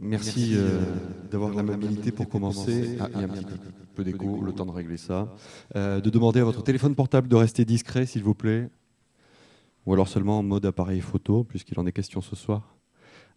Merci 0.00 0.54
euh, 0.56 0.80
d'avoir 1.30 1.54
la 1.54 1.62
mobilité 1.62 2.10
pour 2.10 2.28
commencer. 2.28 2.96
Ah, 2.98 3.08
il 3.14 3.20
y 3.20 3.22
a 3.22 3.26
un 3.26 3.28
petit 3.28 3.44
peu 3.94 4.02
d'écho, 4.02 4.42
le 4.42 4.52
temps 4.52 4.66
de 4.66 4.72
régler 4.72 4.96
ça. 4.96 5.32
Euh, 5.76 6.00
de 6.00 6.10
demander 6.10 6.40
à 6.40 6.44
votre 6.44 6.64
téléphone 6.64 6.96
portable 6.96 7.28
de 7.28 7.36
rester 7.36 7.64
discret, 7.64 8.04
s'il 8.04 8.24
vous 8.24 8.34
plaît. 8.34 8.70
Ou 9.86 9.92
alors 9.92 10.08
seulement 10.08 10.40
en 10.40 10.42
mode 10.42 10.66
appareil 10.66 11.00
photo, 11.00 11.44
puisqu'il 11.44 11.78
en 11.78 11.86
est 11.86 11.92
question 11.92 12.20
ce 12.20 12.34
soir. 12.34 12.74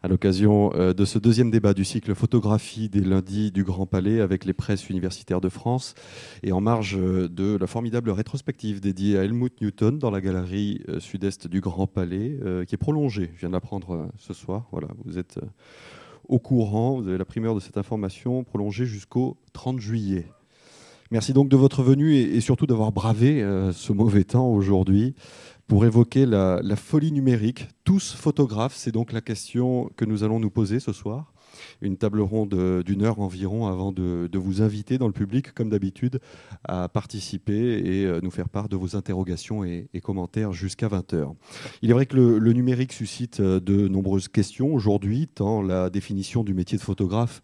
À 0.02 0.08
l'occasion 0.08 0.74
euh, 0.74 0.94
de 0.94 1.06
ce 1.06 1.20
deuxième 1.20 1.52
débat 1.52 1.76
du 1.76 1.86
cycle 1.86 2.16
photographie 2.16 2.90
des 2.90 3.02
lundis 3.02 3.52
du 3.52 3.64
Grand 3.64 3.86
Palais 3.86 4.20
avec 4.20 4.44
les 4.44 4.54
presses 4.54 4.90
universitaires 4.90 5.42
de 5.42 5.50
France 5.50 5.94
et 6.42 6.52
en 6.52 6.60
marge 6.60 6.98
de 6.98 7.56
la 7.56 7.68
formidable 7.68 8.10
rétrospective 8.10 8.82
dédiée 8.82 9.20
à 9.20 9.24
Helmut 9.24 9.62
Newton 9.62 10.00
dans 10.00 10.10
la 10.10 10.22
galerie 10.22 10.82
sud-est 10.98 11.48
du 11.48 11.62
Grand 11.62 11.86
Palais, 11.86 12.40
qui 12.68 12.74
est 12.74 12.80
prolongée. 12.80 13.30
Je 13.36 13.42
viens 13.42 13.50
de 13.50 13.54
l'apprendre 13.54 14.10
ce 14.18 14.34
soir. 14.34 14.68
Voilà, 14.72 14.88
vous 15.06 15.20
êtes 15.20 15.40
au 16.32 16.40
courant. 16.40 17.00
Vous 17.00 17.08
avez 17.08 17.20
la 17.20 17.26
primeur 17.26 17.54
de 17.54 17.60
cette 17.60 17.78
information 17.78 18.44
prolongée 18.44 18.86
jusqu'au 18.86 19.38
30 19.54 19.80
juillet. 19.80 20.26
Merci 21.12 21.34
donc 21.34 21.50
de 21.50 21.58
votre 21.58 21.84
venue 21.84 22.16
et, 22.16 22.40
surtout 22.40 22.66
d'avoir 22.66 22.94
bravé 22.94 23.44
euh, 23.44 23.74
ce 23.74 23.92
mauvais 23.92 24.24
temps 24.24 24.48
aujourd'hui 24.48 25.14
pour 25.68 25.86
évoquer 25.86 26.26
la, 26.26 26.62
folie 26.78 27.12
numérique. 27.12 27.68
Tous 27.84 28.14
photographes, 28.14 28.76
c'est 28.76 28.92
donc 28.92 29.12
la 29.12 29.22
question 29.22 29.92
que 29.98 30.06
nous 30.06 30.24
allons 30.24 30.40
nous 30.40 30.50
poser 30.50 30.80
ce 30.80 30.94
soir 30.94 31.34
une 31.82 31.98
table 31.98 32.22
ronde 32.22 32.84
d'une 32.84 33.04
heure 33.04 33.20
environ 33.20 33.68
avant 33.68 33.92
de, 33.92 34.30
vous 34.34 34.62
inviter 34.62 34.98
dans 34.98 35.08
le 35.08 35.14
public, 35.14 35.54
comme 35.54 35.70
d'habitude, 35.70 36.20
à 36.64 36.90
participer 36.90 37.54
et 37.54 38.06
euh, 38.06 38.20
nous 38.22 38.32
faire 38.32 38.50
part 38.50 38.70
de 38.70 38.76
vos 38.76 38.96
interrogations 38.96 39.64
et, 39.64 39.88
commentaires 40.02 40.52
jusqu'à 40.52 40.88
20h. 40.88 41.36
Il 41.82 41.92
est 41.92 41.94
vrai 41.94 42.08
que 42.08 42.18
le, 42.18 42.54
numérique 42.54 42.92
suscite 42.92 43.40
euh, 43.40 43.60
de 43.60 43.88
nombreuses 43.88 44.28
questions 44.28 44.74
aujourd'hui, 44.74 45.28
tant 45.28 45.62
la 45.62 45.90
définition 45.90 46.44
du 46.44 46.54
métier 46.54 46.78
de 46.78 46.84
photographe 46.84 47.42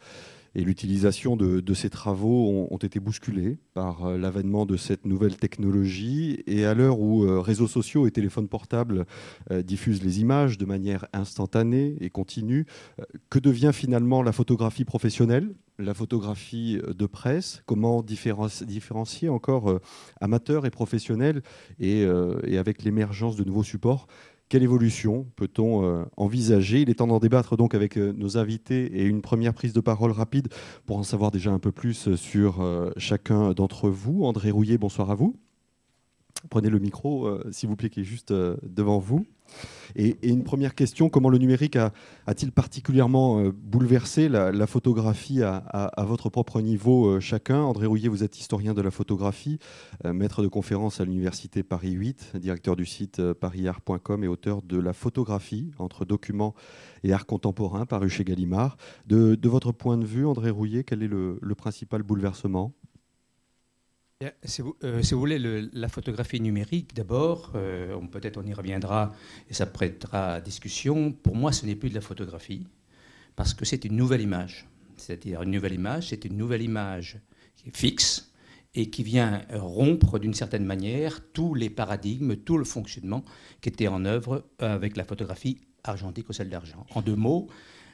et 0.58 0.64
l'utilisation 0.64 1.38
de, 1.38 1.74
ces 1.76 1.92
travaux 1.92 2.68
ont, 2.72 2.78
été 2.78 3.00
bousculés 3.00 3.59
par 3.76 4.06
euh, 4.06 4.18
l'avènement 4.18 4.66
de 4.66 4.76
cette 4.76 5.06
nouvelle 5.06 5.38
technologie. 5.38 6.44
Et 6.48 6.66
à 6.66 6.73
l'heure 6.73 7.00
où 7.00 7.23
euh, 7.26 7.40
réseaux 7.40 7.68
sociaux 7.68 8.08
et 8.08 8.12
téléphones 8.12 8.48
portables 8.48 9.06
euh, 9.52 9.62
diffusent 9.62 10.04
les 10.04 10.20
images 10.20 10.58
de 10.58 10.66
manière 10.66 11.06
instantanée 11.14 11.96
et 12.02 12.09
continue, 12.09 12.66
que 13.30 13.38
devient 13.38 13.72
finalement 13.72 14.23
la 14.23 14.31
photographie 14.31 14.84
professionnelle 14.84 15.54
la 15.80 15.94
photographie 15.94 16.80
de 16.88 17.06
presse, 17.06 17.62
comment 17.68 18.02
différencier 18.02 19.30
encore 19.30 19.80
amateurs 20.20 20.66
et 20.66 20.72
professionnels 20.72 21.44
et 21.80 22.03
avec 22.58 22.81
l'émergence 22.81 23.36
de 23.36 23.44
nouveaux 23.44 23.62
supports, 23.62 24.08
quelle 24.50 24.64
évolution 24.64 25.28
peut-on 25.36 25.84
euh, 25.84 26.06
envisager? 26.16 26.81
Il 26.81 26.90
est 26.90 26.95
temps 26.95 27.08
d'en 27.08 27.20
débattre 27.20 27.58
donc 27.58 27.73
avec 27.73 27.98
euh, 27.98 28.14
nos 28.14 28.38
invités 28.38 28.86
et 29.00 29.03
une 29.03 29.22
première 29.22 29.53
prise 29.53 29.73
de 29.73 29.81
parole 29.81 30.12
rapide 30.12 30.48
pour 30.86 30.98
en 30.98 31.03
savoir 31.03 31.31
déjà 31.31 31.52
un 31.52 31.59
peu 31.59 31.72
plus 31.72 32.16
sur 32.16 32.62
euh, 32.62 32.92
chacun 32.98 33.52
d'entre 33.52 33.90
vous. 33.90 34.23
André 34.23 34.52
Rouillet, 34.52 34.78
bonsoir 34.78 35.12
à 35.12 35.16
vous. 35.16 35.36
Prenez 36.50 36.70
le 36.70 36.80
micro, 36.80 37.30
s'il 37.52 37.70
vous 37.70 37.76
plaît, 37.76 37.90
qui 37.90 38.02
est 38.02 38.06
juste 38.06 38.32
devant 38.32 39.00
vous. 39.00 39.26
Et, 39.96 40.18
une 40.24 40.44
première 40.44 40.76
question, 40.76 41.10
comment 41.10 41.30
le 41.30 41.38
numérique 41.38 41.78
a-t-il 42.28 42.52
particulièrement 42.52 43.40
euh, 43.40 43.52
bouleversé 43.52 44.30
la, 44.30 44.68
photographie 44.68 45.42
à, 45.44 46.06
votre 46.06 46.30
propre 46.30 46.62
niveau 46.62 47.08
euh, 47.08 47.20
chacun? 47.20 47.62
André 47.62 47.86
Rouillet, 47.86 48.10
vous 48.10 48.24
êtes 48.24 48.40
historien 48.40 48.74
de 48.74 48.82
la 48.82 48.92
photographie, 48.92 49.60
euh, 50.06 50.14
maître 50.14 50.44
de 50.44 50.48
conférence 50.48 51.00
à 51.02 51.06
l'Université 51.06 51.64
Paris 51.64 51.92
8, 51.92 52.34
directeur 52.36 52.76
du 52.76 52.86
site 52.86 53.34
parisart.com 53.34 54.24
et 54.24 54.28
auteur 54.28 54.62
de 54.62 54.78
La 54.78 54.94
photographie 54.94 55.72
entre 55.80 56.06
documents 56.06 56.54
et 57.04 57.14
art 57.14 57.26
contemporain, 57.26 57.86
paru 57.86 58.10
chez 58.10 58.24
Gallimard. 58.24 58.78
De, 59.08 59.38
votre 59.48 59.72
point 59.72 59.98
de 59.98 60.06
vue, 60.06 60.26
André 60.26 60.50
Rouillet, 60.50 60.84
quel 60.84 61.04
est 61.04 61.08
le 61.08 61.56
principal 61.56 62.04
bouleversement? 62.04 62.74
Si 64.44 64.62
vous, 64.62 64.76
euh, 64.84 65.04
si 65.04 65.14
vous, 65.14 65.20
voulez, 65.20 65.40
la 65.73 65.88
photographie 65.88 66.42
numérique, 66.42 66.96
d'abord, 66.96 67.52
euh, 67.56 67.96
peut-être 68.12 68.38
on 68.38 68.46
y 68.46 68.53
reviendra 68.53 69.14
et 69.50 69.53
ça 69.53 69.68
prêtera 69.68 70.36
à 70.36 70.41
discussion. 70.41 71.12
Pour 71.12 71.36
moi, 71.36 71.52
ce 71.52 71.66
n'est 71.66 71.75
plus 71.75 71.90
de 71.90 71.96
la 71.96 72.02
photographie 72.02 72.66
parce 73.36 73.53
que 73.53 73.66
c'est 73.66 73.86
une 73.86 73.96
nouvelle 73.96 74.22
image. 74.22 74.68
C'est-à-dire 74.96 75.44
une 75.44 75.52
nouvelle 75.52 75.74
image, 75.74 76.09
c'est 76.09 76.25
une 76.25 76.36
nouvelle 76.36 76.64
image 76.64 77.19
qui 77.56 77.69
est 77.69 77.78
fixe 77.78 78.31
et 78.74 78.90
qui 78.90 79.03
vient 79.03 79.44
rompre 79.52 80.18
d'une 80.18 80.34
certaine 80.34 80.66
manière 80.66 81.22
tous 81.34 81.53
les 81.53 81.70
paradigmes, 81.70 82.36
tout 82.38 82.58
le 82.58 82.66
fonctionnement 82.66 83.24
qui 83.62 83.70
était 83.70 83.88
en 83.88 84.03
œuvre 84.06 84.46
avec 84.59 84.97
la 84.97 85.03
photographie 85.03 85.59
argentique 85.84 86.30
au 86.30 86.34
sel 86.34 86.50
d'argent. 86.50 86.86
En 86.96 87.02
deux 87.02 87.16
mots, 87.16 87.47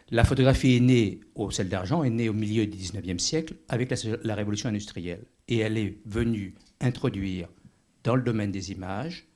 la 0.09 0.23
photographie 0.23 0.77
est 0.77 0.79
née 0.79 1.19
au 1.35 1.51
sel 1.51 1.69
d'argent, 1.69 2.03
est 2.03 2.09
née 2.09 2.29
au 2.29 2.33
milieu 2.33 2.65
du 2.65 2.77
19e 2.77 3.19
siècle 3.19 3.55
avec 3.67 3.93
la, 4.23 4.35
révolution 4.35 4.69
industrielle. 4.69 5.25
Et 5.47 5.57
elle 5.59 5.77
est 5.77 5.97
venue 6.05 6.55
introduire 6.79 7.49
dans 8.03 8.15
le 8.15 8.21
domaine 8.21 8.51
des 8.51 8.71
images 8.71 9.27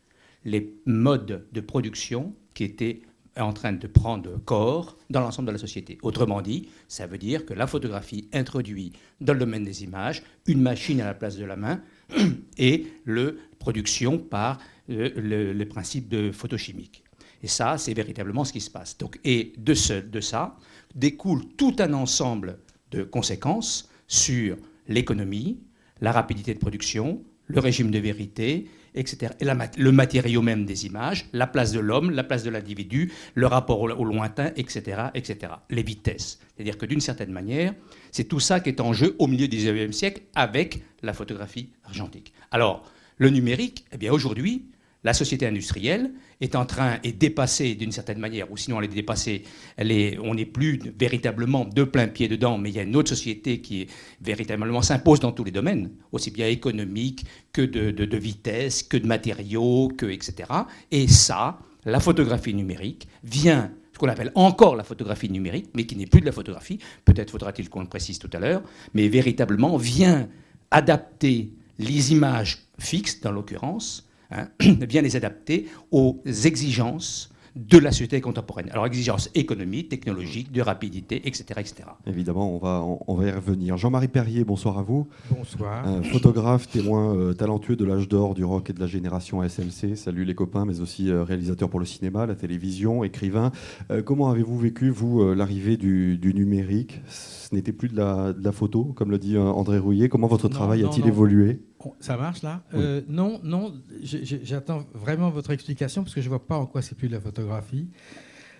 les 0.45 0.73
modes 0.85 1.47
de 1.51 1.61
production 1.61 2.33
qui 2.53 2.63
étaient 2.63 3.01
en 3.39 3.53
train 3.53 3.73
de 3.73 3.87
prendre 3.87 4.37
corps 4.45 4.97
dans 5.09 5.21
l'ensemble 5.21 5.47
de 5.47 5.51
la 5.53 5.57
société. 5.57 5.97
Autrement 6.01 6.41
dit, 6.41 6.69
ça 6.87 7.05
veut 7.07 7.17
dire 7.17 7.45
que 7.45 7.53
la 7.53 7.67
photographie 7.67 8.27
introduit 8.33 8.93
dans 9.21 9.33
le 9.33 9.39
domaine 9.39 9.63
des 9.63 9.83
images 9.83 10.23
une 10.47 10.61
machine 10.61 11.01
à 11.01 11.05
la 11.05 11.13
place 11.13 11.37
de 11.37 11.45
la 11.45 11.55
main 11.55 11.81
et 12.57 12.87
la 13.05 13.31
production 13.59 14.17
par 14.17 14.59
euh, 14.89 15.11
le, 15.15 15.53
le 15.53 15.67
principe 15.67 16.07
de 16.09 16.31
photochimique. 16.31 17.03
Et 17.43 17.47
ça, 17.47 17.77
c'est 17.77 17.93
véritablement 17.93 18.45
ce 18.45 18.53
qui 18.53 18.61
se 18.61 18.71
passe. 18.71 18.97
Donc, 18.97 19.19
et 19.23 19.53
de, 19.57 19.73
ce, 19.73 19.93
de 19.93 20.19
ça 20.19 20.57
découle 20.95 21.45
tout 21.57 21.75
un 21.79 21.93
ensemble 21.93 22.59
de 22.91 23.03
conséquences 23.03 23.89
sur 24.07 24.57
l'économie, 24.87 25.59
la 26.01 26.11
rapidité 26.11 26.53
de 26.53 26.59
production, 26.59 27.21
le 27.47 27.59
régime 27.59 27.91
de 27.91 27.99
vérité, 27.99 28.69
etc. 28.95 29.33
Et 29.39 29.45
le 29.77 29.91
matériau 29.91 30.41
même 30.41 30.65
des 30.65 30.85
images, 30.85 31.27
la 31.33 31.47
place 31.47 31.71
de 31.71 31.79
l'homme, 31.79 32.11
la 32.11 32.23
place 32.23 32.43
de 32.43 32.49
l'individu, 32.49 33.11
le 33.35 33.47
rapport 33.47 33.81
au, 33.81 34.03
lointain, 34.03 34.51
etc., 34.55 35.03
etc. 35.13 35.53
Les 35.69 35.83
vitesses. 35.83 36.39
C'est-à-dire 36.55 36.77
que 36.77 36.85
d'une 36.85 37.01
certaine 37.01 37.31
manière, 37.31 37.73
c'est 38.11 38.25
tout 38.25 38.39
ça 38.39 38.59
qui 38.59 38.69
est 38.69 38.81
en 38.81 38.93
jeu 38.93 39.15
au 39.19 39.27
milieu 39.27 39.47
du 39.47 39.57
XIXe 39.57 39.95
siècle 39.95 40.21
avec 40.35 40.83
la 41.03 41.13
photographie 41.13 41.69
argentique. 41.85 42.33
Alors, 42.51 42.83
le 43.17 43.29
numérique, 43.29 43.85
eh 43.91 43.97
bien 43.97 44.11
aujourd'hui, 44.11 44.65
la 45.07 45.13
société 45.13 45.47
industrielle 45.47 46.11
est 46.41 46.53
en 46.53 46.65
train, 46.65 46.99
est 47.01 47.13
dépassée 47.13 47.75
d'une 47.75 47.93
certaine 47.93 48.19
manière, 48.19 48.51
ou 48.51 48.57
sinon 48.57 48.81
elle 48.81 48.91
est 48.91 48.93
dépassée, 48.93 49.43
elle 49.77 49.89
est, 49.89 50.19
on 50.21 50.35
n'est 50.35 50.45
plus 50.45 50.81
véritablement 50.99 51.63
de 51.63 51.85
plein 51.85 52.09
pied 52.09 52.27
dedans, 52.27 52.57
mais 52.57 52.71
il 52.71 52.75
y 52.75 52.79
a 52.79 52.83
une 52.83 52.97
autre 52.97 53.07
société 53.07 53.61
qui 53.61 53.87
véritablement 54.19 54.81
s'impose 54.81 55.21
dans 55.21 55.31
tous 55.31 55.45
les 55.45 55.51
domaines, 55.51 55.91
aussi 56.11 56.29
bien 56.29 56.47
économique 56.49 57.25
que 57.53 57.61
de, 57.61 58.17
vitesse, 58.17 58.83
que 58.83 58.97
de 58.97 59.07
matériaux, 59.07 59.87
que 59.97 60.07
etc. 60.07 60.49
Et 60.91 61.07
ça, 61.07 61.57
la 61.85 62.01
photographie 62.01 62.53
numérique 62.53 63.07
vient 63.23 63.71
ce 63.93 63.99
qu'on 63.99 64.09
appelle 64.09 64.33
encore 64.35 64.75
la 64.75 64.83
photographie 64.83 65.29
numérique, 65.29 65.69
mais 65.73 65.85
qui 65.85 65.95
n'est 65.95 66.05
plus 66.05 66.19
de 66.19 66.25
la 66.25 66.33
photographie, 66.33 66.79
peut-être 67.05 67.31
faudra-t-il 67.31 67.69
qu'on 67.69 67.79
le 67.79 67.87
précise 67.87 68.19
tout 68.19 68.29
à 68.33 68.39
l'heure, 68.39 68.61
mais 68.93 69.07
véritablement 69.07 69.77
vient 69.77 70.27
adapter 70.69 71.53
les 71.79 72.11
images 72.11 72.67
fixes, 72.77 73.21
dans 73.21 73.31
l'occurrence, 73.31 74.06
hein, 74.31 74.49
bien 74.87 75.01
les 75.01 75.15
adapter 75.15 75.67
aux 75.91 76.21
exigences 76.25 77.31
de 77.57 77.77
la 77.77 77.91
société 77.91 78.21
contemporaine. 78.21 78.69
Alors 78.71 78.85
exigences 78.85 79.29
économiques, 79.33 79.89
technologiques, 79.89 80.51
de 80.51 80.61
rapidité, 80.61 81.27
etc. 81.27 81.45
etc. 81.57 81.73
Évidemment, 82.05 82.53
on 82.53 82.57
va, 82.57 82.83
on, 83.07 83.15
va 83.15 83.27
y 83.27 83.31
revenir. 83.31 83.77
Jean-Marie 83.77 84.07
Perrier, 84.07 84.43
bonsoir 84.43 84.77
à 84.77 84.83
vous. 84.83 85.07
Bonsoir. 85.31 86.03
photographe, 86.03 86.67
témoin 86.69 87.15
euh, 87.15 87.33
talentueux 87.33 87.75
de 87.75 87.85
l'âge 87.85 88.07
d'or 88.07 88.35
du 88.35 88.43
rock 88.43 88.69
et 88.69 88.73
de 88.73 88.79
la 88.79 88.87
génération 88.87 89.47
SLC. 89.47 89.95
Salut 89.95 90.23
les 90.23 90.35
copains, 90.35 90.65
mais 90.65 90.79
aussi 90.81 91.09
euh, 91.09 91.23
réalisateur 91.23 91.69
pour 91.69 91.79
le 91.79 91.85
cinéma, 91.85 92.25
la 92.25 92.35
télévision, 92.35 93.03
écrivain. 93.03 93.51
Euh, 93.91 94.01
comment 94.03 94.29
avez-vous 94.29 94.57
vécu, 94.57 94.89
vous, 94.89 95.33
l'arrivée 95.33 95.77
du, 95.77 96.19
numérique? 96.35 97.01
Ce 97.07 97.55
n'était 97.55 97.71
plus 97.71 97.87
de 97.87 97.95
la, 97.97 98.51
photo, 98.51 98.83
comme 98.95 99.09
le 99.09 99.17
dit 99.17 99.37
André 99.37 99.79
Rouillet. 99.79 100.09
Comment 100.09 100.27
votre 100.27 100.47
travail 100.47 100.83
a-t-il 100.83 101.07
évolué? 101.07 101.61
Ça 101.99 102.17
marche 102.17 102.41
là 102.41 102.63
euh, 102.73 103.01
Non, 103.07 103.39
non, 103.43 103.73
j'attends 104.01 104.85
vraiment 104.93 105.29
votre 105.29 105.51
explication 105.51 106.03
parce 106.03 106.13
que 106.13 106.21
je 106.21 106.25
ne 106.25 106.29
vois 106.29 106.45
pas 106.45 106.57
en 106.57 106.65
quoi 106.65 106.81
c'est 106.81 106.95
plus 106.95 107.07
de 107.07 107.13
la 107.13 107.21
photographie, 107.21 107.87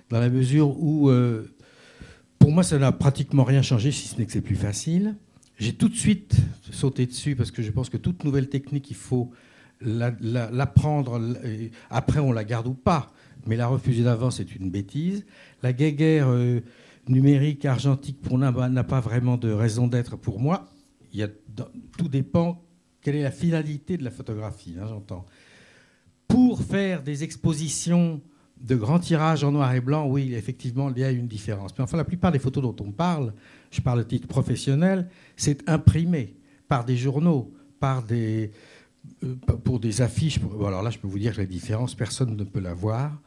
dans 0.10 0.19
la 0.19 0.30
mesure 0.30 0.80
où, 0.80 1.10
euh, 1.10 1.54
pour 2.40 2.52
moi, 2.52 2.64
ça 2.64 2.78
n'a 2.78 2.92
pratiquement 2.92 3.44
rien 3.44 3.62
changé, 3.62 3.92
si 3.92 4.08
ce 4.08 4.18
n'est 4.18 4.25
que 4.25 4.31
c'est 4.31 4.42
plus 4.42 4.56
facile. 4.56 5.16
J'ai 5.58 5.74
tout 5.74 5.90
de 5.90 5.96
suite 5.96 6.38
sauté 6.72 7.06
dessus 7.06 7.36
parce 7.36 7.50
que 7.50 7.64
je 7.64 7.72
pense 7.72 7.90
que 7.90 7.98
toute 7.98 8.24
nouvelle 8.24 8.48
technique, 8.48 8.90
il 8.92 8.96
faut 8.96 9.31
l'apprendre. 9.81 11.19
après, 11.90 12.19
on 12.19 12.31
la 12.31 12.44
garde 12.44 12.68
ou 12.68 12.74
pas, 12.74 13.12
mais 13.46 13.56
la 13.56 13.68
refuser 13.68 14.04
d'avance, 14.04 14.38
c'est 14.38 14.56
une 14.56 14.69
bêtise. 14.69 15.25
La 15.64 15.74
guéguerre 15.74 16.28
euh, 16.30 16.62
numérique 17.08 17.66
argentique, 17.66 18.22
pour 18.22 18.38
n'a 18.38 18.84
pas 18.84 19.00
vraiment 19.00 19.38
de 19.38 19.52
raison 19.52 19.88
d'être 19.88 20.16
pour 20.16 20.40
moi. 20.40 20.69
Il 21.14 21.19
y 21.19 21.24
a, 21.24 21.30
tout 21.98 22.08
dépend 22.08 22.67
quelle 23.07 23.15
est 23.15 23.24
la 23.24 23.31
finalité 23.31 23.95
de 23.95 24.04
la 24.04 24.12
photographie, 24.12 24.75
hein, 24.77 24.86
j'entends. 24.86 25.25
Pour 26.27 26.62
faire 26.62 27.01
des 27.04 27.24
expositions 27.24 28.19
de 28.59 28.75
grands 28.75 29.00
tirages 29.00 29.45
en 29.45 29.54
noir 29.54 29.74
et 29.74 29.80
blanc, 29.80 30.09
oui, 30.09 30.33
effectivement, 30.33 30.92
il 30.94 31.00
y 31.00 31.06
a 31.06 31.12
une 31.12 31.25
différence. 31.25 31.71
Mais 31.77 31.86
enfin, 31.86 31.95
la 31.95 32.04
plupart 32.04 32.33
des 32.33 32.39
photos 32.39 32.62
dont 32.62 32.75
on 32.86 32.92
parle, 32.92 33.33
je 33.71 33.80
parle 33.80 34.00
de 34.00 34.04
titre 34.04 34.27
professionnel, 34.27 35.07
c'est 35.38 35.69
imprimé 35.69 36.36
par 36.68 36.83
des 36.83 36.98
journaux, 36.98 37.54
par 37.80 38.04
des, 38.04 38.51
euh, 39.24 39.36
pour 39.63 39.80
des 39.80 40.01
affiches. 40.01 40.42
alors 40.59 40.83
là, 40.83 40.89
je 40.89 40.98
peux 40.98 41.07
vous 41.07 41.19
dire 41.19 41.33
que 41.33 41.39
la 41.39 41.48
différence, 41.48 41.95
personne 41.95 42.36
ne 42.36 42.44
peut 42.44 42.59
la 42.59 42.74
voir. 42.74 43.21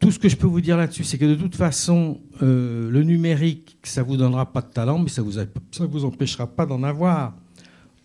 Tout 0.00 0.10
ce 0.10 0.18
que 0.18 0.28
je 0.28 0.36
peux 0.36 0.48
vous 0.48 0.60
dire 0.60 0.76
là-dessus, 0.76 1.04
c'est 1.04 1.18
que 1.18 1.24
de 1.24 1.36
toute 1.36 1.54
façon, 1.54 2.20
euh, 2.42 2.90
le 2.90 3.04
numérique, 3.04 3.78
ça 3.84 4.02
vous 4.02 4.16
donnera 4.16 4.52
pas 4.52 4.62
de 4.62 4.72
talent, 4.72 4.98
mais 4.98 5.08
ça 5.08 5.22
ça 5.70 5.86
vous 5.86 6.04
empêchera 6.04 6.48
pas 6.48 6.66
d'en 6.66 6.82
avoir. 6.82 7.36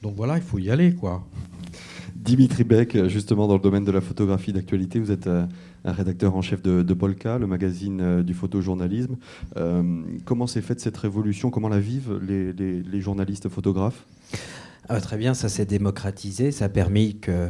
Donc 0.01 0.15
voilà, 0.15 0.37
il 0.37 0.43
faut 0.43 0.57
y 0.57 0.71
aller, 0.71 0.95
quoi. 0.95 1.23
Dimitri 2.15 2.63
Beck, 2.63 3.07
justement 3.07 3.47
dans 3.47 3.55
le 3.55 3.61
domaine 3.61 3.83
de 3.83 3.91
la 3.91 4.01
photographie 4.01 4.53
d'actualité, 4.53 4.99
vous 4.99 5.11
êtes 5.11 5.27
euh, 5.27 5.45
un 5.85 5.91
rédacteur 5.91 6.35
en 6.35 6.41
chef 6.41 6.61
de, 6.61 6.93
Polka, 6.93 7.37
le 7.37 7.47
magazine 7.47 8.01
euh, 8.01 8.23
du 8.23 8.33
photojournalisme. 8.33 9.17
Euh, 9.57 10.01
comment 10.25 10.47
s'est 10.47 10.61
faite 10.61 10.79
cette 10.79 10.97
révolution? 10.97 11.49
Comment 11.49 11.69
la 11.69 11.79
vivent 11.79 12.19
les, 12.21 13.01
journalistes 13.01 13.49
photographes? 13.49 14.05
Ah, 14.89 14.99
Très 15.01 15.17
bien, 15.17 15.33
ça 15.33 15.49
s'est 15.49 15.65
démocratisé. 15.65 16.51
Ça 16.51 16.65
a 16.65 16.69
permis 16.69 17.17
que, 17.17 17.47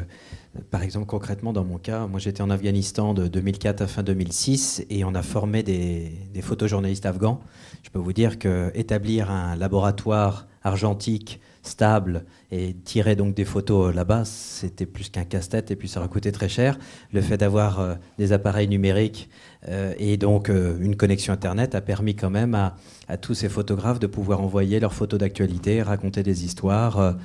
par 0.71 0.83
exemple, 0.83 1.05
concrètement, 1.05 1.53
dans 1.53 1.65
mon 1.65 1.77
cas, 1.77 2.07
moi 2.07 2.19
j'étais 2.19 2.41
en 2.41 2.49
Afghanistan 2.49 3.13
de 3.13 3.27
2004 3.27 3.81
à 3.81 3.87
fin 3.87 4.03
2006 4.03 4.85
et 4.89 5.03
on 5.03 5.15
a 5.15 5.21
formé 5.21 5.63
des, 5.63 6.11
des 6.33 6.41
photojournalistes 6.41 7.05
afghans. 7.05 7.41
Je 7.83 7.89
peux 7.89 7.99
vous 7.99 8.13
dire 8.13 8.39
qu'établir 8.39 9.31
un 9.31 9.55
laboratoire 9.55 10.47
argentique 10.63 11.39
stable 11.63 12.25
et 12.51 12.73
tirer 12.73 13.15
donc 13.15 13.35
des 13.35 13.45
photos 13.45 13.93
là-bas, 13.93 14.25
c'était 14.25 14.85
plus 14.85 15.09
qu'un 15.09 15.23
casse-tête 15.23 15.71
et 15.71 15.75
puis 15.75 15.87
ça 15.87 15.99
aurait 15.99 16.09
coûté 16.09 16.31
très 16.31 16.49
cher. 16.49 16.77
Le 17.13 17.21
fait 17.21 17.37
d'avoir 17.37 17.79
euh, 17.79 17.95
des 18.17 18.33
appareils 18.33 18.67
numériques 18.67 19.29
euh, 19.67 19.93
et 19.97 20.17
donc 20.17 20.49
euh, 20.49 20.77
une 20.79 20.95
connexion 20.95 21.33
Internet 21.33 21.75
a 21.75 21.81
permis 21.81 22.15
quand 22.15 22.29
même 22.29 22.55
à, 22.55 22.75
tous 23.21 23.33
ces 23.33 23.49
photographes 23.49 23.99
de 23.99 24.07
pouvoir 24.07 24.41
envoyer 24.41 24.79
leurs 24.79 24.93
photos 24.93 25.19
d'actualité, 25.19 25.81
raconter 25.81 26.23
des 26.23 26.45
histoires 26.45 27.17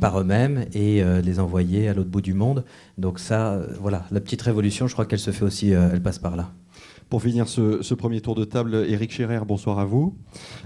par 0.00 0.20
eux-mêmes 0.20 0.64
et 0.74 1.02
les 1.24 1.40
envoyer 1.40 1.88
à 1.88 1.92
l'autre 1.92 2.08
bout 2.08 2.20
du 2.20 2.34
monde. 2.34 2.64
Donc 2.98 3.18
ça, 3.18 3.58
voilà, 3.80 4.04
la 4.12 4.20
petite 4.20 4.42
révolution, 4.42 4.86
je 4.86 4.92
crois 4.92 5.06
qu'elle 5.06 5.18
se 5.18 5.32
fait 5.32 5.44
aussi, 5.44 5.70
elle 5.70 6.00
passe 6.00 6.20
par 6.20 6.36
là. 6.36 6.52
Pour 7.10 7.22
finir 7.22 7.48
ce, 7.48 7.94
premier 7.94 8.20
tour 8.20 8.34
de 8.34 8.44
table, 8.44 8.74
Éric 8.88 9.12
Scherer, 9.12 9.40
bonsoir 9.46 9.78
à 9.78 9.84
vous. 9.84 10.16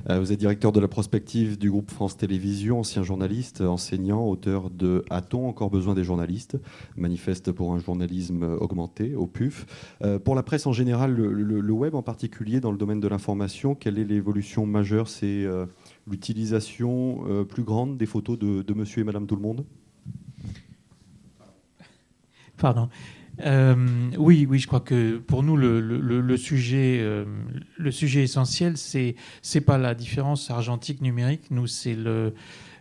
Euh, 0.09 0.21
vous 0.21 0.33
êtes 0.33 0.39
directeur 0.39 0.73
de 0.73 0.81
la 0.81 0.89
prospective 0.89 1.59
du 1.59 1.71
groupe 1.71 1.91
France 1.91 2.17
Télévisions, 2.17 2.81
ancien 2.81 3.03
journaliste, 3.03 3.61
enseignant, 3.61 4.25
auteur 4.25 4.71
de 4.71 5.05
A-t-on 5.11 5.49
encore 5.49 5.69
besoin 5.69 5.95
des 5.95 6.05
journalistes 6.05 6.57
Manifeste 6.97 7.53
pour 7.53 7.75
un 7.75 7.81
journalisme 7.81 8.45
augmenté 8.61 9.15
au 9.15 9.27
PUF. 9.27 9.67
Euh, 10.03 10.19
pour 10.19 10.35
la 10.35 10.43
presse 10.43 10.67
en 10.67 10.73
général, 10.73 11.15
le, 11.15 11.73
web 11.73 11.95
en 11.95 12.03
particulier, 12.03 12.61
dans 12.61 12.71
le 12.73 12.79
domaine 12.79 13.01
de 13.01 13.09
l'information, 13.09 13.75
quelle 13.75 13.99
est 13.99 14.05
l'évolution 14.05 14.65
majeure? 14.65 15.09
C'est 15.09 15.45
euh, 15.45 15.67
l'utilisation 16.07 17.45
plus 17.49 17.65
grande 17.65 17.99
des 17.99 18.07
photos 18.07 18.39
de, 18.39 18.63
de 18.63 18.75
monsieur 18.75 19.03
et 19.03 19.05
madame 19.05 19.27
tout 19.27 19.37
le 19.37 19.43
monde? 19.43 19.67
Pardon. 22.57 22.89
Euh, 23.41 23.77
oui, 24.19 24.47
oui, 24.49 24.59
je 24.59 24.67
crois 24.67 24.81
que 24.81 25.19
pour 25.19 25.43
nous, 25.43 25.57
le, 25.57 26.37
sujet, 26.37 26.99
euh, 27.01 27.25
le 27.77 27.91
sujet 27.91 28.23
essentiel, 28.23 28.77
c'est 28.77 29.15
c'est 29.43 29.61
pas 29.61 29.79
la 29.79 29.95
différence 29.95 30.51
argentique 30.51 31.01
numérique. 31.01 31.51
Nous, 31.51 31.67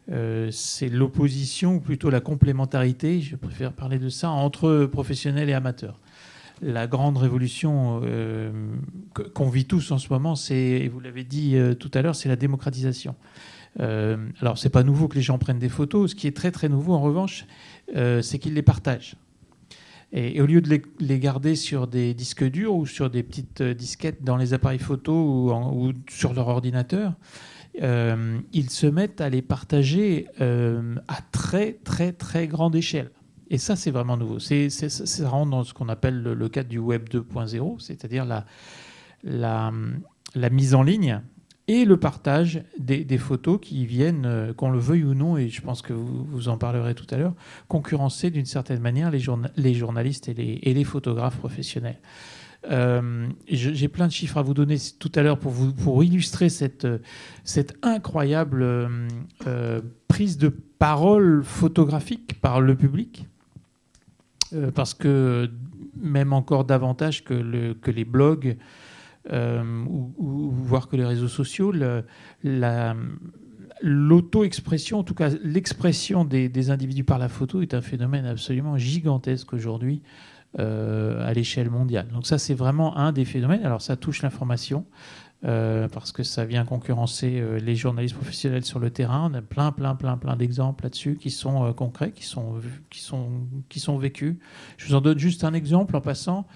euh, 0.09 0.50
c'est 0.51 0.89
l'opposition 0.89 1.75
ou 1.75 1.80
plutôt 1.80 2.09
la 2.09 2.21
complémentarité. 2.21 3.21
Je 3.21 3.36
préfère 3.36 3.74
parler 3.74 4.00
de 4.00 4.09
ça 4.09 4.30
entre 4.30 4.86
professionnels 4.86 5.50
et 5.50 5.54
amateurs. 5.54 6.00
La 6.62 6.88
grande 6.88 7.18
révolution 7.18 8.01
qu'on 9.36 9.50
vit 9.50 9.65
tous 9.65 9.92
en 9.92 10.00
ce 10.00 10.10
moment, 10.10 10.36
c'est, 10.36 10.89
vous 10.92 11.00
l'avez 11.00 11.24
dit 11.24 11.56
tout 11.80 11.92
à 11.94 12.01
l'heure, 12.01 12.15
c'est 12.15 12.30
la 12.30 12.36
démocratisation. 12.36 13.13
alors, 13.77 14.57
c'est 14.57 14.71
pas 14.71 14.81
nouveau 14.81 15.07
que 15.07 15.13
les 15.13 15.21
gens 15.21 15.38
prennent 15.38 15.60
des 15.60 15.69
photos. 15.69 16.10
Ce 16.10 16.15
qui 16.15 16.25
est 16.25 16.36
très 16.36 16.50
très 16.50 16.68
nouveau, 16.68 16.95
en 16.95 17.01
revanche, 17.01 17.45
c'est 17.94 18.39
qu'ils 18.39 18.56
les 18.56 18.63
partagent. 18.63 19.18
Et, 20.13 20.42
au 20.42 20.45
lieu 20.45 20.62
de 20.62 20.81
les, 21.00 21.19
garder 21.19 21.56
sur 21.56 21.88
des 21.88 22.13
disques 22.13 22.44
durs 22.44 22.75
ou 22.75 22.86
sur 22.86 23.09
des 23.09 23.24
petites 23.24 23.62
euh, 23.62 23.74
disquettes 23.74 24.24
dans 24.24 24.38
les 24.38 24.54
appareils 24.54 24.80
photo 24.80 25.13
ou, 25.13 25.94
sur 26.09 26.33
leur 26.33 26.48
ordinateur, 26.48 27.13
euh, 27.81 28.39
ils 28.54 28.69
se 28.69 28.88
mettent 28.88 29.21
à 29.21 29.30
les 29.30 29.42
partager 29.42 30.27
euh, 30.42 30.95
à 31.07 31.18
très 31.31 31.74
très 31.74 32.13
très 32.13 32.48
grande 32.48 32.75
échelle. 32.75 33.12
Et 33.50 33.57
ça, 33.57 33.75
c'est 33.75 33.92
vraiment 33.92 34.18
nouveau. 34.18 34.39
C'est, 34.39 34.69
ça 34.69 35.30
rentre 35.30 35.51
dans 35.51 35.63
ce 35.63 35.74
qu'on 35.74 35.89
appelle 35.89 36.21
le, 36.21 36.50
cadre 36.50 36.69
du 36.69 36.80
Web 36.80 37.07
2.0, 37.10 37.80
c'est-à-dire 37.80 38.25
la, 38.25 38.45
la 39.24 40.50
mise 40.50 40.74
en 40.74 40.83
ligne 40.83 41.21
et 41.68 41.84
le 41.84 41.98
partage 41.98 42.64
des, 42.80 43.18
photos 43.18 43.60
qui 43.62 43.86
viennent, 43.86 44.25
euh, 44.25 44.54
qu'on 44.54 44.69
le 44.69 44.80
veuille 44.80 45.04
ou 45.04 45.14
non, 45.14 45.38
et 45.38 45.50
je 45.50 45.62
pense 45.62 45.81
que 45.81 45.92
vous, 45.92 46.24
vous 46.24 46.48
en 46.48 46.58
parlerez 46.58 46.96
tout 46.96 47.06
à 47.12 47.18
l'heure, 47.18 47.34
concurrencer 47.68 48.31
d'une 48.31 48.46
certaine 48.46 48.80
manière 48.80 49.12
les, 49.12 49.19
journalistes 49.19 50.30
et 50.30 50.34
les, 50.34 50.84
photographes 50.86 51.38
professionnels. 51.38 52.00
Euh, 52.72 53.28
j'ai 53.48 53.88
plein 53.88 54.08
de 54.08 54.12
chiffres 54.12 54.38
à 54.38 54.42
vous 54.42 54.54
donner 54.54 54.78
tout 54.98 55.12
à 55.16 55.22
l'heure 55.22 55.38
pour, 55.38 55.54
pour 55.84 56.04
illustrer 56.04 56.50
cette, 56.50 56.88
cette 57.44 57.75
incroyable 57.84 58.63
euh, 59.46 59.81
prise 60.08 60.38
de 60.38 60.48
parole 60.48 61.44
photographique 61.44 62.40
par 62.42 62.62
le 62.62 62.75
public. 62.75 63.28
parce 64.74 64.94
que 64.94 65.50
même 66.00 66.31
encore 66.31 66.63
davantage 66.63 67.24
que, 67.24 67.34
le, 67.34 67.74
que 67.74 67.92
les 67.92 68.06
blogs, 68.06 68.58
euh, 69.31 69.83
ou, 69.88 70.51
voir 70.51 70.88
que 70.88 70.95
les 70.95 71.06
réseaux 71.06 71.27
sociaux, 71.27 71.74
l'auto-expression, 73.81 75.00
en 75.00 75.03
tout 75.03 75.13
cas 75.13 75.29
l'expression 75.44 76.25
des, 76.25 76.69
individus 76.69 77.03
par 77.03 77.19
la 77.19 77.29
photo 77.29 77.62
est 77.62 77.74
un 77.74 77.81
phénomène 77.81 78.25
absolument 78.25 78.77
gigantesque 78.77 79.53
aujourd'hui 79.53 80.01
euh, 80.59 81.27
à 81.27 81.33
l'échelle 81.33 81.69
mondiale. 81.69 82.07
Donc 82.13 82.25
ça, 82.25 82.38
c'est 82.38 82.53
vraiment 82.53 82.97
un 82.97 83.12
des 83.12 83.25
phénomènes. 83.25 83.65
Alors 83.65 83.81
ça 83.81 83.95
touche 83.95 84.21
l'information. 84.21 84.85
Euh, 85.45 85.88
parce 85.88 86.12
que 86.12 86.24
ça 86.24 86.45
vient 86.45 86.65
concurrencer 86.65 87.44
les 87.62 87.75
journalistes 87.75 88.15
professionnels 88.15 88.65
sur 88.65 88.79
le 88.79 88.89
terrain. 88.89 89.29
On 89.31 89.35
a 89.35 89.44
plein, 89.44 89.71
plein, 89.71 89.94
plein, 89.94 90.18
plein 90.18 90.35
d'exemples 90.35 90.83
là-dessus 90.83 91.15
qui 91.15 91.29
sont 91.29 91.71
concrets, 91.74 92.12
qui 92.12 92.25
sont, 92.25 92.59
vécus. 94.00 94.38
Je 94.77 94.88
vous 94.88 94.95
en 94.95 95.01
donne 95.01 95.19
juste 95.19 95.44
un 95.44 95.53
exemple 95.53 95.95
en 95.95 96.01
passant 96.01 96.47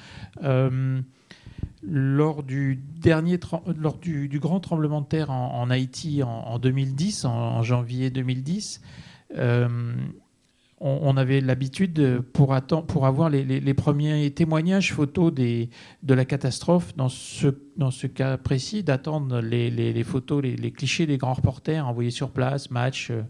lors 1.83 2.43
du 2.43 2.75
dernier 3.01 3.39
lors 3.77 3.97
du, 3.97 4.39
grand 4.39 4.59
tremblement 4.59 5.01
de 5.01 5.07
terre 5.07 5.31
en, 5.31 5.69
Haïti 5.69 6.21
en, 6.23 6.59
2010, 6.59 7.25
en, 7.25 7.63
janvier 7.63 8.09
2010, 8.09 8.81
euh, 9.37 9.67
on, 10.81 11.15
avait 11.15 11.41
l'habitude 11.41 12.21
pour, 12.33 12.55
pour 12.87 13.05
avoir 13.05 13.29
les, 13.29 13.73
premiers 13.73 14.31
témoignages 14.31 14.93
photos 14.93 15.31
de 15.33 15.67
la 16.13 16.25
catastrophe, 16.25 16.95
dans 16.95 17.09
ce, 17.09 17.47
dans 17.77 17.91
ce 17.91 18.07
cas 18.07 18.37
précis, 18.37 18.83
d'attendre 18.83 19.41
les, 19.41 20.03
photos, 20.03 20.43
les, 20.43 20.71
clichés 20.71 21.05
des 21.05 21.17
grands 21.17 21.33
reporters 21.33 21.87
envoyés 21.87 22.11
sur 22.11 22.31
place, 22.31 22.71
match, 22.71 23.11
euh, 23.11 23.21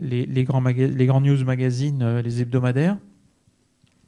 les, 0.00 0.44
grands 0.44 0.62
les 0.62 1.06
grands 1.06 1.20
news 1.20 1.44
magazines, 1.44 2.02
euh, 2.02 2.22
les 2.22 2.40
hebdomadaires. 2.40 2.96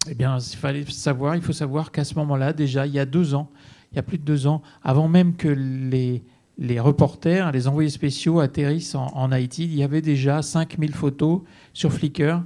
Eh 0.08 0.14
bien, 0.14 0.38
il 0.38 1.42
faut 1.42 1.52
savoir 1.52 1.90
qu'à 1.90 2.04
ce 2.04 2.14
moment-là, 2.16 2.52
déjà, 2.52 2.86
il 2.86 2.92
y 2.92 2.98
a 2.98 3.06
deux 3.06 3.34
ans, 3.34 3.50
il 3.92 3.96
y 3.96 3.98
a 3.98 4.02
plus 4.02 4.18
de 4.18 4.24
deux 4.24 4.46
ans, 4.46 4.62
avant 4.82 5.08
même 5.08 5.34
que 5.34 5.48
les, 5.48 6.80
reporters, 6.80 7.50
les 7.52 7.68
envoyés 7.68 7.90
spéciaux 7.90 8.40
atterrissent 8.40 8.94
en, 8.94 9.32
Haïti, 9.32 9.64
il 9.64 9.74
y 9.74 9.82
avait 9.82 10.02
déjà 10.02 10.42
5000 10.42 10.94
photos 10.94 11.42
sur 11.72 11.92
Flickr 11.92 12.42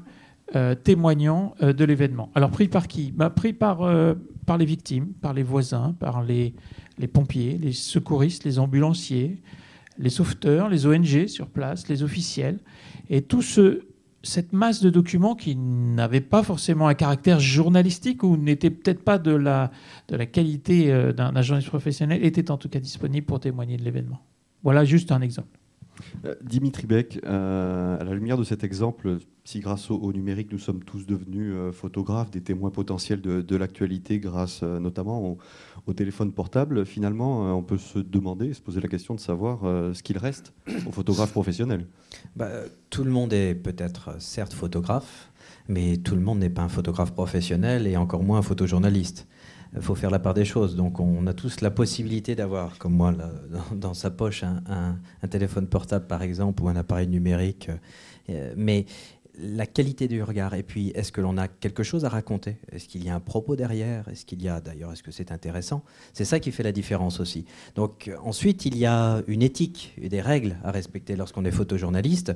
euh, 0.57 0.75
témoignant 0.75 1.55
euh, 1.63 1.73
de 1.73 1.85
l'événement. 1.85 2.31
Alors, 2.35 2.51
pris 2.51 2.69
par 2.69 2.89
qui? 2.89 3.13
Bah, 3.13 3.31
Pris 3.31 3.53
par, 3.53 3.83
euh, 3.83 4.15
par 4.47 4.59
les 4.59 4.65
victimes, 4.65 5.13
par 5.21 5.33
les 5.33 5.45
voisins, 5.45 5.95
par 6.01 6.23
les, 6.23 6.55
les 6.99 7.07
pompiers, 7.07 7.57
les 7.57 7.73
secouristes, 7.73 8.45
les 8.45 8.59
ambulanciers, 8.59 9.41
les 9.99 10.11
sauveteurs, 10.11 10.69
les 10.69 10.87
ONG 10.87 11.27
sur 11.27 11.47
place, 11.49 11.89
les 11.89 12.03
officiels. 12.03 12.59
Et 13.11 13.23
tout 13.23 13.43
ce, 13.43 13.83
cette 14.23 14.53
masse 14.53 14.83
de 14.83 14.91
documents 14.91 15.35
qui 15.35 15.57
n'avaient 15.57 16.21
pas 16.21 16.43
forcément 16.43 16.89
un 16.89 16.95
caractère 16.95 17.41
journalistique 17.41 18.23
ou 18.23 18.37
n'étaient 18.37 18.71
peut-être 18.71 19.03
pas 19.03 19.19
de 19.19 19.31
la, 19.31 19.71
de 20.09 20.17
la 20.17 20.27
qualité 20.27 20.93
euh, 20.93 21.13
d'un 21.13 21.43
journaliste 21.43 21.71
professionnel 21.71 22.25
étaient 22.25 22.51
en 22.51 22.59
tout 22.59 22.69
cas 22.69 22.81
disponibles 22.81 23.27
pour 23.27 23.41
témoigner 23.41 23.77
de 23.77 23.83
l'événement. 23.83 24.21
Voilà 24.63 24.85
juste 24.85 25.13
un 25.13 25.21
exemple. 25.21 25.60
Euh, 26.25 26.35
Dimitri 26.43 26.87
Beck, 26.87 27.21
euh, 27.25 27.99
à 27.99 28.05
la 28.05 28.15
lumière 28.15 28.37
de 28.37 28.45
cet 28.45 28.65
exemple, 28.65 29.19
si 29.45 29.61
grâce 29.61 29.91
au, 29.91 30.13
numérique 30.13 30.53
nous 30.53 30.59
sommes 30.59 30.83
tous 30.85 31.07
devenus 31.07 31.55
photographes, 31.73 32.31
des 32.31 32.41
témoins 32.41 32.71
potentiels 32.71 33.21
de, 33.21 33.57
l'actualité 33.57 34.19
grâce 34.19 34.63
notamment 34.63 35.37
au, 35.87 35.93
téléphone 35.93 36.31
portable, 36.33 36.87
finalement 36.87 37.57
on 37.57 37.63
peut 37.63 37.79
se 37.79 37.99
demander, 37.99 38.55
se 38.55 38.61
poser 38.61 38.81
la 38.81 38.87
question 38.87 39.15
de 39.15 39.21
savoir 39.21 39.61
ce 39.93 40.03
qu'il 40.03 40.19
reste 40.19 40.53
aux 40.87 40.93
photographes 40.93 41.33
professionnels. 41.33 41.87
Bah, 42.37 42.49
tout 42.91 43.03
le 43.03 43.11
monde 43.11 43.33
est 43.33 43.55
peut-être 43.55 44.21
certes 44.21 44.53
photographe, 44.53 45.33
mais 45.69 45.97
tout 45.97 46.15
le 46.15 46.21
monde 46.21 46.39
n'est 46.39 46.51
pas 46.51 46.63
un 46.63 46.69
photographe 46.69 47.13
professionnel 47.13 47.87
et 47.87 47.97
encore 47.97 48.23
moins 48.23 48.39
un 48.39 48.43
photojournaliste. 48.43 49.27
Il 49.75 49.83
faut 49.83 49.95
faire 49.95 50.11
la 50.11 50.19
part 50.19 50.35
des 50.35 50.45
choses. 50.45 50.77
Donc 50.77 51.01
on 51.01 51.27
a 51.27 51.33
tous 51.33 51.61
la 51.61 51.71
possibilité 51.71 52.35
d'avoir, 52.35 52.79
comme 52.79 52.95
moi, 52.95 53.15
dans, 53.73 53.95
sa 53.95 54.11
poche, 54.11 54.43
un, 54.43 54.63
un, 55.23 55.29
téléphone 55.29 55.67
portable 55.67 56.07
par 56.07 56.23
exemple 56.23 56.63
ou 56.63 56.69
un 56.69 56.77
appareil 56.77 57.09
numérique. 57.09 57.71
mais 58.57 58.87
la 59.43 59.67
qualité 59.67 60.09
du 60.09 60.23
regard 60.23 60.55
et 60.55 60.63
puis 60.63 60.91
est-ce 60.95 61.13
que 61.13 61.21
l'on 61.21 61.37
a 61.37 61.49
quelque 61.49 61.83
chose 61.83 62.05
à 62.05 62.09
raconter? 62.09 62.57
Est-ce 62.73 62.89
qu'il 62.89 63.05
y 63.05 63.09
a 63.09 63.15
un 63.15 63.21
propos 63.21 63.57
derrière? 63.57 64.09
Est-ce 64.09 64.25
qu'il 64.25 64.43
y 64.43 64.49
a 64.49 64.61
d'ailleurs 64.61 64.93
est-ce 64.93 65.03
que 65.03 65.11
c'est 65.11 65.33
intéressant? 65.33 65.83
C'est 66.13 66.25
ça 66.25 66.41
qui 66.41 66.53
fait 66.53 66.63
la 66.63 66.73
différence 66.73 67.21
aussi. 67.21 67.45
Donc 67.75 68.09
euh, 68.09 68.17
ensuite 68.23 68.67
il 68.67 68.77
y 68.77 68.87
a 68.87 69.23
une 69.27 69.43
éthique 69.43 69.95
et 70.01 70.09
des 70.09 70.21
règles 70.21 70.57
à 70.65 70.71
respecter 70.71 71.17
lorsqu'on 71.17 71.45
est 71.45 71.51
photojournaliste. 71.51 72.33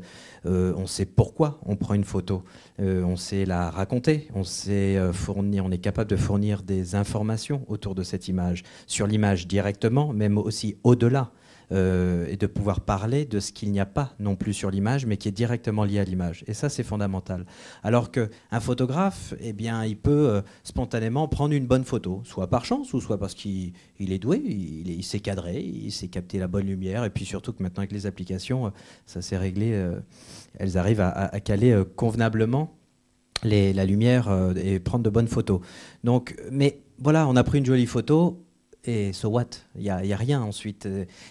Euh, 0.47 0.73
on 0.77 0.87
sait 0.87 1.07
pourquoi 1.07 1.61
on 1.67 1.77
prend 1.77 1.95
une 1.95 2.05
photo, 2.05 2.43
euh, 2.81 3.03
on 3.03 3.17
sait 3.17 3.45
la 3.45 3.71
raconter, 3.71 4.29
on 4.35 4.45
sait 4.45 4.99
fournir, 5.13 5.65
on 5.65 5.71
est 5.71 5.79
capable 5.79 6.11
de 6.11 6.17
fournir 6.17 6.63
des 6.63 6.95
informations 6.95 7.65
autour 7.69 7.95
de 7.95 8.03
cette 8.03 8.29
image, 8.29 8.63
sur 8.87 9.07
l'image 9.07 9.47
directement, 9.47 10.13
même 10.13 10.39
aussi 10.39 10.77
au-delà. 10.85 11.33
Euh, 11.73 12.27
et 12.29 12.37
de 12.37 12.47
pouvoir 12.47 12.81
parler 12.81 13.25
de 13.25 13.41
ce 13.41 13.51
qu'il 13.51 13.71
n'y 13.71 13.81
a 13.81 13.87
pas 13.87 14.15
non 14.19 14.37
plus 14.37 14.53
sur 14.53 14.71
l'image, 14.71 15.07
mais 15.07 15.17
qui 15.17 15.29
est 15.29 15.33
directement 15.33 15.85
lié 15.85 15.99
à 15.99 16.05
l'image. 16.05 16.45
Et 16.47 16.53
ça, 16.53 16.69
c'est 16.69 16.83
fondamental. 16.83 17.47
Alors 17.83 18.11
qu'un 18.11 18.61
photographe, 18.61 19.35
eh 19.41 19.53
bien, 19.53 19.85
il 19.85 19.97
peut 19.97 20.29
euh, 20.29 20.43
spontanément 20.63 21.27
prendre 21.27 21.55
une 21.55 21.67
bonne 21.67 21.85
photo, 21.85 22.21
soit 22.25 22.49
par 22.49 22.65
chance, 22.65 22.93
ou 22.93 23.01
soit 23.01 23.19
parce 23.19 23.35
qu'il 23.35 23.73
est 23.99 24.19
doué, 24.19 24.43
il, 24.45 25.03
s'est 25.05 25.21
cadré, 25.21 25.61
il 25.61 25.91
sait 25.91 26.09
capter 26.09 26.39
la 26.39 26.49
bonne 26.49 26.67
lumière, 26.67 27.05
et 27.05 27.11
puis 27.11 27.25
surtout 27.25 27.53
que 27.53 27.63
maintenant 27.63 27.81
avec 27.81 27.93
les 27.93 28.07
applications, 28.07 28.67
euh, 28.67 28.71
ça 29.07 29.23
s'est 29.23 29.39
réglé, 29.39 29.65
elles 30.59 30.77
arrivent 30.77 31.01
à, 31.01 31.29
caler 31.41 31.83
convenablement 31.97 32.77
la 33.43 33.85
lumière 33.85 34.29
et 34.57 34.79
prendre 34.81 35.05
de 35.05 35.11
bonnes 35.11 35.29
photos. 35.29 35.61
Donc, 36.03 36.37
mais 36.51 36.81
voilà, 36.99 37.27
on 37.29 37.37
a 37.37 37.45
pris 37.45 37.59
une 37.59 37.67
jolie 37.67 37.87
photo, 37.87 38.45
et 38.87 39.13
so 39.13 39.29
what? 39.29 39.47
Il 39.77 39.83
n'y 39.83 39.91
a, 39.91 39.97
a, 39.97 40.17
rien 40.17 40.43
ensuite. 40.43 40.87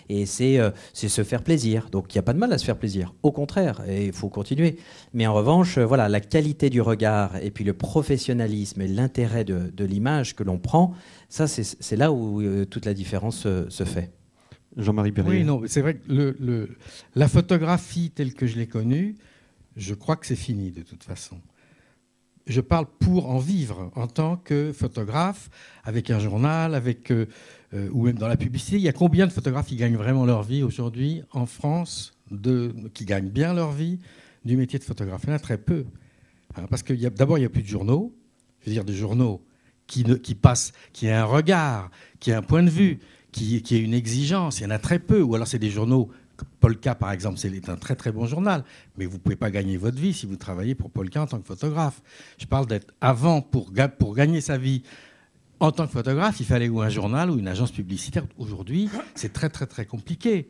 Et 0.10 0.26
euh, 0.42 0.72
c'est 0.94 1.10
se 1.10 1.24
faire 1.24 1.44
plaisir. 1.44 1.90
Donc 1.92 2.14
il 2.14 2.18
n'y 2.18 2.20
a 2.20 2.24
pas 2.24 2.34
de 2.34 2.40
mal 2.40 2.52
à 2.54 2.58
se 2.58 2.66
faire 2.66 2.78
plaisir. 2.78 3.14
Au 3.24 3.32
contraire, 3.32 3.82
et 3.88 4.08
il 4.08 4.14
faut 4.14 4.30
continuer. 4.30 4.78
Mais 5.14 5.28
en 5.28 5.34
revanche, 5.34 5.78
euh, 5.78 5.86
voilà, 5.86 6.10
la 6.10 6.20
qualité 6.20 6.70
du 6.70 6.82
regard 6.82 7.38
et 7.38 7.52
puis 7.52 7.64
le 7.64 7.74
professionnalisme 7.74 8.82
et 8.82 8.88
l'intérêt 8.88 9.44
de, 9.44 9.72
de 9.74 9.86
l'image 9.86 10.36
que 10.36 10.44
l'on 10.44 10.58
prend, 10.58 10.94
ça 11.30 11.48
c'est 11.48 11.96
là 11.96 12.12
où 12.12 12.42
euh, 12.42 12.66
toute 12.66 12.86
la 12.86 12.94
différence 12.94 13.48
se, 13.70 13.84
fait. 13.84 14.12
Jean-Marie 14.78 15.12
Perrier. 15.12 15.40
Oui, 15.40 15.44
non, 15.44 15.62
c'est 15.68 15.82
vrai 15.82 15.96
que 15.96 16.12
le, 16.12 16.36
le, 16.40 16.70
la 17.16 17.28
photographie 17.28 18.10
telle 18.10 18.34
que 18.34 18.48
je 18.48 18.58
l'ai 18.58 18.68
connue, 18.68 19.16
je 19.76 19.94
crois 19.94 20.16
que 20.16 20.26
c'est 20.26 20.36
fini 20.36 20.72
de 20.72 20.82
toute 20.82 21.04
façon 21.04 21.38
je 22.46 22.62
parle 22.62 22.86
pour 23.00 23.30
en 23.30 23.40
vivre 23.40 23.92
en 23.96 24.08
tant 24.08 24.38
que 24.38 24.72
photographe, 24.74 25.50
avec 25.84 26.10
un 26.10 26.20
journal, 26.20 26.76
avec, 26.76 27.12
euh, 27.12 27.28
euh, 27.74 27.90
ou 27.92 28.06
même 28.06 28.18
dans 28.18 28.28
la 28.28 28.38
publicité. 28.38 28.78
Il 28.78 28.82
y 28.82 28.90
a 28.90 28.94
combien 28.94 29.28
de 29.28 29.32
photographes 29.32 29.68
qui 29.68 29.76
gagnent 29.76 29.96
vraiment 29.96 30.26
leur 30.26 30.44
vie 30.44 30.64
aujourd'hui 30.64 31.22
en 31.32 31.46
France, 31.46 32.14
qui 32.94 33.06
gagnent 33.06 33.30
bien 33.30 33.54
leur 33.54 33.72
vie 33.72 34.00
du 34.44 34.58
métier 34.58 34.80
de 34.80 34.84
photographe? 34.84 35.22
Il 35.24 35.30
y 35.30 35.34
en 35.34 35.36
a 35.36 35.40
très 35.40 35.58
peu. 35.58 35.86
Hein, 36.56 36.66
parce 36.70 36.84
que 36.84 36.94
d'abord, 36.94 37.38
il 37.38 37.42
n'y 37.42 37.48
a 37.48 37.50
plus 37.50 37.64
de 37.64 37.68
journaux, 37.68 38.14
je 38.62 38.68
veux 38.68 38.74
dire 38.74 38.86
des 38.86 38.94
journaux 38.94 39.42
qui, 39.88 40.36
passent, 40.36 40.74
qui 40.92 41.08
ont 41.08 41.14
un 41.14 41.24
regard, 41.24 41.92
qui 42.20 42.32
ont 42.32 42.38
un 42.38 42.42
point 42.42 42.64
de 42.64 42.70
vue, 42.70 43.00
qui, 43.32 43.62
qui 43.62 43.80
une 43.80 43.94
exigence. 43.94 44.60
Il 44.60 44.64
y 44.64 44.66
en 44.66 44.72
a 44.72 44.80
très 44.80 45.00
peu. 45.00 45.22
Ou 45.22 45.36
alors 45.36 45.48
c'est 45.48 45.60
des 45.60 45.70
journaux 45.70 46.10
Polka, 46.60 46.96
par 46.96 47.12
exemple, 47.12 47.38
c'est 47.38 47.70
un 47.70 47.76
très 47.76 47.96
très 47.96 48.12
bon 48.12 48.26
journal, 48.26 48.64
mais 48.98 49.06
vous 49.06 49.18
ne 49.18 49.20
pouvez 49.20 49.36
pas 49.36 49.52
gagner 49.52 49.78
votre 49.78 49.98
vie 49.98 50.14
si 50.14 50.26
vous 50.26 50.36
travaillez 50.36 50.76
pour 50.76 50.90
Polka 50.90 51.22
en 51.22 51.28
tant 51.28 51.40
que 51.40 51.46
photographe. 51.46 52.02
Je 52.38 52.46
parle 52.46 52.66
d'être 52.66 52.94
avant, 53.02 53.42
pour, 53.42 53.72
gagner 53.72 54.42
sa 54.42 54.58
vie 54.58 54.84
en 55.60 55.72
tant 55.72 55.86
que 55.86 55.94
photographe, 55.94 56.40
il 56.40 56.46
fallait 56.46 56.70
ou 56.70 56.82
un 56.82 56.90
journal 56.90 57.30
ou 57.30 57.38
une 57.38 57.48
agence 57.48 57.72
publicitaire. 57.72 58.26
Aujourd'hui, 58.38 58.90
c'est 59.16 59.32
très 59.32 59.50
très 59.50 59.66
très 59.66 59.86
compliqué. 59.86 60.50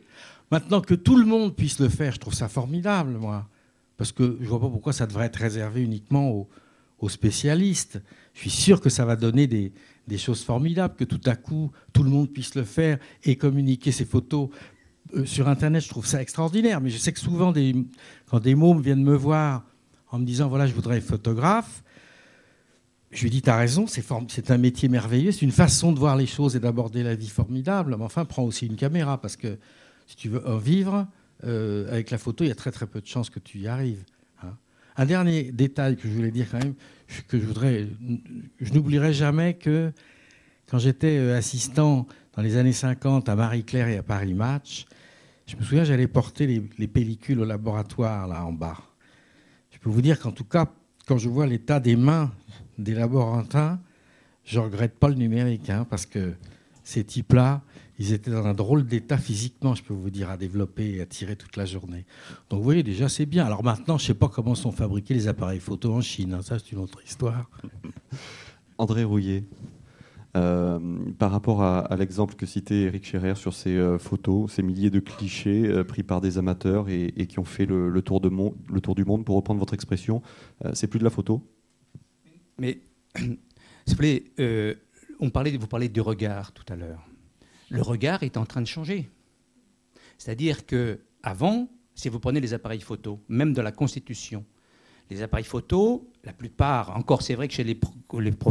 Maintenant 0.50 0.80
que 0.80 0.94
tout 0.94 1.16
le 1.16 1.24
monde 1.24 1.54
puisse 1.54 1.78
le 1.78 1.88
faire, 1.88 2.12
je 2.12 2.18
trouve 2.18 2.34
ça 2.34 2.48
formidable, 2.48 3.12
moi. 3.12 3.48
Parce 3.96 4.10
que 4.10 4.36
je 4.40 4.44
ne 4.44 4.48
vois 4.48 4.60
pas 4.60 4.68
pourquoi 4.68 4.92
ça 4.92 5.06
devrait 5.06 5.26
être 5.26 5.36
réservé 5.36 5.82
uniquement 5.82 6.30
aux, 6.30 6.48
spécialistes. 7.06 8.02
Je 8.32 8.40
suis 8.40 8.50
sûr 8.50 8.80
que 8.80 8.88
ça 8.88 9.04
va 9.04 9.14
donner 9.14 9.46
des, 9.46 9.74
des, 10.08 10.16
choses 10.16 10.42
formidables, 10.42 10.96
que 10.96 11.04
tout 11.04 11.20
à 11.26 11.36
coup, 11.36 11.70
tout 11.92 12.02
le 12.02 12.08
monde 12.08 12.30
puisse 12.30 12.54
le 12.54 12.64
faire 12.64 12.98
et 13.24 13.36
communiquer 13.36 13.92
ses 13.92 14.06
photos 14.06 14.48
sur 15.24 15.48
Internet, 15.48 15.82
je 15.82 15.88
trouve 15.88 16.06
ça 16.06 16.20
extraordinaire. 16.20 16.80
Mais 16.80 16.90
je 16.90 16.98
sais 16.98 17.12
que 17.12 17.20
souvent, 17.20 17.52
quand 18.26 18.40
des 18.40 18.54
mômes 18.54 18.80
viennent 18.80 19.02
me 19.02 19.16
voir 19.16 19.64
en 20.10 20.18
me 20.18 20.24
disant 20.24 20.48
voilà, 20.48 20.66
je 20.66 20.74
voudrais 20.74 20.98
être 20.98 21.04
photographe, 21.04 21.82
je 23.10 23.22
lui 23.22 23.30
dis 23.30 23.42
tu 23.42 23.50
as 23.50 23.56
raison, 23.56 23.86
c'est 23.86 24.50
un 24.50 24.58
métier 24.58 24.88
merveilleux, 24.88 25.32
c'est 25.32 25.42
une 25.42 25.52
façon 25.52 25.92
de 25.92 25.98
voir 25.98 26.16
les 26.16 26.26
choses 26.26 26.56
et 26.56 26.60
d'aborder 26.60 27.02
la 27.02 27.14
vie 27.14 27.28
formidable. 27.28 27.96
Mais 27.96 28.04
enfin, 28.04 28.24
prends 28.24 28.42
aussi 28.42 28.66
une 28.66 28.76
caméra 28.76 29.20
parce 29.20 29.36
que 29.36 29.58
si 30.06 30.16
tu 30.16 30.28
veux 30.28 30.46
en 30.48 30.58
vivre, 30.58 31.06
euh, 31.44 31.90
avec 31.90 32.10
la 32.10 32.18
photo, 32.18 32.44
il 32.44 32.48
y 32.48 32.50
a 32.50 32.56
très 32.56 32.70
très 32.70 32.86
peu 32.86 33.00
de 33.00 33.06
chances 33.06 33.30
que 33.30 33.38
tu 33.38 33.58
y 33.58 33.68
arrives. 33.68 34.04
Hein. 34.42 34.56
Un 34.96 35.06
dernier 35.06 35.52
détail 35.52 35.96
que 35.96 36.08
je 36.08 36.12
voulais 36.12 36.30
dire 36.30 36.46
quand 36.50 36.58
même, 36.58 36.74
que 37.28 37.38
je 37.38 37.44
voudrais, 37.44 37.86
je 38.60 38.72
n'oublierai 38.72 39.12
jamais 39.12 39.54
que 39.54 39.92
quand 40.68 40.78
j'étais 40.78 41.18
euh, 41.18 41.36
assistant 41.36 42.06
dans 42.34 42.42
les 42.42 42.56
années 42.56 42.72
50 42.72 43.28
à 43.28 43.36
Marie-Claire 43.36 43.88
et 43.88 43.98
à 43.98 44.02
Paris 44.02 44.34
Match, 44.34 44.86
je 45.46 45.56
me 45.56 45.62
souviens, 45.62 45.84
j'allais 45.84 46.06
porter 46.06 46.46
les, 46.78 46.88
pellicules 46.88 47.40
au 47.40 47.44
laboratoire, 47.44 48.26
là 48.26 48.44
en 48.44 48.52
bas. 48.52 48.78
Je 49.70 49.78
peux 49.78 49.90
vous 49.90 50.02
dire 50.02 50.18
qu'en 50.18 50.32
tout 50.32 50.44
cas, 50.44 50.70
quand 51.06 51.18
je 51.18 51.28
vois 51.28 51.46
l'état 51.46 51.80
des 51.80 51.96
mains 51.96 52.32
des 52.78 52.94
laborantins, 52.94 53.78
je 54.44 54.58
regrette 54.58 54.98
pas 54.98 55.08
le 55.08 55.14
numérique, 55.14 55.70
hein, 55.70 55.86
parce 55.88 56.06
que 56.06 56.34
ces 56.82 57.04
types-là, 57.04 57.62
ils 57.98 58.12
étaient 58.12 58.30
dans 58.30 58.46
un 58.46 58.54
drôle 58.54 58.84
d'état 58.84 59.18
physiquement, 59.18 59.74
je 59.74 59.82
peux 59.82 59.94
vous 59.94 60.10
dire, 60.10 60.30
à 60.30 60.36
développer 60.36 60.94
et 60.94 61.00
à 61.00 61.06
tirer 61.06 61.36
toute 61.36 61.56
la 61.56 61.64
journée. 61.64 62.04
Donc 62.50 62.58
vous 62.58 62.64
voyez, 62.64 62.82
déjà, 62.82 63.08
c'est 63.08 63.26
bien. 63.26 63.44
Alors 63.44 63.62
maintenant, 63.62 63.98
je 63.98 64.04
ne 64.04 64.06
sais 64.08 64.14
pas 64.14 64.28
comment 64.28 64.54
sont 64.54 64.72
fabriqués 64.72 65.14
les 65.14 65.28
appareils 65.28 65.60
photo 65.60 65.94
en 65.94 66.00
Chine. 66.00 66.34
Hein, 66.34 66.42
ça, 66.42 66.58
c'est 66.58 66.72
une 66.72 66.78
autre 66.78 67.02
histoire. 67.04 67.48
André 68.78 69.04
Rouillet. 69.04 69.44
Euh, 70.36 70.80
par 71.16 71.30
rapport 71.30 71.62
à, 71.62 71.96
l'exemple 71.96 72.34
que 72.34 72.44
citait 72.44 72.82
Eric 72.82 73.04
Scherer 73.04 73.36
sur 73.36 73.54
ces 73.54 73.76
euh, 73.76 73.98
photos, 73.98 74.50
ces 74.50 74.64
milliers 74.64 74.90
de 74.90 74.98
clichés 74.98 75.64
euh, 75.64 75.84
pris 75.84 76.02
par 76.02 76.20
des 76.20 76.38
amateurs 76.38 76.88
et, 76.88 77.12
qui 77.28 77.38
ont 77.38 77.44
fait 77.44 77.66
le, 77.66 78.02
tour 78.02 78.20
du 78.20 78.30
monde, 78.30 79.24
pour 79.24 79.36
reprendre 79.36 79.60
votre 79.60 79.74
expression, 79.74 80.22
c'est 80.72 80.88
plus 80.88 80.98
de 80.98 81.04
la 81.04 81.10
photo 81.10 81.42
Mais, 82.58 82.80
s'il 83.16 83.38
vous 83.88 83.96
plaît, 83.96 84.24
on 85.20 85.30
parlait, 85.30 85.56
vous 85.56 85.68
parlez 85.68 85.88
du 85.88 86.00
regard 86.00 86.52
tout 86.52 86.64
à 86.72 86.74
l'heure. 86.76 87.06
Le 87.70 87.82
regard 87.82 88.22
est 88.24 88.36
en 88.36 88.44
train 88.44 88.60
de 88.60 88.66
changer. 88.66 89.08
C'est-à-dire 90.18 90.66
que 90.66 91.00
avant, 91.22 91.68
si 91.94 92.08
vous 92.08 92.18
prenez 92.18 92.40
les 92.40 92.54
appareils 92.54 92.80
photo, 92.80 93.20
même 93.28 93.52
de 93.52 93.60
la 93.60 93.72
Constitution, 93.72 94.44
les 95.10 95.22
appareils 95.22 95.44
photo, 95.44 96.10
la 96.24 96.32
plupart, 96.32 96.96
encore 96.96 97.22
c'est 97.22 97.34
vrai 97.34 97.48
que 97.48 97.54
chez 97.54 97.64
les, 97.64 97.78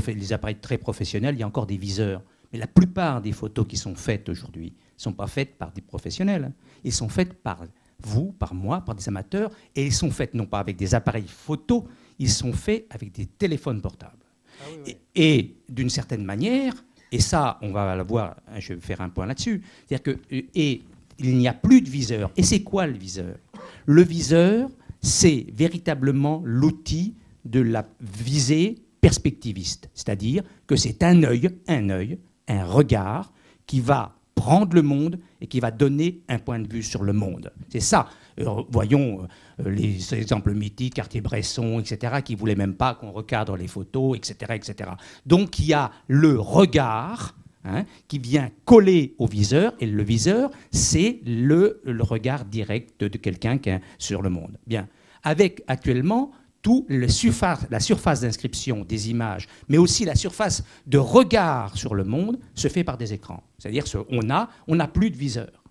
les, 0.07 0.33
appareils 0.33 0.57
très 0.57 0.77
professionnels, 0.77 1.35
il 1.35 1.39
y 1.39 1.43
a 1.43 1.47
encore 1.47 1.65
des 1.65 1.77
viseurs. 1.77 2.21
Mais 2.51 2.59
la 2.59 2.67
plupart 2.67 3.21
des 3.21 3.31
photos 3.31 3.65
qui 3.67 3.77
sont 3.77 3.95
faites 3.95 4.29
aujourd'hui 4.29 4.67
ne 4.67 5.01
sont 5.01 5.13
pas 5.13 5.27
faites 5.27 5.57
par 5.57 5.71
des 5.71 5.81
professionnels. 5.81 6.51
Elles 6.85 6.91
sont 6.91 7.09
faites 7.09 7.33
par 7.33 7.63
vous, 7.99 8.31
par 8.33 8.53
moi, 8.53 8.81
par 8.81 8.93
des 8.93 9.07
amateurs. 9.07 9.49
Et 9.75 9.87
elles 9.87 9.93
sont 9.93 10.11
faites 10.11 10.35
non 10.35 10.45
pas 10.45 10.59
avec 10.59 10.75
des 10.75 10.93
appareils 10.93 11.27
photo, 11.27 11.87
ils 12.19 12.29
sont 12.29 12.53
faits 12.53 12.85
avec 12.91 13.11
des 13.11 13.25
téléphones 13.25 13.81
portables. 13.81 14.17
Ah 14.61 14.91
et, 15.15 15.55
d'une 15.67 15.89
certaine 15.89 16.23
manière, 16.23 16.73
et 17.11 17.19
ça, 17.19 17.57
on 17.61 17.71
va 17.71 17.95
le 17.95 18.03
voir, 18.03 18.35
hein, 18.47 18.59
je 18.59 18.73
vais 18.73 18.81
faire 18.81 19.01
un 19.01 19.09
point 19.09 19.25
là-dessus, 19.25 19.63
c'est-à-dire 19.87 20.03
que 20.03 20.35
et 20.53 20.83
il 21.19 21.37
n'y 21.37 21.47
a 21.47 21.53
plus 21.53 21.81
de 21.81 21.89
viseur. 21.89 22.31
Et 22.37 22.43
c'est 22.43 22.61
quoi 22.61 22.87
le 22.87 22.97
viseur? 22.97 23.35
Le 23.85 24.01
viseur, 24.01 24.69
c'est 25.03 25.45
véritablement 25.53 26.41
l'outil 26.43 27.15
de 27.45 27.59
la 27.59 27.85
visée 28.01 28.75
perspectiviste, 29.01 29.89
c'est-à-dire 29.93 30.43
que 30.65 30.77
c'est 30.77 31.03
un 31.03 31.23
œil, 31.23 31.49
un 31.67 31.89
œil, 31.89 32.17
un 32.47 32.63
regard 32.63 33.33
qui 33.67 33.81
va 33.81 34.15
prendre 34.33 34.73
le 34.73 34.81
monde 34.81 35.19
et 35.41 35.47
qui 35.47 35.59
va 35.59 35.71
donner 35.71 36.21
un 36.29 36.39
point 36.39 36.59
de 36.59 36.71
vue 36.71 36.83
sur 36.83 37.03
le 37.03 37.13
monde. 37.13 37.51
C'est 37.69 37.81
ça. 37.81 38.07
Euh, 38.39 38.63
voyons 38.69 39.27
euh, 39.59 39.69
les 39.69 40.15
exemples 40.15 40.53
mythiques, 40.53 40.95
Cartier-Bresson, 40.95 41.79
etc., 41.79 42.21
qui 42.23 42.33
ne 42.33 42.39
voulaient 42.39 42.55
même 42.55 42.75
pas 42.75 42.95
qu'on 42.95 43.11
recadre 43.11 43.55
les 43.57 43.67
photos, 43.67 44.17
etc., 44.17 44.53
etc. 44.55 44.91
Donc 45.25 45.59
il 45.59 45.65
y 45.65 45.73
a 45.73 45.91
le 46.07 46.39
regard 46.39 47.35
hein, 47.65 47.85
qui 48.07 48.19
vient 48.19 48.49
coller 48.65 49.15
au 49.17 49.27
viseur, 49.27 49.73
et 49.79 49.85
le 49.85 50.03
viseur, 50.03 50.51
c'est 50.71 51.19
le, 51.25 51.81
regard 51.99 52.45
direct 52.45 52.99
de 53.01 53.17
quelqu'un 53.17 53.59
sur 53.97 54.21
le 54.21 54.29
monde. 54.29 54.57
Bien. 54.67 54.87
Avec 55.23 55.63
actuellement 55.67 56.31
tout 56.61 56.85
la 56.89 57.09
surface 57.09 58.21
d'inscription 58.21 58.85
des 58.85 59.09
images, 59.09 59.47
mais 59.67 59.77
aussi 59.77 60.05
la 60.05 60.15
surface 60.15 60.63
de 60.87 60.97
regard 60.97 61.77
sur 61.77 61.93
le 61.93 62.05
monde, 62.05 62.39
se 62.55 62.69
fait 62.69 62.83
par 62.83 62.97
des 62.97 63.13
écrans. 63.13 63.43
C'est-à-dire 63.59 63.83
qu'on 63.83 64.23
n'a 64.23 64.49
on 64.67 64.79
a 64.79 64.87
plus 64.87 65.11
de 65.11 65.17
viseur. 65.17 65.63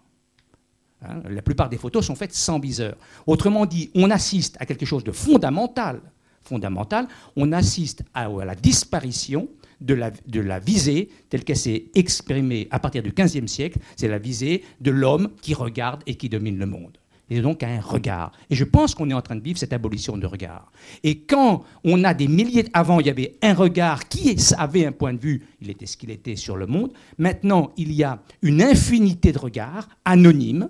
Hein, 1.04 1.22
la 1.28 1.42
plupart 1.42 1.68
des 1.68 1.78
photos 1.78 2.06
sont 2.06 2.14
faites 2.14 2.34
sans 2.34 2.60
viseur. 2.60 2.96
Autrement 3.26 3.66
dit, 3.66 3.90
on 3.94 4.10
assiste 4.10 4.56
à 4.60 4.66
quelque 4.66 4.86
chose 4.86 5.02
de 5.02 5.12
fondamental. 5.12 6.00
Fondamental, 6.42 7.08
on 7.36 7.52
assiste 7.52 8.04
à, 8.14 8.28
la 8.28 8.54
disparition 8.54 9.48
de 9.82 10.40
la, 10.40 10.58
visée 10.58 11.08
telle 11.28 11.44
qu'elle 11.44 11.56
s'est 11.56 11.86
exprimée 11.94 12.68
à 12.70 12.78
partir 12.78 13.02
du 13.02 13.12
XVe 13.12 13.46
siècle. 13.46 13.78
C'est 13.96 14.08
la 14.08 14.18
visée 14.18 14.62
de 14.80 14.90
l'homme 14.90 15.30
qui 15.40 15.54
regarde 15.54 16.02
et 16.06 16.14
qui 16.14 16.28
domine 16.28 16.58
le 16.58 16.66
monde. 16.66 16.98
Et 17.30 17.40
donc 17.40 17.62
un 17.62 17.80
regard. 17.80 18.32
Et 18.50 18.54
je 18.54 18.64
pense 18.64 18.94
qu'on 18.94 19.08
est 19.08 19.14
en 19.14 19.22
train 19.22 19.36
de 19.36 19.42
vivre 19.42 19.58
cette 19.58 19.72
abolition 19.72 20.18
de 20.18 20.26
regard. 20.26 20.70
Et 21.02 21.20
quand 21.20 21.64
on 21.82 22.04
a 22.04 22.12
des 22.12 22.28
milliers... 22.28 22.66
Avant, 22.74 23.00
il 23.00 23.06
y 23.06 23.10
avait 23.10 23.36
un 23.42 23.54
regard 23.54 24.08
qui 24.08 24.36
avait 24.58 24.84
un 24.84 24.92
point 24.92 25.14
de 25.14 25.20
vue, 25.20 25.42
il 25.62 25.70
était 25.70 25.86
ce 25.86 25.96
qu'il 25.96 26.10
était 26.10 26.36
sur 26.36 26.56
le 26.56 26.66
monde. 26.66 26.92
Maintenant, 27.16 27.72
il 27.78 27.92
y 27.92 28.04
a 28.04 28.22
une 28.42 28.62
infinité 28.62 29.32
de 29.32 29.38
regards 29.38 29.88
anonymes 30.04 30.68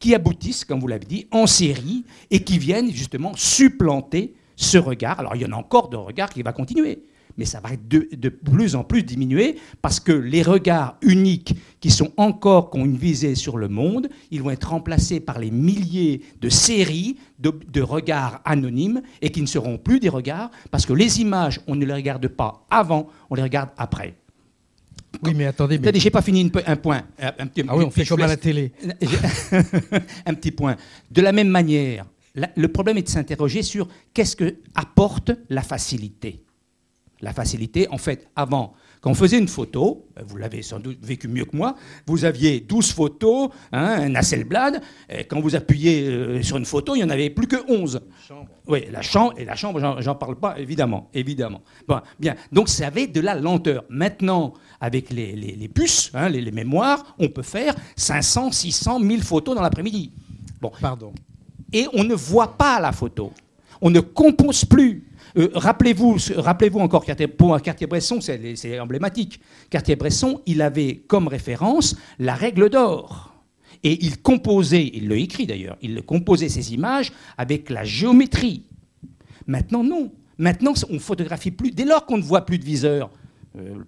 qui 0.00 0.14
aboutissent, 0.14 0.64
comme 0.64 0.80
vous 0.80 0.88
l'avez 0.88 1.06
dit, 1.06 1.26
en 1.30 1.46
série 1.46 2.04
et 2.30 2.42
qui 2.42 2.58
viennent 2.58 2.90
justement 2.90 3.32
supplanter 3.36 4.34
ce 4.56 4.78
regard. 4.78 5.20
Alors 5.20 5.36
il 5.36 5.42
y 5.42 5.46
en 5.46 5.52
a 5.52 5.56
encore 5.56 5.88
de 5.88 5.96
regards 5.96 6.30
qui 6.30 6.42
va 6.42 6.52
continuer 6.52 7.04
mais 7.36 7.44
ça 7.44 7.60
va 7.60 7.70
de, 7.76 8.08
de, 8.12 8.28
plus 8.28 8.74
en 8.74 8.84
plus 8.84 9.02
diminuer 9.02 9.56
parce 9.82 10.00
que 10.00 10.12
les 10.12 10.42
regards 10.42 10.96
uniques 11.02 11.54
qui 11.80 11.90
sont 11.90 12.12
encore, 12.16 12.70
qui 12.70 12.78
ont 12.78 12.84
une 12.84 12.96
visée 12.96 13.34
sur 13.34 13.56
le 13.56 13.68
monde, 13.68 14.08
ils 14.30 14.42
vont 14.42 14.50
être 14.50 14.70
remplacés 14.70 15.20
par 15.20 15.38
les 15.38 15.50
milliers 15.50 16.22
de 16.40 16.48
séries 16.48 17.16
de, 17.38 17.52
de 17.72 17.82
regards 17.82 18.40
anonymes 18.44 19.02
et 19.22 19.30
qui 19.30 19.40
ne 19.40 19.46
seront 19.46 19.78
plus 19.78 20.00
des 20.00 20.08
regards 20.08 20.50
parce 20.70 20.86
que 20.86 20.92
les 20.92 21.20
images, 21.20 21.60
on 21.66 21.74
ne 21.74 21.84
les 21.84 21.94
regarde 21.94 22.28
pas 22.28 22.66
avant, 22.70 23.08
on 23.30 23.34
les 23.34 23.42
regarde 23.42 23.70
après. 23.76 24.14
Oui, 25.22 25.32
mais 25.34 25.46
attendez. 25.46 25.78
Mais... 25.78 25.92
J'ai 25.94 26.10
pas 26.10 26.22
fini 26.22 26.42
une, 26.42 26.50
un 26.66 26.76
point. 26.76 27.02
Un 27.18 27.46
petit, 27.46 27.64
ah 27.68 27.76
oui, 27.76 27.84
on 27.84 27.90
fait 27.90 28.04
comme 28.04 28.22
à 28.22 28.26
la 28.26 28.36
télé. 28.36 28.72
un 30.26 30.34
petit 30.34 30.52
point. 30.52 30.76
De 31.10 31.20
la 31.20 31.32
même 31.32 31.48
manière, 31.48 32.06
la, 32.34 32.48
le 32.56 32.68
problème 32.68 32.98
est 32.98 33.02
de 33.02 33.08
s'interroger 33.08 33.62
sur 33.62 33.88
qu'est-ce 34.14 34.36
que 34.36 34.56
apporte 34.74 35.32
la 35.48 35.62
facilité. 35.62 36.44
La 37.22 37.32
facilité, 37.32 37.86
en 37.90 37.98
fait, 37.98 38.28
avant, 38.34 38.72
quand 39.00 39.10
on 39.10 39.14
faisait 39.14 39.38
une 39.38 39.48
photo, 39.48 40.06
ben, 40.14 40.24
vous 40.26 40.36
l'avez 40.36 40.62
sans 40.62 40.78
doute 40.78 40.98
vécu 41.02 41.26
mieux 41.26 41.44
que 41.44 41.56
moi, 41.56 41.74
vous 42.06 42.24
aviez 42.24 42.60
12 42.60 42.92
photos, 42.92 43.48
hein, 43.72 44.10
un 44.10 44.14
Hasselblad, 44.14 44.82
et 45.08 45.24
quand 45.24 45.40
vous 45.40 45.56
appuyez 45.56 46.06
euh, 46.06 46.42
sur 46.42 46.58
une 46.58 46.66
photo, 46.66 46.94
il 46.94 46.98
n'y 46.98 47.04
en 47.04 47.10
avait 47.10 47.30
plus 47.30 47.46
que 47.46 47.56
11. 47.68 48.00
Oui, 48.66 48.84
la 48.90 49.02
chambre, 49.02 49.34
et 49.38 49.44
la 49.44 49.56
chambre, 49.56 50.00
j'en 50.00 50.14
parle 50.14 50.36
pas, 50.36 50.58
évidemment, 50.58 51.08
évidemment. 51.14 51.62
Bon, 51.88 52.00
bien, 52.18 52.36
donc 52.52 52.68
ça 52.68 52.88
avait 52.88 53.06
de 53.06 53.20
la 53.20 53.34
lenteur. 53.34 53.84
Maintenant, 53.88 54.52
avec 54.80 55.10
les, 55.10 55.70
puces, 55.74 56.10
hein, 56.14 56.28
les, 56.28 56.40
les, 56.40 56.52
mémoires, 56.52 57.14
on 57.18 57.28
peut 57.28 57.42
faire 57.42 57.74
500, 57.96 58.52
600, 58.52 59.00
1000 59.00 59.22
photos 59.22 59.54
dans 59.54 59.62
l'après-midi. 59.62 60.12
Bon. 60.60 60.72
Pardon. 60.80 61.12
Et 61.72 61.86
on 61.94 62.04
ne 62.04 62.14
voit 62.14 62.58
pas 62.58 62.80
la 62.80 62.92
photo. 62.92 63.32
On 63.80 63.90
ne 63.90 64.00
compose 64.00 64.64
plus. 64.64 65.09
Euh, 65.36 65.48
rappelez-vous, 65.54 66.16
rappelez-vous 66.36 66.80
encore, 66.80 67.04
pour 67.36 67.60
Cartier-Bresson, 67.60 68.20
c'est 68.20 68.80
emblématique. 68.80 69.40
Cartier-Bresson, 69.70 70.40
il 70.46 70.62
avait 70.62 70.96
comme 71.06 71.28
référence 71.28 71.96
la 72.18 72.34
règle 72.34 72.70
d'or. 72.70 73.34
Et 73.82 74.04
il 74.04 74.20
composait, 74.20 74.90
il 74.92 75.08
l'a 75.08 75.16
écrit 75.16 75.46
d'ailleurs, 75.46 75.78
il 75.80 76.02
composait 76.02 76.50
ses 76.50 76.74
images 76.74 77.12
avec 77.38 77.70
la 77.70 77.84
géométrie. 77.84 78.64
Maintenant, 79.46 79.82
non. 79.82 80.12
Maintenant, 80.36 80.74
on 80.90 80.98
photographie 80.98 81.50
plus. 81.50 81.70
Dès 81.70 81.84
lors 81.84 82.06
qu'on 82.06 82.18
ne 82.18 82.22
voit 82.22 82.44
plus 82.44 82.58
de 82.58 82.64
viseur, 82.64 83.10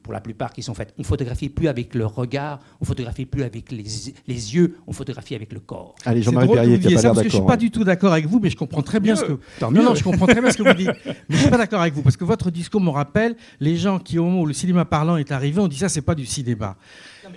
pour 0.02 0.12
la 0.12 0.20
plupart 0.20 0.52
qui 0.52 0.62
sont 0.62 0.74
faites. 0.74 0.92
On 0.98 1.04
photographie 1.04 1.48
plus 1.48 1.68
avec 1.68 1.94
le 1.94 2.04
regard, 2.04 2.58
on 2.80 2.84
photographie 2.84 3.26
plus 3.26 3.44
avec 3.44 3.70
les, 3.70 3.84
les 4.26 4.54
yeux, 4.54 4.76
on 4.86 4.92
photographie 4.92 5.34
avec 5.34 5.52
le 5.52 5.60
corps. 5.60 5.94
Allez, 6.04 6.22
Jean-Marie 6.22 6.48
Perrier, 6.48 6.80
tu 6.80 6.90
ça 6.96 7.10
parce 7.10 7.22
que 7.22 7.28
je 7.28 7.36
suis 7.36 7.46
pas 7.46 7.56
du 7.56 7.70
tout 7.70 7.84
d'accord 7.84 8.12
avec 8.12 8.26
vous, 8.26 8.40
mais 8.40 8.50
je 8.50 8.56
comprends 8.56 8.82
très 8.82 8.98
bien 8.98 9.14
ce 9.14 9.24
que. 9.24 9.38
Non, 9.60 9.70
non, 9.70 9.94
je 9.94 10.02
comprends 10.02 10.26
très 10.26 10.40
bien 10.40 10.50
ce 10.50 10.58
que 10.58 10.62
vous 10.62 10.74
dites. 10.74 10.90
Mais 11.28 11.36
je 11.36 11.36
suis 11.36 11.50
pas 11.50 11.58
d'accord 11.58 11.80
avec 11.80 11.94
vous 11.94 12.02
parce 12.02 12.16
que 12.16 12.24
votre 12.24 12.50
discours 12.50 12.80
me 12.80 12.90
rappelle 12.90 13.36
les 13.60 13.76
gens 13.76 13.98
qui, 13.98 14.18
au 14.18 14.24
moment 14.24 14.40
où 14.42 14.46
le 14.46 14.52
cinéma 14.52 14.84
parlant 14.84 15.16
est 15.16 15.30
arrivé, 15.30 15.60
ont 15.60 15.68
dit 15.68 15.78
ça, 15.78 15.88
c'est 15.88 16.02
pas 16.02 16.14
du 16.14 16.26
cinéma. 16.26 16.76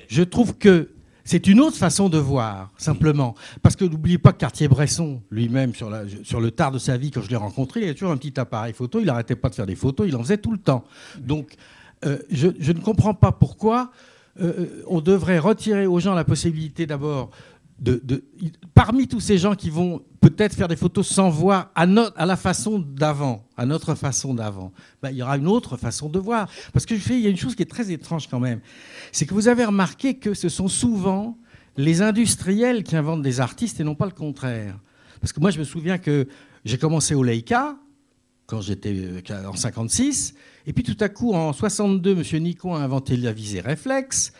Je 0.08 0.24
trouve 0.24 0.58
que 0.58 0.90
c'est 1.24 1.48
une 1.48 1.60
autre 1.60 1.78
façon 1.78 2.08
de 2.08 2.18
voir, 2.18 2.72
simplement. 2.78 3.34
Parce 3.62 3.76
que 3.76 3.86
n'oubliez 3.86 4.20
pas 4.20 4.32
que 4.32 4.38
Cartier-Bresson, 4.38 5.22
lui-même, 5.32 5.74
sur, 5.74 5.92
sur, 6.24 6.40
le 6.40 6.52
tard 6.52 6.72
de 6.72 6.78
sa 6.78 6.98
vie, 6.98 7.10
quand 7.10 7.22
je 7.22 7.30
l'ai 7.30 7.36
rencontré, 7.36 7.82
il 7.82 7.84
avait 7.86 7.94
toujours 7.94 8.12
un 8.12 8.18
petit 8.18 8.40
appareil 8.40 8.74
photo. 8.74 9.00
Il 9.00 9.06
n'arrêtait 9.06 9.36
pas 9.36 9.50
de 9.50 9.56
faire 9.56 9.66
des 9.66 9.76
photos, 9.76 10.08
il 10.08 10.16
en 10.16 10.22
faisait 10.22 10.38
tout 10.38 10.52
le 10.52 10.60
temps. 10.60 10.84
Donc, 11.20 11.56
euh, 12.06 12.18
je, 12.30 12.72
ne 12.72 12.80
comprends 12.80 13.14
pas 13.14 13.32
pourquoi 13.32 13.92
euh, 14.40 14.54
euh, 14.60 14.84
on 14.88 15.02
devrait 15.02 15.40
retirer 15.40 15.88
aux 15.88 16.00
gens 16.00 16.14
la 16.14 16.24
possibilité 16.24 16.86
d'abord 16.86 17.32
de, 17.80 18.24
parmi 18.74 19.08
tous 19.08 19.20
ces 19.20 19.38
gens 19.38 19.56
qui 19.56 19.70
vont 19.70 20.02
peut-être 20.22 20.56
faire 20.56 20.70
des 20.70 20.78
photos 20.78 21.08
sans 21.08 21.30
voir 21.30 21.72
à, 21.76 21.82
à 21.84 22.26
la 22.26 22.36
façon 22.38 22.80
d'avant, 22.80 23.46
à 23.58 23.66
notre 23.66 23.96
façon 23.96 24.34
d'avant, 24.34 24.72
ben, 25.02 25.10
il 25.10 25.18
y 25.18 25.22
aura 25.22 25.38
une 25.38 25.48
autre 25.48 25.76
façon 25.76 26.08
de 26.08 26.18
voir. 26.18 26.50
Parce 26.72 26.86
que 26.86 26.96
je 26.96 27.02
fais, 27.02 27.16
il 27.16 27.22
y 27.22 27.28
a 27.28 27.30
une 27.30 27.38
chose 27.38 27.54
qui 27.54 27.64
est 27.64 27.70
très 27.70 27.92
étrange 27.92 28.28
quand 28.30 28.40
même, 28.40 28.62
c'est 29.12 29.26
que 29.26 29.34
vous 29.34 29.50
avez 29.50 29.66
remarqué 29.66 30.16
que 30.16 30.34
ce 30.34 30.48
sont 30.48 30.70
souvent 30.70 31.38
les 31.78 32.02
industriels 32.02 32.84
qui 32.84 32.96
inventent 32.96 33.22
des 33.22 33.42
artistes 33.42 33.80
et 33.80 33.84
non 33.84 33.96
pas 33.96 34.06
le 34.06 34.12
contraire. 34.12 34.80
Parce 35.20 35.34
que 35.34 35.40
moi, 35.40 35.52
je 35.52 35.60
me 35.60 35.66
souviens 35.66 35.98
que 35.98 36.28
j'ai 36.64 36.78
commencé 36.78 37.14
au 37.14 37.24
Leica 37.24 37.76
quand 38.46 38.62
j'étais 38.62 39.22
en 39.46 39.56
56. 39.56 40.34
Et 40.68 40.74
puis 40.74 40.84
tout 40.84 40.98
à 41.00 41.10
coup, 41.10 41.34
en 41.34 41.54
62, 41.54 42.12
M. 42.12 42.44
Nikon 42.44 42.76
a 42.76 42.80
inventé 42.80 43.18
la 43.18 43.32
visée 43.32 43.62
réflexe. 43.62 44.34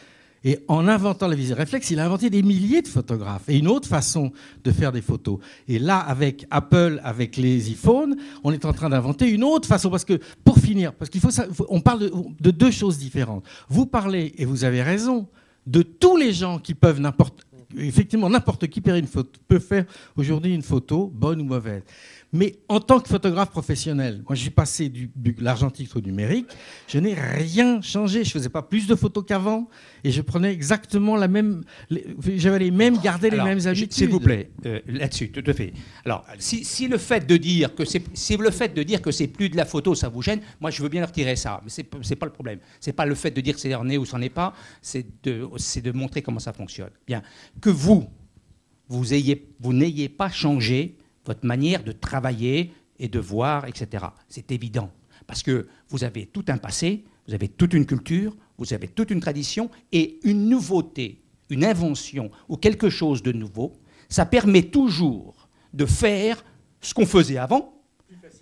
Et 0.48 0.60
en 0.68 0.88
inventant 0.88 1.28
la 1.28 1.36
visée 1.36 1.56
réflexe, 1.56 1.90
il 1.90 2.00
a 2.00 2.06
inventé 2.06 2.30
des 2.30 2.44
milliers 2.44 2.84
de 2.84 2.88
photographes 2.88 3.50
et 3.50 3.58
une 3.58 3.68
autre 3.68 3.88
façon 3.88 4.32
de 4.64 4.72
faire 4.72 4.92
des 4.92 5.02
photos. 5.02 5.40
Et 5.68 5.80
là, 5.80 5.98
avec 5.98 6.46
Apple, 6.52 7.02
avec 7.04 7.36
les 7.36 7.72
iPhones, 7.72 8.16
on 8.44 8.52
est 8.52 8.64
en 8.66 8.72
train 8.72 8.90
d'inventer 8.90 9.28
une 9.28 9.44
autre 9.44 9.68
façon. 9.68 9.90
Parce 9.90 10.06
que, 10.06 10.20
pour 10.44 10.60
finir, 10.60 10.94
parce 10.94 11.10
qu'il 11.10 11.20
faut, 11.20 11.30
on 11.70 11.82
parle 11.82 12.00
de, 12.02 12.12
de, 12.40 12.52
deux 12.52 12.70
choses 12.70 13.00
différentes. 13.00 13.44
Vous 13.70 13.88
parlez, 13.88 14.36
et 14.38 14.46
vous 14.46 14.64
avez 14.66 14.84
raison, 14.84 15.28
de 15.66 15.82
tous 15.82 16.16
les 16.18 16.32
gens 16.32 16.60
qui 16.60 16.76
peuvent 16.76 17.00
n'importe, 17.00 17.46
effectivement, 17.78 18.30
n'importe 18.30 18.68
qui 18.68 18.82
peut 18.82 19.60
faire 19.60 19.86
aujourd'hui 20.16 20.54
une 20.54 20.62
photo, 20.62 21.12
bonne 21.14 21.42
ou 21.42 21.46
mauvaise. 21.46 21.84
Mais 22.34 22.56
en 22.68 22.80
tant 22.80 23.00
que 23.00 23.08
photographe 23.08 23.50
professionnel, 23.50 24.22
moi 24.28 24.36
je 24.36 24.42
suis 24.42 24.50
passé 24.50 24.90
du, 24.90 25.10
l'argentique 25.40 25.96
au 25.96 26.02
numérique, 26.02 26.48
je 26.88 27.00
n'ai 27.00 27.14
rien 27.14 27.82
changé. 27.82 28.24
Je 28.24 28.32
faisais 28.32 28.50
pas 28.50 28.62
plus 28.62 28.88
de 28.88 28.96
photos 28.96 29.24
qu'avant 29.26 29.70
et 30.04 30.12
je 30.12 30.22
prenais 30.22 30.52
exactement 30.52 31.16
la 31.16 31.28
même. 31.28 31.64
J'avais 32.36 32.60
les 32.60 32.72
mêmes, 32.72 32.98
gardé 32.98 33.30
les 33.30 33.42
mêmes 33.42 33.66
habitudes. 33.66 33.94
S'il 33.94 34.10
vous 34.10 34.20
plaît, 34.20 34.52
euh, 34.66 34.80
là-dessus, 34.88 35.32
tout 35.32 35.44
à 35.46 35.54
fait. 35.54 35.74
Alors, 36.04 36.26
si, 36.40 36.88
le 36.88 36.98
fait 36.98 37.26
de 37.26 37.38
dire 37.38 37.74
que 37.74 37.86
c'est, 37.86 38.04
si 38.14 38.36
le 38.38 38.52
fait 38.52 38.74
de 38.74 38.84
dire 38.84 39.02
que 39.02 39.12
c'est 39.12 39.28
plus 39.28 39.50
de 39.50 39.58
la 39.58 39.66
photo, 39.66 39.96
ça 39.96 40.10
vous 40.10 40.22
gêne, 40.22 40.42
moi 40.60 40.72
je 40.72 40.82
veux 40.82 40.90
bien 40.90 41.06
retirer 41.06 41.36
ça, 41.36 41.62
mais 41.64 41.70
c'est, 41.70 41.90
c'est 42.02 42.16
pas 42.16 42.26
le 42.26 42.32
problème. 42.32 42.60
C'est 42.80 42.94
pas 42.94 43.06
le 43.06 43.16
fait 43.16 43.32
de 43.32 43.42
dire 43.42 43.56
que 43.56 43.62
c'est 43.62 43.74
en 43.76 43.88
est 43.90 43.98
ou 43.98 44.06
c'en 44.06 44.22
est 44.22 44.30
pas, 44.30 44.54
c'est 44.82 45.06
de, 45.24 45.48
c'est 45.58 45.82
de 45.82 45.92
montrer 45.92 46.22
comment 46.22 46.40
ça 46.40 46.54
fonctionne. 46.54 46.92
Bien, 47.08 47.22
que 47.62 47.70
vous, 47.70 48.08
vous 48.88 49.14
ayez, 49.14 49.48
vous 49.60 49.74
n'ayez 49.74 50.10
pas 50.10 50.30
changé 50.30 50.98
votre 51.26 51.46
manière 51.46 51.84
de 51.84 51.92
travailler 51.92 52.74
et 53.00 53.08
de 53.08 53.20
voir, 53.20 53.66
etc. 53.66 54.06
C'est 54.30 54.52
évident. 54.52 54.92
Parce 55.28 55.44
que 55.44 55.68
vous 55.90 56.04
avez 56.04 56.28
tout 56.28 56.46
un 56.48 56.58
passé, 56.58 57.04
vous 57.28 57.34
avez 57.34 57.48
toute 57.48 57.74
une 57.74 57.86
culture, 57.86 58.36
vous 58.58 58.74
avez 58.74 58.88
toute 58.88 59.12
une 59.12 59.20
tradition 59.20 59.70
et 59.92 60.20
une 60.24 60.50
nouveauté, 60.50 61.22
une 61.50 61.66
invention 61.66 62.32
ou 62.48 62.58
quelque 62.58 62.90
chose 62.90 63.24
de 63.24 63.32
nouveau, 63.32 63.74
ça 64.10 64.26
permet 64.26 64.64
toujours 64.64 65.50
de 65.74 65.86
faire 65.86 66.44
ce 66.80 66.94
qu'on 66.94 67.06
faisait 67.06 67.38
avant, 67.38 67.74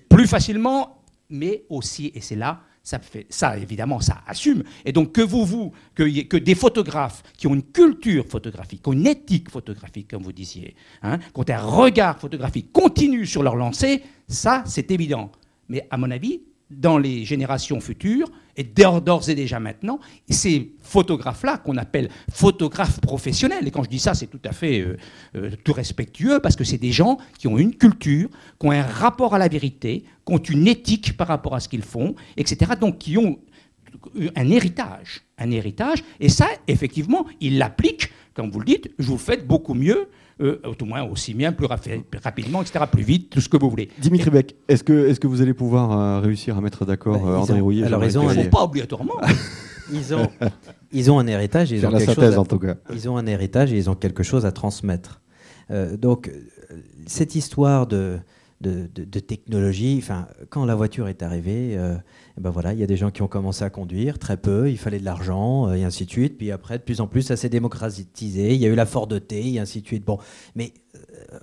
plus 0.10 0.28
facilement, 0.28 1.04
mais 1.30 1.64
aussi, 1.70 2.12
et 2.14 2.22
c'est 2.22 2.36
là 2.36 2.62
ça, 2.84 3.58
évidemment, 3.58 4.02
ça 4.02 4.22
assume. 4.28 4.64
Et 4.84 4.92
donc, 4.92 5.14
que 5.14 5.22
vous, 5.22 5.46
vous 5.46 5.72
que, 5.96 6.24
que 6.24 6.36
des 6.36 6.54
photographes 6.54 7.24
qui 7.38 7.48
ont 7.48 7.54
une 7.54 7.64
culture 7.64 8.26
photographique, 8.28 8.82
qui 8.84 8.90
ont 8.90 8.94
une 8.94 9.08
éthique 9.08 9.50
photographique, 9.50 10.10
comme 10.10 10.24
vous 10.24 10.34
disiez, 10.34 10.76
hein, 11.02 11.18
qui 11.18 11.40
ont 11.40 11.46
un 11.50 11.62
regard 11.62 12.20
photographique 12.20 12.74
continu 12.74 13.26
sur 13.26 13.42
leur 13.42 13.56
lancée, 13.56 14.04
ça, 14.28 14.64
c'est 14.68 14.92
évident. 14.92 15.32
Mais 15.70 15.88
à 15.90 15.98
mon 15.98 16.12
avis, 16.12 16.42
dans 16.78 16.98
les 16.98 17.26
générations 17.26 17.80
futures, 17.80 18.30
et 18.56 18.64
d'ores 18.64 19.30
et 19.30 19.36
déjà 19.36 19.60
maintenant, 19.60 20.00
ces 20.30 20.74
photographes-là, 20.82 21.58
qu'on 21.58 21.78
appelle 21.78 22.10
photographes 22.32 23.00
professionnels, 23.02 23.68
et 23.68 23.72
quand 23.72 23.84
je 23.84 23.90
dis 23.90 24.00
ça, 24.00 24.14
c'est 24.14 24.28
tout 24.28 24.42
à 24.46 24.52
fait 24.52 24.82
euh, 24.82 24.98
euh, 25.36 25.52
tout 25.64 25.74
respectueux, 25.74 26.40
parce 26.40 26.56
que 26.56 26.64
c'est 26.64 26.78
des 26.78 26.92
gens 26.92 27.18
qui 27.40 27.48
ont 27.48 27.58
une 27.58 27.76
culture, 27.76 28.30
qui 28.60 28.68
ont 28.68 28.72
un 28.72 28.84
rapport 28.84 29.34
à 29.34 29.40
la 29.40 29.48
vérité, 29.48 30.04
qui 30.26 30.34
ont 30.34 30.38
une 30.38 30.68
éthique 30.68 31.18
par 31.18 31.28
rapport 31.28 31.56
à 31.56 31.60
ce 31.60 31.68
qu'ils 31.68 31.84
font, 31.84 32.16
etc., 32.38 32.74
donc 32.80 33.00
qui 33.00 33.18
ont 33.18 33.40
un 34.36 34.50
héritage, 34.50 35.22
un 35.38 35.52
héritage, 35.52 36.04
et 36.20 36.30
ça, 36.30 36.48
effectivement, 36.68 37.26
ils 37.42 37.58
l'appliquent, 37.58 38.12
comme 38.34 38.50
vous 38.52 38.60
le 38.60 38.66
dites, 38.66 38.92
vous 39.00 39.14
le 39.14 39.20
faites 39.20 39.48
beaucoup 39.48 39.74
mieux 39.74 40.10
euh, 40.42 40.60
au 40.64 40.86
moins 40.86 41.04
aussi 41.04 41.34
bien, 41.34 41.52
plus 41.52 41.68
rapidement, 41.68 42.62
etc., 42.62 42.86
plus 42.92 43.04
vite, 43.04 43.30
tout 43.30 43.42
ce 43.42 43.50
que 43.50 43.58
vous 43.58 43.70
voulez. 43.70 43.90
Dimitri 44.00 44.30
Beck, 44.30 44.56
est-ce 44.68 44.84
que, 44.84 45.10
est 45.10 45.20
que 45.20 45.28
vous 45.28 45.42
allez 45.42 45.54
pouvoir 45.54 45.92
euh, 45.92 46.20
réussir 46.20 46.58
à 46.58 46.62
mettre 46.62 46.86
d'accord 46.86 47.20
bah, 47.20 47.30
euh, 47.30 47.38
André 47.38 47.60
Rouillet 47.60 47.86
Alors, 47.86 48.04
ils 48.04 48.18
ont 48.18 48.50
pas 48.50 48.64
obligatoirement. 48.64 49.14
ils, 49.94 50.14
ont, 50.16 50.28
ils 50.92 51.12
ont 51.12 51.20
un 51.20 51.28
héritage. 51.28 51.72
Ils 51.72 51.86
ont 51.86 51.92
la 51.92 52.00
synthèse, 52.00 52.38
en 52.38 52.46
tout 52.46 52.60
cas. 52.60 52.76
Ils 52.92 53.08
ont 53.10 53.18
un 53.18 53.28
héritage 53.28 53.74
et 53.74 53.78
ils 53.78 53.90
ont 53.90 53.96
quelque 53.96 54.24
chose 54.24 54.46
à 54.46 54.52
transmettre. 54.52 55.22
donc, 55.70 56.32
cette 57.06 57.36
histoire 57.36 57.86
de 57.86 58.18
de, 58.64 59.20
technologie. 59.20 60.00
Enfin, 60.02 60.28
quand 60.50 60.66
la 60.66 60.76
voiture 60.76 61.08
est 61.08 61.22
arrivée, 61.22 61.76
euh, 61.78 61.96
ben 62.38 62.50
voilà, 62.50 62.74
il 62.74 62.80
y 62.80 62.84
a 62.84 62.88
des 62.88 62.98
gens 62.98 63.12
qui 63.12 63.22
ont 63.22 63.28
commencé 63.28 63.64
à 63.64 63.70
conduire, 63.70 64.18
très 64.20 64.38
peu, 64.38 64.70
il 64.70 64.78
fallait 64.78 65.00
de 65.00 65.06
l'argent, 65.06 65.68
euh, 65.68 65.74
et 65.74 65.84
ainsi 65.84 66.06
de 66.06 66.10
suite. 66.10 66.38
Puis 66.38 66.52
après, 66.52 66.78
de 66.78 66.84
plus 66.84 67.02
en 67.02 67.08
plus, 67.08 67.22
ça 67.22 67.36
s'est 67.36 67.50
démocratisé. 67.50 68.54
Il 68.54 68.60
y 68.60 68.66
a 68.66 68.70
eu 68.70 68.76
la 68.76 68.86
Ford 68.86 69.08
T, 69.08 69.54
et 69.54 69.60
ainsi 69.60 69.82
de 69.82 69.88
suite. 69.88 70.06
Bon, 70.06 70.18
mais 70.56 70.74
euh, 70.96 71.00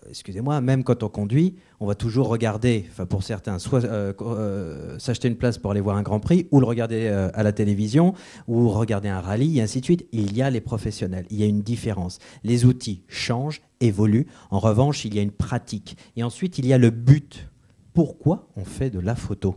excusez-moi, 0.08 0.60
même 0.60 0.84
quand 0.84 1.02
on 1.02 1.08
conduit, 1.08 1.56
on 1.80 1.86
va 1.86 1.94
toujours 1.94 2.28
regarder, 2.28 2.86
enfin 2.90 3.06
pour 3.06 3.22
certains, 3.22 3.58
soit 3.58 3.84
euh, 3.84 4.12
euh, 4.20 4.98
s'acheter 4.98 5.28
une 5.28 5.36
place 5.36 5.58
pour 5.58 5.70
aller 5.70 5.80
voir 5.80 5.96
un 5.96 6.02
Grand 6.02 6.20
Prix, 6.20 6.46
ou 6.50 6.60
le 6.60 6.66
regarder 6.66 7.08
à 7.08 7.42
la 7.42 7.52
télévision, 7.52 8.14
ou 8.48 8.68
regarder 8.68 9.08
un 9.08 9.20
rallye, 9.20 9.58
et 9.58 9.62
ainsi 9.62 9.80
de 9.80 9.84
suite. 9.84 10.06
Il 10.12 10.36
y 10.36 10.42
a 10.42 10.50
les 10.50 10.60
professionnels, 10.60 11.26
il 11.30 11.38
y 11.38 11.42
a 11.42 11.46
une 11.46 11.62
différence. 11.62 12.18
Les 12.44 12.64
outils 12.64 13.02
changent, 13.08 13.62
évoluent. 13.80 14.26
En 14.50 14.58
revanche, 14.58 15.04
il 15.04 15.14
y 15.14 15.18
a 15.18 15.22
une 15.22 15.30
pratique. 15.30 15.96
Et 16.16 16.22
ensuite, 16.22 16.58
il 16.58 16.66
y 16.66 16.72
a 16.72 16.78
le 16.78 16.90
but. 16.90 17.48
Pourquoi 17.92 18.48
on 18.56 18.64
fait 18.64 18.90
de 18.90 19.00
la 19.00 19.14
photo? 19.14 19.56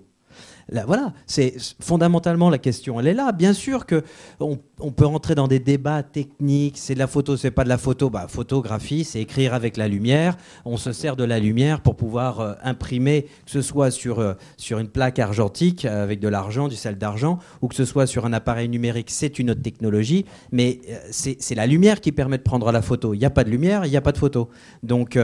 Voilà, 0.71 1.13
c'est 1.27 1.55
fondamentalement 1.81 2.49
la 2.49 2.57
question. 2.57 2.99
Elle 2.99 3.07
est 3.07 3.13
là. 3.13 3.31
Bien 3.31 3.53
sûr 3.53 3.85
que 3.85 4.03
on, 4.39 4.57
peut 4.91 5.05
rentrer 5.05 5.35
dans 5.35 5.47
des 5.47 5.59
débats 5.59 6.03
techniques. 6.03 6.77
C'est 6.77 6.93
de 6.93 6.99
la 6.99 7.07
photo, 7.07 7.37
c'est 7.37 7.51
pas 7.51 7.63
de 7.63 7.69
la 7.69 7.77
photo. 7.77 8.09
Bah, 8.09 8.27
photographie, 8.29 9.03
c'est 9.03 9.21
écrire 9.21 9.53
avec 9.53 9.77
la 9.77 9.87
lumière. 9.87 10.37
On 10.65 10.77
se 10.77 10.91
sert 10.91 11.15
de 11.15 11.23
la 11.23 11.39
lumière 11.39 11.81
pour 11.81 11.95
pouvoir 11.95 12.39
euh, 12.39 12.53
imprimer, 12.63 13.23
que 13.45 13.51
ce 13.51 13.61
soit 13.61 13.91
sur 13.91 14.19
euh, 14.19 14.33
sur 14.57 14.79
une 14.79 14.87
plaque 14.87 15.19
argentique 15.19 15.85
avec 15.85 16.19
de 16.19 16.27
l'argent, 16.27 16.67
du 16.67 16.75
sel 16.75 16.97
d'argent, 16.97 17.39
ou 17.61 17.67
que 17.67 17.75
ce 17.75 17.85
soit 17.85 18.07
sur 18.07 18.25
un 18.25 18.33
appareil 18.33 18.69
numérique. 18.69 19.09
C'est 19.11 19.39
une 19.39 19.51
autre 19.51 19.61
technologie, 19.61 20.25
mais 20.51 20.79
euh, 20.89 20.97
c'est 21.11 21.55
la 21.55 21.67
lumière 21.67 22.01
qui 22.01 22.11
permet 22.11 22.37
de 22.37 22.43
prendre 22.43 22.71
la 22.71 22.81
photo. 22.81 23.13
Il 23.13 23.19
n'y 23.19 23.25
a 23.25 23.29
pas 23.29 23.43
de 23.43 23.49
lumière, 23.49 23.85
il 23.85 23.91
n'y 23.91 23.97
a 23.97 24.01
pas 24.01 24.11
de 24.11 24.17
photo. 24.17 24.49
Donc 24.81 25.17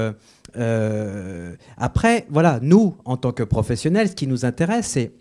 après, 1.78 2.26
voilà, 2.30 2.60
nous, 2.62 2.98
en 3.06 3.18
tant 3.18 3.32
que 3.32 3.44
professionnels, 3.44 4.10
ce 4.10 4.16
qui 4.16 4.28
nous 4.28 4.46
intéresse, 4.46 4.88
c'est 4.88 5.14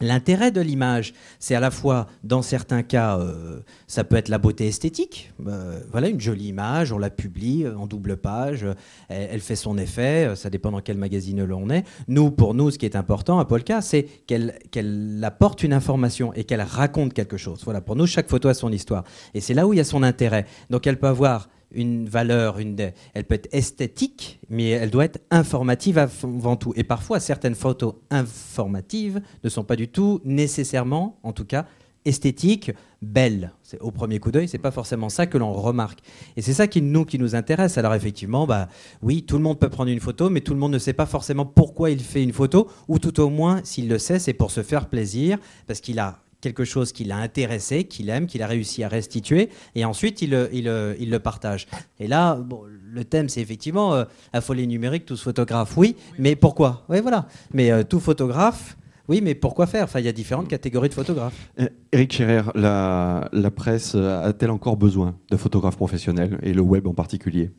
L'intérêt 0.00 0.50
de 0.50 0.60
l'image, 0.60 1.14
c'est 1.38 1.54
à 1.54 1.60
la 1.60 1.70
fois, 1.70 2.08
dans 2.24 2.42
certains 2.42 2.82
cas, 2.82 3.18
euh, 3.18 3.60
ça 3.86 4.02
peut 4.02 4.16
être 4.16 4.28
la 4.28 4.38
beauté 4.38 4.66
esthétique. 4.66 5.32
Euh, 5.46 5.80
voilà, 5.92 6.08
une 6.08 6.20
jolie 6.20 6.48
image, 6.48 6.92
on 6.92 6.98
la 6.98 7.10
publie 7.10 7.66
en 7.66 7.86
double 7.86 8.16
page, 8.16 8.66
elle, 9.08 9.40
fait 9.40 9.56
son 9.56 9.78
effet, 9.78 10.26
euh, 10.26 10.34
ça 10.34 10.50
dépend 10.50 10.72
dans 10.72 10.80
quel 10.80 10.98
magazine 10.98 11.44
l'on 11.44 11.70
est. 11.70 11.84
Nous, 12.08 12.30
pour 12.32 12.54
nous, 12.54 12.70
ce 12.70 12.78
qui 12.78 12.86
est 12.86 12.96
important 12.96 13.38
à 13.38 13.44
Polka, 13.44 13.80
c'est 13.82 14.04
qu'elle 14.26 15.20
apporte 15.22 15.62
une 15.62 15.72
information 15.72 16.32
et 16.34 16.44
qu'elle 16.44 16.62
raconte 16.62 17.14
quelque 17.14 17.36
chose. 17.36 17.60
Voilà, 17.64 17.80
pour 17.80 17.94
nous, 17.94 18.06
chaque 18.06 18.28
photo 18.28 18.48
a 18.48 18.54
son 18.54 18.72
histoire. 18.72 19.04
Et 19.32 19.40
c'est 19.40 19.54
là 19.54 19.66
où 19.66 19.72
il 19.72 19.76
y 19.76 19.80
a 19.80 19.84
son 19.84 20.02
intérêt. 20.02 20.46
Donc 20.70 20.86
elle 20.86 20.98
peut 20.98 21.06
avoir 21.06 21.48
une 21.74 22.08
valeur, 22.08 22.58
une, 22.58 22.92
elle 23.14 23.24
peut 23.24 23.34
être 23.34 23.48
esthétique, 23.52 24.40
mais 24.48 24.70
elle 24.70 24.90
doit 24.90 25.04
être 25.04 25.20
informative 25.30 25.98
avant 25.98 26.56
tout. 26.56 26.72
Et 26.76 26.84
parfois, 26.84 27.20
certaines 27.20 27.54
photos 27.54 27.94
informatives 28.10 29.20
ne 29.42 29.48
sont 29.48 29.64
pas 29.64 29.76
du 29.76 29.88
tout 29.88 30.20
nécessairement, 30.24 31.18
en 31.22 31.32
tout 31.32 31.44
cas, 31.44 31.66
esthétiques, 32.04 32.72
belles. 33.00 33.52
Au 33.80 33.90
premier 33.90 34.18
coup 34.18 34.30
d'œil, 34.30 34.48
c'est 34.48 34.58
pas 34.58 34.70
forcément 34.70 35.08
ça 35.08 35.26
que 35.26 35.38
l'on 35.38 35.52
remarque. 35.52 36.00
Et 36.36 36.42
c'est 36.42 36.52
ça 36.52 36.66
qui 36.66 36.82
nous 36.82 37.04
qui 37.04 37.18
nous 37.18 37.34
intéresse. 37.34 37.78
Alors 37.78 37.94
effectivement, 37.94 38.46
bah 38.46 38.68
oui, 39.02 39.22
tout 39.22 39.36
le 39.36 39.42
monde 39.42 39.58
peut 39.58 39.70
prendre 39.70 39.90
une 39.90 40.00
photo, 40.00 40.30
mais 40.30 40.40
tout 40.40 40.52
le 40.52 40.60
monde 40.60 40.72
ne 40.72 40.78
sait 40.78 40.92
pas 40.92 41.06
forcément 41.06 41.46
pourquoi 41.46 41.90
il 41.90 42.00
fait 42.00 42.22
une 42.22 42.32
photo, 42.32 42.68
ou 42.88 42.98
tout 42.98 43.20
au 43.20 43.30
moins, 43.30 43.60
s'il 43.64 43.88
le 43.88 43.98
sait, 43.98 44.18
c'est 44.18 44.32
pour 44.32 44.50
se 44.50 44.62
faire 44.62 44.88
plaisir, 44.88 45.38
parce 45.66 45.80
qu'il 45.80 45.98
a 45.98 46.23
quelque 46.44 46.64
chose 46.64 46.92
qui 46.92 47.04
l'a 47.04 47.16
intéressé, 47.16 47.84
qu'il 47.84 48.10
aime, 48.10 48.26
qu'il 48.26 48.42
a 48.42 48.46
réussi 48.46 48.84
à 48.84 48.88
restituer, 48.88 49.48
et 49.74 49.84
ensuite 49.84 50.20
il, 50.22 50.48
il, 50.52 50.70
il 51.00 51.10
le 51.10 51.18
partage. 51.18 51.66
Et 51.98 52.06
là, 52.06 52.34
bon, 52.36 52.62
le 52.94 53.04
thème, 53.04 53.28
c'est 53.28 53.40
effectivement 53.40 53.94
euh, 53.94 54.04
la 54.32 54.40
folie 54.40 54.66
numérique, 54.66 55.04
tous 55.04 55.20
photographes, 55.20 55.76
oui, 55.76 55.96
mais 56.18 56.36
pourquoi? 56.36 56.84
Oui, 56.88 57.00
voilà. 57.00 57.26
Mais 57.52 57.70
euh, 57.70 57.82
tout 57.82 58.00
photographe, 58.00 58.76
oui, 59.08 59.20
mais 59.22 59.34
pourquoi 59.34 59.66
faire? 59.66 59.84
Enfin, 59.84 60.00
il 60.00 60.06
y 60.06 60.08
a 60.08 60.12
différentes 60.12 60.48
catégories 60.48 60.88
de 60.88 60.94
photographes. 60.94 61.50
Eric 61.92 62.12
euh, 62.12 62.16
Scherer, 62.16 62.42
la, 62.54 63.28
la 63.32 63.50
presse 63.50 63.94
a-t-elle 63.94 64.50
encore 64.50 64.76
besoin 64.76 65.16
de 65.30 65.36
photographes 65.36 65.76
professionnels, 65.76 66.38
et 66.42 66.52
le 66.52 66.62
web 66.62 66.86
en 66.86 66.94
particulier? 66.94 67.50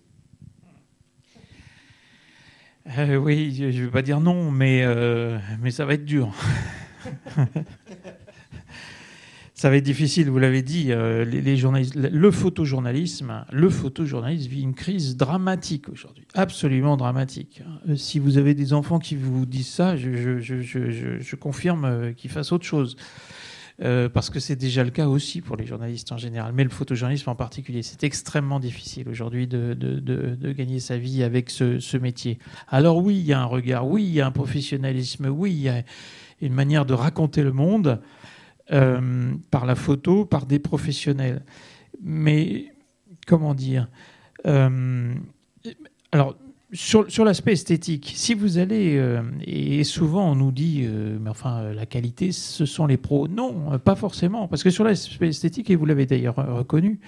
Oui, 3.19 3.53
je 3.57 3.65
ne 3.65 3.85
vais 3.85 3.91
pas 3.91 4.03
dire 4.03 4.19
non, 4.19 4.51
mais, 4.51 4.85
mais 5.59 5.71
ça 5.71 5.85
va 5.85 5.95
être 5.95 6.05
dur. 6.05 6.31
ça 9.65 9.71
va 9.71 9.77
être 9.77 9.83
difficile, 9.83 10.29
vous 10.29 10.37
l'avez 10.37 10.61
dit. 10.61 10.91
Euh, 10.91 11.25
les, 11.25 11.57
journalistes, 11.57 11.95
le 11.95 12.29
photojournalisme, 12.29 13.45
le 13.51 13.67
photojournalisme 13.71 14.47
vit 14.47 14.61
une 14.61 14.75
crise 14.75 15.17
dramatique 15.17 15.89
aujourd'hui, 15.89 16.23
absolument 16.35 16.97
dramatique. 16.97 17.63
Euh, 17.89 17.95
si 17.95 18.19
vous 18.19 18.37
avez 18.37 18.53
des 18.53 18.73
enfants 18.73 18.99
qui 18.99 19.15
vous 19.15 19.47
disent 19.47 19.69
ça, 19.69 19.95
je, 19.97 21.35
confirme 21.35 21.85
euh, 21.85 22.13
qu'ils 22.13 22.29
fassent 22.29 22.51
autre 22.51 22.63
chose. 22.63 22.95
parce 23.79 24.29
que 24.29 24.39
c'est 24.39 24.55
déjà 24.55 24.83
le 24.83 24.91
cas 24.91 25.07
aussi 25.07 25.41
pour 25.41 25.55
les 25.57 25.65
journalistes 25.65 26.11
en 26.11 26.17
général, 26.17 26.53
mais 26.53 26.63
le 26.63 26.69
photojournalisme 26.69 27.31
en 27.31 27.35
particulier. 27.35 27.81
C'est 27.81 28.03
extrêmement 28.03 28.59
difficile 28.59 29.09
aujourd'hui 29.09 29.47
de, 29.47 30.53
gagner 30.55 30.79
sa 30.79 30.99
vie 30.99 31.23
avec 31.23 31.49
ce, 31.49 31.97
métier. 31.97 32.37
Alors 32.67 32.97
oui, 32.97 33.15
il 33.15 33.25
y 33.25 33.33
a 33.33 33.41
un 33.41 33.45
regard, 33.45 33.87
oui, 33.87 34.03
il 34.03 34.13
y 34.13 34.21
a 34.21 34.27
un 34.27 34.31
professionnalisme, 34.31 35.25
oui, 35.25 35.53
il 35.53 35.61
y 35.61 35.69
a 35.69 35.81
une 36.39 36.53
manière 36.53 36.85
de 36.85 36.93
raconter 36.93 37.41
le 37.41 37.51
monde. 37.51 37.99
Euh, 38.71 39.33
par 39.51 39.67
la 39.67 39.75
photo, 39.75 40.25
par 40.25 40.47
des 40.47 40.57
professionnels. 40.57 41.43
Mais 42.01 42.73
comment 43.27 43.53
dire 43.53 43.87
euh, 44.47 45.13
Alors, 46.11 46.35
sur, 46.73 47.09
sur 47.11 47.25
l'aspect 47.25 47.53
esthétique, 47.53 48.13
si 48.15 48.33
vous 48.33 48.57
allez, 48.57 48.97
euh, 48.97 49.21
et 49.45 49.83
souvent 49.83 50.31
on 50.31 50.35
nous 50.35 50.51
dit, 50.51 50.87
mais 51.21 51.29
enfin, 51.29 51.73
la 51.73 51.85
qualité, 51.85 52.31
ce 52.31 52.65
sont 52.65 52.87
les 52.87 52.97
pros. 52.97 53.27
Non, 53.27 53.77
pas 53.77 53.95
forcément, 53.95 54.47
parce 54.47 54.63
que 54.63 54.71
sur 54.71 54.83
l'aspect 54.83 55.27
esthétique, 55.27 55.69
et 55.69 55.75
vous 55.75 55.85
l'avez 55.85 56.07
d'ailleurs 56.07 56.35
reconnu, 56.35 56.99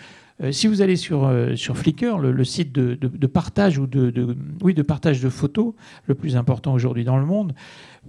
si 0.51 0.67
vous 0.67 0.81
allez 0.81 0.95
sur, 0.95 1.31
sur 1.55 1.77
Flickr, 1.77 2.19
le, 2.19 2.43
site 2.43 2.71
de, 2.71 3.27
partage 3.27 3.77
ou 3.79 3.87
de, 3.87 4.11
de, 4.11 4.35
oui, 4.61 4.73
de 4.73 4.83
partage 4.83 5.21
de 5.21 5.29
photos, 5.29 5.73
le 6.05 6.15
plus 6.15 6.35
important 6.35 6.73
aujourd'hui 6.73 7.03
dans 7.03 7.17
le 7.17 7.25
monde, 7.25 7.53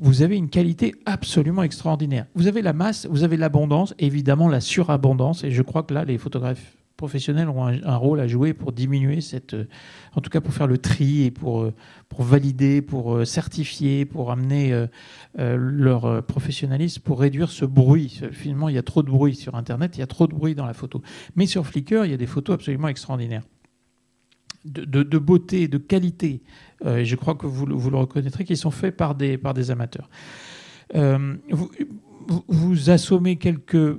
vous 0.00 0.22
avez 0.22 0.36
une 0.36 0.48
qualité 0.48 0.94
absolument 1.06 1.62
extraordinaire. 1.62 2.26
Vous 2.34 2.46
avez 2.46 2.62
la 2.62 2.72
masse, 2.72 3.06
vous 3.10 3.24
avez 3.24 3.36
l'abondance, 3.36 3.94
évidemment 3.98 4.48
la 4.48 4.60
surabondance, 4.60 5.44
et 5.44 5.50
je 5.50 5.62
crois 5.62 5.82
que 5.82 5.94
là, 5.94 6.04
les 6.04 6.18
photographes 6.18 6.77
professionnels 6.98 7.48
ont 7.48 7.64
un, 7.64 7.96
rôle 7.96 8.20
à 8.20 8.26
jouer 8.26 8.52
pour 8.52 8.72
diminuer 8.72 9.22
cette, 9.22 9.54
euh, 9.54 9.68
en 10.14 10.20
tout 10.20 10.30
cas 10.30 10.42
pour 10.42 10.52
faire 10.52 10.66
le 10.66 10.78
tri 10.78 11.22
et 11.22 11.30
pour, 11.30 11.62
euh, 11.62 11.72
pour 12.08 12.22
valider, 12.22 12.82
pour 12.82 13.14
euh, 13.14 13.24
certifier, 13.24 14.04
pour 14.04 14.30
amener 14.30 14.87
leur 15.37 16.22
professionnalisme, 16.24 17.00
pour 17.02 17.20
réduire 17.20 17.50
ce 17.50 17.64
bruit. 17.64 18.20
Finalement, 18.32 18.68
il 18.68 18.74
y 18.74 18.78
a 18.78 18.82
trop 18.82 19.02
de 19.02 19.11
bruit 19.11 19.37
sur 19.37 19.54
Internet, 19.54 19.96
il 19.96 20.00
y 20.00 20.02
a 20.02 20.06
trop 20.06 20.26
de 20.26 20.34
bruit 20.34 20.54
dans 20.54 20.66
la 20.66 20.74
photo. 20.74 21.00
Mais 21.37 21.46
sur 21.46 21.64
Flickr, 21.66 22.04
il 22.04 22.11
y 22.11 22.14
a 22.14 22.16
des 22.16 22.26
photos 22.26 22.54
absolument 22.54 22.88
extraordinaires. 22.88 23.44
De, 24.64 25.18
beauté, 25.18 25.68
de 25.68 25.78
qualité. 25.78 26.42
Je 26.84 27.14
crois 27.14 27.37
que 27.37 27.46
vous, 27.46 27.66
vous, 27.70 27.90
le 27.90 27.96
reconnaîtrez, 27.96 28.44
qui 28.44 28.56
sont 28.56 28.72
faits 28.72 28.96
par 28.96 29.14
des, 29.14 29.38
par 29.38 29.54
des 29.54 29.70
amateurs. 29.70 30.11
Vous, 30.92 31.70
vous, 32.28 32.90
assommez 32.90 33.38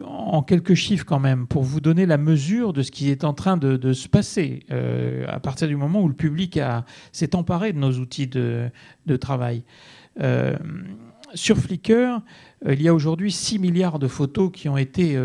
en 0.05 0.43
quelques 0.43 0.73
chiffres 0.75 1.05
quand 1.05 1.19
même 1.19 1.47
pour 1.47 1.63
vous 1.63 1.81
donner 1.81 2.05
la 2.05 2.17
mesure 2.17 2.73
de 2.73 2.81
ce 2.81 2.91
qui 2.91 3.09
est 3.09 3.23
en 3.23 3.33
train 3.33 3.57
de, 3.57 3.93
se 3.93 4.07
passer 4.07 4.63
euh, 4.71 5.25
à 5.27 5.39
partir 5.39 5.67
du 5.67 5.75
moment 5.75 6.01
où 6.01 6.07
le 6.07 6.13
public 6.13 6.59
s'est 7.11 7.35
emparé 7.35 7.73
de 7.73 7.79
nos 7.79 7.93
outils 7.93 8.27
de, 8.27 8.69
travail. 9.19 9.63
sur 11.33 11.57
Flickr, 11.57 12.21
il 12.67 12.81
y 12.81 12.87
a 12.87 12.93
aujourd'hui 12.93 13.31
6 13.31 13.59
milliards 13.59 13.99
de 13.99 14.07
photos 14.07 14.51
qui 14.53 14.69
ont 14.69 14.77
été 14.77 15.17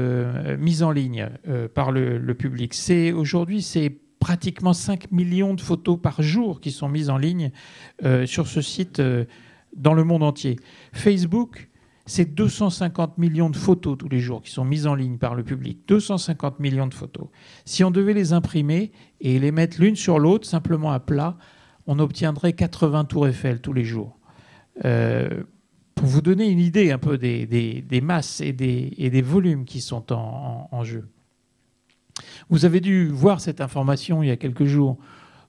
mises 0.59 0.83
en 0.83 0.91
ligne 0.91 1.29
par 1.75 1.93
le, 1.93 2.35
public. 2.35 2.75
C'est 2.75 3.13
aujourd'hui 3.13 3.63
c'est 3.63 3.99
pratiquement 4.25 4.73
5 4.73 5.13
millions 5.13 5.53
de 5.53 5.61
photos 5.61 5.99
par 6.01 6.23
jour 6.23 6.63
qui 6.63 6.71
sont 6.71 6.89
mises 6.89 7.11
en 7.11 7.19
ligne 7.19 7.51
euh, 8.05 8.25
sur 8.25 8.47
ce 8.47 8.63
site 8.63 8.99
euh, 8.99 9.27
dans 9.77 9.93
le 9.93 10.03
monde 10.03 10.23
entier. 10.23 10.57
Facebook, 10.95 11.69
c'est 12.07 12.35
250 12.35 13.19
millions 13.19 13.51
de 13.51 13.57
photos 13.57 13.97
tous 13.97 14.09
les 14.09 14.21
jours 14.21 14.43
qui 14.43 14.51
sont 14.51 14.65
mises 14.65 14.87
en 14.87 14.95
ligne 14.95 15.17
par 15.17 15.35
le 15.35 15.43
public. 15.43 15.81
250 15.89 16.61
millions 16.61 16.87
de 16.87 16.95
photos. 16.95 17.29
Si 17.65 17.83
on 17.83 17.91
devait 17.91 18.15
les 18.15 18.33
imprimer 18.33 18.93
et 19.21 19.39
les 19.39 19.53
mettre 19.53 19.81
l'une 19.81 19.97
sur 19.97 20.19
l'autre, 20.19 20.47
simplement 20.47 20.93
à 20.93 21.01
plat, 21.01 21.37
on 21.87 21.99
obtiendrait 21.99 22.53
80 22.53 23.07
tours 23.07 23.29
Eiffel 23.29 23.61
tous 23.61 23.73
les 23.73 23.85
jours. 23.85 24.19
Euh, 24.85 25.45
pour 25.95 26.07
vous 26.07 26.21
donner 26.21 26.49
une 26.49 26.59
idée 26.59 26.91
un 26.91 26.99
peu 26.99 27.17
des, 27.17 28.01
masses 28.03 28.41
et 28.41 28.53
des, 28.53 29.23
volumes 29.23 29.65
qui 29.65 29.81
sont 29.81 30.13
en 30.13 30.85
jeu. 30.85 31.09
Vous 32.51 32.65
avez 32.65 32.81
dû 32.81 33.09
voir 33.09 33.41
cette 33.41 33.61
information 33.61 34.23
il 34.23 34.29
y 34.29 34.33
a 34.33 34.37
quelques 34.37 34.65
jours 34.65 34.99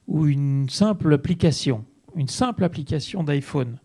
où 0.06 0.26
une 0.26 0.68
simple 0.68 1.12
application, 1.12 1.84
une 2.14 2.28
simple 2.28 2.64
application 2.64 3.24
d'iPhone 3.24 3.78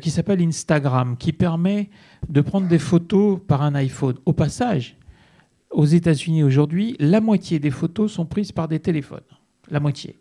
qui 0.00 0.10
s'appelle 0.10 0.42
Instagram, 0.42 1.16
qui 1.16 1.32
permet 1.32 1.90
de 2.28 2.40
prendre 2.40 2.66
des 2.66 2.78
photos 2.78 3.38
par 3.46 3.62
un 3.62 3.74
iPhone. 3.74 4.16
Au 4.24 4.32
passage, 4.32 4.96
aux 5.70 5.84
États-Unis 5.84 6.42
aujourd'hui, 6.42 6.96
la 6.98 7.20
moitié 7.20 7.58
des 7.58 7.70
photos 7.70 8.12
sont 8.12 8.26
prises 8.26 8.52
par 8.52 8.68
des 8.68 8.80
téléphones. 8.80 9.20
La 9.70 9.80
moitié. 9.80 10.18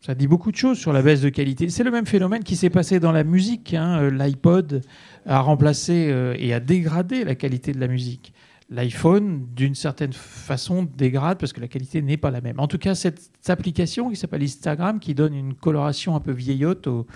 Ça 0.00 0.14
dit 0.14 0.26
beaucoup 0.26 0.52
de 0.52 0.56
choses 0.56 0.78
sur 0.78 0.92
la 0.92 1.02
baisse 1.02 1.20
de 1.20 1.28
qualité. 1.28 1.68
C'est 1.68 1.84
le 1.84 1.90
même 1.90 2.06
phénomène 2.06 2.42
qui 2.42 2.56
s'est 2.56 2.70
passé 2.70 3.00
dans 3.00 3.12
la 3.12 3.24
musique. 3.24 3.74
Hein. 3.74 4.00
Euh, 4.00 4.10
L'iPod 4.10 4.82
a 5.26 5.40
remplacé 5.40 6.08
euh, 6.10 6.34
et 6.38 6.54
a 6.54 6.60
dégradé 6.60 7.24
la 7.24 7.34
qualité 7.34 7.72
de 7.72 7.80
la 7.80 7.88
musique. 7.88 8.32
L'iPhone, 8.70 9.46
d'une 9.54 9.74
certaine 9.74 10.12
façon, 10.12 10.86
dégrade 10.96 11.38
parce 11.38 11.52
que 11.52 11.60
la 11.60 11.68
qualité 11.68 12.02
n'est 12.02 12.16
pas 12.16 12.30
la 12.30 12.40
même. 12.40 12.60
En 12.60 12.68
tout 12.68 12.78
cas, 12.78 12.94
cette 12.94 13.30
application 13.48 14.10
qui 14.10 14.16
s'appelle 14.16 14.42
Instagram, 14.42 15.00
qui 15.00 15.14
donne 15.14 15.34
une 15.34 15.54
coloration 15.54 16.14
un 16.14 16.20
peu 16.20 16.32
vieillotte 16.32 16.86
aux, 16.86 17.06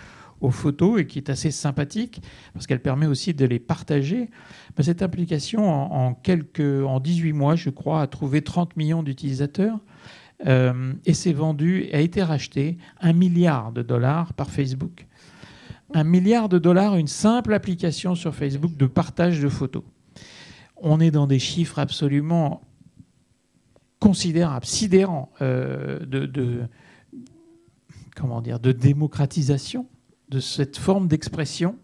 photos 0.50 1.00
et 1.00 1.06
qui 1.06 1.18
est 1.18 1.30
assez 1.30 1.50
sympathique 1.50 2.22
parce 2.52 2.66
qu'elle 2.66 2.82
permet 2.82 3.06
aussi 3.06 3.34
de 3.34 3.44
les 3.44 3.58
partager. 3.58 4.30
Ben, 4.76 4.82
cette 4.82 5.02
application, 5.02 5.68
en, 5.68 6.14
quelques, 6.14 6.60
en 6.60 7.00
18 7.00 7.32
mois, 7.32 7.56
je 7.56 7.70
crois, 7.70 8.02
a 8.02 8.06
trouvé 8.06 8.42
30 8.42 8.76
millions 8.76 9.02
d'utilisateurs. 9.02 9.78
Euh, 10.46 10.92
et 11.06 11.14
s'est 11.14 11.32
vendu, 11.32 11.88
a 11.92 12.00
été 12.00 12.20
racheté 12.20 12.76
un 13.00 13.12
milliard 13.12 13.70
de 13.70 13.82
dollars 13.82 14.32
par 14.32 14.50
Facebook. 14.50 15.06
Un 15.94 16.04
milliard 16.04 16.48
de 16.48 16.58
dollars, 16.58 16.96
une 16.96 17.06
simple 17.06 17.54
application 17.54 18.14
sur 18.14 18.34
Facebook 18.34 18.76
de 18.76 18.86
partage 18.86 19.40
de 19.40 19.48
photos. 19.48 19.84
On 20.76 20.98
est 20.98 21.12
dans 21.12 21.28
des 21.28 21.38
chiffres 21.38 21.78
absolument 21.78 22.62
considérables, 24.00 24.66
sidérants 24.66 25.30
euh, 25.42 26.00
de, 26.04 26.62
comment 28.16 28.40
dire, 28.40 28.58
de 28.58 28.72
démocratisation 28.72 29.86
de 30.32 30.40
cette 30.40 30.76
forme 30.76 31.06
d'expression. 31.06 31.76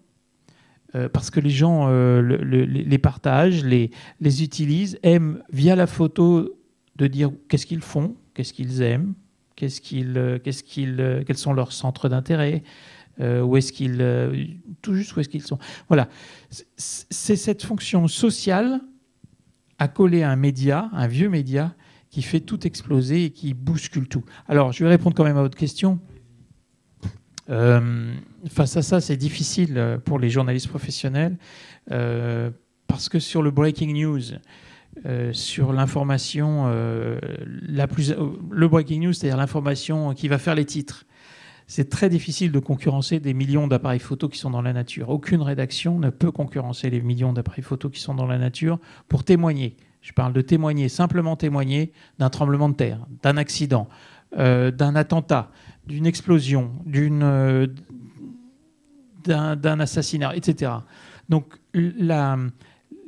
Euh, 0.94 1.08
parce 1.08 1.30
que 1.30 1.38
les 1.38 1.50
gens 1.50 1.88
les 2.20 2.98
partagent, 2.98 3.62
les, 3.62 3.90
les 4.20 4.42
utilisent, 4.42 4.98
aiment 5.02 5.42
via 5.52 5.76
la 5.76 5.86
photo 5.86 6.58
de 6.96 7.06
dire 7.06 7.30
qu'est-ce 7.48 7.66
qu'ils 7.66 7.82
font, 7.82 8.16
qu'est-ce 8.34 8.52
qu'ils 8.52 8.82
aiment, 8.82 9.14
qu'est-ce 9.58 9.80
qu'ils, 9.80 10.16
euh, 10.16 10.38
qu'est-ce 10.38 10.62
qu'ils, 10.62 11.00
euh, 11.00 11.24
quels 11.24 11.36
sont 11.36 11.52
leurs 11.52 11.72
centres 11.72 12.08
d'intérêt, 12.08 12.62
euh, 13.20 13.42
où 13.42 13.56
est-ce 13.56 13.72
qu'ils, 13.72 13.98
tout 14.82 14.94
juste 14.94 15.14
où 15.16 15.20
est-ce 15.20 15.28
qu'ils 15.28 15.42
sont. 15.42 15.58
Voilà, 15.88 16.08
c'est 16.50 17.36
cette 17.36 17.64
fonction 17.64 18.06
sociale 18.06 18.80
accolée 19.78 20.22
à 20.22 20.30
un 20.30 20.36
média, 20.36 20.88
un 20.92 21.08
vieux 21.08 21.28
média, 21.28 21.74
qui 22.10 22.22
fait 22.22 22.40
tout 22.40 22.66
exploser 22.66 23.24
et 23.24 23.30
qui 23.30 23.52
bouscule 23.52 24.08
tout. 24.08 24.24
Alors, 24.46 24.72
je 24.72 24.82
vais 24.82 24.90
répondre 24.90 25.14
quand 25.14 25.24
même 25.24 25.36
à 25.36 25.42
votre 25.42 25.58
question. 25.58 25.98
Face 27.48 28.76
à 28.76 28.82
ça, 28.82 29.00
c'est 29.00 29.16
difficile 29.16 29.98
pour 30.04 30.18
les 30.18 30.30
journalistes 30.30 30.68
professionnels 30.68 31.36
parce 32.88 33.08
que 33.08 33.18
sur 33.18 33.42
le 33.42 33.50
breaking 33.50 33.94
news, 33.94 34.20
euh, 35.06 35.32
sur 35.32 35.72
l'information 35.72 36.64
euh. 36.66 37.20
Le 38.50 38.66
breaking 38.66 39.00
news, 39.00 39.12
c'est-à-dire 39.12 39.36
l'information 39.36 40.14
qui 40.14 40.26
va 40.26 40.38
faire 40.38 40.54
les 40.54 40.64
titres. 40.64 41.04
C'est 41.66 41.90
très 41.90 42.08
difficile 42.08 42.50
de 42.50 42.58
concurrencer 42.58 43.20
des 43.20 43.34
millions 43.34 43.68
d'appareils 43.68 44.00
photo 44.00 44.28
qui 44.28 44.38
sont 44.38 44.50
dans 44.50 44.62
la 44.62 44.72
nature. 44.72 45.10
Aucune 45.10 45.42
rédaction 45.42 45.98
ne 45.98 46.08
peut 46.08 46.32
concurrencer 46.32 46.88
les 46.88 47.02
millions 47.02 47.34
d'appareils 47.34 47.62
photo 47.62 47.90
qui 47.90 48.00
sont 48.00 48.14
dans 48.14 48.26
la 48.26 48.38
nature 48.38 48.78
pour 49.06 49.22
témoigner. 49.22 49.76
Je 50.00 50.12
parle 50.12 50.32
de 50.32 50.40
témoigner, 50.40 50.88
simplement 50.88 51.36
témoigner 51.36 51.92
d'un 52.18 52.30
tremblement 52.30 52.70
de 52.70 52.74
terre, 52.74 53.06
d'un 53.22 53.36
accident, 53.36 53.86
euh, 54.38 54.70
d'un 54.70 54.96
attentat, 54.96 55.50
d'une 55.88 56.06
explosion, 56.06 56.70
d'une, 56.84 57.66
d'un 59.24 59.80
assassinat, 59.80 60.36
etc. 60.36 60.72
Donc 61.28 61.54
la, 61.74 62.36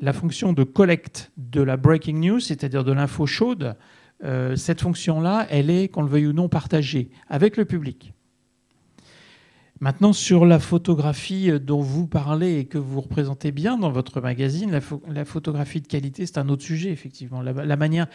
la 0.01 0.13
fonction 0.13 0.53
de 0.53 0.65
collecte 0.65 1.31
de 1.37 1.61
la 1.61 1.77
breaking 1.77 2.21
news, 2.21 2.41
c'est-à-dire 2.41 2.85
de 2.85 2.93
l'info 2.93 3.27
chaude, 3.27 3.77
euh, 4.25 4.57
cette 4.57 4.81
fonction-là, 4.81 5.47
elle 5.51 5.71
est, 5.71 5.89
qu'on 5.89 6.03
le 6.03 6.09
veuille 6.09 6.27
ou 6.27 6.33
non, 6.33 6.49
partagée 6.49 7.11
avec 7.29 7.57
le 7.57 7.65
public. 7.65 8.13
Maintenant, 9.81 10.13
sur 10.13 10.45
la 10.45 10.59
photographie 10.59 11.51
dont 11.59 11.81
vous 11.81 12.07
parlez 12.07 12.59
et 12.59 12.65
que 12.67 12.77
vous 12.77 13.01
représentez 13.01 13.51
bien 13.51 13.79
dans 13.79 13.91
votre 13.91 14.21
magazine, 14.21 14.79
la, 15.09 15.25
photographie 15.25 15.81
de 15.81 15.87
qualité, 15.87 16.27
c'est 16.27 16.37
un 16.37 16.51
autre 16.51 16.63
sujet, 16.63 16.91
effectivement. 16.91 17.41
la 17.41 17.77
manière, 17.77 18.07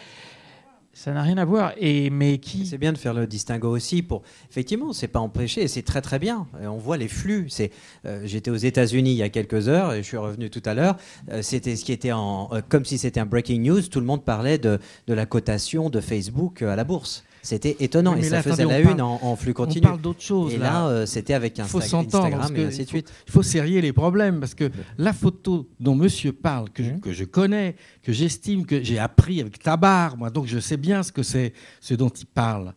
ça 0.96 1.12
n'a 1.12 1.22
rien 1.22 1.38
à 1.38 1.44
voir. 1.44 1.74
Et, 1.78 2.10
mais 2.10 2.38
qui... 2.38 2.66
C'est 2.66 2.78
bien 2.78 2.94
de 2.94 2.98
faire 2.98 3.14
le 3.14 3.28
distinguo 3.28 3.70
aussi. 3.70 4.02
Pour... 4.02 4.24
Effectivement, 4.50 4.94
c'est 4.94 5.10
pas 5.10 5.20
empêché 5.20 5.62
et 5.62 5.68
c'est 5.68 5.82
très 5.82 6.02
très 6.02 6.20
bien. 6.20 6.48
on 6.62 6.78
voit 6.78 6.96
les 6.96 7.10
flux. 7.10 7.48
C'est, 7.50 7.72
euh, 8.06 8.22
j'étais 8.24 8.50
aux 8.50 8.56
États-Unis 8.56 9.12
il 9.12 9.18
y 9.18 9.24
a 9.24 9.28
quelques 9.28 9.68
heures 9.68 9.94
et 9.94 9.98
je 9.98 10.08
suis 10.08 10.18
revenu 10.18 10.50
tout 10.50 10.64
à 10.66 10.74
l'heure. 10.74 10.96
Euh, 11.32 11.42
c'était 11.42 11.76
ce 11.76 11.84
qui 11.84 11.92
était 11.92 12.14
en, 12.14 12.50
euh, 12.54 12.62
comme 12.68 12.86
si 12.86 12.98
c'était 12.98 13.20
un 13.20 13.26
breaking 13.26 13.60
news. 13.60 13.82
Tout 13.82 14.00
le 14.00 14.06
monde 14.06 14.24
parlait 14.24 14.58
de, 14.58 14.80
de 15.08 15.14
la 15.14 15.26
cotation 15.26 15.90
de 15.90 16.00
Facebook 16.00 16.62
à 16.62 16.78
la 16.78 16.86
bourse. 16.86 17.26
C'était 17.46 17.78
étonnant 17.80 18.16
et 18.16 18.24
ça 18.24 18.42
faisait 18.42 18.66
la 18.66 18.80
une 18.80 19.02
en, 19.02 19.36
flux 19.36 19.54
continu. 19.54 19.86
On 19.86 19.90
parle 19.90 20.02
d'autre 20.02 20.22
chose. 20.22 20.54
Et 20.56 20.58
là, 20.58 20.88
euh, 20.88 21.06
c'était 21.06 21.36
avec 21.36 21.60
Instagram 21.60 22.08
et 22.56 22.64
ainsi 22.66 22.86
de 22.86 22.88
suite. 22.90 23.14
Il 23.28 23.32
faut, 23.32 23.44
serrer 23.44 23.82
les 23.82 23.94
problèmes 23.94 24.40
parce 24.40 24.56
que 24.56 24.72
la 24.98 25.14
photo 25.14 25.70
dont 25.80 25.94
Monsieur 25.94 26.34
parle, 26.34 26.72
que, 26.72 26.84
je, 26.84 26.90
mmh. 26.90 27.00
que 27.02 27.14
je 27.14 27.24
connais, 27.24 27.76
que 28.02 28.12
j'estime, 28.12 28.66
que 28.66 28.84
j'ai 28.84 28.98
appris 28.98 29.42
avec 29.42 29.60
Tabar, 29.60 30.18
moi, 30.18 30.32
donc 30.32 30.48
je 30.48 30.58
sais 30.58 30.78
bien 30.78 31.04
ce 31.04 31.12
que 31.12 31.22
c'est, 31.22 31.54
ce 31.82 31.94
dont 31.94 32.10
il 32.10 32.26
parle. 32.26 32.74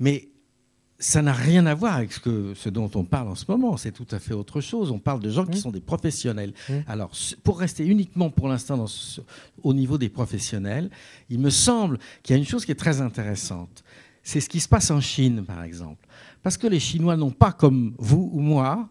Mais 0.00 0.28
ça 0.98 1.22
n'a 1.22 1.32
rien 1.32 1.66
à 1.66 1.74
voir 1.74 1.94
avec 1.94 2.12
ce, 2.12 2.18
que, 2.18 2.54
ce 2.56 2.68
dont 2.68 2.90
on 2.96 3.04
parle 3.04 3.28
en 3.28 3.36
ce 3.36 3.44
moment. 3.46 3.76
C'est 3.76 3.92
tout 3.92 4.06
à 4.10 4.18
fait 4.18 4.34
autre 4.34 4.60
chose. 4.60 4.90
On 4.90 4.98
parle 4.98 5.20
de 5.20 5.30
gens 5.30 5.46
qui 5.46 5.58
mmh. 5.58 5.62
sont 5.62 5.70
des 5.70 5.80
professionnels. 5.80 6.52
Mmh. 6.68 6.72
Alors, 6.88 7.12
pour 7.44 7.60
rester 7.60 7.86
uniquement 7.86 8.30
pour 8.30 8.48
l'instant 8.48 8.84
au 9.62 9.74
niveau 9.74 9.96
des 9.96 10.08
professionnels, 10.08 10.90
il 11.30 11.38
me 11.38 11.50
semble 11.50 12.00
qu'il 12.24 12.34
y 12.34 12.36
a 12.36 12.40
une 12.40 12.48
chose 12.48 12.64
qui 12.64 12.72
est 12.72 12.74
très 12.74 13.00
intéressante 13.00 13.84
c'est 14.28 14.40
ce 14.40 14.50
qui 14.50 14.60
se 14.60 14.68
passe 14.68 14.90
en 14.90 15.00
Chine, 15.00 15.42
par 15.42 15.62
exemple. 15.62 16.06
Parce 16.42 16.58
que 16.58 16.66
les 16.66 16.80
Chinois 16.80 17.16
n'ont 17.16 17.30
pas, 17.30 17.50
comme 17.50 17.94
vous 17.96 18.28
ou 18.34 18.40
moi, 18.40 18.86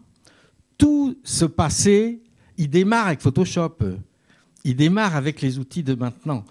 tout 0.76 1.16
ce 1.22 1.44
passé. 1.44 2.20
Ils 2.56 2.68
démarrent 2.68 3.06
avec 3.06 3.20
Photoshop. 3.20 3.76
Ils 4.64 4.74
démarrent 4.74 5.14
avec 5.14 5.40
les 5.40 5.60
outils 5.60 5.84
de 5.84 5.94
maintenant. 5.94 6.44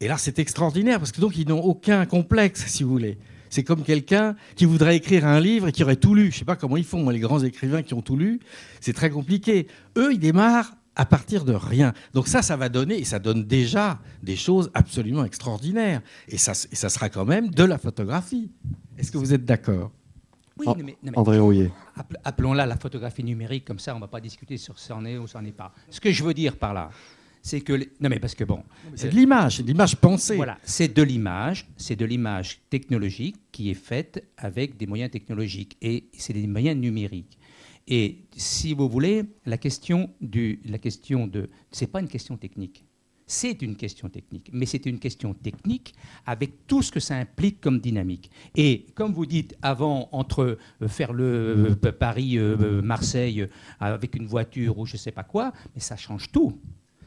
Et 0.00 0.08
là, 0.08 0.16
c'est 0.16 0.38
extraordinaire, 0.38 0.98
parce 0.98 1.12
que 1.12 1.20
donc, 1.20 1.36
ils 1.36 1.46
n'ont 1.46 1.60
aucun 1.60 2.06
complexe, 2.06 2.64
si 2.68 2.84
vous 2.84 2.92
voulez. 2.92 3.18
C'est 3.50 3.64
comme 3.64 3.82
quelqu'un 3.82 4.34
qui 4.56 4.64
voudrait 4.64 4.96
écrire 4.96 5.26
un 5.26 5.38
livre 5.38 5.68
et 5.68 5.72
qui 5.72 5.82
aurait 5.84 5.96
tout 5.96 6.14
lu. 6.14 6.30
Je 6.30 6.36
ne 6.36 6.38
sais 6.38 6.44
pas 6.46 6.56
comment 6.56 6.78
ils 6.78 6.86
font, 6.86 7.10
les 7.10 7.20
grands 7.20 7.42
écrivains 7.42 7.82
qui 7.82 7.92
ont 7.92 8.00
tout 8.00 8.16
lu. 8.16 8.40
C'est 8.80 8.94
très 8.94 9.10
compliqué. 9.10 9.66
Eux, 9.98 10.10
ils 10.10 10.18
démarrent 10.18 10.72
à 10.94 11.06
partir 11.06 11.44
de 11.44 11.52
rien. 11.52 11.92
Donc 12.12 12.28
ça, 12.28 12.42
ça 12.42 12.56
va 12.56 12.68
donner, 12.68 12.98
et 12.98 13.04
ça 13.04 13.18
donne 13.18 13.44
déjà 13.44 13.98
des 14.22 14.36
choses 14.36 14.70
absolument 14.74 15.24
extraordinaires. 15.24 16.02
Et 16.28 16.38
ça, 16.38 16.54
ça 16.54 16.88
sera 16.88 17.08
quand 17.08 17.24
même 17.24 17.50
de 17.50 17.64
la 17.64 17.78
photographie. 17.78 18.50
Est-ce 18.98 19.10
que 19.10 19.18
vous 19.18 19.32
êtes 19.32 19.44
d'accord? 19.44 19.90
Oui, 20.58 20.66
mais, 20.84 20.96
André 21.14 21.38
Rouillet. 21.38 21.70
Appelons-la 22.24 22.66
la 22.66 22.76
photographie 22.76 23.24
numérique, 23.24 23.64
comme 23.64 23.78
ça 23.78 23.92
on 23.92 23.96
ne 23.96 24.02
va 24.02 24.08
pas 24.08 24.20
discuter 24.20 24.58
sur 24.58 24.78
ce 24.78 24.92
en 24.92 25.04
est 25.04 25.16
ou 25.16 25.26
ce 25.26 25.38
n'en 25.38 25.44
est 25.44 25.52
pas. 25.52 25.74
Ce 25.88 25.98
que 25.98 26.12
je 26.12 26.22
veux 26.22 26.34
dire 26.34 26.56
par 26.56 26.74
là, 26.74 26.90
c'est 27.40 27.62
que... 27.62 27.72
Non 28.00 28.10
mais 28.10 28.20
parce 28.20 28.34
que 28.34 28.44
bon... 28.44 28.62
C'est 28.94 29.08
de 29.08 29.16
l'image, 29.16 29.56
c'est 29.56 29.62
de 29.62 29.68
l'image 29.68 29.96
pensée. 29.96 30.36
Voilà, 30.36 30.58
c'est 30.62 30.94
de 30.94 31.02
l'image, 31.02 31.68
c'est 31.78 31.96
de 31.96 32.04
l'image 32.04 32.60
technologique 32.68 33.36
qui 33.50 33.70
est 33.70 33.74
faite 33.74 34.24
avec 34.36 34.76
des 34.76 34.86
moyens 34.86 35.10
technologiques, 35.10 35.76
et 35.80 36.04
c'est 36.16 36.34
des 36.34 36.46
moyens 36.46 36.78
numériques. 36.78 37.38
Et 37.88 38.24
si 38.36 38.74
vous 38.74 38.88
voulez, 38.88 39.24
la 39.44 39.58
question, 39.58 40.10
du, 40.20 40.60
la 40.64 40.78
question 40.78 41.26
de... 41.26 41.48
Ce 41.70 41.84
n'est 41.84 41.90
pas 41.90 42.00
une 42.00 42.08
question 42.08 42.36
technique. 42.36 42.84
C'est 43.26 43.62
une 43.62 43.76
question 43.76 44.10
technique, 44.10 44.50
mais 44.52 44.66
c'est 44.66 44.84
une 44.84 44.98
question 44.98 45.32
technique 45.32 45.94
avec 46.26 46.66
tout 46.66 46.82
ce 46.82 46.92
que 46.92 47.00
ça 47.00 47.16
implique 47.16 47.60
comme 47.60 47.80
dynamique. 47.80 48.30
Et 48.56 48.86
comme 48.94 49.12
vous 49.12 49.24
dites 49.24 49.56
avant, 49.62 50.08
entre 50.12 50.58
euh, 50.82 50.88
faire 50.88 51.14
le 51.14 51.78
euh, 51.82 51.92
Paris-Marseille 51.92 53.42
euh, 53.42 53.46
avec 53.80 54.16
une 54.16 54.26
voiture 54.26 54.78
ou 54.78 54.84
je 54.84 54.94
ne 54.94 54.98
sais 54.98 55.12
pas 55.12 55.22
quoi, 55.22 55.52
mais 55.74 55.80
ça 55.80 55.96
change 55.96 56.30
tout. 56.30 56.60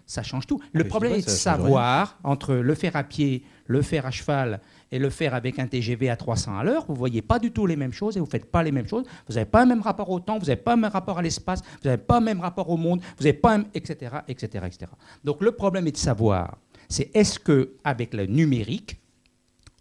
Ça 0.07 0.23
change 0.23 0.47
tout. 0.47 0.59
Le 0.71 0.83
problème 0.85 1.13
est 1.13 1.25
de 1.25 1.29
savoir, 1.29 2.19
entre 2.23 2.55
le 2.55 2.75
faire 2.75 2.95
à 2.95 3.03
pied, 3.03 3.43
le 3.67 3.81
faire 3.81 4.05
à 4.05 4.11
cheval 4.11 4.61
et 4.91 4.99
le 4.99 5.09
faire 5.09 5.33
avec 5.33 5.59
un 5.59 5.67
TGV 5.67 6.09
à 6.09 6.15
300 6.15 6.57
à 6.57 6.63
l'heure, 6.63 6.85
vous 6.85 6.93
ne 6.93 6.97
voyez 6.97 7.21
pas 7.21 7.39
du 7.39 7.51
tout 7.51 7.65
les 7.65 7.75
mêmes 7.75 7.93
choses 7.93 8.17
et 8.17 8.19
vous 8.19 8.25
ne 8.25 8.31
faites 8.31 8.51
pas 8.51 8.63
les 8.63 8.71
mêmes 8.71 8.87
choses. 8.87 9.05
Vous 9.27 9.33
n'avez 9.33 9.49
pas 9.49 9.63
le 9.63 9.69
même 9.69 9.81
rapport 9.81 10.09
au 10.09 10.19
temps, 10.19 10.37
vous 10.37 10.45
n'avez 10.45 10.61
pas 10.61 10.75
le 10.75 10.81
même 10.81 10.91
rapport 10.91 11.17
à 11.17 11.21
l'espace, 11.21 11.61
vous 11.61 11.89
n'avez 11.89 12.01
pas 12.01 12.19
le 12.19 12.25
même 12.25 12.39
rapport 12.39 12.69
au 12.69 12.77
monde, 12.77 13.01
vous 13.17 13.23
n'avez 13.23 13.33
pas, 13.33 13.59
etc., 13.73 14.17
etc., 14.27 14.65
etc. 14.67 14.91
Donc 15.23 15.41
le 15.41 15.51
problème 15.51 15.87
est 15.87 15.91
de 15.91 15.97
savoir, 15.97 16.57
c'est 16.87 17.15
est-ce 17.15 17.39
que 17.39 17.73
avec 17.83 18.13
le 18.13 18.25
numérique, 18.25 18.99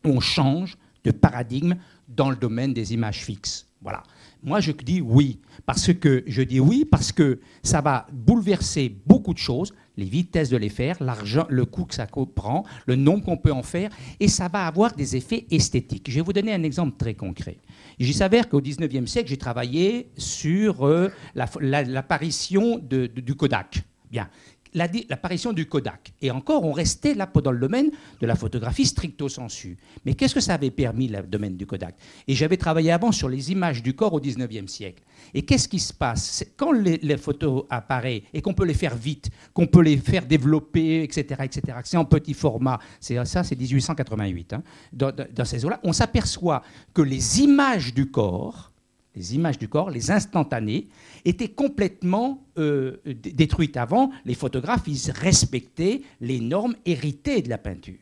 on 0.04 0.20
change 0.20 0.76
de 1.04 1.10
paradigme 1.10 1.74
dans 2.08 2.30
le 2.30 2.36
domaine 2.36 2.72
des 2.72 2.94
images 2.94 3.24
fixes? 3.24 3.66
Voilà. 3.82 4.02
Moi, 4.42 4.60
je 4.60 4.72
dis 4.72 5.00
oui. 5.00 5.40
Parce 5.66 5.92
que 5.94 6.22
je 6.26 6.42
dis 6.42 6.60
oui 6.60 6.84
parce 6.84 7.12
que 7.12 7.40
ça 7.62 7.80
va 7.80 8.06
bouleverser 8.12 8.94
beaucoup 9.06 9.32
de 9.32 9.38
choses, 9.38 9.72
les 9.96 10.04
vitesses 10.04 10.50
de 10.50 10.56
les 10.56 10.68
faire, 10.68 10.96
l'argent, 11.00 11.46
le 11.48 11.64
coût 11.64 11.84
que 11.84 11.94
ça 11.94 12.06
prend, 12.06 12.64
le 12.86 12.96
nombre 12.96 13.24
qu'on 13.24 13.36
peut 13.36 13.52
en 13.52 13.62
faire, 13.62 13.90
et 14.20 14.28
ça 14.28 14.48
va 14.48 14.66
avoir 14.66 14.94
des 14.94 15.16
effets 15.16 15.46
esthétiques. 15.50 16.10
Je 16.10 16.16
vais 16.16 16.20
vous 16.20 16.32
donner 16.32 16.52
un 16.52 16.62
exemple 16.62 16.96
très 16.96 17.14
concret. 17.14 17.58
Il 17.98 18.12
s'avère 18.12 18.48
qu'au 18.48 18.60
19e 18.60 19.06
siècle, 19.06 19.28
j'ai 19.28 19.36
travaillé 19.36 20.08
sur 20.16 20.86
euh, 20.86 21.10
l'apparition 21.34 22.78
du 22.78 23.34
Kodak. 23.34 23.84
Bien. 24.10 24.28
L'apparition 24.74 25.52
du 25.52 25.66
Kodak. 25.66 26.12
Et 26.20 26.30
encore, 26.30 26.64
on 26.64 26.72
restait 26.72 27.14
là 27.14 27.30
dans 27.42 27.52
le 27.52 27.58
domaine 27.58 27.90
de 28.20 28.26
la 28.26 28.34
photographie 28.34 28.86
stricto 28.86 29.28
sensu. 29.28 29.76
Mais 30.04 30.14
qu'est-ce 30.14 30.34
que 30.34 30.40
ça 30.40 30.54
avait 30.54 30.70
permis, 30.70 31.08
le 31.08 31.22
domaine 31.22 31.56
du 31.56 31.66
Kodak? 31.66 31.96
Et 32.26 32.34
j'avais 32.34 32.56
travaillé 32.56 32.90
avant 32.90 33.12
sur 33.12 33.28
les 33.28 33.52
images 33.52 33.82
du 33.82 33.94
corps 33.94 34.12
au 34.12 34.20
19e 34.20 34.66
siècle. 34.66 35.02
Et 35.32 35.42
qu'est-ce 35.42 35.68
qui 35.68 35.78
se 35.78 35.92
passe? 35.92 36.44
Quand 36.56 36.72
les, 36.72 37.16
photos 37.16 37.64
apparaissent 37.70 38.22
et 38.32 38.42
qu'on 38.42 38.54
peut 38.54 38.64
les 38.64 38.74
faire 38.74 38.96
vite, 38.96 39.30
qu'on 39.52 39.66
peut 39.66 39.82
les 39.82 39.96
faire 39.96 40.26
développer, 40.26 41.02
etc., 41.02 41.42
etc., 41.44 41.78
c'est 41.84 41.96
en 41.96 42.04
petit 42.04 42.34
format, 42.34 42.78
c'est 43.00 43.24
ça, 43.24 43.42
c'est 43.42 43.58
1888, 43.58 44.52
hein, 44.52 44.62
dans, 44.92 45.12
dans 45.12 45.44
ces 45.44 45.64
eaux-là, 45.64 45.80
on 45.84 45.92
s'aperçoit 45.92 46.62
que 46.92 47.02
les 47.02 47.40
images 47.40 47.94
du 47.94 48.10
corps, 48.10 48.72
les 49.14 49.34
images 49.34 49.58
du 49.58 49.68
corps, 49.68 49.90
les 49.90 50.10
instantanées, 50.10 50.88
étaient 51.24 51.48
complètement 51.48 52.44
euh, 52.58 52.96
détruites 53.04 53.76
avant. 53.76 54.10
Les 54.24 54.34
photographes, 54.34 54.84
ils 54.86 55.10
respectaient 55.10 56.02
les 56.20 56.40
normes 56.40 56.74
héritées 56.84 57.42
de 57.42 57.48
la 57.48 57.58
peinture. 57.58 57.94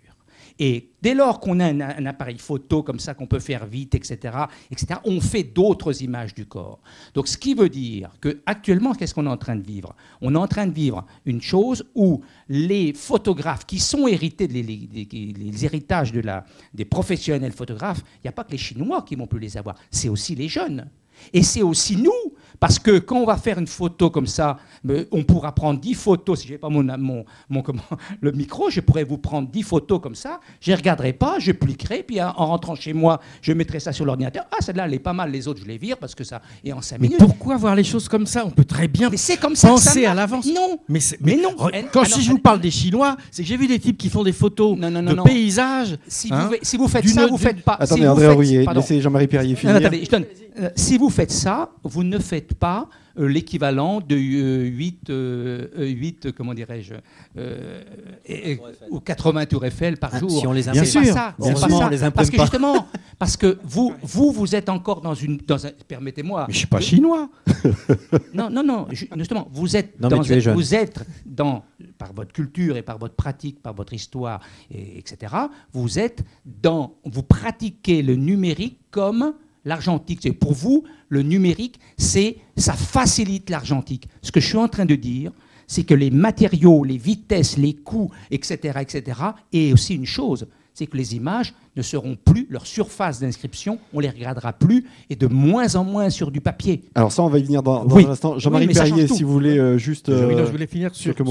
Et 0.59 0.90
dès 1.01 1.14
lors 1.14 1.40
qu'on 1.40 1.61
a 1.61 1.66
un, 1.66 2.07
appareil 2.07 2.38
photo 2.38 2.83
comme 2.83 2.98
ça 2.98 3.14
qu'on 3.14 3.27
peut 3.27 3.40
faire 3.40 3.66
vite, 3.66 3.94
etc., 3.94 4.37
etc., 4.70 5.01
on 5.05 5.20
fait 5.20 5.42
d'autres 5.42 6.03
images 6.03 6.35
du 6.35 6.46
corps. 6.46 6.81
Donc, 7.14 7.29
ce 7.29 7.37
qui 7.37 7.55
veut 7.55 7.68
dire 7.68 8.11
que 8.20 8.40
actuellement, 8.46 8.94
qu'est-ce 8.94 9.14
qu'on 9.14 9.27
est 9.27 9.31
en 9.31 9.37
train 9.37 9.57
de 9.57 9.66
vivre? 9.66 9.94
On 10.20 10.35
est 10.35 10.38
en 10.38 10.46
train 10.46 10.66
de 10.66 10.75
vivre 10.75 11.05
une 11.25 11.40
chose 11.40 11.85
où 11.94 12.22
les 12.48 12.92
photographes 12.92 13.66
qui 13.66 13.79
sont 13.79 14.07
hérités 14.07 14.48
des 14.48 14.62
les, 14.62 15.64
héritages 15.64 16.12
de 16.12 16.20
la, 16.20 16.44
des 16.75 16.85
professionnels 16.85 17.53
photographes, 17.53 18.03
il 18.16 18.27
n'y 18.27 18.29
a 18.29 18.33
pas 18.33 18.44
que 18.44 18.53
les 18.53 18.59
Chinois 18.59 19.03
qui 19.03 19.16
vont 19.16 19.27
plus 19.27 19.40
les 19.40 19.57
avoir, 19.57 19.77
c'est 19.90 20.09
aussi 20.09 20.35
les 20.35 20.48
jeunes. 20.48 20.88
Et 21.32 21.42
c'est 21.42 21.62
aussi 21.62 21.96
nous, 21.96 22.11
parce 22.61 22.78
que 22.78 22.98
quand 23.00 23.16
on 23.16 23.26
va 23.26 23.37
faire 23.37 23.58
une 23.58 23.66
photo 23.66 24.08
comme 24.08 24.28
ça, 24.28 24.58
on 25.11 25.24
pourra 25.24 25.52
prendre 25.52 25.80
10 25.80 25.94
photos. 25.94 26.40
Si 26.40 26.46
je 26.46 26.52
n'ai 26.52 26.58
pas 26.58 26.68
mon, 26.68 26.85
mon, 26.98 27.24
mon 27.50 27.62
comment, 27.62 27.82
le 28.20 28.30
micro, 28.30 28.70
je 28.70 28.80
pourrais 28.80 29.02
vous 29.02 29.18
prendre 29.18 29.48
10 29.48 29.62
photos 29.64 30.00
comme 30.00 30.14
ça. 30.14 30.38
Je 30.61 30.70
ne 30.70 30.76
regarderai 30.76 31.12
pas, 31.12 31.40
je 31.40 31.50
pliquerai, 31.50 32.04
puis 32.04 32.22
en 32.22 32.30
rentrant 32.32 32.76
chez 32.76 32.92
moi, 32.92 33.20
je 33.40 33.52
mettrai 33.52 33.80
ça 33.80 33.92
sur 33.92 34.04
l'ordinateur. 34.04 34.44
Ah, 34.52 34.58
celle-là, 34.61 34.87
elle 34.87 34.94
est 34.94 35.00
pas 35.00 35.12
mal, 35.12 35.32
les 35.32 35.48
autres, 35.48 35.61
je 35.61 35.66
les 35.66 35.76
vire 35.76 35.96
parce 35.98 36.14
que 36.14 36.22
ça 36.22 36.40
est 36.64 36.72
en 36.72 36.80
5 36.80 37.00
minutes. 37.00 37.16
Mais 37.18 37.26
pourquoi 37.26 37.56
voir 37.56 37.74
les 37.74 37.82
choses 37.82 38.08
comme 38.08 38.26
ça? 38.26 38.44
On 38.46 38.50
peut 38.50 38.64
très 38.64 38.87
bien 38.87 39.11
mais 39.11 39.16
c'est 39.16 39.38
comme 39.38 39.56
ça 39.56 39.68
penser 39.68 40.06
à 40.06 40.14
l'avance. 40.14 40.46
Non. 40.46 40.78
Mais, 40.88 41.00
mais, 41.20 41.37
non. 41.37 41.56
Quand 41.92 42.04
si 42.04 42.22
je 42.22 42.30
vous 42.30 42.38
parle 42.38 42.61
des 42.61 42.70
Chinois, 42.70 43.16
c'est 43.30 43.42
que 43.42 43.48
j'ai 43.48 43.56
vu 43.56 43.66
des 43.66 43.80
types 43.80 43.98
qui 43.98 44.08
font 44.08 44.22
des 44.22 44.32
photos 44.32 44.78
de 44.78 45.22
paysages. 45.22 45.98
Si, 46.06 46.28
vous, 46.28 46.35
hein, 46.35 46.50
si 46.62 46.76
vous 46.76 46.87
faites 46.87 47.08
ça, 47.08 47.26
vous 47.26 47.35
ne 47.35 47.38
faites 47.38 47.62
pas. 47.62 47.76
Attendez, 47.80 48.06
André 48.06 48.28
Rouillet, 48.28 48.66
laissez 48.72 49.00
Jean-Marie 49.00 49.26
Perrier 49.26 49.56
finir. 49.56 49.76
attendez, 49.76 50.04
je 50.04 50.11
donne. 50.11 50.24
Euh, 50.61 50.68
si 50.76 50.98
vous 50.98 51.08
faites 51.12 51.31
ça, 51.31 51.70
vous 51.85 52.03
ne 52.03 52.18
faites 52.18 52.55
pas 52.55 52.88
euh, 53.18 53.29
l'équivalent 53.29 54.01
de 54.01 54.16
8, 54.16 55.11
euh, 55.11 55.68
8 55.77 56.33
comment 56.33 56.55
dirais-je, 56.55 56.94
ou 58.90 59.01
80 59.01 59.46
tours 59.46 59.64
Eiffel 59.64 59.98
par 59.98 60.11
ah, 60.14 60.18
jour. 60.18 60.31
Si 60.31 60.46
on 60.46 60.53
les 60.53 60.68
imprime. 60.68 60.83
Bien 60.83 60.90
sûr, 60.90 61.05
ça. 61.05 61.35
Bien 61.38 61.53
pas 61.53 61.68
ça. 61.68 61.90
Les 61.90 62.11
parce 62.11 62.31
que 62.31 62.38
justement, 62.38 62.87
parce 63.18 63.37
que 63.37 63.59
vous, 63.62 63.94
vous, 64.03 64.33
vous 64.33 64.55
êtes 64.55 64.68
encore 64.68 65.01
dans 65.01 65.14
une, 65.14 65.37
dans 65.37 65.66
un, 65.66 65.70
permettez-moi. 65.87 66.46
Mais 66.48 66.55
je 66.55 66.59
suis 66.59 66.66
pas 66.66 66.81
chinois. 66.81 67.29
non, 68.35 68.48
non, 68.51 68.62
non. 68.62 68.87
Justement, 68.90 69.48
vous 69.53 69.77
êtes 69.77 70.01
dans, 70.01 70.09
vous 70.55 70.75
êtes 70.75 71.05
dans, 71.27 71.64
par 71.98 72.12
votre 72.14 72.33
culture 72.33 72.77
et 72.77 72.83
par 72.83 72.98
votre 72.98 73.14
pratique, 73.14 73.62
par 73.62 73.75
votre 73.75 73.92
histoire, 73.92 74.40
et, 74.70 74.98
etc. 74.98 75.35
Vous 75.72 75.98
êtes 75.98 76.25
dans, 76.46 76.94
vous 77.05 77.22
pratiquez 77.22 78.03
le 78.03 78.16
numérique 78.16 78.79
comme 78.90 79.35
l'argentique. 79.64 80.20
C'est 80.22 80.33
pour 80.33 80.53
vous, 80.53 80.85
le 81.09 81.22
numérique, 81.22 81.79
c'est 81.96 82.37
ça 82.57 82.75
facilite 82.75 83.51
l'argentique. 83.51 84.09
Ce 84.22 84.33
que 84.33 84.40
je 84.40 84.46
suis 84.46 84.59
en 84.59 84.68
train 84.68 84.85
de 84.85 84.94
dire, 84.94 85.33
c'est 85.66 85.85
que 85.85 85.94
les 85.94 86.11
matériaux, 86.11 86.85
les 86.85 86.98
vitesses, 86.98 87.57
les 87.57 87.75
coûts, 87.75 88.11
etc., 88.31 88.79
etc., 88.81 89.20
et 89.53 89.72
aussi 89.72 89.94
une 89.94 90.07
chose, 90.07 90.46
c'est 90.75 90.87
que 90.87 90.96
les 90.96 91.14
images 91.14 91.55
ne 91.77 91.83
seront 91.83 92.16
plus, 92.16 92.46
leur 92.51 92.66
surface 92.66 93.20
d'inscription, 93.20 93.79
on 93.92 94.01
les 94.01 94.11
regardera 94.11 94.53
plus, 94.53 94.87
et 95.09 95.16
de 95.16 95.27
moins 95.27 95.75
en 95.77 95.85
moins 95.85 96.11
sur 96.11 96.31
du 96.31 96.40
papier. 96.40 96.83
Alors 96.94 97.12
ça, 97.12 97.22
on 97.22 97.29
va 97.29 97.38
y 97.38 97.42
venir 97.42 97.62
dans, 97.62 97.87
un 97.88 98.11
instant. 98.11 98.38
Jean-Marie 98.38 98.68
Perrier, 98.68 99.07
si 99.07 99.22
vous 99.22 99.33
voulez 99.33 99.59
euh, 99.59 99.79
juste... 99.79 100.11
je 100.11 100.51
voulais 100.51 100.66
finir 100.66 100.94
sur... 100.94 101.14
sur... 101.14 101.27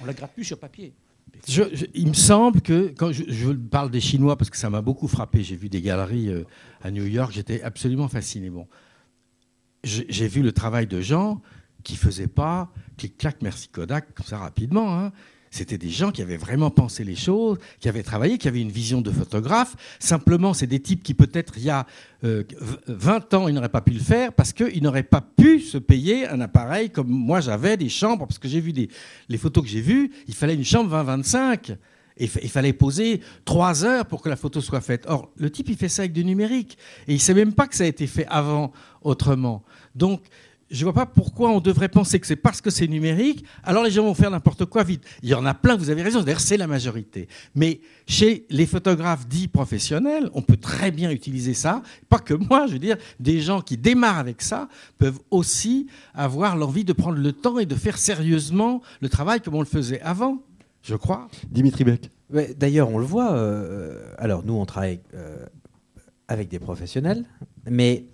On 0.00 0.02
ne 0.02 0.06
la 0.06 0.14
gratte 0.14 0.32
plus 0.34 0.44
sur 0.44 0.58
papier 0.58 0.92
il 1.94 2.08
me 2.08 2.14
semble 2.14 2.60
que, 2.60 2.92
quand 2.96 3.12
je, 3.12 3.52
parle 3.52 3.90
des 3.90 4.00
Chinois, 4.00 4.36
parce 4.36 4.50
que 4.50 4.56
ça 4.56 4.70
m'a 4.70 4.82
beaucoup 4.82 5.08
frappé, 5.08 5.42
j'ai 5.42 5.56
vu 5.56 5.68
des 5.68 5.80
galeries 5.80 6.28
euh, 6.28 6.44
à 6.82 6.90
New 6.90 7.04
York, 7.04 7.32
j'étais 7.32 7.62
absolument 7.62 8.08
fasciné. 8.08 8.50
Bon, 8.50 8.66
j'ai 9.82 10.28
vu 10.28 10.42
le 10.42 10.52
travail 10.52 10.86
de 10.86 11.00
gens 11.00 11.40
qui 11.82 11.94
ne 11.94 11.98
faisaient 11.98 12.28
pas 12.28 12.72
clic-clac, 12.96 13.36
merci 13.42 13.68
Kodak, 13.68 14.14
comme 14.14 14.26
ça 14.26 14.38
rapidement. 14.38 14.98
Hein. 14.98 15.12
C'était 15.54 15.78
des 15.78 15.88
gens 15.88 16.10
qui 16.10 16.20
avaient 16.20 16.36
vraiment 16.36 16.68
pensé 16.68 17.04
les 17.04 17.14
choses, 17.14 17.58
qui 17.78 17.88
avaient 17.88 18.02
travaillé, 18.02 18.38
qui 18.38 18.48
avaient 18.48 18.60
une 18.60 18.72
vision 18.72 19.00
de 19.00 19.12
photographe. 19.12 19.76
Simplement, 20.00 20.52
c'est 20.52 20.66
des 20.66 20.80
types 20.80 21.04
qui, 21.04 21.14
peut-être, 21.14 21.58
il 21.58 21.62
y 21.62 21.70
a 21.70 21.86
20 22.22 22.24
euh, 22.24 23.36
ans, 23.38 23.46
ils 23.46 23.54
n'auraient 23.54 23.68
pas 23.68 23.80
pu 23.80 23.92
le 23.92 24.00
faire 24.00 24.32
parce 24.32 24.52
qu'ils 24.52 24.82
n'auraient 24.82 25.04
pas 25.04 25.20
pu 25.20 25.60
se 25.60 25.78
payer 25.78 26.26
un 26.26 26.40
appareil 26.40 26.90
comme 26.90 27.06
moi 27.06 27.40
j'avais, 27.40 27.76
des 27.76 27.88
chambres, 27.88 28.26
parce 28.26 28.40
que 28.40 28.48
j'ai 28.48 28.60
vu 28.60 28.72
des, 28.72 28.88
les 29.28 29.38
photos 29.38 29.62
que 29.62 29.70
j'ai 29.70 29.80
vues, 29.80 30.10
il 30.26 30.34
fallait 30.34 30.56
une 30.56 30.64
chambre 30.64 30.92
20-25. 30.92 31.76
Et 32.16 32.28
il 32.42 32.50
fallait 32.50 32.72
poser 32.72 33.20
trois 33.44 33.84
heures 33.84 34.06
pour 34.06 34.22
que 34.22 34.28
la 34.28 34.36
photo 34.36 34.60
soit 34.60 34.80
faite. 34.80 35.04
Or, 35.08 35.30
le 35.36 35.50
type, 35.50 35.68
il 35.68 35.76
fait 35.76 35.88
ça 35.88 36.02
avec 36.02 36.12
du 36.12 36.24
numérique. 36.24 36.78
Et 37.06 37.12
il 37.12 37.16
ne 37.16 37.20
sait 37.20 37.34
même 37.34 37.52
pas 37.52 37.66
que 37.66 37.74
ça 37.74 37.84
a 37.84 37.88
été 37.88 38.06
fait 38.06 38.26
avant 38.28 38.72
autrement. 39.02 39.64
Donc, 39.94 40.22
je 40.70 40.78
ne 40.78 40.84
vois 40.84 40.92
pas 40.92 41.06
pourquoi 41.06 41.50
on 41.50 41.60
devrait 41.60 41.88
penser 41.88 42.18
que 42.18 42.26
c'est 42.26 42.36
parce 42.36 42.60
que 42.60 42.70
c'est 42.70 42.86
numérique, 42.86 43.44
alors 43.62 43.84
les 43.84 43.90
gens 43.90 44.04
vont 44.04 44.14
faire 44.14 44.30
n'importe 44.30 44.64
quoi 44.64 44.82
vite. 44.82 45.02
Il 45.22 45.28
y 45.28 45.34
en 45.34 45.44
a 45.46 45.54
plein, 45.54 45.76
vous 45.76 45.90
avez 45.90 46.02
raison, 46.02 46.22
d'ailleurs 46.22 46.40
c'est 46.40 46.56
la 46.56 46.66
majorité. 46.66 47.28
Mais 47.54 47.80
chez 48.06 48.46
les 48.50 48.66
photographes 48.66 49.26
dits 49.26 49.48
professionnels, 49.48 50.30
on 50.34 50.42
peut 50.42 50.56
très 50.56 50.90
bien 50.90 51.10
utiliser 51.10 51.54
ça. 51.54 51.82
Pas 52.08 52.18
que 52.18 52.34
moi, 52.34 52.66
je 52.66 52.72
veux 52.72 52.78
dire, 52.78 52.96
des 53.20 53.40
gens 53.40 53.60
qui 53.60 53.76
démarrent 53.76 54.18
avec 54.18 54.42
ça 54.42 54.68
peuvent 54.98 55.20
aussi 55.30 55.86
avoir 56.14 56.56
l'envie 56.56 56.84
de 56.84 56.92
prendre 56.92 57.18
le 57.18 57.32
temps 57.32 57.58
et 57.58 57.66
de 57.66 57.74
faire 57.74 57.98
sérieusement 57.98 58.82
le 59.00 59.08
travail 59.08 59.40
comme 59.40 59.54
on 59.54 59.60
le 59.60 59.66
faisait 59.66 60.00
avant, 60.00 60.42
je 60.82 60.94
crois. 60.94 61.28
Dimitri 61.50 61.84
Beck. 61.84 62.10
D'ailleurs, 62.56 62.90
on 62.90 62.98
le 62.98 63.04
voit. 63.04 63.32
Euh, 63.32 64.12
alors 64.18 64.44
nous, 64.44 64.54
on 64.54 64.66
travaille 64.66 65.00
euh, 65.14 65.44
avec 66.28 66.48
des 66.48 66.58
professionnels, 66.58 67.24
mais 67.70 68.06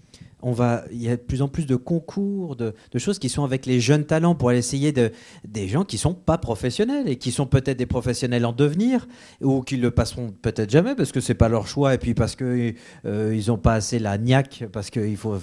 on 0.42 0.52
va, 0.52 0.84
il 0.90 1.02
y 1.02 1.08
a 1.08 1.16
de 1.16 1.20
plus 1.20 1.42
en 1.42 1.48
plus 1.48 1.66
de 1.66 1.76
concours, 1.76 2.56
de, 2.56 2.74
choses 2.98 3.18
qui 3.18 3.28
sont 3.28 3.44
avec 3.44 3.66
les 3.66 3.80
jeunes 3.80 4.04
talents 4.04 4.34
pour 4.34 4.50
aller 4.50 4.58
essayer 4.58 4.92
de, 4.92 5.12
des 5.46 5.68
gens 5.68 5.84
qui 5.84 5.98
sont 5.98 6.14
pas 6.14 6.38
professionnels 6.38 7.08
et 7.08 7.16
qui 7.16 7.32
sont 7.32 7.46
peut-être 7.46 7.78
des 7.78 7.86
professionnels 7.86 8.44
en 8.46 8.52
devenir 8.52 9.06
ou 9.40 9.62
qui 9.62 9.76
le 9.76 9.90
passeront 9.90 10.32
peut-être 10.42 10.70
jamais 10.70 10.94
parce 10.94 11.12
que 11.12 11.20
c'est 11.20 11.34
pas 11.34 11.48
leur 11.48 11.66
choix 11.66 11.94
et 11.94 11.98
puis 11.98 12.14
parce 12.14 12.36
que 12.36 12.74
euh, 13.06 13.40
ont 13.48 13.58
pas 13.58 13.74
assez 13.74 13.98
la 13.98 14.18
niaque 14.18 14.64
parce 14.72 14.90
qu'il 14.90 15.16
faut 15.16 15.38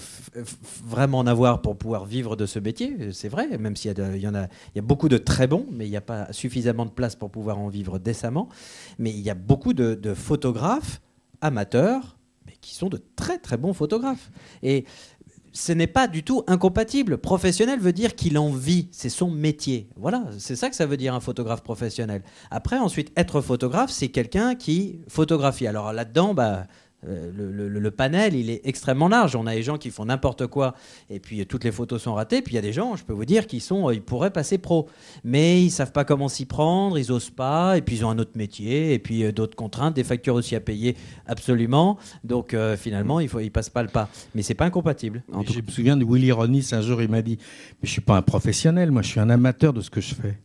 vraiment 0.86 1.20
en 1.20 1.28
avoir 1.28 1.62
pour 1.62 1.78
pouvoir 1.78 2.06
vivre 2.06 2.36
de 2.36 2.46
ce 2.46 2.60
métier. 2.60 3.12
C'est 3.12 3.30
vrai, 3.30 3.58
même 3.58 3.76
s'il 3.76 3.92
y, 3.92 4.20
y 4.20 4.28
en 4.28 4.36
a, 4.36 4.48
y 4.76 4.80
a 4.80 4.82
beaucoup 4.82 5.10
de 5.10 5.18
très 5.18 5.48
bons, 5.48 5.66
mais 5.72 5.88
il 5.88 5.90
n'y 5.90 5.98
a 5.98 6.02
pas 6.02 6.32
suffisamment 6.32 6.86
de 6.86 6.92
place 6.92 7.16
pour 7.16 7.32
pouvoir 7.32 7.60
en 7.60 7.68
vivre 7.68 8.00
décemment. 8.00 8.50
Mais 9.00 9.10
il 9.10 9.20
y 9.20 9.30
a 9.30 9.36
beaucoup 9.36 9.74
de 9.74 10.14
photographes 10.14 11.02
amateurs 11.42 12.17
qui 12.68 12.76
sont 12.76 12.90
de 12.90 13.02
très 13.16 13.38
très 13.38 13.56
bons 13.56 13.72
photographes. 13.74 14.30
Et 14.62 14.84
ce 15.54 15.72
n'est 15.72 15.88
pas 15.88 16.08
du 16.10 16.24
tout 16.24 16.44
incompatible. 16.48 17.18
Professionnel 17.18 17.80
veut 17.80 17.94
dire 17.94 18.14
qu'il 18.14 18.38
en 18.38 18.52
vit, 18.52 18.90
c'est 18.92 19.10
son 19.10 19.32
métier. 19.32 19.88
Voilà, 19.96 20.26
c'est 20.38 20.58
ça 20.58 20.70
que 20.70 20.76
ça 20.76 20.86
veut 20.86 20.98
dire 20.98 21.14
un 21.14 21.22
photographe 21.22 21.64
professionnel. 21.64 22.24
Après, 22.52 22.78
ensuite, 22.78 23.14
être 23.16 23.40
photographe, 23.40 23.90
c'est 23.90 24.10
quelqu'un 24.10 24.56
qui 24.56 25.00
photographie. 25.08 25.66
Alors 25.66 25.94
là-dedans, 25.94 26.34
bah, 26.34 26.68
euh, 27.06 27.32
le, 27.32 27.92
panel, 27.92 28.36
il 28.36 28.50
est 28.50 28.62
extrêmement 28.64 29.08
large. 29.08 29.36
On 29.36 29.46
a 29.46 29.54
des 29.54 29.64
gens 29.64 29.78
qui 29.78 29.92
font 29.92 30.06
n'importe 30.06 30.48
quoi 30.48 30.74
et 31.10 31.20
puis 31.20 31.46
toutes 31.46 31.64
les 31.64 31.72
photos 31.72 32.02
sont 32.02 32.16
ratées. 32.16 32.42
Puis 32.42 32.54
il 32.54 32.56
y 32.56 32.60
a 32.60 32.62
des 32.62 32.74
gens, 32.74 32.96
je 32.96 33.04
peux 33.04 33.14
vous 33.14 33.26
dire, 33.26 33.48
qui 33.48 33.60
sont, 33.60 33.92
ils 33.92 34.02
pourraient 34.02 34.32
passer 34.32 34.58
pro, 34.58 34.88
mais 35.24 35.62
ils 35.62 35.70
savent 35.70 35.92
pas 35.92 36.06
comment 36.06 36.28
s'y 36.28 36.46
prendre, 36.46 36.98
ils 36.98 37.12
osent 37.12 37.30
pas. 37.30 37.78
Et 37.78 37.82
puis 37.82 37.98
ils 37.98 38.06
ont 38.06 38.10
un 38.10 38.20
autre 38.20 38.32
métier 38.36 38.94
et 38.94 39.00
puis 39.00 39.24
euh, 39.24 39.32
d'autres 39.32 39.56
contraintes, 39.56 39.96
des 39.96 40.04
factures 40.04 40.36
aussi 40.36 40.56
à 40.56 40.60
payer 40.60 40.96
absolument. 41.28 41.98
Donc 42.24 42.54
euh, 42.54 42.76
finalement, 42.76 43.20
il 43.20 43.30
faut, 43.30 43.40
ils 43.40 43.52
passent 43.52 43.70
pas 43.70 43.84
le 43.84 43.90
pas. 43.90 44.10
Mais 44.34 44.42
c'est 44.42 44.56
pas 44.56 44.66
incompatible. 44.66 45.24
Je 45.48 45.62
me 45.62 45.72
souviens 45.72 45.98
de 45.98 46.06
Willy 46.06 46.32
Ronis 46.32 46.70
un 46.72 46.82
jour, 46.82 47.02
il 47.02 47.10
m'a 47.10 47.22
dit, 47.22 47.38
mais 47.82 47.88
je 47.88 47.92
suis 47.92 48.02
pas 48.02 48.18
un 48.18 48.22
professionnel, 48.22 48.92
moi 48.92 49.02
je 49.02 49.10
suis 49.10 49.20
un 49.20 49.30
amateur 49.30 49.72
de 49.72 49.82
ce 49.82 49.90
que 49.90 50.02
je 50.02 50.16
fais. 50.16 50.38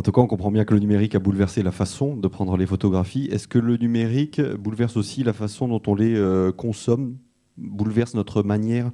En 0.00 0.02
tout 0.02 0.12
cas, 0.12 0.22
on 0.22 0.26
comprend 0.26 0.50
bien 0.50 0.64
que 0.64 0.72
le 0.72 0.80
numérique 0.80 1.14
a 1.14 1.18
bouleversé 1.18 1.62
la 1.62 1.72
façon 1.72 2.16
de 2.16 2.26
prendre 2.26 2.56
les 2.56 2.64
photographies. 2.64 3.28
Est-ce 3.30 3.46
que 3.46 3.58
le 3.58 3.76
numérique 3.76 4.40
bouleverse 4.40 4.96
aussi 4.96 5.22
la 5.24 5.34
façon 5.34 5.68
dont 5.68 5.82
on 5.86 5.94
les 5.94 6.14
euh, 6.14 6.52
consomme, 6.52 7.18
bouleverse 7.58 8.14
notre 8.14 8.42
manière 8.42 8.92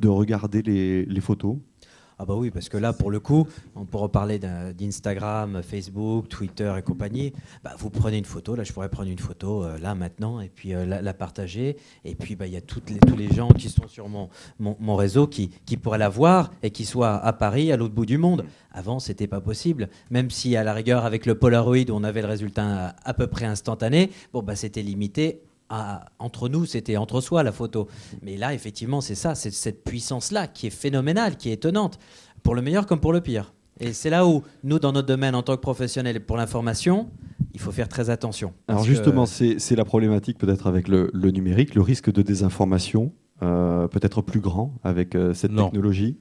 de 0.00 0.08
regarder 0.08 0.62
les, 0.62 1.20
photos? 1.20 1.58
Ah 2.20 2.24
bah 2.24 2.34
oui, 2.34 2.50
parce 2.50 2.68
que 2.68 2.76
là, 2.76 2.92
pour 2.92 3.12
le 3.12 3.20
coup, 3.20 3.46
on 3.76 3.84
pourra 3.84 4.08
parler 4.08 4.40
d'Instagram, 4.40 5.62
Facebook, 5.62 6.28
Twitter 6.28 6.74
et 6.76 6.82
compagnie. 6.82 7.32
Bah, 7.62 7.74
vous 7.78 7.90
prenez 7.90 8.18
une 8.18 8.24
photo, 8.24 8.56
là 8.56 8.64
je 8.64 8.72
pourrais 8.72 8.88
prendre 8.88 9.08
une 9.08 9.20
photo 9.20 9.62
euh, 9.62 9.78
là 9.78 9.94
maintenant 9.94 10.40
et 10.40 10.48
puis 10.48 10.74
euh, 10.74 10.84
la, 10.84 11.14
partager. 11.14 11.76
Et 12.04 12.16
puis 12.16 12.34
bah, 12.34 12.48
il 12.48 12.52
y 12.54 12.56
a 12.56 12.60
les, 12.88 12.98
tous 12.98 13.16
les 13.16 13.28
gens 13.28 13.48
qui 13.50 13.68
sont 13.68 13.86
sur 13.86 14.08
mon, 14.08 14.28
mon, 14.58 14.96
réseau 14.96 15.28
qui, 15.28 15.50
qui, 15.64 15.76
pourraient 15.76 15.98
la 15.98 16.08
voir 16.08 16.50
et 16.64 16.70
qui 16.72 16.84
soient 16.84 17.24
à 17.24 17.32
Paris, 17.32 17.70
à 17.70 17.76
l'autre 17.76 17.94
bout 17.94 18.06
du 18.06 18.18
monde. 18.18 18.44
Avant, 18.72 18.98
c'était 18.98 19.28
pas 19.28 19.40
possible. 19.40 19.88
Même 20.10 20.30
si 20.30 20.56
à 20.56 20.64
la 20.64 20.74
rigueur, 20.74 21.04
avec 21.04 21.24
le 21.24 21.36
Polaroid, 21.36 21.88
on 21.90 22.02
avait 22.02 22.22
le 22.22 22.28
résultat 22.28 22.96
à, 23.04 23.14
peu 23.14 23.28
près 23.28 23.44
instantané, 23.44 24.10
bon, 24.32 24.42
bah, 24.42 24.56
c'était 24.56 24.82
limité 24.82 25.40
entre 25.70 26.48
nous, 26.48 26.64
c'était 26.66 26.96
entre 26.96 27.20
soi 27.20 27.42
la 27.42 27.52
photo. 27.52 27.88
Mais 28.22 28.36
là, 28.36 28.54
effectivement, 28.54 29.00
c'est 29.00 29.14
ça, 29.14 29.34
c'est 29.34 29.50
cette 29.50 29.84
puissance-là 29.84 30.46
qui 30.46 30.66
est 30.66 30.70
phénoménale, 30.70 31.36
qui 31.36 31.50
est 31.50 31.54
étonnante, 31.54 31.98
pour 32.42 32.54
le 32.54 32.62
meilleur 32.62 32.86
comme 32.86 33.00
pour 33.00 33.12
le 33.12 33.20
pire. 33.20 33.52
Et 33.80 33.92
c'est 33.92 34.10
là 34.10 34.26
où, 34.26 34.42
nous, 34.64 34.78
dans 34.78 34.92
notre 34.92 35.06
domaine, 35.06 35.34
en 35.34 35.42
tant 35.42 35.54
que 35.56 35.60
professionnels 35.60 36.24
pour 36.24 36.36
l'information, 36.36 37.08
il 37.54 37.60
faut 37.60 37.70
faire 37.70 37.88
très 37.88 38.10
attention. 38.10 38.52
Alors 38.66 38.84
justement, 38.84 39.26
c'est 39.26 39.76
la 39.76 39.84
problématique 39.84 40.38
peut-être 40.38 40.66
avec 40.66 40.88
le, 40.88 41.10
numérique, 41.30 41.74
le 41.74 41.82
risque 41.82 42.12
de 42.12 42.22
désinformation 42.22 43.12
euh, 43.42 43.86
peut-être 43.86 44.20
plus 44.20 44.40
grand 44.40 44.74
avec 44.82 45.14
euh, 45.14 45.32
cette 45.32 45.54
technologie? 45.54 46.18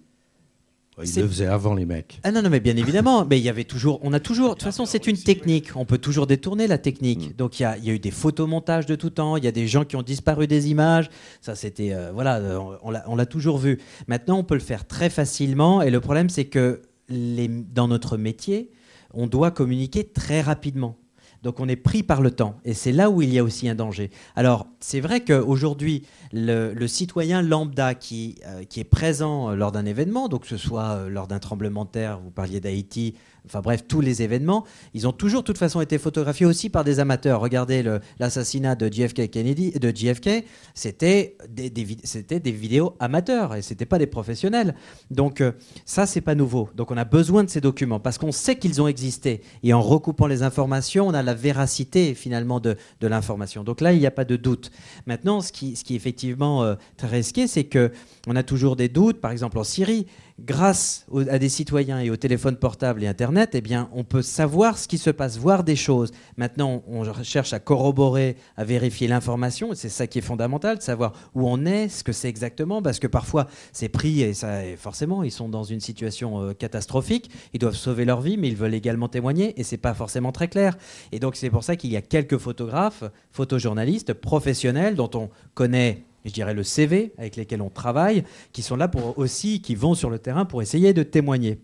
Ils 1.04 1.22
le 1.22 1.28
faisaient 1.28 1.46
avant 1.46 1.76
les 1.76 1.86
mecs. 1.86 2.20
Ah 2.24 2.32
non, 2.32 2.42
non, 2.42 2.50
mais 2.50 2.60
bien 2.60 2.76
évidemment. 2.76 3.26
mais 3.26 3.38
il 3.38 3.44
y 3.44 3.50
avait 3.50 3.64
toujours, 3.64 4.00
on 4.04 4.14
a 4.14 4.20
toujours, 4.20 4.50
de 4.50 4.54
toute 4.54 4.64
façon, 4.64 4.86
c'est 4.86 5.06
une 5.06 5.18
technique. 5.18 5.76
On 5.76 5.86
peut 5.86 6.00
toujours 6.00 6.26
détourner 6.26 6.66
la 6.66 6.78
technique. 6.78 7.32
Mm. 7.32 7.34
Donc 7.34 7.60
il 7.60 7.64
y, 7.64 7.66
a, 7.66 7.78
y, 7.78 7.90
a, 7.90 7.94
eu 7.94 8.00
des 8.00 8.12
photomontages 8.12 8.88
de 8.88 8.96
tout 8.96 9.12
temps. 9.12 9.38
Il 9.38 9.44
y 9.44 9.48
a 9.48 9.52
des 9.52 9.68
gens 9.68 9.86
qui 9.86 9.96
ont 9.96 10.02
disparu 10.02 10.48
des 10.48 10.70
images. 10.70 11.10
Ça, 11.42 11.56
c'était, 11.56 11.94
euh, 11.94 12.12
voilà, 12.12 12.42
on, 12.82 13.16
l'a 13.16 13.26
toujours 13.26 13.58
vu. 13.58 13.80
Maintenant, 14.08 14.40
on 14.40 14.44
peut 14.44 14.56
le 14.56 14.62
faire 14.62 14.88
très 14.88 15.10
facilement. 15.10 15.82
Et 15.82 15.92
le 15.92 16.00
problème, 16.02 16.30
c'est 16.30 16.46
que 16.46 16.82
les, 17.10 17.48
dans 17.48 17.88
notre 17.88 18.18
métier, 18.18 18.72
on 19.14 19.28
doit 19.28 19.52
communiquer 19.52 20.04
très 20.04 20.42
rapidement. 20.42 20.98
Donc 21.44 21.60
on 21.60 21.68
est 21.68 21.76
pris 21.76 22.04
par 22.04 22.22
le 22.22 22.32
temps. 22.32 22.60
Et 22.66 22.74
c'est 22.74 22.92
là 22.92 23.10
où 23.10 23.22
il 23.22 23.34
y 23.34 23.40
a 23.40 23.44
aussi 23.44 23.70
un 23.70 23.76
danger. 23.76 24.12
Alors 24.36 24.68
c'est 24.80 25.00
vrai 25.00 25.22
qu'aujourd'hui, 25.22 26.04
le, 26.32 26.74
le, 26.74 26.88
citoyen 26.88 27.42
lambda 27.42 27.94
qui, 27.94 28.40
euh, 28.46 28.64
qui 28.64 28.80
est 28.80 28.86
présent 28.86 29.52
lors 29.52 29.72
d'un 29.72 29.86
événement, 29.86 30.28
donc 30.30 30.42
que 30.44 30.48
ce 30.48 30.58
soit 30.58 30.96
euh, 30.96 31.10
lors 31.10 31.28
d'un 31.28 31.40
tremblement 31.40 31.86
de 31.86 31.90
terre, 31.90 32.20
vous 32.20 32.32
parliez 32.32 32.60
d'Haïti, 32.60 33.16
enfin 33.48 33.62
bref, 33.62 33.86
tous 33.88 34.02
les 34.02 34.22
événements, 34.22 34.66
ils 34.94 35.08
ont 35.08 35.12
toujours, 35.12 35.42
de 35.42 35.48
toute 35.48 35.58
façon, 35.58 35.82
été 35.82 35.98
photographiés 35.98 36.46
aussi 36.46 36.70
par 36.70 36.84
des 36.84 37.00
amateurs. 37.00 37.42
Regardez 37.42 37.84
l'assassinat 38.20 38.76
de 38.76 38.92
JFK 38.92 39.30
Kennedy, 39.30 39.72
de 39.72 39.90
JFK, 39.96 40.46
c'était 40.74 41.38
des, 41.50 41.70
des 41.70 42.52
vidéos 42.52 42.96
amateurs 43.00 43.56
et 43.56 43.62
c'était 43.62 43.86
pas 43.86 43.98
des 43.98 44.08
professionnels. 44.08 44.76
Donc 45.12 45.42
euh, 45.42 45.52
ça, 45.86 46.06
c'est 46.06 46.22
pas 46.22 46.36
nouveau. 46.36 46.70
Donc 46.76 46.92
on 46.92 46.98
a 46.98 47.06
besoin 47.06 47.44
de 47.44 47.50
ces 47.50 47.62
documents 47.62 48.00
parce 48.00 48.18
qu'on 48.18 48.32
sait 48.32 48.58
qu'ils 48.58 48.82
ont 48.82 48.88
existé 48.88 49.42
et 49.64 49.74
en 49.74 49.82
recoupant 49.82 50.28
les 50.28 50.44
informations, 50.44 51.08
on 51.08 51.14
a 51.14 51.24
la 51.24 51.34
véracité 51.34 52.14
finalement 52.14 52.60
de, 52.60 52.78
l'information. 53.02 53.64
Donc 53.64 53.82
là, 53.82 53.94
il 53.94 54.00
n'y 54.00 54.06
a 54.06 54.12
pas 54.12 54.26
de 54.26 54.36
doute. 54.36 54.72
Maintenant, 55.06 55.42
ce 55.42 55.52
qui, 55.52 55.76
ce 55.76 55.84
qui 55.84 55.94
est 55.94 55.96
effectivement 55.96 56.64
euh, 56.64 56.76
très 56.98 57.08
risqué, 57.08 57.48
c'est 57.48 57.64
que 57.64 57.92
on 58.28 58.36
a 58.36 58.44
toujours 58.44 58.76
des 58.76 58.90
doutes. 58.90 59.22
Par 59.22 59.32
exemple, 59.32 59.58
en 59.58 59.64
Syrie, 59.64 60.08
grâce 60.40 61.06
à 61.30 61.40
des 61.40 61.50
citoyens 61.50 62.00
et 62.00 62.10
au 62.10 62.16
téléphone 62.16 62.58
portable 62.58 63.04
et 63.04 63.08
Internet, 63.08 63.52
eh 63.54 63.62
bien, 63.62 63.90
on 63.92 64.04
peut 64.04 64.22
savoir 64.22 64.78
ce 64.78 64.88
qui 64.88 64.98
se 64.98 65.10
passe, 65.10 65.38
voir 65.38 65.64
des 65.64 65.76
choses. 65.76 66.12
Maintenant, 66.38 66.84
on 66.88 67.12
cherche 67.24 67.54
à 67.54 67.60
corroborer, 67.60 68.38
à 68.56 68.64
vérifier 68.64 69.08
l'information. 69.08 69.70
C'est 69.74 69.90
ça 69.90 70.06
qui 70.06 70.20
est 70.20 70.22
fondamental, 70.22 70.78
de 70.78 70.84
savoir 70.84 71.14
où 71.34 71.48
on 71.48 71.66
est, 71.66 71.90
ce 71.90 72.04
que 72.04 72.12
c'est 72.12 72.30
exactement, 72.30 72.82
parce 72.82 73.00
que 73.00 73.08
parfois, 73.08 73.48
c'est 73.72 73.90
pris 73.90 74.22
et, 74.22 74.34
ça, 74.34 74.62
forcément, 74.78 75.24
ils 75.24 75.32
sont 75.32 75.50
dans 75.50 75.64
une 75.64 75.80
situation 75.80 76.42
euh, 76.42 76.54
catastrophique. 76.54 77.32
Ils 77.54 77.60
doivent 77.60 77.76
sauver 77.76 78.06
leur 78.06 78.22
vie, 78.22 78.38
mais 78.38 78.48
ils 78.48 78.56
veulent 78.56 78.76
également 78.76 79.10
témoigner, 79.10 79.60
et 79.60 79.64
c'est 79.64 79.78
pas 79.78 79.96
forcément 79.96 80.32
très 80.32 80.48
clair. 80.48 80.78
Et 81.12 81.20
donc, 81.20 81.36
c'est 81.36 81.50
pour 81.50 81.64
ça 81.64 81.76
qu'il 81.76 81.92
y 81.92 81.98
a 81.98 82.02
quelques 82.02 82.38
photographes, 82.38 83.04
photojournalistes 83.32 84.14
professionnels 84.14 84.96
dont 84.96 85.10
on 85.16 85.30
connaît 85.56 86.04
je 86.28 86.34
dirais 86.34 86.54
le 86.54 86.64
CV 86.64 87.14
avec 87.18 87.36
lesquels 87.36 87.62
on 87.62 87.70
travaille, 87.70 88.24
qui 88.52 88.62
sont 88.62 88.76
là 88.76 88.88
pour 88.88 89.18
aussi, 89.18 89.62
qui 89.62 89.76
vont 89.76 89.96
sur 89.96 90.10
le 90.10 90.20
terrain 90.20 90.46
pour 90.46 90.62
essayer 90.62 90.94
de 90.94 91.04
témoigner. 91.04 91.60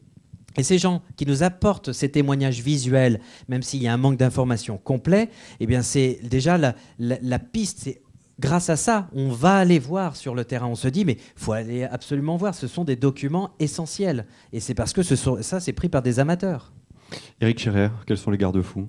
Et 0.57 0.63
ces 0.63 0.77
gens 0.77 1.01
qui 1.15 1.25
nous 1.25 1.43
apportent 1.43 1.93
ces 1.93 2.09
témoignages 2.09 2.61
visuels, 2.61 3.19
même 3.47 3.63
s'il 3.63 3.81
y 3.81 3.87
a 3.87 3.93
un 3.93 3.97
manque 3.97 4.17
d'informations 4.17 4.77
complet, 4.77 5.29
eh 5.59 5.65
bien 5.65 5.81
c'est 5.81 6.19
déjà 6.23 6.57
la, 6.57 7.39
piste. 7.39 7.89
Grâce 8.39 8.69
à 8.69 8.75
ça, 8.75 9.09
on 9.13 9.29
va 9.29 9.55
aller 9.55 9.79
voir 9.79 10.15
sur 10.15 10.35
le 10.35 10.45
terrain. 10.45 10.67
On 10.67 10.75
se 10.75 10.87
dit, 10.87 11.05
mais 11.05 11.17
faut 11.35 11.53
aller 11.53 11.83
absolument 11.83 12.35
voir. 12.35 12.55
Ce 12.55 12.67
sont 12.67 12.83
des 12.83 12.95
documents 12.95 13.51
essentiels. 13.59 14.25
Et 14.51 14.59
c'est 14.59 14.73
parce 14.73 14.93
que 14.93 15.01
ça, 15.03 15.59
c'est 15.59 15.73
pris 15.73 15.89
par 15.89 16.01
des 16.01 16.19
amateurs. 16.19 16.73
Éric 17.41 17.59
Scherer, 17.59 17.89
quels 18.05 18.17
sont 18.17 18.31
les 18.31 18.37
garde-fous? 18.37 18.87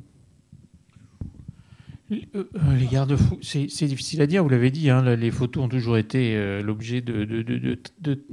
Les 2.11 2.87
garde-fous, 2.91 3.39
c'est 3.43 3.87
difficile 3.87 4.23
à 4.23 4.27
dire, 4.27 4.43
vous 4.43 4.49
l'avez 4.49 4.71
dit, 4.71 4.91
hein, 4.91 5.17
les 5.17 5.31
photos 5.31 5.65
ont 5.65 5.69
toujours 5.69 5.97
été 5.97 6.37
euh, 6.37 6.63
l'objet 6.63 7.01
de, 7.01 7.25
de, 7.25 8.25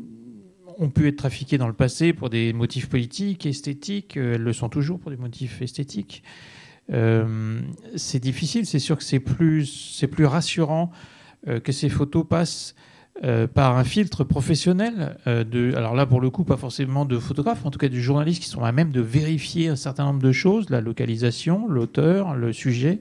ont 0.78 0.90
pu 0.90 1.08
être 1.08 1.18
trafiquées 1.18 1.58
dans 1.58 1.68
le 1.68 1.74
passé 1.74 2.14
pour 2.14 2.30
des 2.30 2.54
motifs 2.54 2.90
politiques, 2.90 3.46
esthétiques, 3.46 4.18
elles 4.18 4.42
le 4.42 4.54
sont 4.54 4.70
toujours 4.70 5.00
pour 5.00 5.12
des 5.12 5.18
motifs 5.18 5.62
esthétiques. 5.62 6.24
c'est 6.90 8.20
difficile, 8.20 8.66
c'est 8.66 8.80
sûr 8.80 8.98
que 8.98 9.04
c'est 9.04 9.20
plus, 9.20 10.06
plus 10.12 10.26
rassurant 10.26 10.92
que 11.64 11.72
ces 11.72 11.90
photos 11.90 12.26
passent 12.28 12.76
par 13.54 13.78
un 13.78 13.84
filtre 13.84 14.24
professionnel. 14.24 15.16
de, 15.26 15.76
alors 15.76 15.96
là, 15.96 16.06
pour 16.06 16.22
le 16.22 16.30
coup, 16.30 16.44
pas 16.44 16.58
forcément 16.58 17.06
de 17.06 17.20
photographe, 17.20 17.66
en 17.66 17.70
tout 17.70 17.78
cas 17.78 17.88
de 17.88 17.96
journalistes 17.96 18.42
qui 18.42 18.50
sont 18.50 18.64
à 18.64 18.72
même 18.72 18.92
de 18.92 19.02
vérifier 19.02 19.68
un 19.68 19.76
certain 19.76 20.06
nombre 20.06 20.22
de 20.22 20.32
choses, 20.32 20.70
la 20.72 20.82
localisation, 20.82 21.68
l'auteur, 21.68 22.34
le 22.34 22.52
sujet. 22.52 23.00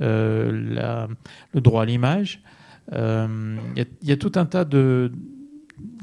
Euh, 0.00 1.06
le 1.52 1.60
droit 1.60 1.82
à 1.82 1.84
l'image. 1.84 2.42
Il 2.90 2.94
euh, 2.96 3.56
y, 4.02 4.12
a 4.12 4.16
tout 4.16 4.32
un 4.36 4.46
tas 4.46 4.64
de, 4.64 5.12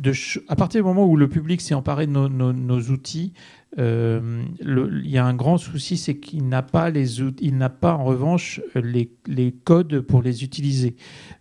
de 0.01 0.12
à 0.47 0.55
partir 0.55 0.82
du 0.82 0.88
moment 0.88 1.05
où 1.05 1.18
le 1.18 1.28
public 1.28 1.62
s'est 1.62 1.74
emparé 1.74 2.05
de 2.05 2.12
nos, 2.12 2.82
outils, 2.91 3.34
euh, 3.78 4.43
il 4.61 5.09
y 5.09 5.18
a 5.18 5.26
un 5.26 5.34
grand 5.34 5.57
souci, 5.57 5.97
c'est 5.97 6.18
qu'il 6.18 6.47
n'a 6.47 6.61
pas 6.61 6.89
les 6.89 7.22
il 7.41 7.57
n'a 7.57 7.70
pas 7.70 7.93
en 7.93 8.03
revanche 8.03 8.61
les, 8.76 9.51
codes 9.63 9.99
pour 10.01 10.22
les 10.22 10.43
utiliser, 10.43 10.95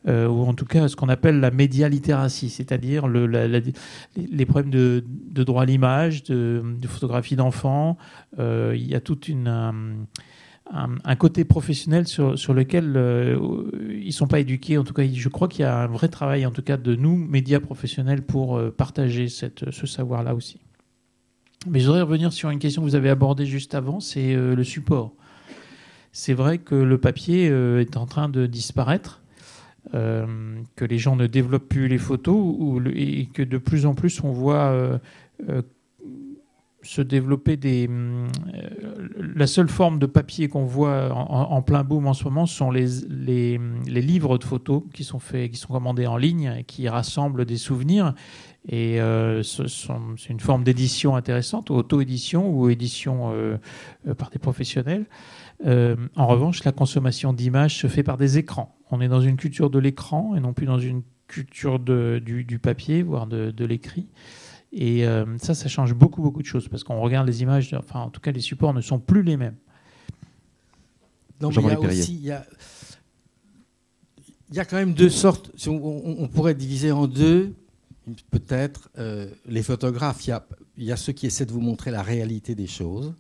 ou 0.07 0.11
en 0.11 0.55
tout 0.55 0.67
cas 0.67 0.89
ce 0.89 0.97
qu'on 0.97 1.09
appelle 1.09 1.41
la 1.41 1.51
média 1.51 1.89
littératie, 1.89 2.51
c'est-à-dire 2.51 3.07
le, 3.07 3.27
les 4.17 4.47
problèmes 4.47 4.71
de, 4.71 5.05
droit 5.45 5.63
à 5.63 5.67
l'image, 5.67 6.25
de, 6.25 6.63
photographie 6.87 7.37
d'enfants. 7.37 7.97
il 8.39 8.87
y 8.87 8.95
a 8.95 9.01
toute 9.01 9.29
une 9.29 10.07
un, 10.73 11.17
côté 11.17 11.45
professionnel 11.45 12.07
sur, 12.07 12.55
lequel 12.55 12.95
euh, 12.97 13.39
ils 13.91 14.07
ne 14.07 14.11
sont 14.11 14.27
pas 14.27 14.41
éduqués. 14.41 14.79
En 14.79 14.85
tout 14.85 14.95
cas, 14.95 15.05
je 15.07 15.29
crois 15.29 15.49
qu'il 15.49 15.63
y 15.63 15.65
a 15.65 15.83
un 15.83 15.87
vrai 15.87 16.09
travail, 16.09 16.45
en 16.47 16.51
tout 16.51 16.63
cas, 16.63 16.77
de 16.77 16.95
nous, 16.95 17.17
médias 17.17 17.61
professionnels, 17.61 18.23
pour 18.23 18.57
euh, 18.57 18.71
partager 18.71 19.29
ce 19.29 19.87
savoir-là 19.87 20.35
aussi. 20.35 20.59
Mais 21.69 21.81
je 21.81 21.87
voudrais 21.87 22.03
revenir 22.03 22.33
sur 22.33 22.51
une 22.51 22.59
question 22.59 22.83
que 22.83 22.89
vous 22.89 22.95
avez 22.95 23.11
abordée 23.11 23.47
juste 23.47 23.75
avant, 23.75 24.01
c'est 24.01 24.35
euh, 24.35 24.55
le 24.55 24.65
support. 24.65 25.13
C'est 26.13 26.35
vrai 26.35 26.59
que 26.59 26.75
le 26.75 26.99
papier 26.99 27.45
est 27.45 27.97
en 27.99 28.07
train 28.07 28.31
de 28.31 28.47
disparaître, 28.47 29.21
que 29.93 30.85
les 30.87 30.99
gens 30.99 31.15
ne 31.15 31.27
développent 31.27 31.69
plus 31.69 31.89
les 31.89 31.99
photos 31.99 32.81
et 32.95 33.27
que 33.27 33.43
de 33.43 33.59
plus 33.59 33.85
en 33.85 33.95
plus 33.95 34.25
on 34.25 34.33
voit 34.33 34.99
se 36.87 37.03
développer 37.03 37.57
des. 37.57 37.89
Euh, 37.89 38.29
la 39.35 39.47
seule 39.47 39.69
forme 39.69 39.99
de 39.99 40.07
papier 40.07 40.49
qu'on 40.49 40.65
voit 40.65 41.13
en, 41.13 41.61
plein 41.63 41.85
boom 41.85 42.07
en 42.07 42.15
ce 42.15 42.25
moment 42.25 42.47
sont 42.47 42.71
les, 42.71 42.87
les, 43.09 43.59
livres 44.01 44.39
de 44.39 44.45
photos 44.45 44.83
qui 44.95 45.05
sont 45.05 45.19
faits, 45.19 45.51
qui 45.51 45.59
sont 45.59 45.73
commandés 45.73 46.07
en 46.07 46.17
ligne 46.17 46.55
et 46.59 46.65
qui 46.65 46.89
rassemblent 46.89 47.45
des 47.45 47.57
souvenirs. 47.57 48.15
Et 48.69 49.01
euh, 49.01 49.43
c'est 49.43 50.29
une 50.29 50.41
forme 50.41 50.65
d'édition 50.65 51.15
intéressante, 51.15 51.71
auto-édition 51.71 52.51
ou 52.51 52.69
édition 52.69 53.33
euh, 53.33 53.59
par 54.19 54.31
des 54.31 54.39
professionnels. 54.39 55.07
en 55.65 56.27
revanche, 56.27 56.65
la 56.65 56.73
consommation 56.73 57.33
d'images 57.33 57.79
se 57.79 57.87
fait 57.87 58.03
par 58.03 58.17
des 58.17 58.39
écrans. 58.39 58.77
On 58.91 59.01
est 59.01 59.09
dans 59.09 59.21
une 59.21 59.37
culture 59.37 59.71
de 59.71 59.79
l'écran 59.79 60.35
et 60.37 60.41
non 60.41 60.53
plus 60.53 60.67
dans 60.67 60.79
une 60.79 61.03
culture 61.29 61.79
de, 61.79 62.21
du, 62.25 62.45
du, 62.45 62.59
papier, 62.59 63.03
voire 63.03 63.27
de, 63.27 63.51
de 63.51 63.65
l'écrit. 63.65 64.09
Et 64.73 65.07
euh, 65.07 65.25
ça, 65.39 65.55
ça 65.55 65.69
change 65.69 65.95
beaucoup, 65.95 66.23
beaucoup 66.23 66.43
de 66.43 66.47
choses 66.47 66.69
parce 66.69 66.85
qu'on 66.85 67.01
regarde 67.01 67.27
les 67.27 67.43
images, 67.43 67.73
enfin, 67.75 68.01
en 68.01 68.11
tout 68.11 68.21
cas, 68.21 68.31
les 68.31 68.41
supports 68.41 68.75
ne 68.75 68.81
sont 68.81 68.99
plus 68.99 69.23
les 69.23 69.37
mêmes. 69.37 69.57
Non, 71.41 71.51
mais 71.51 71.63
il 71.63 71.69
y 71.69 71.71
a 71.71 71.81
aussi, 71.81 72.15
il 72.15 72.25
y 72.25 72.31
a, 72.31 72.45
il 74.51 74.57
y 74.57 74.61
a 74.61 74.65
quand 74.65 74.77
même 74.77 74.95
deux 74.95 75.11
sortes. 75.11 75.51
On, 75.67 76.29
pourrait 76.29 76.55
diviser 76.55 76.93
en 76.93 77.07
deux, 77.07 77.55
peut-être, 78.31 78.91
euh, 78.99 79.29
les 79.47 79.63
photographes. 79.63 80.27
Il 80.27 80.85
y, 80.85 80.93
a, 80.93 80.97
ceux 80.97 81.13
qui 81.13 81.27
essaient 81.27 81.47
de 81.47 81.53
vous 81.53 81.61
montrer 81.61 81.91
la 81.91 82.03
réalité 82.03 82.55
des 82.55 82.67
choses. 82.67 83.15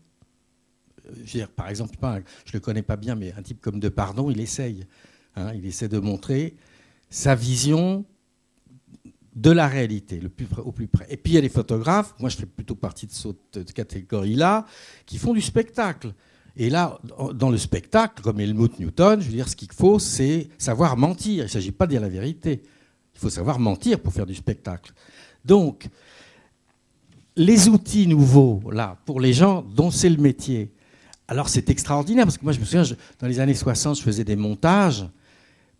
Euh, 1.34 1.46
par 1.54 1.68
exemple, 1.68 1.94
je 2.00 2.06
ne 2.06 2.52
le 2.54 2.60
connais 2.60 2.82
pas 2.82 2.96
bien, 2.96 3.14
mais 3.14 3.32
un 3.32 3.42
type 3.42 3.60
comme 3.60 3.80
De 3.80 3.88
Pardon, 3.88 4.30
il 4.30 4.40
essaye. 4.40 4.86
Hein, 5.34 5.52
il 5.54 5.66
essaie 5.66 5.88
de 5.88 5.98
montrer 5.98 6.56
sa 7.10 7.34
vision 7.34 8.04
de 9.34 9.50
la 9.50 9.68
réalité, 9.68 10.20
au 10.64 10.72
plus 10.72 10.86
près. 10.86 11.06
Et 11.10 11.18
puis 11.18 11.32
il 11.32 11.34
y 11.34 11.38
a 11.38 11.42
les 11.42 11.50
photographes, 11.50 12.14
moi 12.18 12.30
je 12.30 12.36
fais 12.38 12.46
plutôt 12.46 12.74
partie 12.74 13.06
de 13.06 13.12
cette 13.12 13.72
catégorie-là, 13.74 14.64
qui 15.04 15.18
font 15.18 15.34
du 15.34 15.42
spectacle. 15.42 16.14
Et 16.56 16.70
là, 16.70 16.98
dans 17.34 17.50
le 17.50 17.58
spectacle, 17.58 18.22
comme 18.22 18.40
Helmut 18.40 18.78
Newton, 18.78 19.20
je 19.20 19.26
veux 19.26 19.32
dire, 19.32 19.46
ce 19.46 19.54
qu'il 19.54 19.70
faut, 19.72 19.98
c'est 19.98 20.48
savoir 20.56 20.96
mentir. 20.96 21.44
Il 21.44 21.46
ne 21.46 21.50
s'agit 21.50 21.70
pas 21.70 21.84
de 21.84 21.90
dire 21.90 22.00
la 22.00 22.08
vérité. 22.08 22.62
Il 23.16 23.20
faut 23.20 23.30
savoir 23.30 23.58
mentir 23.58 24.00
pour 24.00 24.12
faire 24.12 24.26
du 24.26 24.34
spectacle. 24.34 24.92
Donc, 25.44 25.88
les 27.34 27.68
outils 27.68 28.06
nouveaux, 28.06 28.62
là, 28.70 28.96
pour 29.04 29.20
les 29.20 29.32
gens 29.32 29.62
dont 29.62 29.90
c'est 29.90 30.08
le 30.08 30.16
métier, 30.16 30.72
alors 31.28 31.48
c'est 31.48 31.68
extraordinaire, 31.70 32.24
parce 32.24 32.38
que 32.38 32.44
moi, 32.44 32.52
je 32.52 32.60
me 32.60 32.64
souviens, 32.64 32.84
dans 33.18 33.26
les 33.26 33.40
années 33.40 33.54
60, 33.54 33.96
je 33.98 34.02
faisais 34.02 34.24
des 34.24 34.36
montages 34.36 35.06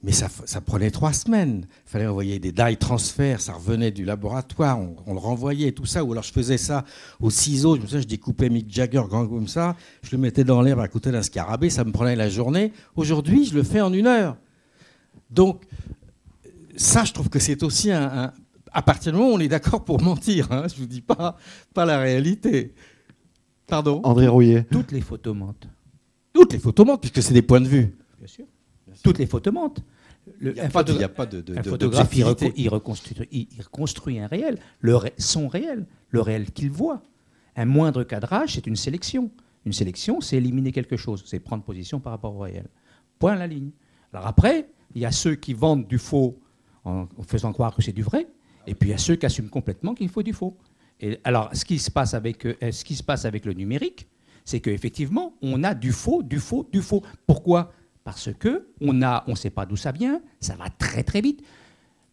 mais 0.02 0.12
ça, 0.12 0.28
prenait 0.60 0.90
trois 0.90 1.12
semaines. 1.12 1.66
Il 1.86 1.90
fallait 1.90 2.06
envoyer 2.06 2.38
des 2.38 2.52
die 2.52 2.76
transferts, 2.76 3.40
ça 3.40 3.54
revenait 3.54 3.90
du 3.90 4.04
laboratoire, 4.04 4.78
on, 4.78 5.12
le 5.12 5.18
renvoyait, 5.18 5.72
tout 5.72 5.86
ça. 5.86 6.04
Ou 6.04 6.12
alors 6.12 6.22
je 6.22 6.32
faisais 6.32 6.58
ça 6.58 6.84
au 7.18 7.30
ciseau, 7.30 7.76
je, 7.76 7.80
me 7.80 8.02
je 8.02 8.06
découpais 8.06 8.48
Mick 8.48 8.72
Jagger 8.72 9.02
grand 9.08 9.26
comme 9.26 9.48
ça, 9.48 9.74
je 10.02 10.12
le 10.12 10.18
mettais 10.18 10.44
dans 10.44 10.62
l'herbe 10.62 10.80
à 10.80 10.88
côté 10.88 11.10
d'un 11.10 11.22
scarabée, 11.22 11.70
ça 11.70 11.82
me 11.82 11.92
prenait 11.92 12.14
la 12.14 12.28
journée. 12.28 12.72
Aujourd'hui, 12.94 13.46
je 13.46 13.54
le 13.54 13.62
fais 13.62 13.80
en 13.80 13.92
une 13.92 14.06
heure. 14.06 14.36
Donc, 15.30 15.64
ça, 16.76 17.04
je 17.04 17.12
trouve 17.12 17.28
que 17.28 17.38
c'est 17.38 17.62
aussi 17.62 17.90
un, 17.90 18.32
À 18.72 18.82
partir 18.82 19.12
du 19.12 19.18
moment 19.18 19.32
où 19.32 19.36
on 19.36 19.40
est 19.40 19.48
d'accord 19.48 19.84
pour 19.84 20.00
mentir, 20.00 20.52
hein, 20.52 20.66
je 20.68 20.74
ne 20.74 20.80
vous 20.80 20.86
dis 20.86 21.00
pas, 21.00 21.36
pas 21.74 21.84
la 21.84 21.98
réalité. 21.98 22.74
Pardon? 23.66 24.00
André 24.04 24.28
Rouillet. 24.28 24.66
Toutes 24.70 24.92
les 24.92 25.00
photos 25.00 25.34
mentent. 25.34 25.68
Toutes 26.32 26.52
les 26.52 26.58
photos 26.58 26.86
mentent, 26.86 27.00
puisque 27.00 27.22
c'est 27.22 27.34
des 27.34 27.42
points 27.42 27.60
de 27.60 27.68
vue. 27.68 27.96
Bien 28.18 28.28
sûr 28.28 28.44
toutes 29.02 29.18
les 29.18 29.26
photos 29.26 29.52
mentent. 29.52 29.82
il 30.40 30.52
n'y 30.52 30.60
a, 30.60 30.68
pas 30.68 30.82
de, 30.82 31.56
un 31.56 31.62
photographe, 31.62 32.14
il, 32.56 32.68
reconstruit, 32.68 34.18
un 34.18 34.26
réel, 34.26 34.58
le 34.80 34.98
son 35.18 35.48
réel, 35.48 35.86
le 36.10 36.20
réel 36.20 36.50
qu'il 36.50 36.70
voit. 36.70 37.02
Un 37.56 37.64
moindre 37.64 38.02
cadrage, 38.04 38.54
c'est 38.54 38.66
une 38.66 38.76
sélection. 38.76 39.30
Une 39.64 39.72
sélection, 39.72 40.20
c'est 40.20 40.36
éliminer 40.36 40.72
quelque 40.72 40.96
chose, 40.96 41.22
c'est 41.26 41.40
prendre 41.40 41.62
position 41.62 42.00
par 42.00 42.12
rapport 42.12 42.34
au 42.34 42.40
réel. 42.40 42.66
Point 43.18 43.32
à 43.32 43.36
la 43.36 43.46
ligne. 43.46 43.70
Alors 44.12 44.26
après, 44.26 44.68
il 44.94 45.02
y 45.02 45.06
a 45.06 45.12
ceux 45.12 45.34
qui 45.34 45.54
vendent 45.54 45.86
du 45.86 45.98
faux 45.98 46.38
en 46.86 47.22
faisant 47.26 47.52
croire 47.52 47.74
que 47.74 47.82
c'est 47.82 47.92
du 47.92 48.02
vrai, 48.02 48.26
et 48.66 48.74
puis 48.74 48.88
il 48.88 48.92
y 48.92 48.94
a 48.94 48.98
ceux 48.98 49.16
qui 49.16 49.26
assument 49.26 49.50
complètement 49.50 49.94
qu'il 49.94 50.08
faut 50.08 50.22
du 50.22 50.32
faux. 50.32 50.56
Et 51.00 51.18
alors, 51.24 51.50
ce 51.52 51.64
qui 51.64 51.78
se 51.78 51.90
passe 51.90 52.14
avec, 52.14 52.46
euh, 52.46 52.54
ce 52.70 52.84
qui 52.84 52.94
se 52.94 53.02
passe 53.02 53.24
avec 53.24 53.44
le 53.44 53.52
numérique, 53.52 54.08
c'est 54.44 54.60
qu'effectivement, 54.60 55.34
on 55.42 55.62
a 55.64 55.74
du 55.74 55.92
faux, 55.92 56.22
du 56.22 56.38
faux, 56.38 56.66
du 56.72 56.80
faux. 56.80 57.02
Pourquoi? 57.26 57.72
Parce 58.04 58.32
que 58.32 58.68
on 58.80 59.02
a, 59.02 59.24
on 59.26 59.32
ne 59.32 59.36
sait 59.36 59.50
pas 59.50 59.66
d'où 59.66 59.76
ça 59.76 59.92
vient, 59.92 60.20
ça 60.40 60.54
va 60.54 60.70
très 60.70 61.02
très 61.02 61.20
vite. 61.20 61.42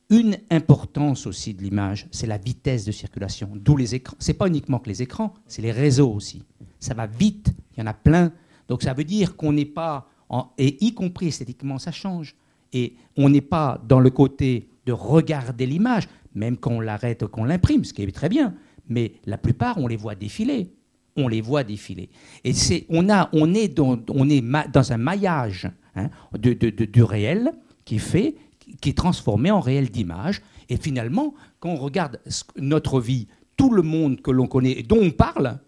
Une 0.09 0.38
importance 0.49 1.26
aussi 1.28 1.53
de 1.53 1.63
l'image, 1.63 2.07
c'est 2.11 2.28
la 2.28 2.38
vitesse 2.38 2.84
de 2.86 2.91
circulation, 2.91 3.49
d'où 3.53 3.78
les 3.78 3.95
écrans. 3.95 4.17
C'est 4.19 4.34
pas 4.34 4.47
uniquement 4.47 4.80
que 4.80 4.89
les 4.89 5.01
écrans, 5.01 5.34
c'est 5.47 5.61
les 5.61 5.71
réseaux 5.71 6.11
aussi. 6.11 6.43
Ça 6.80 6.93
va 6.93 7.07
vite, 7.07 7.53
il 7.76 7.80
y 7.80 7.84
en 7.84 7.88
a 7.88 7.93
plein. 7.93 8.32
Donc 8.67 8.84
ça 8.84 8.93
veut 8.93 9.05
dire 9.05 9.38
qu'on 9.38 9.53
n'est 9.53 9.65
pas, 9.65 10.09
et 10.57 10.84
y 10.86 10.93
compris 10.93 11.28
esthétiquement, 11.28 11.80
ça 11.80 11.91
change. 11.91 12.36
Et 12.74 12.95
on 13.17 13.30
n'est 13.30 13.41
pas 13.41 13.82
dans 13.88 13.99
le 13.99 14.09
côté 14.09 14.67
de 14.86 14.91
regarder 14.91 15.65
l'image, 15.65 16.07
même 16.36 16.57
quand 16.57 16.71
on 16.71 16.80
l'arrête, 16.80 17.26
qu'on 17.28 17.45
l'imprime, 17.45 17.86
ce 17.86 17.93
qui 17.93 18.03
est 18.03 18.11
très 18.11 18.30
bien. 18.30 18.53
Mais 18.89 19.13
la 19.26 19.38
plupart, 19.38 19.78
on 19.78 19.88
les 19.88 19.97
voit 19.97 20.15
défiler 20.15 20.71
on 21.15 21.28
les 21.28 21.41
voit 21.41 21.63
défiler. 21.63 22.09
Et 22.43 22.53
c'est, 22.53 22.88
on, 22.89 23.07
a, 23.07 23.30
on 23.34 23.53
est, 23.53 23.67
dans, 23.67 23.99
on 24.09 24.28
est 24.32 24.41
dans 24.71 24.93
un 24.93 24.97
maillage 24.97 25.69
Hein, 25.95 26.09
de, 26.34 26.53
du 26.53 27.03
réel 27.03 27.51
qui 27.86 27.99
fait, 27.99 28.36
qui 28.82 28.89
est 28.89 28.97
transformé 28.97 29.51
en 29.51 29.59
réel 29.59 29.91
d'image. 29.91 30.41
Et 30.69 30.78
finalement, 30.78 31.36
quand 31.59 31.69
on 31.69 31.76
regarde 31.76 32.19
notre 32.57 32.99
vie, 32.99 33.28
tout 33.57 33.69
le 33.69 33.84
monde 33.84 34.19
que 34.21 34.32
l'on 34.32 34.47
connaît 34.47 34.71
et 34.71 34.82
dont 34.82 34.99
on 34.99 35.11
parle, 35.11 35.59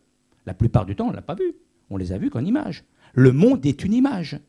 la 0.47 0.55
plupart 0.55 0.87
du 0.87 0.95
temps, 0.95 1.07
on 1.07 1.11
ne 1.11 1.15
l'a 1.15 1.21
pas 1.21 1.35
vu. 1.35 1.53
On 1.91 1.97
les 1.97 2.11
a 2.11 2.17
vus 2.17 2.31
qu'en 2.31 2.43
image. 2.43 2.85
Le 3.13 3.31
monde 3.31 3.63
est 3.67 3.83
une 3.83 3.93
image, 3.93 4.39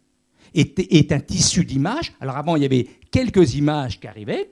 est, 0.54 1.12
un 1.12 1.20
tissu 1.20 1.64
d'images. 1.64 2.12
Alors 2.20 2.36
avant, 2.36 2.56
il 2.56 2.62
y 2.62 2.66
avait 2.66 2.86
quelques 3.10 3.54
images 3.54 4.00
qui 4.00 4.06
arrivaient. 4.06 4.50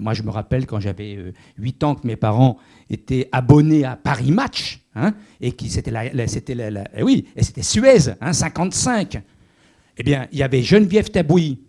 Moi, 0.00 0.14
je 0.14 0.22
me 0.22 0.30
rappelle 0.30 0.66
quand 0.66 0.80
j'avais 0.80 1.18
8 1.58 1.82
euh, 1.82 1.86
ans 1.86 1.94
que 1.94 2.06
mes 2.06 2.16
parents 2.16 2.56
étaient 2.88 3.28
abonnés 3.30 3.84
à 3.84 3.96
Paris 3.96 4.30
Match, 4.30 4.80
hein, 4.94 5.12
et 5.40 5.52
qui 5.52 5.68
c'était 5.68 5.90
la, 5.90 6.26
c'était 6.28 6.56
eh 6.96 7.02
oui, 7.02 7.26
c'était 7.36 7.62
Suez, 7.62 8.08
hein, 8.20 8.32
55 8.32 9.22
eh 9.98 10.02
bien, 10.02 10.26
il 10.32 10.38
y 10.38 10.42
avait 10.42 10.62
Geneviève 10.62 11.10
Tabouy 11.10 11.60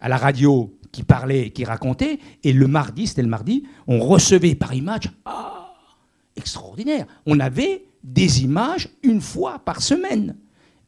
à 0.00 0.08
la 0.08 0.16
radio 0.16 0.76
qui 0.92 1.02
parlait, 1.02 1.50
qui 1.50 1.64
racontait, 1.64 2.18
et 2.42 2.52
le 2.52 2.66
mardi, 2.66 3.06
c'était 3.06 3.22
le 3.22 3.28
mardi, 3.28 3.64
on 3.86 3.98
recevait 3.98 4.54
par 4.54 4.74
image, 4.74 5.10
ah, 5.24 5.74
extraordinaire, 6.34 7.06
on 7.26 7.38
avait 7.40 7.84
des 8.02 8.42
images 8.42 8.88
une 9.02 9.20
fois 9.20 9.58
par 9.58 9.82
semaine. 9.82 10.36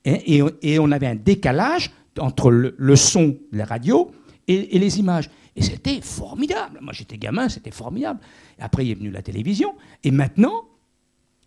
Et, 0.05 0.78
on 0.78 0.92
avait 0.92 1.07
un 1.07 1.14
décalage 1.14 1.90
entre 2.18 2.51
le, 2.51 2.96
son 2.96 3.36
de 3.53 3.59
la 3.59 3.64
radio 3.64 4.11
et, 4.46 4.76
et 4.76 4.78
les 4.78 4.99
images. 4.99 5.28
Et 5.55 5.62
c'était 5.62 6.01
formidable. 6.01 6.78
Moi, 6.80 6.92
j'étais 6.92 7.18
gamin, 7.18 7.49
c'était 7.49 7.70
formidable. 7.70 8.20
Après, 8.59 8.86
il 8.86 8.92
est 8.92 8.94
venu 8.94 9.11
la 9.11 9.22
télévision. 9.22 9.74
Et 10.05 10.11
maintenant, 10.11 10.64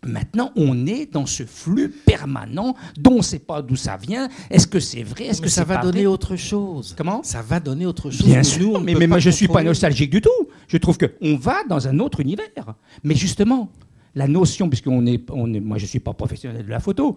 Maintenant, 0.04 0.50
on 0.56 0.84
est 0.88 1.12
dans 1.12 1.26
ce 1.26 1.44
flux 1.44 1.88
permanent 1.88 2.74
dont 2.98 3.12
on 3.12 3.16
ne 3.18 3.22
sait 3.22 3.38
pas 3.38 3.62
d'où 3.62 3.76
ça 3.76 3.96
vient. 3.96 4.28
Est-ce 4.50 4.66
que 4.66 4.80
c'est 4.80 5.04
vrai? 5.04 5.26
Est-ce 5.26 5.40
que 5.40 5.48
ça 5.48 5.62
va 5.62 5.76
donner 5.76 6.08
autre 6.08 6.34
chose 6.34 6.94
Comment? 6.98 7.22
Ça 7.22 7.40
va 7.40 7.60
donner 7.60 7.86
autre 7.86 8.10
chose. 8.10 8.26
Bien 8.26 8.42
sûr, 8.42 8.80
mais, 8.80 8.94
moi 9.06 9.20
je 9.20 9.28
ne 9.28 9.34
suis 9.34 9.46
pas 9.46 9.62
nostalgique 9.62 10.10
du 10.10 10.20
tout. 10.20 10.30
Je 10.66 10.76
trouve 10.78 10.98
qu'on 10.98 11.36
va 11.36 11.62
dans 11.68 11.86
un 11.86 12.00
autre 12.00 12.18
univers. 12.18 12.74
Mais 13.04 13.14
justement, 13.14 13.70
la 14.14 14.28
notion, 14.28 14.68
puisqu'on 14.68 15.06
est, 15.06 15.30
on 15.30 15.52
est, 15.54 15.60
moi 15.60 15.78
je 15.78 15.84
ne 15.84 15.88
suis 15.88 16.00
pas 16.00 16.12
professionnel 16.12 16.64
de 16.64 16.70
la 16.70 16.80
photo, 16.80 17.16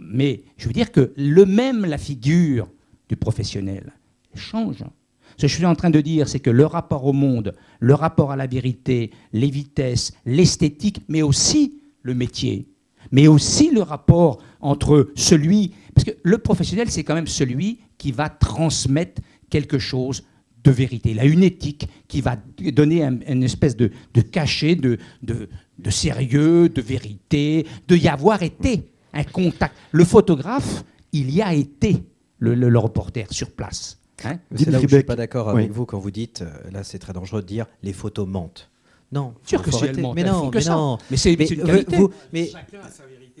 mais 0.00 0.42
je 0.56 0.66
veux 0.66 0.72
dire 0.72 0.92
que 0.92 1.12
le 1.16 1.44
même, 1.46 1.84
la 1.84 1.98
figure 1.98 2.68
du 3.08 3.16
professionnel 3.16 3.92
change. 4.34 4.84
Ce 5.36 5.42
que 5.42 5.48
je 5.48 5.54
suis 5.54 5.66
en 5.66 5.74
train 5.74 5.90
de 5.90 6.00
dire, 6.00 6.28
c'est 6.28 6.40
que 6.40 6.50
le 6.50 6.66
rapport 6.66 7.04
au 7.04 7.12
monde, 7.12 7.54
le 7.80 7.94
rapport 7.94 8.32
à 8.32 8.36
la 8.36 8.46
vérité, 8.46 9.12
les 9.32 9.50
vitesses, 9.50 10.12
l'esthétique, 10.26 11.00
mais 11.08 11.22
aussi 11.22 11.80
le 12.02 12.14
métier, 12.14 12.68
mais 13.12 13.28
aussi 13.28 13.70
le 13.70 13.82
rapport 13.82 14.42
entre 14.60 15.10
celui... 15.14 15.74
Parce 15.94 16.04
que 16.04 16.16
le 16.22 16.38
professionnel, 16.38 16.90
c'est 16.90 17.04
quand 17.04 17.14
même 17.14 17.26
celui 17.26 17.80
qui 17.98 18.12
va 18.12 18.28
transmettre 18.28 19.22
quelque 19.50 19.78
chose 19.78 20.24
de 20.64 20.70
vérité. 20.70 21.10
Il 21.12 21.20
a 21.20 21.24
une 21.24 21.42
éthique 21.42 21.88
qui 22.08 22.20
va 22.20 22.36
donner 22.72 23.02
une 23.04 23.42
espèce 23.42 23.76
de, 23.76 23.90
cachet, 24.32 24.74
de, 24.74 24.98
de, 25.22 25.48
sérieux, 25.90 26.68
de 26.68 26.82
vérité, 26.82 27.66
de 27.86 27.96
y 27.96 28.08
avoir 28.08 28.42
été 28.42 28.90
un 29.12 29.24
contact. 29.24 29.74
Le 29.92 30.04
photographe, 30.04 30.84
il 31.12 31.30
y 31.30 31.42
a 31.42 31.54
été 31.54 32.02
le, 32.38 32.78
reporter 32.78 33.32
sur 33.32 33.50
place. 33.50 33.98
Hein 34.24 34.38
c'est 34.54 34.70
là 34.70 34.78
où 34.78 34.80
je 34.82 34.86
ne 34.86 34.90
suis 34.90 35.02
pas 35.04 35.16
d'accord 35.16 35.48
avec 35.48 35.70
vous 35.70 35.86
quand 35.86 35.98
vous 35.98 36.10
dites, 36.10 36.42
euh, 36.42 36.70
là 36.72 36.82
c'est 36.82 36.98
très 36.98 37.12
dangereux 37.12 37.40
de 37.40 37.46
dire, 37.46 37.66
les 37.82 37.92
photos 37.92 38.26
mentent. 38.26 38.68
Non, 39.10 39.34
sûr 39.44 39.62
que 39.62 39.70
c'est 39.70 39.96
mais 39.96 40.22
non, 40.24 40.50
mais 40.52 40.64
non. 40.64 40.98
Mais 41.10 41.16
c'est 41.16 41.32
une 41.32 41.62
qualité. 41.62 41.96
mais... 42.32 42.50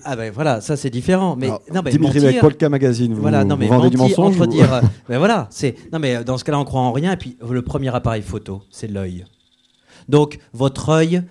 Ah 0.04 0.14
ben 0.14 0.32
voilà, 0.32 0.60
ça 0.60 0.76
c'est 0.76 0.90
différent. 0.90 1.34
Mais 1.36 1.48
non, 1.48 1.82
mais 1.84 1.90
Dimitri 1.90 2.18
mentir... 2.18 2.28
avec 2.28 2.40
Polka 2.40 2.68
Magazine, 2.68 3.12
vous, 3.12 3.20
voilà, 3.20 3.44
non, 3.44 3.56
mais 3.56 3.66
vendez 3.66 3.90
du 3.90 3.96
mensonge. 3.96 4.38
dire, 4.48 4.80
ben 5.08 5.18
voilà, 5.18 5.48
c'est 5.50 5.74
non 5.92 5.98
mais 5.98 6.22
dans 6.22 6.38
ce 6.38 6.44
cas-là 6.44 6.60
on 6.60 6.64
croit 6.64 6.80
en 6.80 6.92
rien. 6.92 7.12
Et 7.12 7.16
puis 7.16 7.36
le 7.46 7.62
premier 7.62 7.94
appareil 7.94 8.22
photo, 8.22 8.62
c'est 8.70 8.86
l'œil. 8.86 9.26
Donc 10.08 10.38
votre 10.52 10.88
œil, 10.90 11.22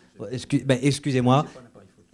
ben, 0.65 0.80
excusez-moi, 0.82 1.45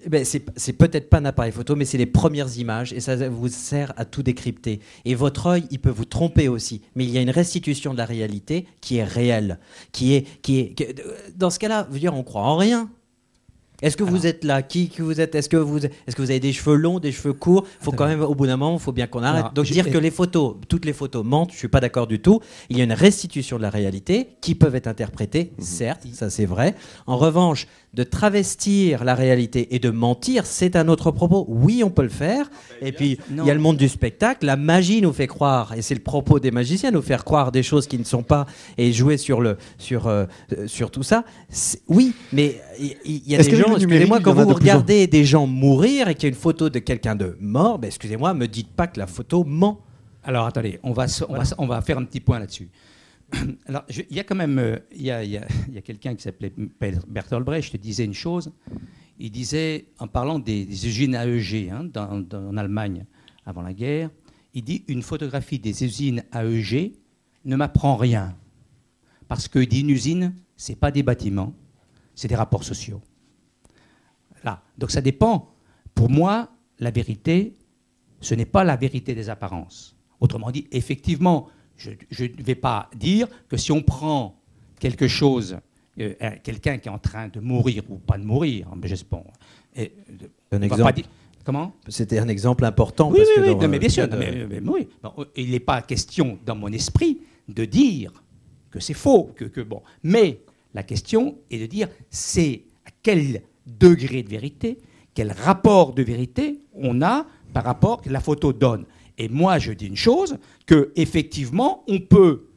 ben, 0.07 0.25
c'est 0.25 0.73
peut-être 0.73 1.09
pas 1.09 1.19
un 1.19 1.25
appareil 1.25 1.51
photo, 1.51 1.75
mais 1.75 1.85
c'est 1.85 1.97
les 1.97 2.05
premières 2.05 2.57
images 2.57 2.93
et 2.93 2.99
ça 2.99 3.15
vous 3.29 3.47
sert 3.47 3.93
à 3.95 4.05
tout 4.05 4.23
décrypter. 4.23 4.79
Et 5.05 5.15
votre 5.15 5.47
œil, 5.47 5.63
il 5.71 5.79
peut 5.79 5.89
vous 5.89 6.05
tromper 6.05 6.47
aussi, 6.47 6.81
mais 6.95 7.05
il 7.05 7.11
y 7.11 7.17
a 7.17 7.21
une 7.21 7.29
restitution 7.29 7.93
de 7.93 7.97
la 7.97 8.05
réalité 8.05 8.67
qui 8.81 8.97
est 8.97 9.03
réelle, 9.03 9.59
qui 9.91 10.13
est, 10.13 10.27
qui 10.41 10.59
est, 10.59 11.01
dans 11.35 11.49
ce 11.49 11.59
cas-là, 11.59 11.87
vous 11.89 11.99
dire, 11.99 12.13
on 12.13 12.23
croit 12.23 12.41
en 12.41 12.57
rien. 12.57 12.89
Est-ce 13.81 13.97
que 13.97 14.03
vous 14.03 14.25
êtes 14.25 14.45
là? 14.45 14.61
Qui 14.61 14.87
que 14.87 15.03
vous 15.03 15.19
êtes? 15.19 15.35
Est-ce 15.35 15.49
que 15.49 15.57
vous 15.57 15.79
est-ce 15.85 16.15
que 16.15 16.21
vous 16.21 16.29
avez 16.29 16.39
des 16.39 16.53
cheveux 16.53 16.75
longs, 16.77 16.99
des 16.99 17.11
cheveux 17.11 17.33
courts? 17.33 17.65
Faut 17.81 17.91
quand 17.91 18.07
même 18.07 18.21
au 18.21 18.33
bout 18.33 18.47
d'un 18.47 18.55
moment, 18.55 18.77
il 18.77 18.79
faut 18.79 18.93
bien 18.93 19.07
qu'on 19.07 19.23
arrête. 19.23 19.53
Donc 19.53 19.65
dire 19.65 19.91
que 19.91 19.97
les 19.97 20.09
photos, 20.09 20.55
toutes 20.69 20.85
les 20.85 20.93
photos 20.93 21.25
mentent, 21.25 21.51
je 21.51 21.57
suis 21.57 21.67
pas 21.67 21.81
d'accord 21.81 22.07
du 22.07 22.21
tout. 22.21 22.39
Il 22.69 22.77
y 22.77 22.81
a 22.81 22.85
une 22.85 22.93
restitution 22.93 23.57
de 23.57 23.61
la 23.61 23.69
réalité 23.69 24.29
qui 24.39 24.55
peuvent 24.55 24.75
être 24.75 24.87
interprétées, 24.87 25.51
mhm. 25.57 25.63
certes, 25.65 26.07
ça 26.13 26.29
c'est 26.29 26.45
vrai. 26.45 26.75
En 27.07 27.17
revanche, 27.17 27.67
de 27.93 28.03
travestir 28.03 29.03
la 29.03 29.13
réalité 29.13 29.75
et 29.75 29.79
de 29.79 29.91
mentir, 29.91 30.45
c'est 30.45 30.75
un 30.75 30.87
autre 30.87 31.11
propos. 31.11 31.45
Oui, 31.47 31.83
on 31.83 31.91
peut 31.91 32.01
le 32.01 32.09
faire. 32.09 32.49
Et 32.81 32.91
puis, 32.91 33.19
il 33.29 33.45
y 33.45 33.51
a 33.51 33.53
le 33.53 33.59
monde 33.59 33.77
du 33.77 33.87
spectacle. 33.87 34.45
La 34.45 34.55
magie 34.55 35.01
nous 35.01 35.13
fait 35.13 35.27
croire, 35.27 35.73
et 35.73 35.81
c'est 35.83 35.93
le 35.93 36.01
propos 36.01 36.39
des 36.39 36.49
magiciens, 36.49 36.89
nous 36.89 37.03
faire 37.03 37.23
croire 37.23 37.51
des 37.51 37.61
choses 37.61 37.85
qui 37.85 37.99
ne 37.99 38.03
sont 38.03 38.23
pas 38.23 38.47
et 38.77 38.91
jouer 38.91 39.17
sur, 39.17 39.41
le, 39.41 39.57
sur, 39.77 40.07
euh, 40.07 40.25
sur 40.65 40.89
tout 40.89 41.03
ça. 41.03 41.23
Oui, 41.87 42.13
mais 42.31 42.59
il 43.05 43.21
y, 43.27 43.35
a 43.35 43.43
des 43.43 43.55
gens, 43.55 43.75
excusez-moi, 43.75 44.19
quand 44.21 44.33
vous 44.33 44.53
regardez 44.53 45.05
des 45.05 45.23
gens 45.23 45.45
mourir 45.45 46.07
et 46.07 46.15
qu'il 46.15 46.23
y 46.23 46.25
a 46.27 46.29
une 46.29 46.41
photo 46.41 46.69
de 46.69 46.79
quelqu'un 46.79 47.15
de 47.15 47.37
mort, 47.39 47.77
ben, 47.77 47.87
excusez-moi, 47.87 48.33
me 48.33 48.47
dites 48.47 48.71
pas 48.71 48.87
que 48.87 48.99
la 48.99 49.07
photo 49.07 49.43
ment. 49.43 49.81
Alors 50.23 50.47
attendez, 50.47 50.79
on 50.83 50.93
va, 50.93 51.05
on, 51.29 51.35
va, 51.35 51.43
on 51.57 51.67
va 51.67 51.81
faire 51.81 51.97
un 51.97 52.05
petit 52.05 52.21
point 52.21 52.39
là-dessus. 52.39 52.69
alors, 53.65 53.83
il 53.89 54.15
y 54.15 54.19
a 54.19 54.23
quand 54.23 54.35
même, 54.35 54.59
euh, 54.59 54.77
il 54.91 55.03
y 55.03 55.11
a, 55.11 55.17
a, 55.17 55.21
a 55.77 55.81
quelqu'un 55.81 56.15
qui 56.15 56.23
s'appelait 56.23 56.53
Bertolt 57.07 57.45
Brecht, 57.45 57.67
je 57.67 57.71
te 57.71 57.77
disais 57.77 58.05
une 58.05 58.13
chose. 58.13 58.51
Il 59.19 59.31
disait, 59.31 59.85
en 59.99 60.07
parlant 60.07 60.39
des, 60.39 60.63
usines 60.87 61.15
AEG 61.15 61.69
hein, 61.69 61.89
en 61.95 62.57
Allemagne 62.57 63.05
avant 63.45 63.61
la 63.61 63.73
guerre, 63.73 64.09
il 64.53 64.63
dit 64.63 64.83
une 64.87 65.01
photographie 65.01 65.59
des 65.59 65.83
usines 65.83 66.23
AEG 66.33 66.93
ne 67.45 67.55
m'apprend 67.55 67.95
rien. 67.95 68.35
Parce 69.27 69.47
que 69.47 69.59
dit 69.59 69.81
une 69.81 69.89
usine, 69.89 70.33
c'est 70.55 70.75
pas 70.75 70.91
des 70.91 71.03
bâtiments, 71.03 71.53
c'est 72.15 72.27
des 72.27 72.35
rapports 72.35 72.63
sociaux. 72.63 73.01
Là. 74.43 74.63
Donc 74.77 74.91
ça 74.91 75.01
dépend. 75.01 75.53
Pour 75.95 76.09
moi, 76.09 76.49
la 76.79 76.91
vérité, 76.91 77.55
ce 78.19 78.35
n'est 78.35 78.45
pas 78.45 78.63
la 78.63 78.75
vérité 78.75 79.15
des 79.15 79.29
apparences. 79.29 79.95
Autrement 80.19 80.51
dit, 80.51 80.67
effectivement, 80.71 81.49
je 82.09 82.23
ne 82.23 82.43
vais 82.43 82.55
pas 82.55 82.89
dire 82.95 83.27
que 83.49 83.57
si 83.57 83.71
on 83.71 83.81
prend 83.81 84.39
quelque 84.79 85.07
chose, 85.07 85.57
euh, 85.99 86.13
quelqu'un 86.43 86.77
qui 86.77 86.87
est 86.87 86.91
en 86.91 86.99
train 86.99 87.27
de 87.27 87.39
mourir 87.39 87.83
ou 87.89 87.97
pas 87.97 88.17
de 88.17 88.23
mourir, 88.23 88.67
hein, 88.71 88.77
j'espère. 88.83 89.23
Et, 89.75 89.93
un 90.51 90.61
exemple. 90.61 90.93
Dire, 90.93 91.05
comment? 91.43 91.73
C'était 91.87 92.19
un 92.19 92.27
exemple 92.27 92.65
important. 92.65 93.11
Oui, 93.11 93.19
parce 93.19 93.29
oui, 93.37 93.53
que 93.53 93.59
oui, 93.59 93.67
mais 93.67 93.79
bien 93.79 93.89
sûr. 93.89 94.07
De... 94.07 94.17
Mais, 94.17 94.45
mais, 94.47 94.59
oui. 94.59 94.87
Bon, 95.01 95.13
il 95.35 95.51
n'est 95.51 95.59
pas 95.59 95.81
question 95.81 96.37
dans 96.45 96.55
mon 96.55 96.69
esprit 96.69 97.19
de 97.47 97.65
dire 97.65 98.11
que 98.71 98.79
c'est 98.79 98.93
faux, 98.93 99.31
que, 99.35 99.45
que, 99.45 99.61
bon. 99.61 99.81
Mais 100.03 100.39
la 100.73 100.83
question 100.83 101.37
est 101.51 101.59
de 101.59 101.65
dire 101.65 101.87
c'est 102.09 102.63
à 102.85 102.89
quel 103.01 103.41
degré 103.65 104.23
de 104.23 104.29
vérité, 104.29 104.79
quel 105.13 105.31
rapport 105.31 105.93
de 105.93 106.03
vérité 106.03 106.59
on 106.73 107.01
a 107.01 107.25
par 107.53 107.63
rapport 107.63 108.01
que 108.01 108.09
la 108.09 108.19
photo 108.19 108.51
donne. 108.51 108.85
Et 109.17 109.29
moi, 109.29 109.59
je 109.59 109.71
dis 109.71 109.87
une 109.87 109.95
chose, 109.95 110.37
que 110.65 110.91
effectivement, 110.95 111.83
on 111.87 111.99
peut, 111.99 112.47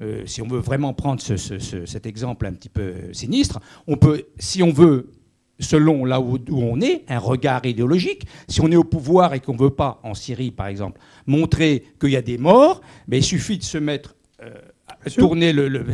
euh, 0.00 0.24
si 0.26 0.42
on 0.42 0.48
veut 0.48 0.60
vraiment 0.60 0.94
prendre 0.94 1.20
ce, 1.20 1.36
ce, 1.36 1.58
ce, 1.58 1.86
cet 1.86 2.06
exemple 2.06 2.46
un 2.46 2.52
petit 2.52 2.68
peu 2.68 3.12
sinistre, 3.12 3.60
on 3.86 3.96
peut, 3.96 4.24
si 4.38 4.62
on 4.62 4.70
veut, 4.70 5.10
selon 5.60 6.04
là 6.04 6.20
où, 6.20 6.36
où 6.36 6.62
on 6.62 6.80
est, 6.80 7.04
un 7.08 7.18
regard 7.18 7.66
idéologique, 7.66 8.26
si 8.48 8.60
on 8.60 8.70
est 8.70 8.76
au 8.76 8.84
pouvoir 8.84 9.34
et 9.34 9.40
qu'on 9.40 9.54
ne 9.54 9.58
veut 9.58 9.70
pas, 9.70 10.00
en 10.02 10.14
Syrie 10.14 10.50
par 10.50 10.68
exemple, 10.68 11.00
montrer 11.26 11.84
qu'il 12.00 12.10
y 12.10 12.16
a 12.16 12.22
des 12.22 12.38
morts, 12.38 12.80
mais 13.06 13.18
il 13.18 13.24
suffit 13.24 13.58
de 13.58 13.64
se 13.64 13.78
mettre, 13.78 14.14
euh, 14.42 14.54
à 15.04 15.10
tourner 15.10 15.52
le, 15.52 15.68
le, 15.68 15.84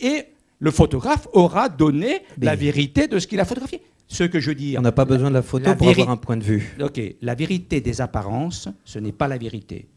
et 0.00 0.26
le 0.58 0.70
photographe 0.70 1.28
aura 1.32 1.68
donné 1.68 2.22
mais 2.38 2.46
la 2.46 2.56
vérité 2.56 3.08
de 3.08 3.18
ce 3.18 3.26
qu'il 3.26 3.40
a 3.40 3.44
photographié. 3.44 3.82
Ce 4.12 4.24
que 4.24 4.40
je 4.40 4.52
dis. 4.52 4.76
On 4.78 4.82
n'a 4.82 4.92
pas 4.92 5.06
besoin 5.06 5.30
de 5.30 5.34
la 5.34 5.42
photo 5.42 5.64
la 5.64 5.74
pour 5.74 5.88
avoir 5.88 6.10
un 6.10 6.18
point 6.18 6.36
de 6.36 6.44
vue. 6.44 6.76
Ok, 6.80 7.00
la 7.22 7.34
vérité 7.34 7.80
des 7.80 8.02
apparences, 8.02 8.68
ce 8.84 8.98
n'est 8.98 9.12
pas 9.12 9.26
la 9.26 9.38
vérité. 9.38 9.88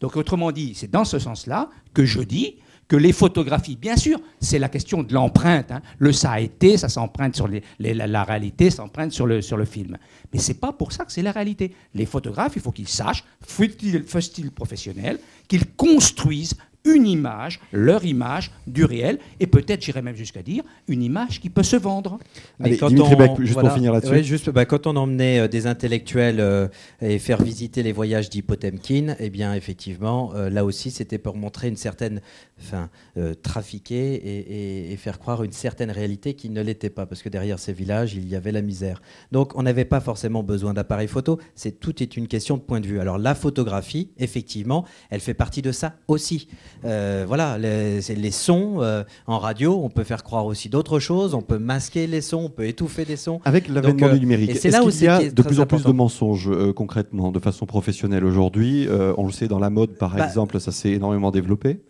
Donc 0.00 0.16
autrement 0.16 0.52
dit, 0.52 0.74
c'est 0.74 0.90
dans 0.90 1.04
ce 1.04 1.18
sens-là 1.18 1.70
que 1.92 2.04
je 2.04 2.20
dis 2.20 2.56
que 2.86 2.96
les 2.96 3.12
photographies, 3.12 3.76
bien 3.76 3.96
sûr, 3.96 4.20
c'est 4.40 4.60
la 4.60 4.68
question 4.68 5.02
de 5.02 5.12
l'empreinte. 5.12 5.72
Hein. 5.72 5.82
Le 5.98 6.12
ça 6.12 6.32
a 6.32 6.40
été, 6.40 6.76
ça 6.76 6.88
s'emprunte 6.88 7.34
sur 7.34 7.48
les, 7.48 7.62
les, 7.80 7.94
la, 7.94 8.06
la, 8.06 8.22
réalité, 8.22 8.70
s'emprunte 8.70 9.10
sur 9.10 9.26
le, 9.26 9.42
sur 9.42 9.56
le 9.56 9.64
film. 9.64 9.96
Mais 10.32 10.38
c'est 10.38 10.60
pas 10.60 10.72
pour 10.72 10.92
ça 10.92 11.04
que 11.04 11.12
c'est 11.12 11.22
la 11.22 11.32
réalité. 11.32 11.74
Les 11.94 12.06
photographes, 12.06 12.52
il 12.54 12.62
faut 12.62 12.72
qu'ils 12.72 12.88
sachent, 12.88 13.24
fut-il 13.44 14.04
professionnel, 14.52 15.18
qu'ils 15.48 15.66
construisent 15.72 16.54
une 16.84 17.06
image, 17.06 17.60
leur 17.72 18.04
image 18.04 18.50
du 18.66 18.84
réel, 18.84 19.18
et 19.40 19.46
peut-être, 19.46 19.82
j'irais 19.82 20.02
même 20.02 20.16
jusqu'à 20.16 20.42
dire, 20.42 20.62
une 20.86 21.02
image 21.02 21.40
qui 21.40 21.48
peut 21.48 21.62
se 21.62 21.76
vendre. 21.76 22.18
Allez, 22.62 22.76
quand 22.76 22.92
on, 22.92 23.16
Beck, 23.16 23.32
juste 23.38 23.54
voilà, 23.54 23.70
pour 23.70 23.76
finir 23.76 23.92
là-dessus. 23.92 24.12
Ouais, 24.12 24.22
juste, 24.22 24.50
bah, 24.50 24.66
quand 24.66 24.86
on 24.86 24.96
emmenait 24.96 25.40
euh, 25.40 25.48
des 25.48 25.66
intellectuels 25.66 26.40
euh, 26.40 26.68
et 27.00 27.18
faire 27.18 27.42
visiter 27.42 27.82
les 27.82 27.92
voyages 27.92 28.28
d'Hipotemkin, 28.28 29.16
eh 29.18 29.30
bien, 29.30 29.54
effectivement, 29.54 30.32
euh, 30.34 30.50
là 30.50 30.64
aussi, 30.64 30.90
c'était 30.90 31.18
pour 31.18 31.36
montrer 31.36 31.68
une 31.68 31.76
certaine, 31.76 32.20
enfin, 32.60 32.88
euh, 33.16 33.34
trafiquer 33.34 34.14
et, 34.14 34.38
et, 34.38 34.92
et, 34.92 34.96
faire 34.96 35.18
croire 35.18 35.42
une 35.42 35.52
certaine 35.52 35.90
réalité 35.90 36.34
qui 36.34 36.50
ne 36.50 36.62
l'était 36.62 36.90
pas, 36.90 37.06
parce 37.06 37.22
que 37.22 37.28
derrière 37.28 37.58
ces 37.58 37.72
villages, 37.72 38.14
il 38.14 38.28
y 38.28 38.36
avait 38.36 38.52
la 38.52 38.62
misère. 38.62 39.02
Donc, 39.32 39.56
on 39.56 39.62
n'avait 39.62 39.84
pas 39.84 40.00
forcément 40.00 40.42
besoin 40.42 40.74
d'appareils 40.74 41.08
photo. 41.08 41.38
C'est 41.54 41.80
tout 41.80 42.02
est 42.02 42.16
une 42.16 42.28
question 42.28 42.56
de 42.56 42.62
point 42.62 42.80
de 42.80 42.86
vue. 42.86 43.00
Alors, 43.00 43.18
la 43.18 43.34
photographie, 43.34 44.10
effectivement, 44.18 44.84
elle 45.10 45.20
fait 45.20 45.34
partie 45.34 45.62
de 45.62 45.72
ça 45.72 45.94
aussi. 46.08 46.48
Euh, 46.84 47.24
voilà, 47.26 47.58
les, 47.58 48.00
les 48.00 48.30
sons 48.30 48.76
euh, 48.80 49.02
en 49.26 49.38
radio, 49.38 49.80
on 49.82 49.90
peut 49.90 50.04
faire 50.04 50.22
croire 50.22 50.46
aussi 50.46 50.68
d'autres 50.68 50.98
choses, 50.98 51.34
on 51.34 51.42
peut 51.42 51.58
masquer 51.58 52.06
les 52.06 52.20
sons, 52.20 52.44
on 52.44 52.50
peut 52.50 52.66
étouffer 52.66 53.04
des 53.04 53.16
sons. 53.16 53.40
Avec 53.44 53.68
l'avènement 53.68 54.12
du 54.12 54.20
numérique, 54.20 54.50
est-ce 54.50 54.68
là 54.68 54.80
qu'il 54.80 55.02
y 55.02 55.08
a 55.08 55.30
de 55.30 55.42
plus 55.42 55.60
en 55.60 55.66
plus 55.66 55.84
de 55.84 55.92
mensonges 55.92 56.50
concrètement, 56.74 57.32
de 57.32 57.38
façon 57.40 57.66
professionnelle 57.66 58.24
aujourd'hui 58.24 58.88
On 59.16 59.26
le 59.26 59.32
sait 59.32 59.48
dans 59.48 59.58
la 59.58 59.70
mode, 59.70 59.96
par 59.98 60.14
bah, 60.14 60.26
exemple, 60.26 60.60
ça 60.60 60.72
s'est 60.72 60.90
énormément 60.90 61.30
développé. 61.30 61.80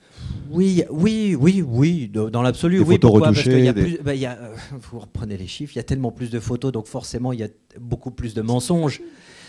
Oui, 0.51 0.85
oui, 0.91 1.37
oui, 1.39 1.65
oui, 1.67 2.09
dans 2.09 2.43
l'absolu, 2.43 2.81
oui. 2.81 2.99
Pourquoi? 2.99 3.33
Parce 3.33 3.43
qu'il 3.43 3.65
y 3.65 3.69
a 3.69 3.75
plus, 3.75 3.99
bah, 4.03 4.15
il 4.15 4.21
y 4.21 4.27
a, 4.27 4.33
euh, 4.33 4.55
vous 4.91 5.01
reprenez 5.01 5.37
les 5.37 5.47
chiffres, 5.47 5.73
il 5.75 5.79
y 5.79 5.81
a 5.81 5.85
tellement 5.85 6.13
plus 6.13 6.31
de 6.31 6.39
photos, 6.39 6.71
donc 6.71 6.87
forcément 6.87 7.33
il 7.33 7.41
y 7.41 7.43
a 7.43 7.49
beaucoup 7.81 8.11
plus 8.11 8.35
de 8.35 8.43
mensonges 8.43 9.01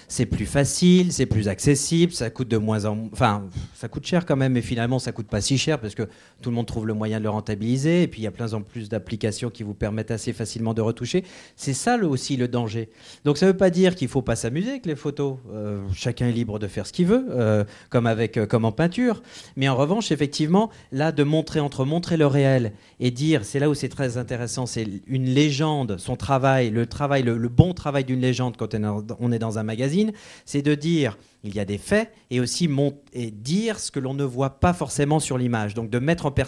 c'est 0.07 0.25
plus 0.25 0.45
facile, 0.45 1.11
c'est 1.11 1.25
plus 1.25 1.47
accessible, 1.47 2.11
ça 2.11 2.29
coûte 2.29 2.47
de 2.47 2.57
moins 2.57 2.85
en 2.85 3.09
enfin 3.11 3.43
ça 3.73 3.87
coûte 3.87 4.05
cher 4.05 4.25
quand 4.25 4.35
même, 4.35 4.53
mais 4.53 4.61
finalement 4.61 4.99
ça 4.99 5.11
coûte 5.11 5.27
pas 5.27 5.41
si 5.41 5.57
cher 5.57 5.79
parce 5.79 5.95
que 5.95 6.03
tout 6.41 6.49
le 6.49 6.55
monde 6.55 6.65
trouve 6.65 6.85
le 6.85 6.93
moyen 6.93 7.19
de 7.19 7.23
le 7.23 7.29
rentabiliser 7.29 8.03
et 8.03 8.07
puis 8.07 8.21
il 8.21 8.23
y 8.23 8.27
a 8.27 8.31
plein 8.31 8.53
en 8.53 8.61
plus 8.61 8.89
d'applications 8.89 9.49
qui 9.49 9.63
vous 9.63 9.73
permettent 9.73 10.11
assez 10.11 10.33
facilement 10.33 10.73
de 10.73 10.81
retoucher. 10.81 11.23
C'est 11.55 11.73
ça 11.73 11.97
le, 11.97 12.07
aussi 12.07 12.37
le 12.37 12.47
danger. 12.47 12.89
Donc 13.23 13.37
ça 13.37 13.47
veut 13.47 13.57
pas 13.57 13.69
dire 13.69 13.95
qu'il 13.95 14.07
faut 14.07 14.21
pas 14.21 14.35
s'amuser 14.35 14.71
avec 14.71 14.85
les 14.85 14.95
photos. 14.95 15.37
Euh, 15.51 15.81
chacun 15.93 16.27
est 16.27 16.31
libre 16.31 16.59
de 16.59 16.67
faire 16.67 16.85
ce 16.85 16.93
qu'il 16.93 17.07
veut, 17.07 17.25
euh, 17.31 17.63
comme 17.89 18.07
avec 18.07 18.37
euh, 18.37 18.45
comme 18.45 18.65
en 18.65 18.71
peinture. 18.71 19.21
Mais 19.55 19.67
en 19.67 19.75
revanche, 19.75 20.11
effectivement, 20.11 20.69
là 20.91 21.11
de 21.11 21.23
montrer 21.23 21.59
entre 21.59 21.85
montrer 21.85 22.17
le 22.17 22.27
réel 22.27 22.73
et 22.99 23.11
dire, 23.11 23.43
c'est 23.43 23.59
là 23.59 23.69
où 23.69 23.73
c'est 23.73 23.89
très 23.89 24.17
intéressant, 24.17 24.65
c'est 24.65 24.87
une 25.07 25.25
légende, 25.25 25.97
son 25.97 26.15
travail, 26.15 26.69
le 26.69 26.85
travail, 26.85 27.23
le 27.23 27.49
bon 27.49 27.73
travail 27.73 28.03
d'une 28.03 28.21
légende 28.21 28.57
quand 28.57 28.75
on 29.19 29.31
est 29.31 29.39
dans 29.39 29.59
un 29.59 29.63
magazine 29.63 29.94
c'est 30.45 30.61
de 30.61 30.75
dire 30.75 31.17
il 31.45 31.55
y 31.55 31.59
a 31.59 31.65
des 31.65 31.77
faits 31.77 32.11
et 32.31 32.39
aussi 32.39 32.67
et 33.13 33.31
dire 33.31 33.79
ce 33.79 33.91
que 33.91 33.99
l'on 33.99 34.15
ne 34.15 34.23
voit 34.23 34.59
pas 34.59 34.73
forcément 34.73 35.19
sur 35.19 35.37
l'image, 35.37 35.75
donc 35.75 35.89
de 35.89 35.99
mettre 35.99 36.25
en 36.25 36.31
per 36.31 36.45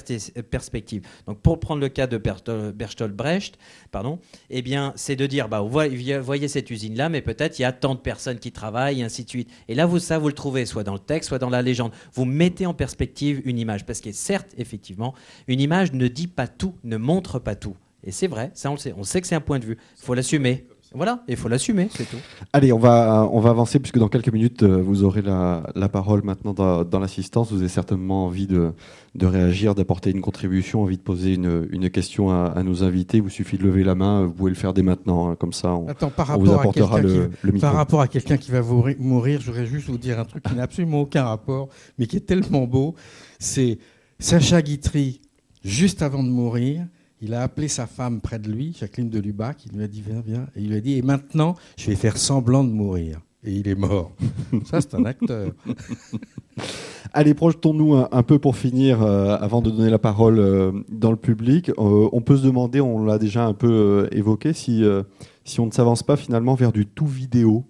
perspective. 0.50 1.04
Donc 1.28 1.40
pour 1.40 1.60
prendre 1.60 1.82
le 1.82 1.90
cas 1.90 2.08
de 2.08 2.18
Bertolt 2.18 3.16
Brecht, 3.16 3.58
pardon, 3.92 4.20
eh 4.50 4.62
bien 4.62 4.94
c'est 4.96 5.16
de 5.16 5.28
dire 5.28 5.50
bah 5.50 5.62
vous 5.62 5.70
voyez 5.70 6.48
cette 6.48 6.72
usine 6.72 6.96
là, 6.96 7.10
mais 7.10 7.22
peut-être 7.22 7.60
il 7.60 7.62
y 7.62 7.66
a 7.66 7.72
tant 7.72 7.94
de 7.94 8.00
personnes 8.00 8.40
qui 8.40 8.52
travaillent 8.52 9.02
et 9.02 9.04
ainsi 9.04 9.24
de 9.24 9.30
suite. 9.30 9.50
Et 9.68 9.76
là 9.76 9.86
vous 9.86 10.00
ça 10.00 10.18
vous 10.18 10.28
le 10.28 10.34
trouvez 10.34 10.66
soit 10.66 10.84
dans 10.84 10.94
le 10.94 11.00
texte, 11.00 11.30
soit 11.30 11.40
dans 11.40 11.52
la 11.52 11.62
légende. 11.62 11.92
Vous 12.14 12.26
mettez 12.26 12.66
en 12.66 12.74
perspective 12.74 13.42
une 13.46 13.60
image 13.60 13.86
parce 13.86 14.02
que 14.02 14.12
certes 14.12 14.54
effectivement 14.58 15.14
une 15.48 15.62
image 15.62 15.94
ne 15.94 16.08
dit 16.08 16.28
pas 16.28 16.48
tout, 16.48 16.74
ne 16.84 16.98
montre 16.98 17.40
pas 17.40 17.56
tout. 17.56 17.76
Et 18.04 18.12
c'est 18.12 18.28
vrai, 18.28 18.52
ça 18.54 18.70
on 18.70 18.74
le 18.74 18.80
sait. 18.80 18.94
On 18.98 19.04
sait 19.04 19.22
que 19.22 19.28
c'est 19.28 19.36
un 19.36 19.42
point 19.42 19.60
de 19.60 19.66
vue. 19.66 19.78
Il 20.00 20.06
faut 20.06 20.14
l'assumer. 20.14 20.66
Voilà, 20.94 21.24
il 21.28 21.36
faut 21.36 21.50
l'assumer, 21.50 21.90
c'est 21.92 22.10
tout. 22.10 22.18
Allez, 22.54 22.72
on 22.72 22.80
va, 22.80 23.28
on 23.32 23.40
va 23.40 23.50
avancer 23.50 23.78
puisque 23.80 23.98
dans 24.00 24.08
quelques 24.08 24.32
minutes, 24.32 24.64
euh, 24.64 24.82
vous 24.82 25.04
aurez 25.04 25.22
la, 25.22 25.70
la 25.76 25.90
parole 25.90 26.24
maintenant 26.24 26.54
dans, 26.54 26.84
dans 26.84 27.00
l'assistance. 27.00 27.52
Vous 27.52 27.60
avez 27.60 27.68
certainement 27.68 28.26
envie 28.26 28.48
de, 28.48 28.72
de 29.16 29.26
réagir, 29.26 29.76
d'apporter 29.76 30.12
une 30.12 30.22
contribution, 30.22 30.84
envie 30.84 30.98
de 30.98 31.02
poser 31.02 31.34
une, 31.34 31.68
une 31.72 31.90
question 31.90 32.30
à, 32.32 32.54
à, 32.56 32.64
nos 32.64 32.84
invités. 32.84 33.18
Il 33.18 33.24
vous 33.24 33.30
suffit 33.30 33.58
de 33.58 33.64
lever 33.64 33.84
la 33.84 33.96
main, 33.96 34.26
vous 34.26 34.32
pouvez 34.32 34.50
le 34.50 34.56
faire 34.56 34.74
dès 34.74 34.82
maintenant, 34.82 35.30
hein, 35.30 35.36
comme 35.36 35.54
ça 35.54 35.74
on, 35.74 35.88
Attends, 35.90 36.10
par 36.10 36.40
on 36.40 36.44
vous 36.44 36.54
apportera 36.54 37.02
le, 37.02 37.10
qui, 37.10 37.38
le 37.44 37.52
micro. 37.52 37.68
Par 37.68 37.76
rapport 37.76 38.02
à 38.02 38.08
quelqu'un 38.08 38.38
qui 38.38 38.52
va 38.52 38.62
mourir, 38.62 39.42
je 39.42 39.48
voudrais 39.48 39.66
juste 39.66 39.88
vous 39.88 39.98
dire 39.98 40.20
un 40.20 40.26
truc 40.26 40.44
qui 40.44 40.56
n'a 40.56 40.64
absolument 40.64 41.02
aucun 41.02 41.26
rapport, 41.26 41.68
mais 42.00 42.08
qui 42.08 42.16
est 42.18 42.22
tellement 42.26 42.66
beau. 42.66 42.96
C'est 43.40 43.78
Sacha 44.20 44.62
Guitry, 44.62 45.22
juste 45.64 46.02
avant 46.02 46.24
de 46.24 46.30
mourir, 46.30 46.86
il 47.22 47.34
a 47.34 47.42
appelé 47.42 47.68
sa 47.68 47.88
femme 47.88 48.22
près 48.22 48.40
de 48.40 48.50
lui, 48.52 48.76
Jacqueline 48.78 49.10
de 49.10 49.20
Lubac, 49.20 49.66
il 49.66 49.78
lui 49.78 49.84
a 49.84 49.88
dit 49.88 50.04
viens, 50.06 50.22
viens, 50.26 50.48
et 50.56 50.62
il 50.62 50.70
lui 50.70 50.78
a 50.78 50.82
dit 50.82 50.98
et 50.98 51.02
maintenant 51.02 51.56
je 51.78 51.88
vais 51.88 51.96
faire 51.96 52.18
semblant 52.18 52.64
de 52.64 52.72
mourir. 52.72 53.20
Et 53.44 53.54
il 53.54 53.68
est 53.68 53.76
mort. 53.76 54.12
Ça, 54.66 54.82
c'est 54.82 54.96
un 54.96 55.06
acteur. 55.06 55.52
Allez, 57.14 57.34
projetons-nous 57.34 57.96
un, 57.96 58.10
un, 58.12 58.24
peu 58.24 58.40
pour 58.40 58.58
finir, 58.58 59.02
euh, 59.02 59.38
avant 59.40 59.62
de 59.62 59.70
donner 59.70 59.90
la 59.90 60.00
parole 60.00 60.40
euh, 60.40 60.72
dans 60.90 61.12
le 61.12 61.18
public. 61.18 61.70
Euh, 61.70 62.10
on 62.12 62.22
peut 62.22 62.36
se 62.36 62.44
demander, 62.44 62.82
on 62.82 63.06
l'a 63.06 63.18
déjà 63.18 63.46
un 63.46 63.54
peu 63.54 63.72
euh, 63.72 64.08
évoqué, 64.12 64.54
si, 64.54 64.84
euh, 64.84 65.04
si 65.46 65.60
on 65.60 65.68
ne 65.68 65.72
s'avance 65.72 66.04
pas 66.04 66.18
finalement 66.18 66.56
vers 66.56 66.74
du 66.74 66.86
tout 66.86 67.06
vidéo 67.06 67.66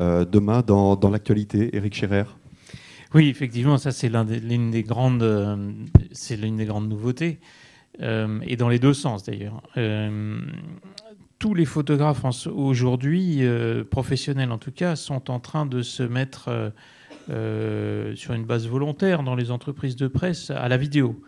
euh, 0.00 0.24
demain 0.24 0.62
dans, 0.66 0.96
dans 0.96 1.08
l'actualité. 1.08 1.74
Éric 1.74 1.94
Scherer 1.94 2.24
Oui, 3.14 3.28
effectivement, 3.28 3.78
ça 3.78 3.92
c'est 3.92 4.10
l'une 4.10 4.70
des, 4.70 4.70
des, 4.70 4.82
grandes, 4.82 5.58
c'est 6.10 6.36
l'une 6.36 6.56
des 6.56 6.66
grandes 6.66 6.88
nouveautés. 6.88 7.38
Euh, 8.00 8.40
et 8.46 8.56
dans 8.56 8.68
les 8.68 8.78
deux 8.78 8.94
sens 8.94 9.24
d'ailleurs. 9.24 9.62
Euh, 9.76 10.40
tous 11.38 11.54
les 11.54 11.64
photographes 11.64 12.24
aujourd'hui, 12.46 13.38
euh, 13.40 13.84
professionnels 13.84 14.52
en 14.52 14.58
tout 14.58 14.72
cas, 14.72 14.96
sont 14.96 15.30
en 15.30 15.40
train 15.40 15.66
de 15.66 15.82
se 15.82 16.02
mettre 16.02 16.72
sur 17.26 18.32
une 18.34 18.44
base 18.44 18.66
volontaire 18.66 19.22
dans 19.22 19.34
les 19.34 19.50
entreprises 19.50 19.96
de 19.96 20.08
presse 20.08 20.50
à 20.50 20.68
la 20.68 20.76
vidéo. 20.76 21.20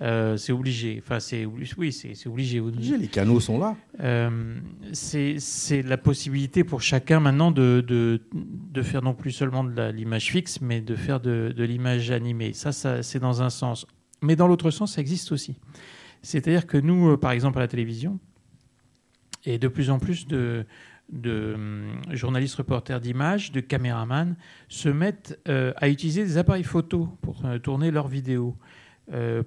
Euh, 0.00 0.38
c'est 0.38 0.52
obligé. 0.52 1.02
Enfin, 1.04 1.20
c'est 1.20 1.44
oui, 1.44 1.92
c'est 1.92 2.26
obligé. 2.26 2.60
Les 2.96 3.08
canaux 3.08 3.40
sont 3.40 3.58
là. 3.58 3.76
Euh, 4.00 4.56
c'est 4.92 5.82
la 5.82 5.98
possibilité 5.98 6.64
pour 6.64 6.80
chacun 6.80 7.20
maintenant 7.20 7.50
de, 7.50 7.84
de, 7.86 8.22
de 8.32 8.82
faire 8.82 9.02
non 9.02 9.12
plus 9.12 9.32
seulement 9.32 9.64
de 9.64 9.90
l'image 9.90 10.30
fixe, 10.30 10.60
mais 10.62 10.80
de 10.80 10.96
faire 10.96 11.20
de, 11.20 11.52
de 11.54 11.64
l'image 11.64 12.10
animée. 12.10 12.54
Ça, 12.54 12.72
ça 12.72 13.02
c'est 13.02 13.18
dans 13.18 13.42
un 13.42 13.50
sens. 13.50 13.86
Mais 14.22 14.36
dans 14.36 14.46
l'autre 14.46 14.70
sens, 14.70 14.94
ça 14.94 15.00
existe 15.00 15.32
aussi. 15.32 15.56
C'est-à-dire 16.22 16.66
que 16.66 16.78
nous, 16.78 17.10
euh, 17.10 17.16
par 17.16 17.32
exemple, 17.32 17.58
à 17.58 17.60
la 17.60 17.68
télévision, 17.68 18.18
et 19.44 19.58
de 19.58 19.68
plus 19.68 19.90
en 19.90 19.98
plus 19.98 20.26
de, 20.26 20.64
hum, 21.12 22.00
journalistes 22.12 22.54
reporters 22.54 23.00
d'images, 23.00 23.50
de 23.50 23.60
caméramans, 23.60 24.36
se 24.68 24.88
mettent 24.88 25.38
euh, 25.48 25.72
à 25.76 25.88
utiliser 25.88 26.24
des 26.24 26.38
appareils 26.38 26.62
photo 26.62 27.08
pour 27.20 27.44
euh, 27.44 27.58
tourner 27.58 27.90
leurs 27.90 28.08
vidéos, 28.08 28.56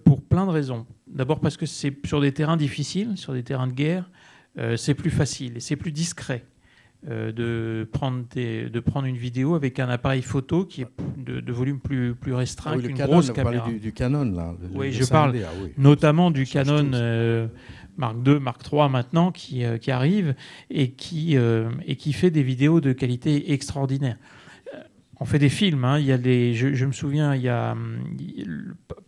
pour 0.04 0.22
plein 0.22 0.46
de 0.46 0.52
raisons. 0.52 0.86
D'abord 1.08 1.40
parce 1.40 1.58
que 1.58 1.66
c'est 1.66 2.06
sur 2.06 2.22
des 2.22 2.34
terrains 2.34 2.58
difficiles, 2.58 3.18
sur 3.18 3.34
des 3.34 3.42
terrains 3.42 3.66
de 3.66 3.74
guerre, 3.74 4.12
c'est 4.76 4.94
plus 4.94 5.10
facile 5.10 5.58
et 5.58 5.60
c'est 5.60 5.78
plus 5.78 5.94
discret. 5.94 6.46
Euh, 7.10 7.32
de, 7.32 7.88
prendre 7.92 8.24
des- 8.34 8.70
de 8.70 8.80
prendre 8.80 9.06
une 9.08 9.16
vidéo 9.18 9.56
avec 9.56 9.80
un 9.80 9.90
appareil 9.90 10.22
photo 10.24 10.66
qui 10.66 10.82
est 10.82 10.88
de, 11.18 11.40
de 11.40 11.54
volume 11.54 11.80
plus, 11.80 12.16
plus 12.16 12.34
restreint 12.34 12.72
Ah 12.74 12.78
oui, 12.78 12.84
qu'une 12.86 12.98
Canon, 12.98 13.12
grosse 13.14 13.32
caméra. 13.32 13.68
du, 13.70 13.80
du 13.80 13.94
Canon, 13.94 14.26
là. 14.32 14.56
le- 14.62 14.78
Oui, 14.78 14.88
le 14.88 14.92
je 14.94 15.04
5D, 15.04 15.10
parle 15.12 15.36
ah 15.46 15.50
oui. 15.64 15.70
notamment 15.78 16.32
du 16.32 16.46
Canon 16.46 16.92
euh, 16.94 17.48
Mark 17.98 18.16
II, 18.26 18.40
Mark 18.40 18.62
III 18.72 18.90
maintenant 18.90 19.32
qui, 19.32 19.64
euh, 19.64 19.78
qui 19.78 19.92
arrive 19.92 20.36
et 20.70 20.92
qui, 20.92 21.38
euh, 21.38 21.70
et 21.86 21.96
qui 21.96 22.12
fait 22.12 22.32
des 22.32 22.44
vidéos 22.44 22.82
de 22.82 22.92
qualité 22.92 23.54
extraordinaire. 23.54 24.18
On 25.22 25.24
fait 25.24 25.40
des 25.40 25.48
films, 25.48 25.86
hein, 25.86 25.98
il 25.98 26.06
y 26.06 26.12
a 26.12 26.18
des, 26.18 26.54
je, 26.54 26.74
je 26.74 26.86
me 26.86 26.92
souviens, 26.92 27.34
il 27.36 27.42
y 27.42 27.48
a 27.48 27.72
hum, 27.72 28.04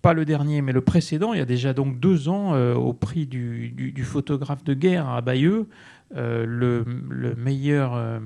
pas 0.02 0.14
le 0.14 0.24
dernier, 0.24 0.62
mais 0.62 0.72
le 0.72 0.80
précédent, 0.80 1.34
il 1.34 1.39
y 1.39 1.41
a 1.41 1.45
déjà 1.45 1.74
donc 1.74 2.00
deux 2.00 2.30
ans, 2.30 2.56
au 2.76 2.93
prix 2.93 3.26
du, 3.26 3.72
du- 3.72 3.91
du 3.91 4.04
photographe 4.04 4.64
de 4.64 4.74
guerre 4.74 5.10
à 5.10 5.20
Bayeux, 5.22 5.68
le, 6.16 6.84
le 7.10 7.36
meilleur, 7.36 7.95
euh, 7.95 8.20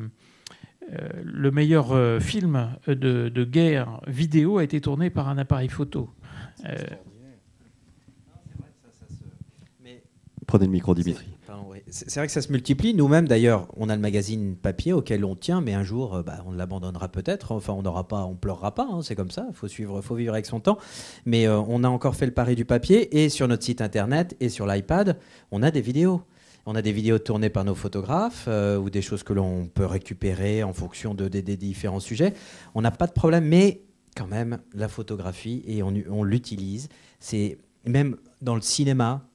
euh, 0.91 0.97
le 1.23 1.51
meilleur 1.51 1.91
euh, 1.91 2.19
film 2.19 2.69
de, 2.87 3.29
de 3.29 3.43
guerre 3.43 4.01
vidéo 4.07 4.57
a 4.57 4.63
été 4.63 4.81
tourné 4.81 5.09
par 5.09 5.29
un 5.29 5.37
appareil 5.37 5.69
photo. 5.69 6.09
Euh, 6.65 6.75
Prenez 10.47 10.65
le 10.65 10.71
micro, 10.71 10.93
Dimitri. 10.93 11.25
C'est 11.87 12.15
vrai 12.15 12.27
que 12.27 12.33
ça 12.33 12.41
se 12.41 12.51
multiplie. 12.51 12.93
Nous-mêmes, 12.93 13.27
d'ailleurs, 13.27 13.67
on 13.77 13.89
a 13.89 13.95
le 13.95 14.01
magazine 14.01 14.55
papier 14.55 14.91
auquel 14.93 15.23
on 15.25 15.35
tient, 15.35 15.61
mais 15.61 15.73
un 15.73 15.83
jour, 15.83 16.15
euh, 16.15 16.23
bah, 16.23 16.43
on 16.45 16.51
l'abandonnera 16.51 17.09
peut-être. 17.09 17.51
Enfin, 17.53 17.73
on 17.73 17.81
n'aura 17.81 18.07
pas, 18.07 18.25
on 18.25 18.35
pleurera 18.35 18.73
pas. 18.75 18.87
hein, 18.91 19.01
c'est 19.01 19.15
comme 19.15 19.31
ça. 19.31 19.45
Il 19.49 19.55
faut 19.55 19.67
suivre, 19.67 20.01
faut 20.01 20.15
vivre 20.15 20.33
avec 20.33 20.45
son 20.45 20.59
temps. 20.59 20.77
Mais 21.25 21.47
euh, 21.47 21.59
on 21.59 21.83
a 21.83 21.89
encore 21.89 22.15
fait 22.15 22.25
le 22.25 22.33
pari 22.33 22.55
du 22.55 22.65
papier 22.65 23.23
et 23.23 23.29
sur 23.29 23.47
notre 23.47 23.63
site 23.63 23.81
internet 23.81 24.35
et 24.39 24.49
sur 24.49 24.65
l'iPad, 24.65 25.17
on 25.51 25.63
a 25.63 25.71
des 25.71 25.81
vidéos. 25.81 26.21
On 26.65 26.75
a 26.75 26.81
des 26.81 26.91
vidéos 26.91 27.17
tournées 27.19 27.49
par 27.49 27.63
nos 27.63 27.75
photographes 27.75 28.45
euh, 28.47 28.77
ou 28.77 28.89
des 28.89 29.01
choses 29.01 29.23
que 29.23 29.33
l'on 29.33 29.67
peut 29.67 29.85
récupérer 29.85 30.63
en 30.63 30.73
fonction 30.73 31.13
de, 31.15 31.27
des- 31.27 31.41
différents 31.57 31.99
sujets. 31.99 32.33
On 32.75 32.81
n'a 32.81 32.91
pas 32.91 33.07
de 33.07 33.13
problème, 33.13 33.45
mais 33.45 33.81
quand 34.15 34.27
même, 34.27 34.59
la 34.73 34.87
photographie, 34.87 35.63
et 35.65 35.81
on 35.83 36.23
l'utilise. 36.23 36.89
C'est 37.19 37.57
même 37.85 38.17
dans 38.41 38.55
le 38.55 38.61
cinéma, 38.61 39.25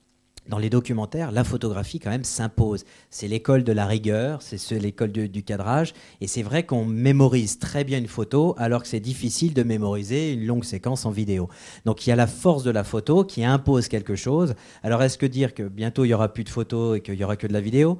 dans 0.49 0.59
les 0.59 0.71
documentaires, 0.71 1.33
la 1.33 1.45
photographie 1.45 1.99
quand 1.99 2.11
même 2.11 2.25
s'impose. 2.25 2.85
C'est 3.11 3.29
l'école 3.29 3.65
de 3.65 3.73
la 3.73 3.87
rigueur, 3.87 4.43
c'est 4.43 4.59
ce- 4.59 4.75
l'école 4.75 5.13
du, 5.13 5.29
du 5.29 5.43
cadrage, 5.43 5.93
et 6.21 6.27
c'est 6.27 6.43
vrai 6.43 6.65
qu'on 6.65 6.85
mémorise 6.85 7.59
très 7.59 7.85
bien 7.85 7.99
une 7.99 8.09
photo, 8.09 8.55
alors 8.59 8.83
que 8.83 8.89
c'est 8.89 9.01
difficile 9.01 9.55
de 9.55 9.63
mémoriser 9.63 10.33
une 10.33 10.47
longue 10.47 10.65
séquence 10.65 11.05
en 11.07 11.11
vidéo. 11.11 11.49
Donc 11.85 12.07
il 12.07 12.11
y 12.11 12.13
a 12.13 12.17
la 12.17 12.27
force 12.27 12.63
de 12.65 12.71
la 12.71 12.85
photo 12.85 13.25
qui 13.25 13.45
impose 13.45 13.89
quelque 13.89 14.15
chose. 14.15 14.55
Alors 14.83 15.03
est-ce 15.03 15.19
que 15.19 15.27
dire 15.27 15.55
que 15.55 15.63
bientôt 15.65 16.05
il 16.05 16.09
y 16.09 16.15
aura 16.15 16.33
plus 16.33 16.45
de 16.45 16.49
photos 16.51 16.99
et 16.99 17.01
qu'il 17.01 17.15
y 17.15 17.25
aura 17.25 17.37
que 17.37 17.47
de 17.47 17.53
la 17.53 17.61
vidéo? 17.61 17.99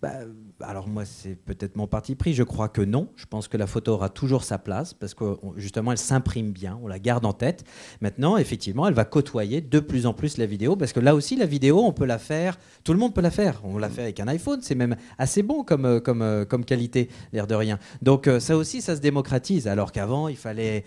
Bah, 0.00 0.12
alors 0.60 0.86
moi, 0.86 1.04
c'est 1.04 1.34
peut-être 1.34 1.74
mon 1.74 1.88
parti 1.88 2.14
pris. 2.14 2.32
Je 2.32 2.44
crois 2.44 2.68
que 2.68 2.80
non. 2.82 3.08
Je 3.16 3.26
pense 3.26 3.48
que 3.48 3.56
la 3.56 3.66
photo 3.66 3.94
aura 3.94 4.08
toujours 4.08 4.44
sa 4.44 4.56
place 4.56 4.94
parce 4.94 5.12
que 5.12 5.24
justement, 5.56 5.90
elle 5.90 5.98
s'imprime 5.98 6.52
bien, 6.52 6.78
on 6.84 6.86
la 6.86 7.00
garde 7.00 7.26
en 7.26 7.32
tête. 7.32 7.64
Maintenant, 8.00 8.36
effectivement, 8.36 8.86
elle 8.86 8.94
va 8.94 9.04
côtoyer 9.04 9.60
de 9.60 9.80
plus 9.80 10.06
en 10.06 10.12
plus 10.14 10.38
la 10.38 10.46
vidéo 10.46 10.76
parce 10.76 10.92
que 10.92 11.00
là 11.00 11.16
aussi, 11.16 11.34
la 11.34 11.46
vidéo, 11.46 11.80
on 11.80 11.92
peut 11.92 12.04
la 12.04 12.18
faire. 12.18 12.58
Tout 12.84 12.92
le 12.92 13.00
monde 13.00 13.12
peut 13.12 13.20
la 13.20 13.32
faire. 13.32 13.60
On 13.64 13.76
l'a 13.76 13.88
fait 13.88 14.02
avec 14.02 14.20
un 14.20 14.28
iPhone. 14.28 14.60
C'est 14.62 14.76
même 14.76 14.94
assez 15.18 15.42
bon 15.42 15.64
comme, 15.64 15.84
euh, 15.84 15.98
comme, 15.98 16.22
euh, 16.22 16.44
comme 16.44 16.64
qualité, 16.64 17.08
l'air 17.32 17.48
de 17.48 17.56
rien. 17.56 17.80
Donc 18.00 18.28
euh, 18.28 18.38
ça 18.38 18.56
aussi, 18.56 18.80
ça 18.82 18.94
se 18.94 19.00
démocratise. 19.00 19.66
Alors 19.66 19.90
qu'avant, 19.90 20.28
il 20.28 20.36
fallait, 20.36 20.84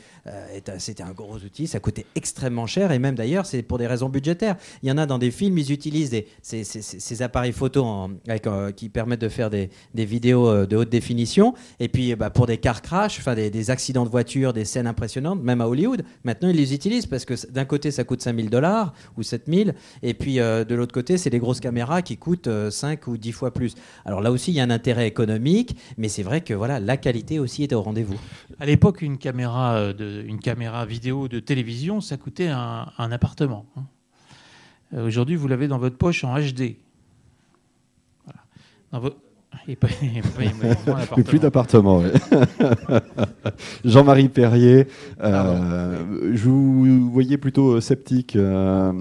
c'était 0.77 1.03
un 1.03 1.11
gros 1.11 1.35
outil, 1.35 1.67
ça 1.67 1.81
coûtait 1.81 2.05
extrêmement 2.15 2.65
cher 2.65 2.93
et 2.93 2.99
même 2.99 3.15
d'ailleurs, 3.15 3.45
c'est 3.45 3.61
pour 3.61 3.77
des 3.77 3.87
raisons 3.87 4.07
budgétaires. 4.07 4.55
Il 4.83 4.89
y 4.89 4.91
en 4.91 4.97
a 4.97 5.05
dans 5.05 5.17
des 5.17 5.31
films, 5.31 5.57
ils 5.57 5.73
utilisent 5.73 6.15
ces, 6.41 7.21
appareils 7.21 7.51
photo 7.51 7.83
en- 7.83 8.11
qui 8.75 8.87
permettent 8.87 9.00
de 9.05 9.29
faire 9.29 9.49
des, 9.49 9.69
des 9.93 10.05
vidéos 10.05 10.47
euh, 10.47 10.65
de 10.65 10.77
haute 10.77 10.89
définition. 10.89 11.53
Et 11.79 11.87
puis, 11.87 12.15
bah, 12.15 12.29
pour 12.29 12.47
des 12.47 12.57
car 12.57 12.81
crash, 12.81 13.19
des, 13.35 13.69
accidents 13.69 14.05
de 14.05 14.09
voiture, 14.09 14.53
des 14.53 14.65
scènes 14.65 14.87
impressionnantes, 14.87 15.41
même 15.41 15.61
à 15.61 15.67
Hollywood, 15.67 16.03
maintenant 16.23 16.49
ils 16.49 16.55
les 16.55 16.73
utilisent 16.73 17.05
parce 17.05 17.25
que 17.25 17.33
d'un 17.51 17.65
côté, 17.65 17.91
ça 17.91 18.03
coûte 18.03 18.21
5000 18.21 18.49
dollars 18.49 18.93
ou 19.17 19.23
7000, 19.23 19.73
et 20.03 20.13
puis 20.13 20.39
euh, 20.39 20.63
de 20.63 20.75
l'autre 20.75 20.93
côté, 20.93 21.17
c'est 21.17 21.29
des 21.29 21.39
grosses 21.39 21.59
caméras 21.59 22.01
qui 22.01 22.17
coûtent 22.17 22.47
euh, 22.47 22.71
5 22.71 23.07
ou 23.07 23.17
10 23.17 23.31
fois 23.31 23.53
plus. 23.53 23.75
Alors 24.05 24.21
là 24.21 24.31
aussi, 24.31 24.51
il 24.51 24.55
y 24.55 24.59
a 24.59 24.63
un 24.63 24.69
intérêt 24.69 25.07
économique, 25.07 25.75
mais 25.97 26.09
c'est 26.09 26.23
vrai 26.23 26.41
que 26.41 26.53
voilà, 26.53 26.79
la 26.79 26.97
qualité 26.97 27.39
aussi 27.39 27.63
est 27.63 27.73
au 27.73 27.81
rendez-vous. 27.81 28.19
À 28.59 28.65
l'époque, 28.65 29.01
une 29.01 29.17
caméra, 29.17 29.75
euh, 29.75 29.93
de, 29.93 30.23
une 30.25 30.39
caméra 30.39 30.85
vidéo 30.85 31.27
de 31.27 31.39
télévision, 31.39 32.01
ça 32.01 32.17
coûtait 32.17 32.47
un, 32.47 32.87
appartement. 32.97 33.65
hein. 33.75 33.85
Aujourd'hui, 35.05 35.37
vous 35.37 35.47
l'avez 35.47 35.69
dans 35.69 35.77
votre 35.77 35.97
poche 35.97 36.25
en 36.25 36.37
HD. 36.37 36.75
Dans 38.91 39.01
Et 39.67 39.75
pas- 39.75 39.87
et 40.01 40.21
pas 40.21 41.05
plus 41.23 41.37
appartement. 41.39 41.39
d'appartement. 41.39 41.99
ouais. 41.99 42.11
Jean-Marie 43.85 44.29
Perrier, 44.29 44.87
euh, 45.21 46.33
je 46.33 46.49
vous 46.49 47.09
voyais 47.11 47.37
plutôt 47.37 47.71
euh, 47.75 47.81
sceptique 47.81 48.35
euh, 48.35 48.91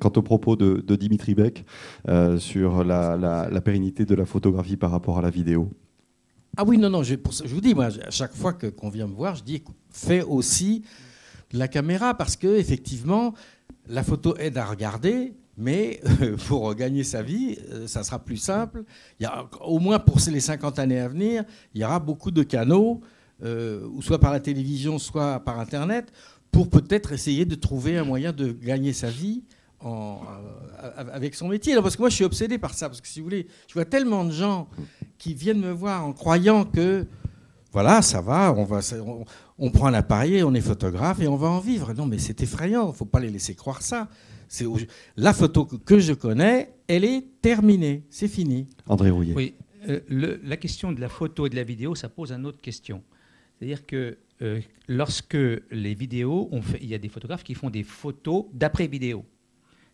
quant 0.00 0.12
aux 0.16 0.22
propos 0.22 0.56
de, 0.56 0.82
de 0.86 0.96
Dimitri 0.96 1.34
Beck 1.34 1.64
euh, 2.08 2.38
sur 2.38 2.84
la, 2.84 3.16
la- 3.16 3.48
la 3.50 3.60
pérennité 3.60 4.04
de 4.04 4.14
la 4.14 4.24
photographie 4.26 4.76
par 4.76 4.90
rapport 4.90 5.18
à 5.18 5.22
la 5.22 5.30
vidéo. 5.30 5.70
Ah 6.56 6.64
oui, 6.66 6.78
non, 6.78 6.90
non, 6.90 7.02
je, 7.02 7.14
pour 7.14 7.32
ça- 7.32 7.44
je 7.46 7.54
vous 7.54 7.60
dis, 7.60 7.74
moi, 7.74 7.86
à 7.86 8.10
chaque 8.10 8.34
fois 8.34 8.52
que- 8.52 8.66
qu'on 8.66 8.90
vient 8.90 9.06
me 9.06 9.14
voir, 9.14 9.36
je 9.36 9.44
dis, 9.44 9.62
fais 9.90 10.22
aussi 10.22 10.82
de 11.52 11.58
la 11.58 11.68
caméra 11.68 12.14
parce 12.14 12.36
que 12.36 12.48
effectivement, 12.58 13.34
la 13.88 14.02
photo 14.02 14.34
aide 14.38 14.58
à 14.58 14.64
regarder, 14.66 15.32
mais 15.56 16.00
euh, 16.22 16.36
pour 16.48 16.74
gagner 16.74 17.04
sa 17.04 17.22
vie, 17.22 17.58
euh, 17.70 17.86
ça 17.86 18.02
sera 18.02 18.18
plus 18.18 18.36
simple. 18.36 18.84
Il 19.20 19.24
y 19.24 19.26
a, 19.26 19.46
au 19.60 19.78
moins 19.78 19.98
pour 19.98 20.18
les 20.30 20.40
50 20.40 20.78
années 20.78 21.00
à 21.00 21.08
venir, 21.08 21.44
il 21.74 21.80
y 21.80 21.84
aura 21.84 21.98
beaucoup 21.98 22.30
de 22.30 22.42
canaux, 22.42 23.00
euh, 23.42 23.86
soit 24.00 24.18
par 24.18 24.32
la 24.32 24.40
télévision, 24.40 24.98
soit 24.98 25.40
par 25.40 25.58
Internet, 25.58 26.12
pour 26.50 26.68
peut-être 26.68 27.12
essayer 27.12 27.44
de 27.44 27.54
trouver 27.54 27.98
un 27.98 28.04
moyen 28.04 28.32
de 28.32 28.52
gagner 28.52 28.92
sa 28.92 29.08
vie 29.08 29.42
euh, 29.84 30.14
avec 31.12 31.34
son 31.34 31.48
métier. 31.48 31.74
Non, 31.74 31.82
parce 31.82 31.96
que 31.96 32.02
moi, 32.02 32.10
je 32.10 32.14
suis 32.14 32.24
obsédé 32.24 32.58
par 32.58 32.74
ça. 32.74 32.88
Parce 32.88 33.00
que 33.00 33.08
si 33.08 33.20
vous 33.20 33.24
voulez, 33.24 33.46
je 33.66 33.74
vois 33.74 33.84
tellement 33.84 34.24
de 34.24 34.30
gens 34.30 34.68
qui 35.18 35.34
viennent 35.34 35.60
me 35.60 35.72
voir 35.72 36.04
en 36.06 36.12
croyant 36.12 36.64
que 36.64 37.06
voilà, 37.72 38.02
ça 38.02 38.20
va, 38.20 38.52
on, 38.52 38.64
va, 38.64 38.80
on, 39.04 39.24
on 39.58 39.70
prend 39.70 39.86
un 39.86 39.94
appareil, 39.94 40.44
on 40.44 40.52
est 40.54 40.60
photographe 40.60 41.20
et 41.20 41.26
on 41.26 41.36
va 41.36 41.48
en 41.48 41.58
vivre. 41.58 41.94
Non, 41.94 42.06
mais 42.06 42.18
c'est 42.18 42.42
effrayant, 42.42 42.84
il 42.84 42.88
ne 42.88 42.92
faut 42.92 43.06
pas 43.06 43.18
les 43.18 43.30
laisser 43.30 43.54
croire 43.54 43.82
ça. 43.82 44.08
C'est 44.52 44.66
au- 44.66 44.76
la 45.16 45.32
photo 45.32 45.64
que- 45.64 45.98
je 45.98 46.12
connais, 46.12 46.74
elle 46.86 47.04
est 47.04 47.24
terminée, 47.40 48.02
c'est 48.10 48.28
fini. 48.28 48.66
André 48.86 49.08
Rouillet. 49.08 49.32
Oui, 49.34 49.54
euh, 49.88 50.00
le- 50.08 50.40
la 50.44 50.58
question 50.58 50.92
de 50.92 51.00
la 51.00 51.08
photo 51.08 51.46
et 51.46 51.48
de 51.48 51.56
la 51.56 51.62
vidéo, 51.64 51.94
ça 51.94 52.10
pose 52.10 52.32
une 52.32 52.44
autre 52.44 52.60
question. 52.60 53.02
C'est-à-dire 53.58 53.86
que 53.86 54.18
euh, 54.42 54.60
lorsque 54.88 55.38
les 55.70 55.94
vidéos, 55.94 56.48
on 56.52 56.60
fait, 56.60 56.78
il 56.82 56.88
y 56.88 56.94
a 56.94 56.98
des 56.98 57.08
photographes 57.08 57.44
qui 57.44 57.54
font 57.54 57.70
des 57.70 57.82
photos 57.82 58.44
d'après 58.52 58.88
vidéo. 58.88 59.24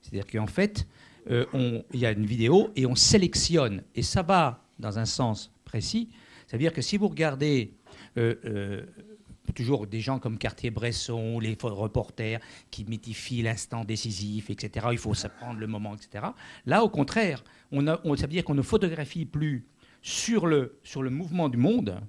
C'est-à-dire 0.02 0.26
qu'en 0.26 0.46
fait, 0.48 0.88
euh, 1.30 1.44
on- 1.52 1.84
il 1.92 2.00
y 2.00 2.06
a 2.06 2.10
une 2.10 2.26
vidéo 2.26 2.70
et 2.74 2.84
on 2.84 2.96
sélectionne. 2.96 3.82
Et 3.94 4.02
ça 4.02 4.22
va 4.22 4.64
dans 4.80 4.98
un 4.98 5.04
sens 5.04 5.52
précis. 5.64 6.08
C'est-à-dire 6.48 6.72
que 6.72 6.82
si 6.82 6.96
vous 6.96 7.06
regardez 7.08 7.74
euh, 8.16 8.34
euh, 8.44 8.86
toujours 9.52 9.86
des 9.86 10.00
gens 10.00 10.18
comme 10.18 10.38
Cartier-Bresson, 10.38 11.38
les 11.40 11.56
reporters 11.60 12.40
qui 12.70 12.84
mythifient 12.84 13.42
l'instant 13.42 13.84
décisif, 13.84 14.50
etc., 14.50 14.88
il 14.92 14.98
faut 14.98 15.14
s'apprendre 15.14 15.58
le 15.60 15.66
moment, 15.66 15.94
etc. 15.94 16.26
Là, 16.66 16.82
au 16.84 16.88
contraire, 16.88 17.42
on 17.72 17.86
a, 17.86 18.00
on- 18.04 18.16
ça 18.16 18.22
veut 18.22 18.28
dire 18.32 18.44
qu'on 18.44 18.54
ne 18.54 18.62
photographie 18.62 19.24
plus 19.24 19.66
sur 20.02 20.46
le, 20.46 20.78
sur 20.82 21.02
le 21.02 21.10
mouvement 21.10 21.48
du 21.48 21.56
monde, 21.58 22.00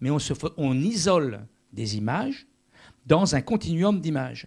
mais 0.00 0.10
on, 0.10 0.18
se, 0.18 0.32
on 0.56 0.74
isole 0.80 1.46
des 1.72 1.96
images 1.96 2.46
dans 3.06 3.34
un 3.34 3.40
continuum 3.40 4.00
d'images. 4.00 4.46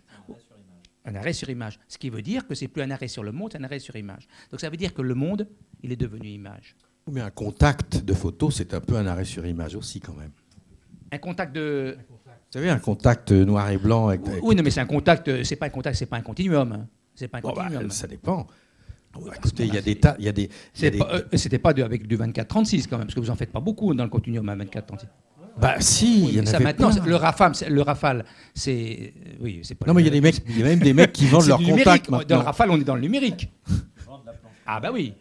Un 1.06 1.16
arrêt 1.16 1.34
sur 1.34 1.50
image. 1.50 1.80
Ce 1.88 1.98
qui 1.98 2.10
veut 2.10 2.22
dire 2.22 2.46
que 2.46 2.54
c'est 2.54 2.68
plus 2.68 2.84
un 2.84 2.92
arrêt 2.92 3.08
sur 3.08 3.24
le 3.24 3.32
monde, 3.32 3.52
c'est 3.54 3.58
un 3.58 3.64
arrêt 3.64 3.80
sur 3.80 3.96
image. 3.96 4.28
Donc 4.52 4.60
ça 4.60 4.70
veut 4.70 4.78
dire 4.78 4.94
que 4.94 5.02
le 5.02 5.16
monde, 5.16 5.48
il 5.82 5.92
est 5.92 5.96
devenu 5.96 6.28
image. 6.28 6.76
Mais 7.10 7.22
un 7.22 7.32
contact 7.32 7.98
de 8.04 8.14
photo, 8.14 8.52
c'est 8.52 8.74
un 8.76 8.82
peu 8.82 8.96
un 8.96 9.08
arrêt 9.08 9.26
sur 9.26 9.44
image 9.46 9.76
aussi, 9.76 10.00
quand 10.00 10.14
même. 10.14 10.32
Un 11.12 11.18
contact 11.18 11.56
de. 11.56 11.98
Vous 12.52 12.54
savez, 12.54 12.70
un 12.70 12.80
contact 12.80 13.32
noir 13.32 13.70
et 13.70 13.78
blanc 13.78 14.08
avec. 14.08 14.28
avec- 14.28 14.44
Oui, 14.44 14.56
non, 14.56 14.64
mais 14.64 14.72
c'est 14.72 14.80
un 14.80 14.86
contact. 14.88 15.28
euh, 15.28 15.44
C'est 15.44 15.56
pas 15.56 15.68
un 15.68 15.70
contact, 15.70 15.96
c'est 15.98 16.08
pas 16.08 16.18
un 16.18 16.22
continuum. 16.22 16.72
hein. 16.72 16.88
C'est 17.14 17.28
pas 17.28 17.38
un 17.38 17.42
Bon, 17.42 17.54
bah, 17.54 17.64
continuum. 17.66 17.92
ça 17.92 18.08
dépend. 18.08 18.48
Écoutez, 19.36 19.66
il 19.66 19.74
y 19.74 19.78
a 19.78 19.82
des 19.82 19.96
tas, 19.96 20.16
il 20.20 20.26
y 20.26 20.30
a 20.30 20.32
des. 20.32 20.50
pas, 20.98 21.10
euh, 21.14 21.22
C'était 21.34 21.60
pas 21.60 21.74
de- 21.74 21.84
avec 21.84 22.08
du 22.08 22.16
24-36 22.16 22.88
quand 22.88 22.98
même, 22.98 23.06
parce 23.08 23.16
que 23.16 23.20
vous 23.20 23.30
en 23.30 23.36
faites 23.36 23.52
pas 23.52 23.60
beaucoup 23.60 23.94
dans 23.94 24.04
le 24.04 24.10
continuum 24.10 24.48
à 24.50 24.56
24-36. 24.56 25.08
Bah 25.60 25.76
si, 25.80 26.26
il 26.30 26.36
y 26.36 26.40
en 26.42 26.46
ça 26.46 26.56
avait 26.56 26.66
maintenant, 26.66 26.90
plein. 26.92 27.06
le 27.06 27.16
Rafale, 27.16 27.54
c'est- 27.56 27.70
le 27.70 27.82
Rafale, 27.82 28.24
c'est 28.54 29.14
oui, 29.42 29.60
c'est 29.64 29.76
pas. 29.76 29.86
Non 29.88 29.94
mais 29.94 30.02
il 30.02 30.06
y 30.06 30.08
a 30.08 30.12
des 30.12 30.22
mecs, 30.22 30.42
il 30.48 30.58
y 30.60 30.62
a 30.64 30.66
même 30.66 30.80
des 30.80 30.94
mecs 30.94 31.12
qui 31.12 31.26
vendent 31.28 31.46
numérique. 31.60 32.06
contacts 32.08 32.30
Dans 32.30 32.38
le. 32.38 32.44
Rafale, 32.44 32.72
on 32.72 32.80
est 32.80 32.84
dans 32.84 32.96
le 32.96 33.02
numérique. 33.02 33.52
Ah 34.66 34.80
bah 34.80 34.90
oui. 34.94 35.14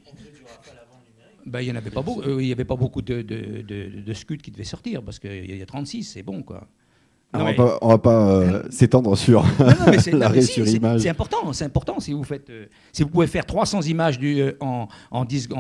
Bah, 1.46 1.62
il 1.62 1.66
n'y 1.66 1.72
en 1.72 1.76
avait 1.76 1.90
pas 1.90 2.02
beaucoup. 2.02 2.20
euh, 2.22 2.42
il 2.42 2.46
y 2.48 2.52
avait 2.52 2.66
pas 2.66 2.76
beaucoup 2.76 3.00
de, 3.00 3.22
de, 3.22 3.62
de, 3.62 4.00
de 4.02 4.12
scuds 4.12 4.36
qui 4.36 4.50
devaient 4.50 4.64
sortir 4.64 5.02
parce 5.02 5.18
qu'il 5.18 5.56
y 5.56 5.62
a 5.62 5.66
36, 5.66 6.04
c'est 6.04 6.22
bon 6.22 6.42
quoi. 6.42 6.68
Ah, 7.32 7.40
on 7.40 7.44
va 7.44 7.50
mais- 7.50 7.56
pas, 7.56 7.78
on 7.82 7.88
va 7.88 7.98
pas 7.98 8.30
euh, 8.30 8.62
s'étendre 8.70 9.16
sur 9.16 9.44
l'arrêt 10.12 10.40
si, 10.42 10.52
sur 10.52 10.66
image. 10.66 11.02
C'est 11.02 11.10
important, 11.10 11.52
c'est 11.52 11.64
important 11.66 12.00
si 12.00 12.12
vous 12.14 12.24
faites, 12.24 12.48
euh, 12.48 12.66
si 12.92 13.02
vous 13.02 13.10
pouvez 13.10 13.26
faire 13.26 13.44
300 13.44 13.82
images 13.82 14.18
du, 14.18 14.40
euh, 14.40 14.52
en, 14.60 14.88
en, 15.10 15.24
10 15.26 15.48
en, 15.54 15.58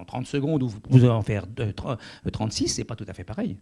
en 0.00 0.04
30 0.06 0.26
secondes 0.26 0.62
ou 0.62 0.68
vous 0.68 0.78
pouvez 0.80 1.08
en 1.08 1.22
faire 1.22 1.46
euh, 1.58 1.72
tr- 1.72 1.96
euh, 2.26 2.30
36, 2.30 2.68
c'est 2.68 2.84
pas 2.84 2.94
tout 2.94 3.06
à 3.08 3.12
fait 3.12 3.24
pareil. 3.24 3.56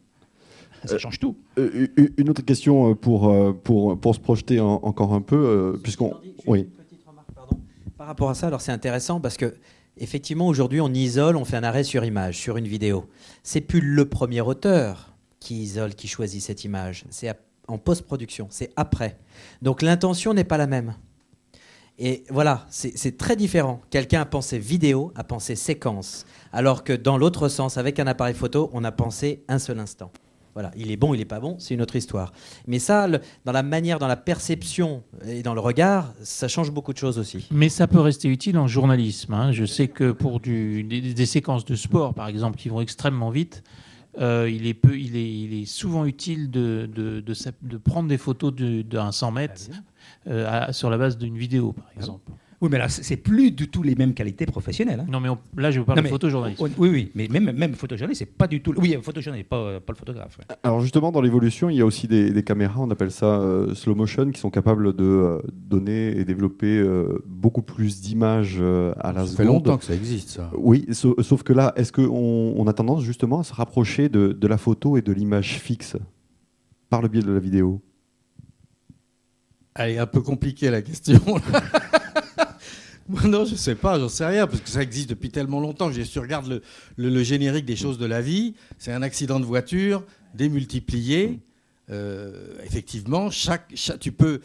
Ça 0.85 0.99
change 0.99 1.19
tout. 1.21 1.37
Euh, 1.59 1.87
Une 2.19 2.29
autre 2.29 2.43
question 2.43 2.95
pour, 2.97 3.33
pour, 3.63 3.99
pour 3.99 4.15
se 4.15 4.21
projeter 4.21 4.59
en- 4.61 4.81
encore 4.83 5.15
un 5.15 5.21
peu, 5.21 5.79
puisqu'on. 5.83 6.13
Oui. 6.47 6.61
Une 6.61 6.67
petite 6.85 7.07
remarque, 7.07 7.31
pardon. 7.35 7.57
Par 7.97 8.09
rapport 8.09 8.29
à 8.31 8.35
ça, 8.35 8.49
alors 8.49 8.61
c'est 8.61 8.73
intéressant 8.73 9.21
parce 9.21 9.37
que 9.37 9.55
effectivement 9.97 10.49
aujourd'hui 10.49 10.81
on 10.81 10.89
isole, 10.93 11.37
on 11.37 11.45
fait 11.45 11.57
un 11.57 11.63
arrêt 11.63 11.85
sur 11.85 12.05
image 12.05 12.37
sur 12.37 12.57
une 12.57 12.67
vidéo. 12.67 13.05
C'est 13.45 13.61
plus 13.61 13.81
le 13.81 14.05
premier 14.07 14.41
auteur 14.41 15.12
qui 15.43 15.63
isole, 15.63 15.95
qui 15.95 16.09
choisit 16.09 16.41
cette 16.43 16.65
image. 16.65 17.05
C'est 17.11 17.33
en 17.69 17.79
post-production, 17.79 18.47
c'est 18.51 18.71
après. 18.77 19.19
Donc 19.61 19.83
l'intention 19.83 20.35
n'est 20.35 20.45
pas 20.45 20.57
la 20.57 20.67
même. 20.67 20.95
Et 21.99 22.25
voilà, 22.31 22.67
c'est 22.71 23.19
très 23.19 23.37
différent. 23.37 23.81
Quelqu'un 23.91 24.23
a 24.23 24.25
pensé 24.25 24.59
vidéo, 24.59 25.13
a 25.15 25.25
pensé 25.25 25.55
séquence, 25.55 26.25
alors 26.53 26.85
que 26.85 26.93
dans 26.93 27.19
l'autre 27.19 27.49
sens, 27.49 27.77
avec 27.77 28.01
un 28.01 28.07
appareil 28.07 28.35
photo, 28.35 28.71
on 28.73 28.83
a 28.83 28.91
pensé 28.93 29.45
un 29.49 29.59
seul 29.59 29.79
instant. 29.79 30.11
Voilà, 30.55 30.71
il 30.77 30.91
est 30.91 30.97
bon, 30.97 31.15
il 31.15 31.19
n'est 31.19 31.25
pas 31.25 31.41
bon, 31.41 31.57
c'est 31.59 31.73
une 31.75 31.81
autre 31.81 31.97
histoire. 31.97 32.33
Mais 32.67 32.79
ça, 32.79 33.09
dans 33.45 33.53
la 33.53 33.63
manière, 33.63 33.99
dans 33.99 34.07
la 34.07 34.17
perception 34.17 35.03
et 35.27 35.43
dans 35.43 35.55
le 35.55 35.61
regard, 35.61 36.13
ça 36.23 36.49
change 36.49 36.71
beaucoup 36.71 36.93
de 36.93 36.99
choses 36.99 37.19
aussi. 37.19 37.47
Mais 37.51 37.69
ça 37.71 37.87
peut 37.87 38.01
rester 38.01 38.29
utile 38.29 38.59
en 38.59 38.67
journalisme. 38.67 39.33
hein. 39.33 39.53
Je 39.53 39.65
sais 39.65 39.89
que 39.89 40.13
pour 40.13 40.41
des 40.41 41.27
séquences 41.27 41.65
de 41.65 41.75
sport, 41.75 42.13
par 42.15 42.29
exemple, 42.29 42.59
qui 42.59 42.69
vont 42.69 42.81
extrêmement 42.81 43.31
vite, 43.31 43.63
euh, 44.19 44.49
il, 44.51 44.67
est 44.67 44.75
peu, 44.75 44.99
il, 44.99 45.17
est, 45.17 45.33
il 45.41 45.55
est 45.63 45.65
souvent 45.67 46.05
utile 46.05 46.51
de, 46.51 46.89
de, 46.95 47.21
de 47.63 47.77
prendre 47.79 48.09
des 48.09 48.19
photos 48.19 48.55
de- 48.55 48.83
d'un 48.83 49.11
100 49.13 49.33
mètres 49.33 49.63
euh, 50.27 50.47
à- 50.69 50.73
sur 50.73 50.91
la 50.91 50.99
base 50.99 51.17
d'une 51.19 51.37
vidéo, 51.39 51.73
par 51.73 51.91
exemple. 51.97 52.31
Oui, 52.63 52.69
mais 52.71 52.79
là, 52.79 52.89
c'est 52.89 53.17
plus 53.17 53.51
du 53.51 53.69
tout 53.69 53.83
les 53.83 53.97
mêmes 53.97 54.15
qualités 54.15 54.47
professionnelles. 54.47 55.01
hein. 55.01 55.07
Non, 55.11 55.19
mais 55.19 55.29
on- 55.29 55.39
là, 55.57 55.73
je 55.73 55.81
vous 55.81 55.85
parle 55.85 55.99
Non, 55.99 56.05
de 56.05 56.09
photojournalisme. 56.09 56.63
Oui, 56.79 56.89
oui, 56.89 57.11
mais 57.17 57.27
même, 57.27 57.51
même 57.51 57.75
photojournaliste, 57.75 58.21
c'est 58.21 58.25
pas 58.37 58.47
du 58.47 58.63
tout. 58.63 58.73
Oui, 58.77 58.97
photojournaliste, 59.03 59.49
pas, 59.49 59.57
euh, 59.57 59.81
pas 59.81 59.93
le 59.93 59.99
photographe. 59.99 60.39
ouais. 60.39 60.45
Alors 60.63 60.81
justement, 60.81 61.11
dans 61.11 61.21
l'évolution, 61.21 61.69
il 61.71 61.77
y 61.77 61.81
a 61.81 61.85
aussi 61.87 62.07
des, 62.07 62.31
des 62.31 62.43
caméras, 62.45 62.79
on 62.81 62.89
appelle 62.93 63.11
ça 63.11 63.27
euh, 63.41 63.75
slow 63.75 63.97
motion, 63.97 64.31
qui 64.31 64.39
sont 64.41 64.51
capables 64.51 64.95
de 64.95 65.03
euh, 65.05 65.43
donner 65.53 66.17
et 66.17 66.25
développer 66.25 66.79
euh, 66.79 67.19
beaucoup 67.27 67.63
plus 67.63 68.01
d'images 68.01 68.59
euh, 68.61 68.95
à 69.01 69.13
la 69.13 69.23
Ça 69.27 69.27
fait 69.37 69.43
seconde. 69.43 69.67
longtemps 69.67 69.79
que 69.79 69.85
ça 69.85 69.95
existe 69.97 70.29
ça. 70.29 70.49
Oui, 70.57 70.87
sa- 70.93 71.09
sauf 71.21 71.43
que 71.43 71.53
là, 71.53 71.73
est-ce 71.75 71.91
qu'on 71.91 72.05
on 72.57 72.67
a 72.69 72.73
tendance 72.73 73.03
justement 73.03 73.41
à 73.41 73.43
se 73.43 73.53
rapprocher 73.53 74.09
de, 74.09 74.29
de 74.29 74.47
la 74.47 74.57
photo 74.57 74.97
et 74.97 75.03
de 75.03 75.13
l'image 75.13 75.59
fixe 75.59 75.97
par 76.89 77.03
le 77.03 77.09
biais 77.09 77.23
de 77.23 77.33
la 77.33 77.41
vidéo? 77.41 77.83
Elle 79.75 79.91
est 79.91 79.99
un 79.99 80.07
peu 80.07 80.21
compliquée 80.21 80.71
la 80.71 80.81
question. 80.83 81.19
Non, 83.25 83.45
je 83.45 83.55
sais 83.55 83.75
pas, 83.75 83.99
j'en 83.99 84.09
sais 84.09 84.27
rien, 84.27 84.47
parce 84.47 84.61
que 84.61 84.69
ça 84.71 84.83
existe 84.83 85.11
depuis 85.11 85.31
tellement 85.31 85.61
longtemps 85.61 85.91
que 85.91 86.03
je 86.03 86.21
regarde 86.21 86.47
le, 86.49 86.63
le- 87.09 87.23
générique 87.23 87.65
des 87.65 87.77
choses 87.77 87.99
de 87.99 88.07
la 88.07 88.21
vie. 88.21 88.55
C'est 88.79 88.93
un 88.93 89.03
accident 89.03 89.41
de 89.41 89.45
voiture 89.45 90.05
démultiplié. 90.35 91.41
Euh, 91.91 92.57
effectivement, 92.65 93.31
chaque, 93.31 93.75
tu 94.01 94.13
peux 94.13 94.41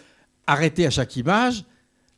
arrêter 0.47 0.85
à 0.85 0.89
chaque 0.89 1.15
image, 1.15 1.63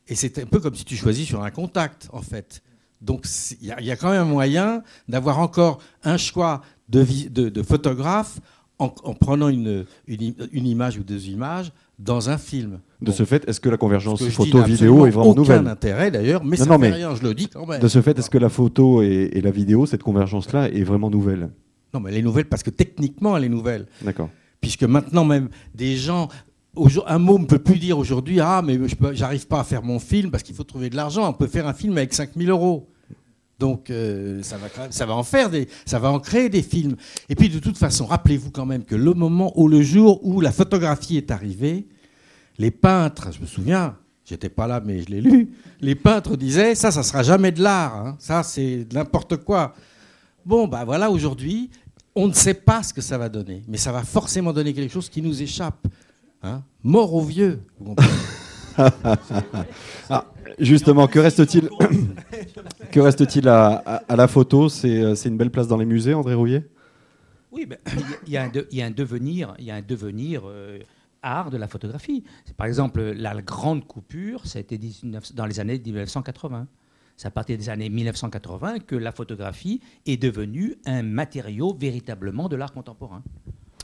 et 0.08 0.14
c'est 0.14 0.38
un 0.38 0.46
peu 0.46 0.60
comme 0.60 0.74
si 0.74 0.84
tu 0.84 0.96
choisis 0.96 1.26
sur 1.26 1.42
un 1.42 1.50
contact, 1.50 2.08
en 2.12 2.22
fait. 2.22 2.62
Donc, 3.00 3.26
il 3.60 3.66
y, 3.66 3.90
a- 3.90 3.96
quand 3.96 4.10
même 4.10 4.28
moyen 4.28 4.82
d'avoir 5.08 5.38
encore 5.38 5.78
un 6.04 6.16
choix 6.16 6.62
de, 6.88 7.04
de, 7.28 7.62
photographe 7.62 8.40
en, 8.78 8.92
en 9.04 9.14
prenant 9.14 9.48
une, 9.48 9.84
une, 10.06 10.34
une 10.52 10.66
image 10.66 10.98
ou 10.98 11.04
deux 11.04 11.28
images 11.28 11.72
dans 11.98 12.28
un 12.30 12.38
film. 12.38 12.80
De 13.02 13.12
ce 13.12 13.24
fait, 13.24 13.48
est-ce 13.48 13.60
que 13.60 13.68
la 13.70 13.78
convergence 13.78 14.22
photo-vidéo 14.28 15.06
est 15.06 15.10
vraiment 15.10 15.30
aucun 15.30 15.40
nouvelle 15.40 15.66
intérêt 15.68 16.10
d'ailleurs, 16.10 16.44
mais 16.44 16.56
Non, 16.58 16.64
ça 16.64 16.70
non, 16.70 16.78
fait 16.78 16.90
mais- 16.90 16.96
rien, 16.96 17.14
je 17.14 17.22
le 17.22 17.32
dis 17.34 17.48
quand 17.48 17.66
même. 17.66 17.80
De 17.80 17.88
ce 17.88 18.02
fait, 18.02 18.18
est-ce 18.18 18.28
que 18.28 18.36
la 18.38 18.50
photo 18.50 19.02
et, 19.02 19.30
et 19.32 19.40
la 19.40 19.50
vidéo, 19.50 19.86
cette 19.86 20.02
convergence-là, 20.02 20.68
est 20.70 20.82
vraiment 20.82 21.08
nouvelle 21.10 21.50
Non, 21.94 22.00
mais 22.00 22.10
elle 22.10 22.18
est 22.18 22.22
nouvelle 22.22 22.44
parce 22.46 22.62
que 22.62 22.70
techniquement 22.70 23.36
elle 23.36 23.44
est 23.44 23.48
nouvelle. 23.48 23.86
D'accord. 24.02 24.28
Puisque 24.60 24.82
maintenant 24.84 25.24
même 25.24 25.48
des 25.74 25.96
gens, 25.96 26.28
un 27.06 27.18
mot 27.18 27.38
ne 27.38 27.46
peut 27.46 27.58
plus 27.58 27.78
dire 27.78 27.98
aujourd'hui, 27.98 28.38
ah 28.40 28.62
mais 28.62 28.78
j'arrive 29.12 29.46
pas 29.46 29.60
à 29.60 29.64
faire 29.64 29.82
mon 29.82 29.98
film 29.98 30.30
parce 30.30 30.42
qu'il 30.42 30.54
faut 30.54 30.64
trouver 30.64 30.90
de 30.90 30.96
l'argent. 30.96 31.26
On 31.28 31.32
peut 31.32 31.46
faire 31.46 31.66
un 31.66 31.72
film 31.74 31.96
avec 31.96 32.12
5000 32.12 32.50
euros. 32.50 32.86
Donc 33.58 33.90
euh, 33.90 34.42
ça, 34.42 34.56
va 34.56 34.68
ça 34.90 35.08
en 35.10 35.22
faire 35.22 35.50
des, 35.50 35.68
ça 35.86 35.98
va 35.98 36.10
en 36.10 36.18
créer 36.18 36.48
des 36.48 36.62
films. 36.62 36.96
Et 37.28 37.34
puis 37.34 37.48
de 37.48 37.58
toute 37.58 37.76
façon, 37.78 38.04
rappelez-vous 38.06 38.50
quand 38.50 38.66
même 38.66 38.84
que 38.84 38.94
le 38.94 39.14
moment 39.14 39.52
où 39.58 39.68
le 39.68 39.82
jour 39.82 40.20
où 40.22 40.40
la 40.40 40.52
photographie 40.52 41.16
est 41.16 41.30
arrivée, 41.30 41.86
les 42.60 42.70
peintres, 42.70 43.30
je 43.32 43.40
me 43.40 43.46
souviens, 43.46 43.96
j'étais 44.24 44.50
pas 44.50 44.66
là 44.66 44.80
mais 44.84 45.00
je 45.02 45.06
l'ai 45.08 45.20
lu, 45.20 45.50
les 45.80 45.94
peintres 45.94 46.36
disaient 46.36 46.74
ça, 46.74 46.90
ça 46.90 47.02
sera 47.02 47.22
jamais 47.22 47.52
de 47.52 47.62
l'art, 47.62 47.96
hein. 47.96 48.16
ça 48.18 48.42
c'est 48.42 48.84
de 48.84 48.94
n'importe 48.94 49.38
quoi. 49.38 49.74
Bon, 50.44 50.68
bah 50.68 50.84
voilà, 50.84 51.10
aujourd'hui, 51.10 51.70
on 52.14 52.28
ne 52.28 52.32
sait 52.32 52.54
pas 52.54 52.82
ce 52.82 52.92
que 52.94 53.00
ça 53.00 53.16
va 53.18 53.28
donner, 53.28 53.62
mais 53.68 53.76
ça 53.78 53.92
va 53.92 54.02
forcément 54.02 54.52
donner 54.52 54.72
quelque 54.74 54.92
chose 54.92 55.08
qui 55.08 55.22
nous 55.22 55.40
échappe. 55.42 55.86
hein. 56.42 56.62
Mort 56.82 57.14
aux 57.14 57.22
vieux. 57.24 57.60
vous 57.78 57.94
comprenez 57.94 58.10
Justement, 60.58 61.06
que 61.06 61.18
reste-t-il 61.18 61.68
Que 62.90 63.00
reste-t-il 63.00 63.48
à, 63.48 63.66
à- 63.86 63.96
à 64.12 64.16
la 64.16 64.28
photo? 64.28 64.68
C'est 64.68 64.98
euh, 65.02 65.14
c'est 65.14 65.28
une 65.28 65.36
belle 65.36 65.50
place 65.50 65.68
dans 65.68 65.76
les 65.76 65.84
musées, 65.86 66.12
André 66.14 66.34
Rouillet? 66.34 66.68
Oui, 67.52 67.66
ben, 67.66 67.78
il 68.26 68.32
y, 68.32 68.36
a 68.36 68.42
un 68.44 68.48
de- 68.48 68.66
il 68.70 68.78
y 68.78 68.82
a 68.82 68.86
un 68.86 68.90
devenir, 68.90 69.54
il 69.58 69.64
y 69.66 69.70
a 69.70 69.76
un 69.76 69.82
devenir 69.82 70.42
euh, 70.46 70.78
art 71.22 71.50
de 71.50 71.56
la 71.56 71.68
photographie. 71.68 72.24
C'est, 72.44 72.56
Par 72.56 72.66
exemple, 72.66 73.00
la, 73.00 73.40
grande 73.42 73.86
coupure, 73.86 74.46
ça 74.46 74.58
a 74.58 74.60
été 74.60 74.78
19 74.78 75.34
dans 75.34 75.46
les 75.46 75.60
années 75.60 75.80
1980. 75.84 76.66
C'est 77.16 77.28
à 77.28 77.30
partir 77.30 77.58
des 77.58 77.68
années 77.68 77.90
1980 77.90 78.78
que 78.80 78.96
la 78.96 79.12
photographie 79.12 79.80
est 80.06 80.16
devenue 80.16 80.76
un 80.86 81.02
matériau 81.02 81.76
véritablement 81.78 82.48
de 82.48 82.56
l'art 82.56 82.72
contemporain. 82.72 83.22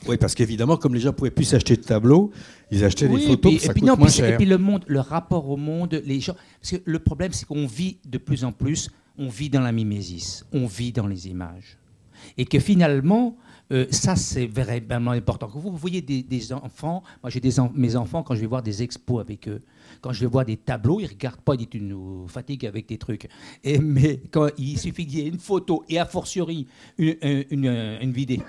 Oui, 0.07 0.17
parce 0.17 0.35
qu'évidemment, 0.35 0.77
comme 0.77 0.93
les 0.93 1.01
gens 1.01 1.13
pouvaient 1.13 1.31
plus 1.31 1.45
s'acheter 1.45 1.75
de 1.75 1.81
tableaux, 1.81 2.31
ils 2.71 2.83
achetaient 2.83 3.07
Oui, 3.07 3.21
des 3.21 3.23
et 3.23 3.27
photos, 3.27 3.51
puis- 3.51 3.59
ça 3.59 3.71
et 3.71 3.73
puis 3.73 3.81
coûte 3.81 3.89
non, 3.89 3.97
moins 3.97 4.09
cher. 4.09 4.33
Et 4.33 4.37
puis 4.37 4.45
le 4.45 4.57
monde, 4.57 4.85
le 4.87 4.99
rapport 4.99 5.49
au 5.49 5.57
monde, 5.57 6.01
les 6.05 6.19
gens. 6.19 6.35
Parce 6.61 6.71
que 6.71 6.77
le 6.85 6.99
problème, 6.99 7.33
c'est 7.33 7.45
qu'on 7.45 7.67
vit 7.67 7.97
de 8.07 8.17
plus 8.17 8.43
en 8.43 8.51
plus, 8.51 8.89
on 9.17 9.27
vit 9.27 9.49
dans 9.49 9.61
la 9.61 9.71
mimésis, 9.71 10.45
on 10.53 10.65
vit 10.65 10.91
dans 10.91 11.07
les 11.07 11.27
images, 11.27 11.77
et 12.37 12.45
que 12.45 12.59
finalement, 12.59 13.35
euh, 13.71 13.85
ça 13.91 14.15
c'est 14.15 14.47
vraiment 14.47 15.11
important. 15.11 15.49
Quand 15.51 15.59
vous, 15.59 15.75
voyez 15.75 16.01
des, 16.01 16.23
des 16.23 16.53
enfants, 16.53 17.03
moi 17.21 17.29
j'ai 17.29 17.39
des 17.39 17.59
en- 17.59 17.71
mes 17.75 17.95
enfants 17.95 18.23
quand 18.23 18.35
je 18.35 18.41
vais 18.41 18.47
voir 18.47 18.63
des 18.63 18.81
expos 18.83 19.19
avec 19.19 19.47
eux, 19.47 19.61
quand 20.01 20.13
je 20.13 20.21
vais 20.21 20.27
voir 20.31 20.45
des 20.45 20.57
tableaux, 20.57 20.99
ils 20.99 21.07
regardent 21.07 21.41
pas, 21.41 21.53
ils 21.55 21.57
disent 21.59 21.67
tu 21.71 21.81
nous 21.81 22.27
fatigues 22.27 22.65
avec 22.65 22.87
tes 22.87 22.97
trucs. 22.97 23.27
Et 23.63 23.79
mais 23.79 24.21
quand 24.31 24.47
il 24.57 24.77
suffit 24.79 25.05
qu'il 25.05 25.19
y 25.19 25.21
ait 25.23 25.27
une 25.29 25.39
photo 25.39 25.83
et 25.89 25.99
a 25.99 26.05
fortiori 26.05 26.67
une, 26.97 27.15
une, 27.21 27.45
une, 27.51 27.97
une 28.01 28.11
vidéo, 28.11 28.43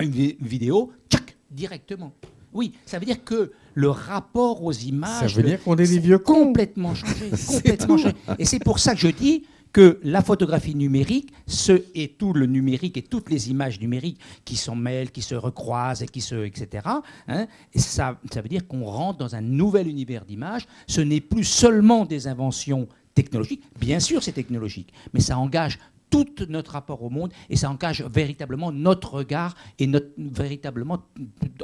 une 0.00 0.10
vidéo, 0.40 0.92
tchac, 1.08 1.36
directement. 1.50 2.12
Oui, 2.52 2.72
ça 2.86 2.98
veut 3.00 3.04
dire 3.06 3.22
que 3.24 3.50
le 3.74 3.88
rapport 3.90 4.62
aux 4.62 4.72
images. 4.72 5.34
Ça 5.34 5.40
veut 5.40 5.42
dire 5.48 5.60
qu'on 5.62 5.74
est 5.76 5.88
des 5.88 5.98
vieux 5.98 6.18
cons. 6.18 6.44
Complètement 6.46 6.94
changé. 6.94 7.30
complètement 7.48 7.96
changé. 7.98 8.14
Et 8.38 8.44
c'est 8.44 8.60
pour 8.60 8.78
ça 8.78 8.94
que 8.94 9.00
je 9.00 9.08
dis 9.08 9.42
que 9.74 9.98
la 10.04 10.22
photographie 10.22 10.76
numérique, 10.76 11.32
ce 11.48 11.82
et 11.96 12.08
tout 12.08 12.32
le 12.32 12.46
numérique 12.46 12.96
et 12.96 13.02
toutes 13.02 13.28
les 13.28 13.50
images 13.50 13.80
numériques 13.80 14.20
qui 14.44 14.54
s'en 14.54 14.76
mêlent, 14.76 15.10
qui 15.10 15.20
se 15.20 15.34
recroisent 15.34 16.00
et 16.00 16.06
qui 16.06 16.20
se, 16.20 16.46
etc. 16.46 16.86
hein, 17.26 17.46
ça, 17.74 18.18
ça 18.32 18.40
veut 18.40 18.48
dire 18.48 18.68
qu'on 18.68 18.84
rentre 18.84 19.18
dans 19.18 19.34
un 19.34 19.40
nouvel 19.40 19.88
univers 19.88 20.24
d'images. 20.24 20.66
Ce 20.86 21.00
n'est 21.00 21.20
plus 21.20 21.42
seulement 21.42 22.04
des 22.04 22.28
inventions 22.28 22.86
technologiques. 23.14 23.64
Bien 23.80 23.98
sûr, 23.98 24.22
c'est 24.22 24.32
technologique, 24.32 24.92
mais 25.12 25.20
ça 25.20 25.36
engage 25.38 25.80
tout 26.14 26.46
notre 26.48 26.72
rapport 26.72 27.02
au 27.02 27.10
monde 27.10 27.32
et 27.50 27.56
ça 27.56 27.70
engage 27.70 28.02
véritablement 28.12 28.70
notre 28.72 29.14
regard 29.14 29.54
et 29.78 29.86
notre 29.86 30.08
véritablement 30.16 30.98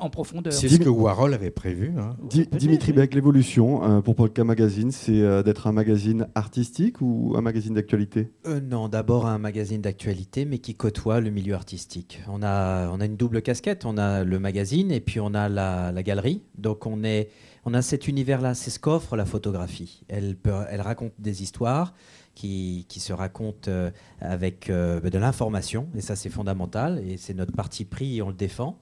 en 0.01 0.11
profondeur. 0.11 0.53
C'est 0.53 0.69
ce 0.69 0.79
que 0.79 0.89
Warhol 0.89 1.35
avait 1.35 1.51
prévu. 1.51 1.93
hein. 1.99 2.17
Di- 2.29 2.47
Dimitri 2.47 2.93
Beck, 2.93 3.15
l'évolution 3.15 3.83
euh, 3.85 4.01
pour 4.01 4.15
Polka 4.17 4.45
Magazine, 4.45 4.91
c'est 4.91 5.21
euh, 5.21 5.43
d'être 5.43 5.67
un 5.67 5.73
magazine 5.73 6.27
artistique 6.35 7.01
ou 7.01 7.35
un 7.37 7.41
magazine 7.41 7.75
d'actualité? 7.75 8.31
Euh, 8.47 8.61
non, 8.61 8.89
d'abord 8.89 9.27
un 9.27 9.39
magazine 9.39 9.81
d'actualité, 9.81 10.45
mais 10.45 10.59
qui 10.59 10.75
côtoie 10.75 11.21
le 11.21 11.31
milieu 11.31 11.55
artistique. 11.55 12.21
On 12.29 12.43
a, 12.43 12.89
on 12.91 13.01
a 13.01 13.05
une 13.07 13.17
double 13.17 13.43
casquette. 13.43 13.85
On 13.85 13.99
a 13.99 14.25
le 14.25 14.39
magazine 14.39 14.91
et 14.91 15.01
puis 15.01 15.21
on 15.21 15.35
a 15.35 15.49
la, 15.49 15.93
la 15.93 16.03
galerie. 16.03 16.43
Donc 16.59 16.87
on, 16.87 17.05
est, 17.05 17.29
on 17.65 17.75
a 17.75 17.83
cet 17.83 18.09
univers-là. 18.09 18.55
C'est 18.55 18.71
ce 18.71 18.79
qu'offre 18.79 19.17
la 19.17 19.25
photographie. 19.25 20.03
Elle, 20.09 20.37
peut, 20.37 20.53
elle 20.71 20.81
raconte 20.81 21.13
des 21.19 21.43
histoires 21.43 21.95
qui, 22.41 23.01
se 23.01 23.13
raconte 23.13 23.69
euh, 23.69 23.91
avec 24.21 24.71
euh, 24.71 25.01
de 25.01 25.19
l'information, 25.19 25.89
et 25.95 26.01
ça 26.01 26.17
c'est 26.17 26.31
fondamental, 26.31 27.03
et 27.07 27.17
c'est 27.17 27.35
notre 27.35 27.53
parti 27.53 27.85
pris, 27.85 28.19
et 28.19 28.23
on 28.23 28.29
le 28.29 28.35
défend. 28.35 28.79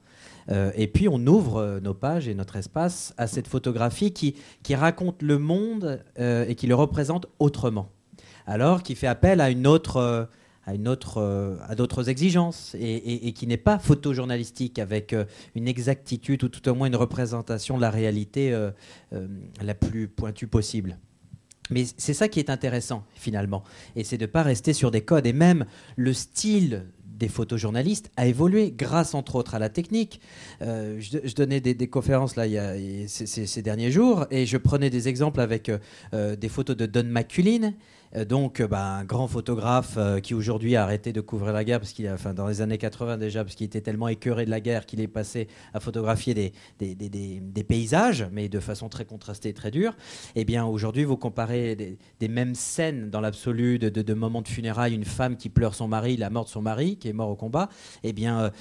Euh, 0.49 0.71
et 0.75 0.87
puis 0.87 1.07
on 1.07 1.25
ouvre 1.27 1.79
nos 1.81 1.93
pages 1.93 2.27
et 2.27 2.35
notre 2.35 2.55
espace 2.55 3.13
à 3.17 3.27
cette 3.27 3.47
photographie 3.47 4.13
qui, 4.13 4.35
qui 4.63 4.75
raconte 4.75 5.21
le 5.21 5.37
monde 5.37 6.03
et 6.17 6.55
qui 6.55 6.67
le 6.67 6.75
représente 6.75 7.27
autrement. 7.39 7.89
Alors 8.47 8.83
qui 8.83 8.95
fait 8.95 9.07
appel 9.07 9.41
à 9.41 9.49
une 9.49 9.67
autre, 9.67 10.27
à 10.65 10.71
à 10.71 11.75
d'autres 11.75 12.09
exigences 12.09 12.75
et, 12.79 13.33
qui 13.33 13.47
n'est 13.47 13.57
pas 13.57 13.79
photojournalistique 13.79 14.77
avec 14.79 15.15
une 15.55 15.67
exactitude 15.67 16.43
ou 16.43 16.49
tout 16.49 16.67
au 16.67 16.75
moins 16.75 16.87
une 16.87 16.95
représentation 16.95 17.77
de 17.77 17.81
la 17.81 17.89
réalité 17.89 18.55
la 19.11 19.73
plus 19.73 20.07
pointue 20.07 20.47
possible. 20.47 20.97
Mais 21.69 21.85
c'est 21.97 22.13
ça 22.13 22.27
qui 22.27 22.39
est 22.39 22.49
intéressant 22.49 23.03
finalement, 23.15 23.63
et 23.95 24.03
c'est 24.03 24.17
de 24.17 24.25
ne 24.25 24.31
pas 24.31 24.43
rester 24.43 24.73
sur 24.73 24.91
des 24.91 25.01
codes. 25.01 25.25
Et 25.25 25.33
même 25.33 25.65
le 25.95 26.13
style 26.13 26.85
des 27.19 27.27
photojournalistes 27.27 28.09
a 28.17 28.25
évolué 28.25 28.73
grâce 28.75 29.13
entre 29.13 29.35
autres 29.35 29.53
à 29.53 29.59
la 29.59 29.69
technique. 29.69 30.21
Euh, 30.61 30.99
je, 30.99 31.35
donnais 31.35 31.59
des, 31.59 31.87
conférences 31.87 32.35
là 32.35 32.47
il 32.47 32.53
y 32.53 32.57
a, 32.57 32.73
ces 33.07 33.61
derniers 33.61 33.91
jours 33.91 34.25
et 34.31 34.45
je 34.45 34.57
prenais 34.57 34.89
des 34.89 35.07
exemples 35.07 35.41
avec 35.41 35.69
euh, 35.69 35.77
euh, 36.13 36.35
des 36.35 36.49
photos 36.49 36.75
de 36.75 36.85
Don 36.85 37.03
McCullin. 37.03 37.73
Euh, 38.15 38.25
donc, 38.25 38.59
euh, 38.59 38.67
bah, 38.67 38.83
un 38.83 39.03
grand 39.03 39.27
photographe 39.27 39.95
euh, 39.97 40.19
qui 40.19 40.33
aujourd'hui 40.33 40.75
a 40.75 40.83
arrêté 40.83 41.13
de 41.13 41.21
couvrir 41.21 41.53
la 41.53 41.63
guerre, 41.63 41.79
parce 41.79 41.91
qu'il 41.93 42.09
enfin, 42.09 42.33
dans 42.33 42.47
les 42.47 42.61
années 42.61 42.77
80 42.77 43.17
déjà, 43.17 43.43
parce 43.43 43.55
qu'il 43.55 43.65
était 43.65 43.81
tellement 43.81 44.07
écœuré 44.07 44.45
de 44.45 44.49
la 44.49 44.59
guerre 44.59 44.85
qu'il 44.85 44.99
est 45.01 45.07
passé 45.07 45.47
à 45.73 45.79
photographier 45.79 46.33
des, 46.33 46.53
des, 46.79 46.95
des- 46.95 47.09
des- 47.09 47.63
paysages, 47.63 48.27
mais 48.31 48.49
de 48.49 48.59
façon 48.59 48.89
très 48.89 49.05
contrastée 49.05 49.49
et 49.49 49.53
très 49.53 49.69
dure. 49.69 49.95
Eh 50.35 50.43
bien, 50.43 50.65
aujourd'hui, 50.65 51.03
vous 51.03 51.17
comparez 51.17 51.75
des, 52.19 52.27
mêmes 52.27 52.55
scènes 52.55 53.09
dans 53.11 53.21
l'absolu 53.21 53.77
de, 53.77 53.89
de, 53.89 54.13
moments 54.13 54.41
de 54.41 54.47
funérailles, 54.47 54.95
une 54.95 55.05
femme 55.05 55.35
qui 55.37 55.49
pleure 55.49 55.75
son 55.75 55.87
mari, 55.87 56.17
la 56.17 56.29
mort 56.31 56.45
de 56.45 56.49
son 56.49 56.61
mari, 56.61 56.97
qui 56.97 57.09
est 57.09 57.13
mort 57.13 57.29
au 57.29 57.35
combat. 57.35 57.69
Eh 58.03 58.13
bien, 58.13 58.51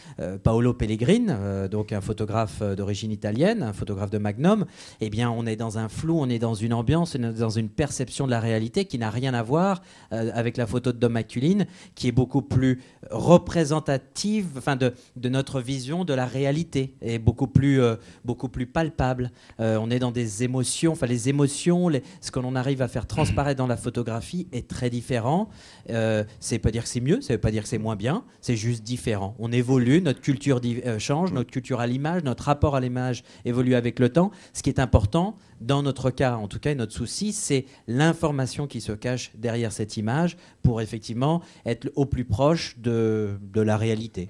Paolo 0.42 0.74
Pellegrin, 0.74 1.68
donc 1.68 1.92
un 1.92 2.00
photographe 2.00 2.62
d'origine 2.62 3.12
italienne, 3.12 3.62
un 3.62 3.72
photographe 3.72 4.10
de 4.10 4.18
Magnum, 4.18 4.66
eh 5.00 5.08
bien, 5.10 5.30
on 5.30 5.46
est 5.46 5.56
dans 5.56 5.78
un 5.78 5.88
flou, 5.88 6.18
on 6.20 6.28
est 6.28 6.38
dans 6.38 6.54
une 6.54 6.72
ambiance, 6.74 7.16
on 7.18 7.22
est 7.22 7.32
dans 7.32 7.50
une 7.50 7.68
perception 7.68 8.26
de 8.26 8.30
la 8.30 8.40
réalité 8.40 8.84
qui 8.84 8.98
n'a 8.98 9.10
rien 9.10 9.32
à 9.34 9.37
voir 9.42 9.82
euh, 10.12 10.30
avec 10.34 10.56
la 10.56 10.66
photo 10.66 10.92
de 10.92 10.98
Dom 10.98 11.12
McCullin, 11.12 11.64
qui 11.94 12.08
est 12.08 12.12
beaucoup 12.12 12.42
plus 12.42 12.80
représentative, 13.10 14.46
enfin, 14.56 14.76
de, 14.76 14.92
notre 15.28 15.60
vision 15.60 16.04
de 16.04 16.14
la 16.14 16.26
réalité, 16.26 16.94
et 17.02 17.18
beaucoup 17.18 17.46
plus, 17.46 17.80
euh, 17.80 17.96
beaucoup 18.24 18.48
plus 18.48 18.66
palpable. 18.66 19.30
Euh, 19.60 19.78
on 19.80 19.90
est 19.90 19.98
dans 19.98 20.10
des 20.10 20.42
émotions, 20.44 20.92
enfin, 20.92 21.06
les 21.06 21.28
émotions, 21.28 21.90
ce 22.20 22.30
que 22.30 22.40
l'on 22.40 22.54
arrive 22.54 22.82
à 22.82 22.88
faire 22.88 23.06
transparaître 23.06 23.58
dans 23.58 23.66
la 23.66 23.76
photographie 23.76 24.48
est 24.52 24.68
très 24.68 24.90
différent. 24.90 25.48
Euh, 25.90 26.24
c'est 26.40 26.58
pas 26.58 26.70
dire 26.70 26.82
que 26.82 26.88
c'est 26.88 27.00
mieux, 27.00 27.20
ça 27.20 27.34
veut 27.34 27.40
pas 27.40 27.50
dire 27.50 27.62
que 27.62 27.68
c'est 27.68 27.78
moins 27.78 27.96
bien, 27.96 28.24
c'est 28.40 28.56
juste 28.56 28.82
différent. 28.82 29.34
On 29.38 29.52
évolue, 29.52 30.02
notre 30.02 30.20
culture 30.20 30.60
change, 30.98 31.32
notre 31.32 31.50
culture 31.50 31.80
à 31.80 31.86
l'image, 31.86 32.24
notre 32.24 32.44
rapport 32.44 32.76
à 32.76 32.80
l'image 32.80 33.24
évolue 33.44 33.74
avec 33.74 33.98
le 33.98 34.08
temps. 34.08 34.30
Ce 34.52 34.62
qui 34.62 34.70
est 34.70 34.80
important, 34.80 35.36
dans 35.60 35.82
notre 35.82 36.10
cas, 36.10 36.36
en 36.36 36.48
tout 36.48 36.58
cas, 36.58 36.70
et 36.70 36.74
notre 36.74 36.92
souci, 36.92 37.32
c'est 37.32 37.66
l'information 37.86 38.66
qui 38.66 38.80
se 38.80 38.92
cache 38.92 39.27
derrière 39.36 39.72
cette 39.72 39.96
image 39.96 40.36
pour 40.62 40.80
effectivement 40.80 41.42
être 41.66 41.90
au 41.96 42.06
plus 42.06 42.24
proche 42.24 42.78
de, 42.78 43.38
de 43.52 43.60
la 43.60 43.76
réalité. 43.76 44.28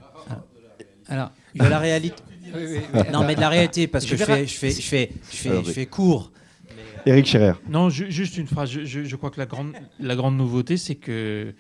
Alors, 1.09 1.31
De 1.55 1.65
la 1.65 1.79
réalité. 1.79 2.23
oui, 2.55 2.61
oui, 2.67 2.79
oui. 2.95 3.01
Non, 3.13 3.25
mais 3.27 3.35
de 3.35 3.41
la 3.41 3.49
réalité, 3.49 3.87
parce 3.87 4.05
que 4.05 4.17
Je 4.17 4.25
fais, 4.25 4.47
je 4.47 4.55
fais, 4.57 4.71
je 4.71 4.81
fais, 4.83 5.11
je 5.31 5.37
fais, 5.37 5.49
Alors, 5.51 5.65
je 5.65 5.73
fais 5.73 5.87
court. 5.87 6.33
Eric 7.07 7.27
Scherer. 7.27 7.53
Non, 7.71 7.89
ju- 7.89 8.11
juste 8.11 8.37
une 8.37 8.47
phrase. 8.47 8.71
Je, 8.71 8.85
je- 8.85 9.05
je 9.05 9.17
crois 9.17 9.31
que 9.31 9.39
la 9.41 9.47
grande, 9.47 9.73
la 10.01 10.17
grande 10.17 10.37
nouveauté, 10.37 10.77
c'est 10.77 10.97
que, 10.97 11.55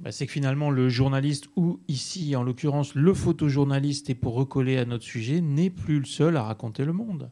bah, 0.00 0.10
c'est 0.10 0.26
que 0.26 0.32
finalement, 0.32 0.70
le 0.70 0.88
journaliste, 0.88 1.44
ou 1.54 1.78
ici, 1.86 2.34
en 2.34 2.42
l'occurrence, 2.42 2.94
le 2.96 3.14
photojournaliste, 3.14 4.10
et 4.10 4.14
pour 4.16 4.34
recoller 4.34 4.78
à 4.78 4.84
notre 4.84 5.04
sujet, 5.04 5.40
n'est 5.40 5.70
plus 5.70 6.00
le 6.00 6.06
seul 6.06 6.36
à 6.36 6.42
raconter 6.42 6.84
le 6.84 6.92
monde. 6.92 7.30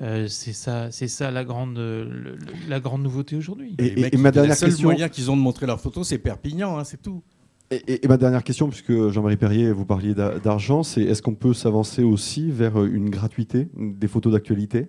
Euh, 0.00 0.26
c'est 0.26 0.52
ça, 0.52 0.90
c'est 0.90 1.06
ça 1.08 1.30
la 1.30 1.44
grande, 1.44 1.76
le- 1.76 2.04
le- 2.04 2.38
la 2.68 2.80
grande 2.80 3.02
nouveauté 3.02 3.36
aujourd'hui. 3.36 3.76
Et, 3.78 3.82
Les 3.82 3.92
et- 3.92 4.00
mecs, 4.02 4.14
et 4.14 4.16
ma 4.16 4.30
le 4.30 4.34
dernière 4.34 4.56
seul 4.56 4.70
question. 4.70 4.88
moyen 4.88 5.08
qu'ils 5.08 5.30
ont 5.30 5.36
de 5.36 5.42
montrer 5.42 5.66
leurs 5.66 5.80
photos, 5.80 6.08
c'est 6.08 6.18
Perpignan, 6.18 6.78
hein, 6.78 6.84
c'est 6.84 7.00
tout. 7.00 7.22
Et, 7.70 7.76
et- 7.76 8.04
et 8.04 8.08
ma 8.08 8.16
dernière 8.16 8.42
question, 8.42 8.68
puisque 8.68 9.08
Jean-Marie 9.10 9.36
Perrier, 9.36 9.70
vous 9.72 9.86
parliez 9.86 10.12
d'a- 10.14 10.38
d'argent, 10.40 10.82
c'est 10.82 11.02
est-ce 11.02 11.22
qu'on 11.22 11.34
peut 11.34 11.54
s'avancer 11.54 12.02
aussi 12.02 12.50
vers 12.50 12.80
euh, 12.80 12.90
une 12.92 13.08
gratuité 13.08 13.68
des 13.76 14.08
photos 14.08 14.32
d'actualité, 14.32 14.88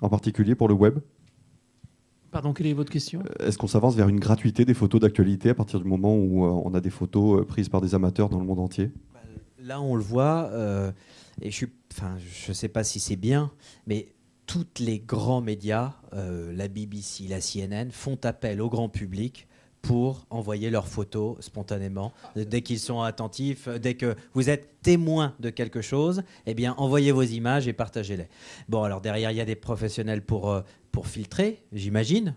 en 0.00 0.08
particulier 0.08 0.54
pour 0.54 0.68
le 0.68 0.74
web? 0.74 0.98
Pardon, 2.30 2.52
quelle 2.52 2.66
est 2.66 2.72
votre 2.72 2.90
question? 2.90 3.22
Euh, 3.40 3.46
Est-ce 3.48 3.58
qu'on 3.58 3.66
s'avance 3.68 3.94
vers 3.94 4.08
une 4.08 4.20
gratuité 4.20 4.64
des 4.64 4.74
photos 4.74 5.00
d'actualité 5.00 5.50
à 5.50 5.54
partir 5.54 5.80
du 5.80 5.86
moment 5.86 6.16
où 6.16 6.44
euh, 6.44 6.48
on 6.64 6.74
a 6.74 6.80
des 6.80 6.90
photos 6.90 7.40
euh, 7.40 7.44
prises 7.44 7.68
par 7.68 7.80
des 7.80 7.94
amateurs 7.94 8.28
dans 8.28 8.38
le 8.40 8.44
monde 8.46 8.58
entier? 8.60 8.90
Là, 9.62 9.80
on 9.80 9.94
le 9.96 10.02
voit, 10.02 10.48
euh, 10.52 10.92
et 11.42 11.50
je 11.50 11.56
suis, 11.56 11.66
enfin, 11.92 12.14
je 12.18 12.52
sais 12.52 12.68
pas 12.68 12.84
si 12.84 13.00
c'est 13.00 13.16
bien, 13.16 13.50
mais 13.86 14.08
tous 14.46 14.66
les 14.78 14.98
grands 14.98 15.40
médias, 15.40 15.94
euh, 16.14 16.52
la 16.54 16.68
BBC, 16.68 17.24
la 17.28 17.40
CNN, 17.40 17.90
font 17.90 18.18
appel 18.24 18.60
au 18.62 18.68
grand 18.68 18.88
public 18.88 19.48
pour 19.82 20.26
envoyer 20.30 20.70
leurs 20.70 20.88
photos 20.88 21.36
spontanément. 21.40 22.12
Dès 22.34 22.62
qu'ils 22.62 22.80
sont 22.80 23.02
attentifs, 23.02 23.68
dès 23.68 23.94
que 23.94 24.16
vous 24.34 24.50
êtes 24.50 24.80
témoin 24.82 25.34
de 25.38 25.50
quelque 25.50 25.80
chose, 25.80 26.22
eh 26.46 26.54
bien, 26.54 26.74
envoyez 26.78 27.12
vos 27.12 27.22
images 27.22 27.68
et 27.68 27.72
partagez-les. 27.72 28.28
Bon, 28.68 28.82
alors 28.82 29.00
derrière, 29.00 29.30
il 29.30 29.36
y 29.36 29.40
a 29.40 29.44
des 29.44 29.54
professionnels 29.54 30.22
pour, 30.22 30.50
euh, 30.50 30.62
pour 30.96 31.08
filtrer, 31.08 31.62
j'imagine. 31.74 32.34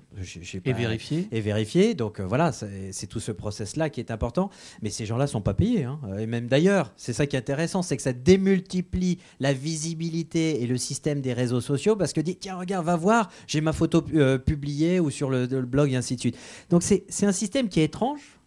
Et 0.65 0.73
vérifier 0.73 1.29
et 1.31 1.39
vérifier. 1.39 1.93
Donc 1.93 2.19
euh, 2.19 2.25
voilà, 2.25 2.51
c'est 2.51 3.07
tout 3.07 3.21
ce 3.21 3.31
process-là 3.31 3.89
qui 3.89 4.01
est 4.01 4.11
important. 4.11 4.49
Mais 4.81 4.89
ces 4.89 5.05
gens-là 5.05 5.27
sont 5.27 5.39
pas 5.39 5.53
payés. 5.53 5.85
hein. 5.85 5.97
Et 6.19 6.25
même 6.25 6.47
d'ailleurs, 6.47 6.91
c'est 6.97 7.13
ça 7.13 7.25
qui 7.25 7.37
est 7.37 7.39
intéressant, 7.39 7.83
c'est 7.83 7.95
que 7.95 8.03
ça 8.03 8.11
démultiplie 8.11 9.19
la 9.39 9.53
visibilité 9.53 10.61
et 10.61 10.67
le 10.67 10.75
système 10.75 11.21
des 11.21 11.31
réseaux 11.31 11.61
sociaux 11.61 11.95
parce 11.95 12.11
que 12.11 12.19
dit 12.19 12.35
tiens 12.35 12.57
regarde, 12.57 12.85
va 12.85 12.97
voir, 12.97 13.31
j'ai 13.47 13.61
ma 13.61 13.71
photo 13.71 14.03
euh, 14.13 14.37
publiée 14.37 14.99
ou 14.99 15.09
sur 15.09 15.29
le, 15.29 15.45
le 15.45 15.61
blog 15.61 15.93
et 15.93 15.95
ainsi 15.95 16.17
de 16.17 16.19
suite. 16.19 16.37
Donc 16.69 16.83
c'est 16.83 17.05
un 17.23 17.31
système 17.31 17.69
qui 17.69 17.79
est 17.79 17.85
étrange, 17.85 18.38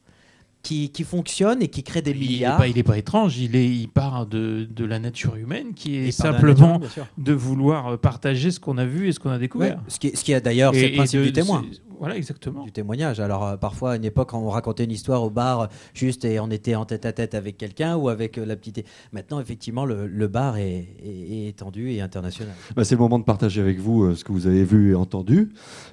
qui, 0.63 0.91
qui 0.91 1.03
fonctionne 1.05 1.61
et 1.63 1.69
qui 1.69 1.83
crée 1.83 2.03
des 2.03 2.13
Il 2.13 2.21
n'est 2.21 2.27
milliards. 2.27 2.57
pas, 2.57 2.83
pas 2.85 2.99
étrange, 2.99 3.37
il, 3.39 3.57
est, 3.57 3.67
il 3.69 3.89
part 3.89 4.27
de, 4.27 4.69
de 4.71 4.85
la 4.85 4.99
nature 4.99 5.35
humaine 5.37 5.75
qui 5.75 5.97
est 5.97 6.11
simplement 6.13 6.79
nature, 6.79 7.07
de 7.19 7.33
vouloir 7.33 7.99
partager 7.99 8.51
ce 8.51 8.61
qu'on 8.61 8.79
a 8.79 8.85
vu 8.85 9.09
et 9.09 9.13
ce 9.13 9.19
qu'on 9.19 9.31
a 9.31 9.39
découvert. 9.39 9.77
Ouais, 9.77 9.81
ce 9.89 9.99
qui, 9.99 10.17
ce 10.17 10.23
qui 10.23 10.33
est 10.33 10.41
d'ailleurs, 10.41 10.73
c'est 10.75 10.89
le 10.91 10.95
principe 10.97 11.21
de- 11.21 11.25
du 11.27 11.33
témoin. 11.33 11.65
Voilà, 12.03 12.17
exactement. 12.17 12.65
du 12.65 12.73
témoignage. 12.73 13.21
Alors 13.21 13.47
euh, 13.47 13.57
parfois 13.57 13.93
à 13.93 13.97
une 13.97 14.05
époque 14.05 14.35
on 14.35 14.49
racontait 14.49 14.83
une 14.85 14.91
histoire 14.91 15.23
au 15.23 15.31
bar 15.31 15.69
juste 15.95 16.25
et 16.25 16.41
on 16.41 16.51
était 16.51 16.75
en 16.75 16.85
tête 16.85 17.07
à 17.07 17.13
tête 17.13 17.35
avec 17.35 17.57
quelqu'un 17.57 17.97
ou 17.97 18.09
avec 18.09 18.39
euh, 18.39 18.45
la 18.45 18.57
petite. 18.57 18.85
Maintenant 19.13 19.39
effectivement 19.39 19.85
le, 19.85 20.09
le 20.09 20.27
bar 20.27 20.57
est, 20.57 20.89
est- 21.03 21.33
est 21.33 21.47
étendu 21.47 21.91
et 21.93 22.01
international. 22.01 22.55
Bah, 22.75 22.83
C'est 22.85 22.97
le 22.97 23.01
moment 23.01 23.21
de 23.21 23.25
partager 23.25 23.61
avec 23.61 23.79
vous 23.79 24.03
euh, 24.03 24.15
ce 24.17 24.25
que 24.25 24.33
vous 24.33 24.49
avez 24.49 24.65
vu 24.65 24.91
et 24.91 24.95
entendu 24.97 25.51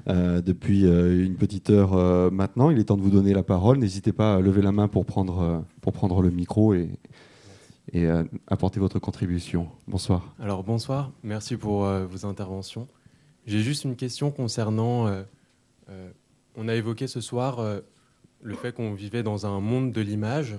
euh, 0.07 0.41
depuis 0.41 0.85
euh, 0.87 1.23
une 1.25 1.35
petite 1.35 1.69
heure 1.69 1.93
euh, 1.93 2.31
maintenant. 2.31 2.71
Il 2.71 2.79
est 2.79 2.85
temps 2.85 2.97
de 2.97 3.03
vous 3.03 3.11
donner 3.11 3.33
la 3.33 3.43
parole. 3.43 3.77
N'hésitez 3.77 4.11
pas 4.11 4.35
à 4.35 4.39
lever 4.39 4.63
la 4.63 4.71
main 4.71 4.87
pour 4.87 5.05
prendre, 5.05 5.39
euh, 5.41 5.59
pour 5.81 5.93
prendre 5.93 6.23
le 6.23 6.31
micro 6.31 6.73
et, 6.73 6.89
et 7.93 8.05
euh, 8.05 8.23
apporter 8.47 8.79
votre 8.79 8.97
contribution. 8.97 9.67
Bonsoir. 9.87 10.33
Alors 10.39 10.63
bonsoir, 10.63 11.11
merci 11.21 11.55
pour 11.55 11.85
euh, 11.85 12.07
vos 12.07 12.25
interventions. 12.25 12.87
J'ai 13.45 13.59
juste 13.59 13.83
une 13.83 13.95
question 13.95 14.31
concernant, 14.31 15.07
euh, 15.89 16.11
on 16.55 16.67
a 16.67 16.75
évoqué 16.75 17.07
ce 17.07 17.21
soir 17.21 17.59
euh, 17.59 17.81
le 18.41 18.55
fait 18.55 18.73
qu'on 18.73 18.93
vivait 18.93 19.23
dans 19.23 19.45
un 19.45 19.59
monde 19.59 19.91
de 19.91 20.01
l'image, 20.01 20.57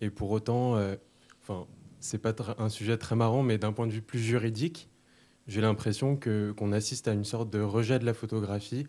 et 0.00 0.10
pour 0.10 0.30
autant, 0.30 0.76
euh, 0.76 0.96
enfin, 1.42 1.66
c'est 2.00 2.18
pas 2.18 2.34
un 2.58 2.68
sujet 2.68 2.96
très 2.96 3.16
marrant, 3.16 3.42
mais 3.42 3.58
d'un 3.58 3.72
point 3.72 3.86
de 3.86 3.92
vue 3.92 4.02
plus 4.02 4.18
juridique, 4.18 4.88
j'ai 5.46 5.60
l'impression 5.60 6.16
que 6.16 6.52
qu'on 6.52 6.72
assiste 6.72 7.08
à 7.08 7.12
une 7.12 7.24
sorte 7.24 7.50
de 7.50 7.60
rejet 7.60 7.98
de 7.98 8.04
la 8.04 8.14
photographie, 8.14 8.86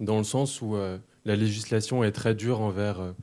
dans 0.00 0.18
le 0.18 0.24
sens 0.24 0.62
où 0.62 0.76
la 1.24 1.36
législation 1.36 2.02
est 2.02 2.12
très 2.12 2.34
dure 2.34 2.60
envers 2.60 3.14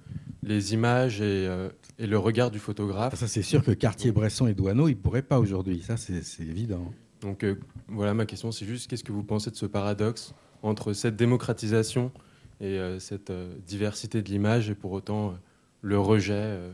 les 0.44 0.74
images 0.74 1.22
et, 1.22 1.48
euh, 1.48 1.70
et 1.98 2.08
le 2.08 2.18
regard 2.18 2.52
du 2.52 2.60
photographe. 2.60 3.16
Ça, 3.16 3.28
c'est 3.28 3.42
sûr 3.42 3.64
que 3.64 3.72
Cartier-Bresson 3.72 4.48
et 4.48 4.54
Douaneau, 4.54 4.88
ils 4.88 4.96
ne 4.96 5.00
pourraient 5.00 5.22
pas 5.22 5.40
aujourd'hui. 5.40 5.82
Ça, 5.82 5.98
c'est 5.98 6.24
c'est 6.24 6.44
évident. 6.44 6.92
Donc 7.22 7.44
euh, 7.44 7.60
voilà, 7.88 8.14
ma 8.14 8.26
question, 8.26 8.52
c'est 8.52 8.66
juste 8.66 8.90
qu'est-ce 8.90 9.04
que 9.04 9.12
vous 9.12 9.24
pensez 9.24 9.52
de 9.52 9.56
ce 9.56 9.66
paradoxe 9.66 10.34
entre 10.62 10.94
cette 10.94 11.16
démocratisation 11.16 12.12
et 12.62 12.78
euh, 12.78 13.00
cette 13.00 13.30
euh, 13.30 13.54
diversité 13.68 14.22
de 14.22 14.30
l'image 14.30 14.70
et 14.70 14.76
pour 14.76 14.92
autant 14.92 15.30
euh, 15.30 15.32
le 15.82 16.00
rejet 16.00 16.34
euh, 16.36 16.72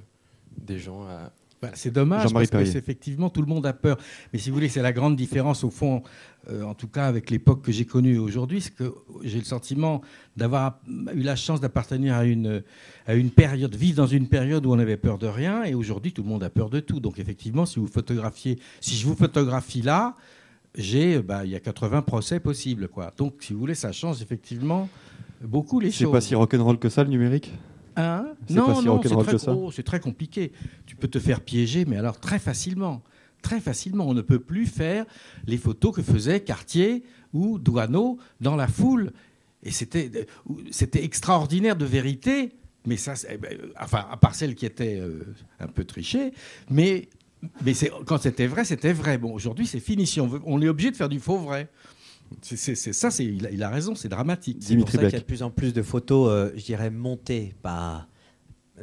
des 0.58 0.80
gens 0.80 1.04
à... 1.04 1.32
Bah, 1.62 1.72
c'est 1.74 1.92
dommage 1.92 2.34
parce 2.34 2.46
que 2.48 2.52
Perrier. 2.52 2.72
c'est 2.72 2.78
effectivement 2.78 3.30
tout 3.30 3.42
le 3.42 3.48
monde 3.48 3.66
a 3.66 3.72
peur. 3.72 3.98
Mais 4.34 4.40
si 4.40 4.50
vous 4.50 4.56
voulez, 4.56 4.68
c'est 4.68 4.82
la 4.82 4.92
grande 4.92 5.16
différence 5.16 5.64
au 5.64 5.70
fond, 5.70 6.04
euh, 6.50 6.64
en 6.64 6.74
tout 6.74 6.90
cas 6.90 7.06
avec 7.06 7.30
l'époque 7.30 7.62
que 7.62 7.72
j'ai 7.72 7.86
connue 7.86 8.18
aujourd'hui, 8.18 8.60
c'est 8.60 8.74
que 8.76 8.94
j'ai 9.24 9.40
le 9.40 9.46
sentiment 9.46 10.02
d'avoir 10.36 10.80
eu 10.88 11.22
la 11.22 11.38
chance 11.38 11.62
d'appartenir 11.62 12.16
à 12.16 12.26
une, 12.26 12.62
à 13.08 13.14
une 13.14 13.32
période, 13.32 13.74
vivre 13.74 13.96
dans 13.96 14.08
une 14.08 14.28
période 14.28 14.66
où 14.66 14.74
on 14.74 14.80
avait 14.80 14.98
peur 14.98 15.18
de 15.18 15.28
rien, 15.28 15.64
et 15.64 15.76
aujourd'hui 15.76 16.12
tout 16.12 16.24
le 16.24 16.30
monde 16.30 16.44
a 16.44 16.50
peur 16.50 16.70
de 16.70 16.82
tout. 16.82 17.00
Donc 17.00 17.20
effectivement, 17.20 17.66
si 17.66 17.80
vous 17.80 17.88
photographiez, 17.88 18.60
si 18.82 18.96
je 18.96 19.08
vous 19.08 19.16
photographie 19.16 19.82
là, 19.82 20.18
j'ai, 20.78 21.22
bah, 21.22 21.46
il 21.46 21.52
y 21.52 21.56
a 21.56 21.60
80 21.60 22.02
procès 22.02 22.40
possibles, 22.40 22.88
quoi. 22.88 23.14
Donc 23.18 23.36
si 23.40 23.54
vous 23.54 23.60
voulez, 23.60 23.76
ça 23.76 23.92
change 23.92 24.22
effectivement 24.22 24.90
beaucoup 25.42 25.80
les 25.80 25.92
choses. 25.92 26.08
C'est 26.08 26.12
pas 26.12 26.22
si 26.22 26.36
rock'n'roll 26.36 26.80
que 26.80 26.90
ça 26.90 27.04
le 27.04 27.10
numérique? 27.10 27.54
Hein? 27.96 28.28
C'est 28.48 28.56
non, 28.56 28.66
pas 28.68 28.76
si 28.76 28.86
non, 28.86 29.02
c'est 29.02 29.10
très, 29.10 29.38
ça? 29.38 29.54
oh, 29.54 29.72
c'est 29.72 29.84
très 29.84 30.00
compliqué. 30.00 30.52
Tu 30.86 30.96
peux 30.96 31.08
te 31.08 31.20
faire 31.20 31.42
piéger, 31.42 31.86
mais 31.86 31.98
alors 31.98 32.20
très 32.20 32.40
facilement. 32.40 33.02
Très 33.42 33.60
facilement. 33.60 34.08
On 34.08 34.14
ne 34.14 34.22
peut 34.22 34.40
plus 34.40 34.66
faire 34.66 35.06
les 35.46 35.58
photos 35.58 35.96
que 35.96 36.02
faisaient 36.02 36.42
Cartier 36.42 37.04
ou 37.34 37.60
Douaneau 37.60 38.18
dans 38.42 38.56
la 38.56 38.68
foule. 38.68 39.14
Et 39.64 39.72
c'était, 39.72 40.28
c'était 40.72 41.04
extraordinaire 41.04 41.76
de 41.76 41.86
vérité, 41.86 42.56
mais 42.86 42.98
ça, 42.98 43.14
eh 43.30 43.38
ben, 43.38 43.58
enfin, 43.80 44.06
à 44.12 44.18
part 44.18 44.36
celles 44.36 44.56
qui 44.56 44.66
étaient 44.66 45.00
euh, 45.00 45.34
un 45.60 45.68
peu 45.68 45.86
trichées, 45.86 46.34
mais, 46.70 47.10
mais 47.64 47.74
quand 48.06 48.18
c'était 48.20 48.48
vrai, 48.48 48.66
c'était 48.66 48.94
vrai. 48.94 49.18
Bon, 49.18 49.34
aujourd'hui, 49.34 49.68
c'est 49.68 49.80
fini. 49.80 50.08
Si 50.08 50.20
on, 50.20 50.28
veut, 50.28 50.42
on 50.46 50.62
est 50.62 50.68
obligé 50.68 50.92
de 50.92 50.96
faire 50.96 51.10
du 51.10 51.20
faux 51.20 51.38
vrai. 51.38 51.70
C'est, 52.42 52.76
ça, 52.76 53.10
il, 53.20 53.46
a, 53.46 53.52
il 53.52 53.62
a 53.62 53.70
raison, 53.70 53.94
c'est 53.94 54.10
dramatique. 54.10 54.58
C'est 54.62 54.76
pour 54.78 54.90
ça 54.90 54.98
qu'il 54.98 55.12
y 55.12 55.16
a 55.16 55.20
de 55.20 55.24
plus 55.24 55.44
en 55.44 55.52
plus 55.52 55.74
de 55.74 55.84
photos, 55.84 56.30
euh, 56.32 56.52
je 56.56 56.66
dirais, 56.66 56.90
montées, 56.90 57.54
pas, 57.62 58.08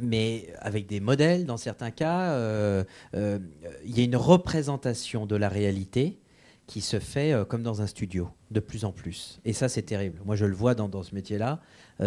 mais 0.01 0.47
avec 0.59 0.87
des 0.87 1.01
modèles 1.01 1.45
dans 1.45 1.57
certains 1.57 1.91
cas. 1.91 2.31
euh, 2.31 2.83
euh, 3.15 3.39
Il 3.85 3.97
y 3.97 4.01
a 4.01 4.03
une 4.05 4.15
représentation 4.15 5.25
de 5.25 5.35
la 5.35 5.49
réalité 5.49 6.19
qui 6.67 6.79
se 6.79 6.99
fait 6.99 7.33
comme 7.49 7.63
dans 7.63 7.81
un 7.81 7.87
studio, 7.87 8.29
de 8.49 8.61
plus 8.61 8.85
en 8.85 8.93
plus. 8.93 9.41
Et 9.43 9.51
ça, 9.51 9.67
c'est 9.67 9.81
terrible. 9.81 10.21
Moi, 10.25 10.37
je 10.37 10.45
le 10.45 10.55
vois 10.55 10.73
dans, 10.73 10.87
dans 10.87 11.03
ce 11.03 11.13
métier-là. 11.13 11.59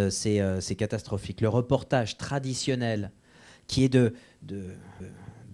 c'est 0.09 0.41
c'est 0.61 0.75
catastrophique. 0.77 1.43
Le 1.43 1.51
reportage 1.51 2.17
traditionnel, 2.17 3.13
qui 3.67 3.85
est 3.85 3.91
de, 3.91 4.15
de, 4.43 4.71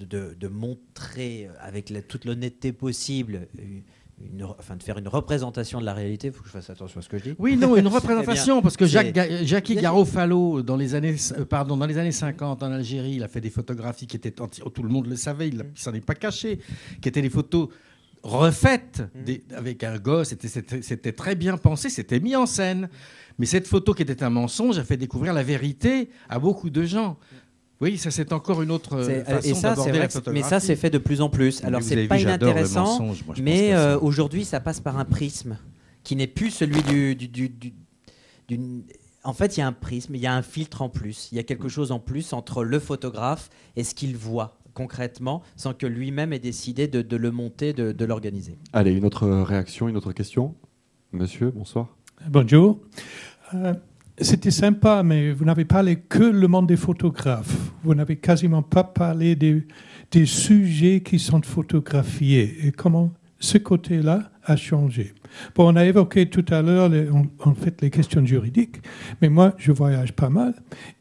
de, 0.08 0.48
montrer 0.48 1.48
avec 1.60 1.90
la- 1.90 2.02
toute 2.02 2.24
l'honnêteté 2.24 2.72
possible, 2.72 3.48
une- 3.58 3.82
une- 4.24 4.44
enfin, 4.44 4.76
de 4.76 4.82
faire 4.82 4.98
une 4.98 5.08
représentation 5.08 5.80
de 5.80 5.84
la 5.84 5.94
réalité, 5.94 6.28
il 6.28 6.32
faut 6.32 6.42
que 6.42 6.48
je 6.48 6.52
fasse 6.52 6.70
attention 6.70 7.00
à 7.00 7.02
ce 7.02 7.08
que 7.08 7.18
je 7.18 7.24
dis. 7.24 7.34
Oui, 7.38 7.56
non, 7.56 7.76
une 7.76 7.88
représentation, 7.88 8.62
parce 8.62 8.76
que 8.76 8.86
Jacques, 8.86 9.18
Jackie 9.44 9.74
Garofalo, 9.74 10.62
dans 10.62 10.76
les 10.76 10.94
années, 10.94 11.16
euh, 11.38 11.44
pardon, 11.44 11.76
dans 11.76 11.86
les 11.86 11.98
années 11.98 12.12
50 12.12 12.62
en 12.62 12.70
Algérie, 12.70 13.14
il 13.16 13.22
a 13.24 13.28
fait 13.28 13.40
des 13.40 13.50
photographies 13.50 14.06
qui 14.06 14.16
étaient, 14.16 14.40
anti- 14.40 14.62
oh, 14.64 14.70
tout 14.70 14.82
le 14.84 14.88
monde 14.90 15.06
le 15.08 15.16
savait, 15.16 15.48
il 15.48 15.56
ne 15.58 15.62
s'en 15.74 15.92
est 15.92 16.04
pas 16.04 16.14
caché, 16.14 16.60
qui 17.00 17.08
étaient 17.08 17.22
des 17.22 17.30
photos 17.30 17.68
refaites 18.22 19.02
des- 19.24 19.42
avec 19.56 19.82
un 19.82 19.98
gosse, 19.98 20.34
c'était- 20.38 21.12
très 21.12 21.34
bien 21.34 21.56
pensé, 21.56 21.88
c'était 21.90 22.20
mis 22.20 22.36
en 22.36 22.46
scène. 22.46 22.88
Mais 23.38 23.46
cette 23.46 23.66
photo 23.66 23.94
qui 23.94 24.02
était 24.02 24.22
un 24.22 24.30
mensonge 24.30 24.78
a 24.78 24.84
fait 24.84 24.96
découvrir 24.96 25.32
la 25.32 25.42
vérité 25.42 26.10
à 26.28 26.38
beaucoup 26.38 26.70
de 26.70 26.84
gens. 26.84 27.18
Oui, 27.82 27.98
ça 27.98 28.10
c'est 28.10 28.32
encore 28.32 28.62
une 28.62 28.70
autre 28.70 28.94
euh, 28.96 29.04
C'est- 29.06 29.24
façon 29.24 29.48
et 29.48 29.54
ça, 29.54 29.60
c'est 29.60 29.62
d'aborder 29.70 29.90
vrai 29.90 29.98
la 30.00 30.08
photographie. 30.08 30.42
mais 30.44 30.48
ça, 30.48 30.60
c'est 30.60 30.76
fait 30.76 30.88
de 30.90 30.98
plus 30.98 31.20
en 31.20 31.28
plus. 31.28 31.62
Alors, 31.64 31.82
c'est 31.82 32.06
pas 32.06 32.16
vu, 32.16 32.22
inintéressant, 32.22 33.02
moi, 33.02 33.14
mais 33.42 33.74
euh, 33.74 33.98
aujourd'hui, 33.98 34.44
ça 34.44 34.60
passe 34.60 34.80
par 34.80 34.98
un 34.98 35.04
prisme 35.04 35.58
qui 36.04 36.16
n'est 36.16 36.26
plus 36.28 36.50
celui 36.50 36.80
du. 36.82 37.14
du- 37.16 37.28
du- 37.28 37.48
du- 37.48 37.74
d'une- 38.48 38.84
En 39.24 39.32
fait, 39.34 39.56
il 39.56 39.60
y 39.60 39.62
a 39.62 39.66
un 39.68 39.72
prisme, 39.72 40.14
il 40.16 40.20
y 40.20 40.26
a 40.26 40.34
un 40.34 40.42
filtre 40.42 40.82
en 40.82 40.88
plus. 40.88 41.28
Il 41.30 41.36
y 41.36 41.38
a 41.38 41.44
quelque 41.44 41.68
chose 41.68 41.92
en 41.92 42.00
plus 42.00 42.32
entre 42.32 42.64
le 42.64 42.78
photographe 42.80 43.50
et 43.76 43.84
ce 43.84 43.94
qu'il 43.94 44.16
voit 44.16 44.58
concrètement, 44.74 45.42
sans 45.54 45.74
que 45.74 45.86
lui-même 45.86 46.32
ait 46.32 46.38
décidé 46.40 46.88
de, 46.88 47.02
de 47.02 47.16
le 47.16 47.30
monter, 47.30 47.72
de, 47.72 47.92
de 47.92 48.04
l'organiser. 48.04 48.58
Allez, 48.72 48.92
une 48.92 49.04
autre 49.04 49.28
réaction, 49.28 49.88
une 49.88 49.96
autre 49.96 50.12
question? 50.12 50.54
Monsieur, 51.12 51.50
bonsoir. 51.50 51.94
Bonjour. 52.28 52.80
Euh, 53.54 53.74
C'était 54.18 54.50
sympa, 54.50 55.02
mais 55.02 55.32
vous 55.32 55.44
n'avez 55.44 55.64
parlé 55.64 55.96
que 55.96 56.22
le 56.22 56.46
monde 56.46 56.66
des 56.66 56.76
photographes. 56.76 57.56
Vous 57.82 57.94
n'avez 57.94 58.16
quasiment 58.16 58.62
pas 58.62 58.84
parlé 58.84 59.36
des, 59.36 60.26
sujets 60.26 61.00
qui 61.00 61.18
sont 61.18 61.40
photographiés 61.40 62.66
et 62.66 62.72
comment 62.72 63.10
ce 63.38 63.56
côté-là 63.56 64.30
a 64.44 64.56
changé? 64.56 65.14
Bon, 65.54 65.72
on 65.72 65.76
a 65.76 65.86
évoqué 65.86 66.28
tout 66.28 66.44
à 66.50 66.60
l'heure 66.60 66.90
en 67.42 67.54
fait 67.54 67.80
les 67.80 67.88
questions 67.88 68.24
juridiques, 68.24 68.82
mais 69.22 69.30
moi 69.30 69.54
je 69.56 69.72
voyage 69.72 70.12
pas 70.12 70.28
mal 70.28 70.54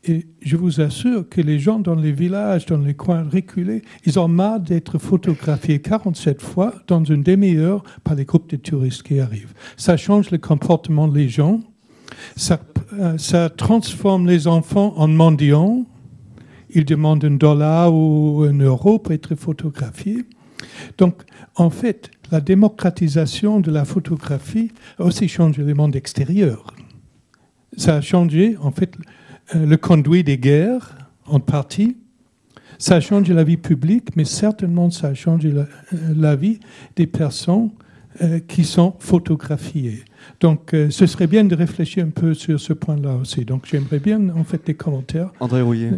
et 0.06 0.28
je 0.42 0.56
vous 0.56 0.80
assure 0.80 1.28
que 1.28 1.42
les 1.42 1.60
gens 1.60 1.80
dans 1.80 1.96
les 1.96 2.14
villages, 2.14 2.66
dans 2.66 2.78
les 2.78 2.94
coins 2.94 3.24
reculés, 3.30 3.82
ils 4.06 4.20
ont 4.20 4.30
marre 4.30 4.62
d'être 4.62 4.98
photographiés 4.98 5.82
47 5.82 6.42
fois 6.42 6.74
dans 6.88 7.04
une 7.04 7.24
demi-heure 7.24 7.84
par 8.06 8.16
les 8.16 8.26
groupes 8.26 8.50
de 8.50 8.56
touristes 8.56 9.04
qui 9.04 9.20
arrivent. 9.20 9.54
Ça 9.76 9.98
change 9.98 10.32
le 10.32 10.38
comportement 10.38 11.10
des 11.10 11.28
gens. 11.28 11.60
Ça, 12.36 12.60
euh, 12.94 13.18
ça 13.18 13.50
transforme 13.50 14.28
les 14.28 14.48
enfants 14.48 14.94
en 14.98 15.08
mendiants. 15.08 15.86
Ils 16.70 16.86
demandent 16.86 17.26
un 17.26 17.32
dollar 17.32 17.94
ou 17.94 18.44
un 18.48 18.58
euro 18.60 19.00
pour 19.00 19.14
être 19.14 19.36
photographiés. 19.36 20.26
Donc, 20.98 21.22
en 21.56 21.70
fait, 21.70 22.12
la 22.32 22.40
démocratisation 22.40 23.60
de 23.60 23.72
la 23.72 23.86
photographie 23.86 24.72
a 25.00 25.04
aussi 25.04 25.28
changé 25.28 25.64
le 25.64 25.74
monde 25.74 25.96
extérieur. 25.96 26.74
Ça 27.78 27.96
a 27.96 28.02
changé, 28.02 28.58
en 28.62 28.72
fait, 28.72 28.98
euh, 29.56 29.66
le 29.66 29.78
conduit 29.78 30.24
des 30.24 30.38
guerres, 30.38 30.98
en 31.26 31.40
partie. 31.40 31.98
Ça 32.78 32.96
a 32.96 33.00
changé 33.00 33.34
la 33.34 33.44
vie 33.44 33.58
publique, 33.58 34.16
mais 34.16 34.26
certainement 34.26 34.90
ça 34.90 35.08
a 35.08 35.14
changé 35.14 35.52
la, 35.52 35.68
euh, 35.94 36.36
vie 36.36 36.60
des 36.96 37.08
personnes 37.08 37.72
qui 38.48 38.66
sont 38.66 38.94
photographiées. 39.00 40.04
Donc, 40.42 40.74
euh, 40.74 40.90
ce 40.90 41.06
serait 41.06 41.28
bien 41.28 41.44
de 41.46 41.56
réfléchir 41.56 42.04
un 42.06 42.10
peu 42.10 42.34
sur 42.34 42.60
ce 42.60 42.74
point-là 42.74 43.16
aussi. 43.16 43.46
Donc, 43.46 43.66
j'aimerais 43.68 44.00
bien, 44.00 44.30
en 44.30 44.44
fait, 44.44 44.66
des 44.66 44.74
commentaires. 44.74 45.32
André 45.40 45.62
Rouillet. 45.62 45.92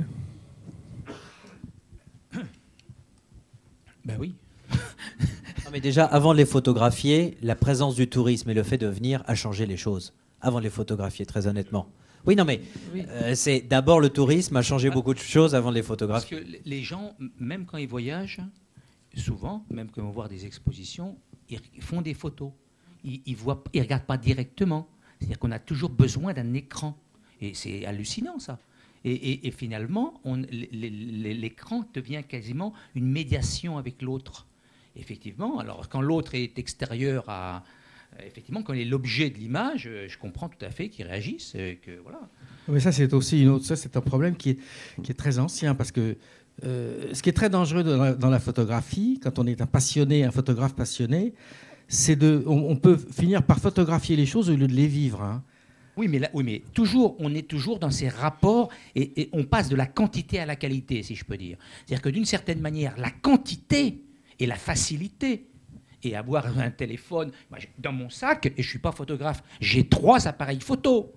Ben 4.05 4.17
oui. 4.19 4.35
Non, 5.65 5.71
mais 5.71 5.79
déjà, 5.79 6.03
avant 6.05 6.33
de 6.33 6.37
les 6.39 6.45
photographier, 6.45 7.37
la 7.41 7.55
présence 7.55 7.95
du 7.95 8.09
tourisme 8.09 8.49
et 8.49 8.53
le 8.53 8.63
fait 8.63 8.77
de 8.77 8.87
venir 8.87 9.23
a 9.27 9.33
changé 9.35 9.65
les 9.65 9.77
choses. 9.77 10.13
Avant 10.41 10.59
de 10.59 10.63
les 10.65 10.69
photographier, 10.69 11.25
très 11.25 11.47
honnêtement. 11.47 11.87
Oui, 12.25 12.35
non, 12.35 12.43
mais 12.43 12.61
Oui. 12.93 13.03
euh, 13.07 13.33
c'est 13.33 13.61
d'abord 13.61 14.01
le 14.01 14.09
tourisme 14.09 14.57
a 14.57 14.61
changé 14.61 14.89
Ah. 14.91 14.93
beaucoup 14.93 15.13
de 15.13 15.19
choses 15.19 15.55
avant 15.55 15.69
de 15.69 15.75
les 15.75 15.81
Parce 15.81 15.87
photographier. 15.87 16.41
que 16.41 16.45
les 16.69 16.83
gens, 16.83 17.15
même 17.39 17.65
quand 17.65 17.77
ils 17.77 17.87
voyagent, 17.87 18.41
souvent, 19.15 19.63
même 19.69 19.87
quand 19.87 20.01
ils 20.01 20.05
vont 20.05 20.11
voir 20.11 20.27
des 20.27 20.45
expositions, 20.45 21.15
ils 21.49 21.59
font 21.81 22.01
des 22.01 22.13
photos. 22.13 22.51
Ils 23.03 23.35
ne 23.45 23.81
regardent 23.81 24.05
pas 24.05 24.17
directement. 24.17 24.87
C'est-à-dire 25.19 25.39
qu'on 25.39 25.51
a 25.51 25.59
toujours 25.59 25.89
besoin 25.89 26.33
d'un 26.33 26.53
écran. 26.53 26.97
Et 27.41 27.53
c'est 27.53 27.85
hallucinant, 27.85 28.39
ça. 28.39 28.59
Et, 29.05 29.51
finalement, 29.51 30.21
l'écran 30.71 31.83
devient 31.93 32.23
quasiment 32.27 32.73
une 32.95 33.07
médiation 33.07 33.77
avec 33.77 34.01
l'autre. 34.01 34.47
Effectivement, 34.95 35.59
alors 35.59 35.89
quand 35.89 36.01
l'autre 36.01 36.35
est 36.35 36.57
extérieur 36.57 37.25
à... 37.27 37.63
Effectivement, 38.25 38.61
quand 38.61 38.73
il 38.73 38.81
est 38.81 38.85
l'objet 38.85 39.31
de 39.31 39.39
l'image, 39.39 39.87
euh, 39.87 40.07
je 40.07 40.19
comprends 40.19 40.47
tout 40.47 40.63
à 40.63 40.69
fait 40.69 40.89
qu'il 40.89 41.07
réagisse. 41.07 41.53
Que, 41.53 41.99
voilà. 42.03 42.19
Mais 42.67 42.79
ça, 42.79 42.91
c'est 42.91 43.11
aussi 43.11 43.41
une 43.41 43.49
autre. 43.49 43.65
Ça, 43.65 43.75
c'est 43.75 43.97
un 43.97 44.01
problème 44.01 44.35
qui 44.35 44.51
est, 44.51 44.59
qui 45.01 45.09
est 45.09 45.15
très 45.15 45.39
ancien 45.39 45.73
parce 45.73 45.91
que 45.91 46.15
euh, 46.63 47.11
ce 47.11 47.23
qui 47.23 47.29
est 47.29 47.33
très 47.33 47.49
dangereux 47.49 47.83
dans 47.83 47.97
la, 47.97 48.13
dans 48.13 48.29
la 48.29 48.39
photographie, 48.39 49.19
quand 49.21 49.39
on 49.39 49.47
est 49.47 49.61
un 49.61 49.65
passionné, 49.65 50.23
un 50.23 50.31
photographe 50.31 50.75
passionné, 50.75 51.33
c'est 51.93 52.15
de. 52.15 52.43
On, 52.47 52.75
peut 52.75 52.97
finir 52.97 53.43
par 53.43 53.59
photographier 53.59 54.15
les 54.15 54.25
choses 54.25 54.49
au 54.49 54.55
lieu 54.55 54.67
de 54.67 54.73
les 54.73 54.87
vivre. 54.87 55.21
hein. 55.21 55.43
Oui, 55.95 56.07
mais, 56.07 56.63
toujours, 56.73 57.15
on 57.19 57.35
est 57.35 57.47
toujours 57.47 57.77
dans 57.77 57.91
ces 57.91 58.09
rapports 58.09 58.69
et, 58.95 59.29
on 59.31 59.43
passe 59.43 59.69
de 59.69 59.75
la 59.75 59.85
quantité 59.85 60.39
à 60.39 60.45
la 60.47 60.55
qualité, 60.55 61.03
si 61.03 61.13
je 61.13 61.23
peux 61.23 61.37
dire. 61.37 61.57
C'est-à-dire 61.85 62.01
que 62.01 62.09
d'une 62.09 62.25
certaine 62.25 62.59
manière, 62.59 62.95
la 62.97 63.11
quantité 63.11 64.01
et 64.39 64.45
la 64.47 64.55
facilité. 64.55 65.47
Et 66.05 66.17
avoir 66.17 66.59
un 66.59 66.69
téléphone, 66.69 67.31
dans 67.77 67.93
mon 67.93 68.09
sac, 68.09 68.47
et 68.57 68.61
je 68.61 68.69
suis 68.69 68.79
pas 68.79 68.91
photographe, 68.91 69.41
j'ai 69.61 69.87
trois 69.87 70.27
appareils 70.27 70.59
photo. 70.59 71.13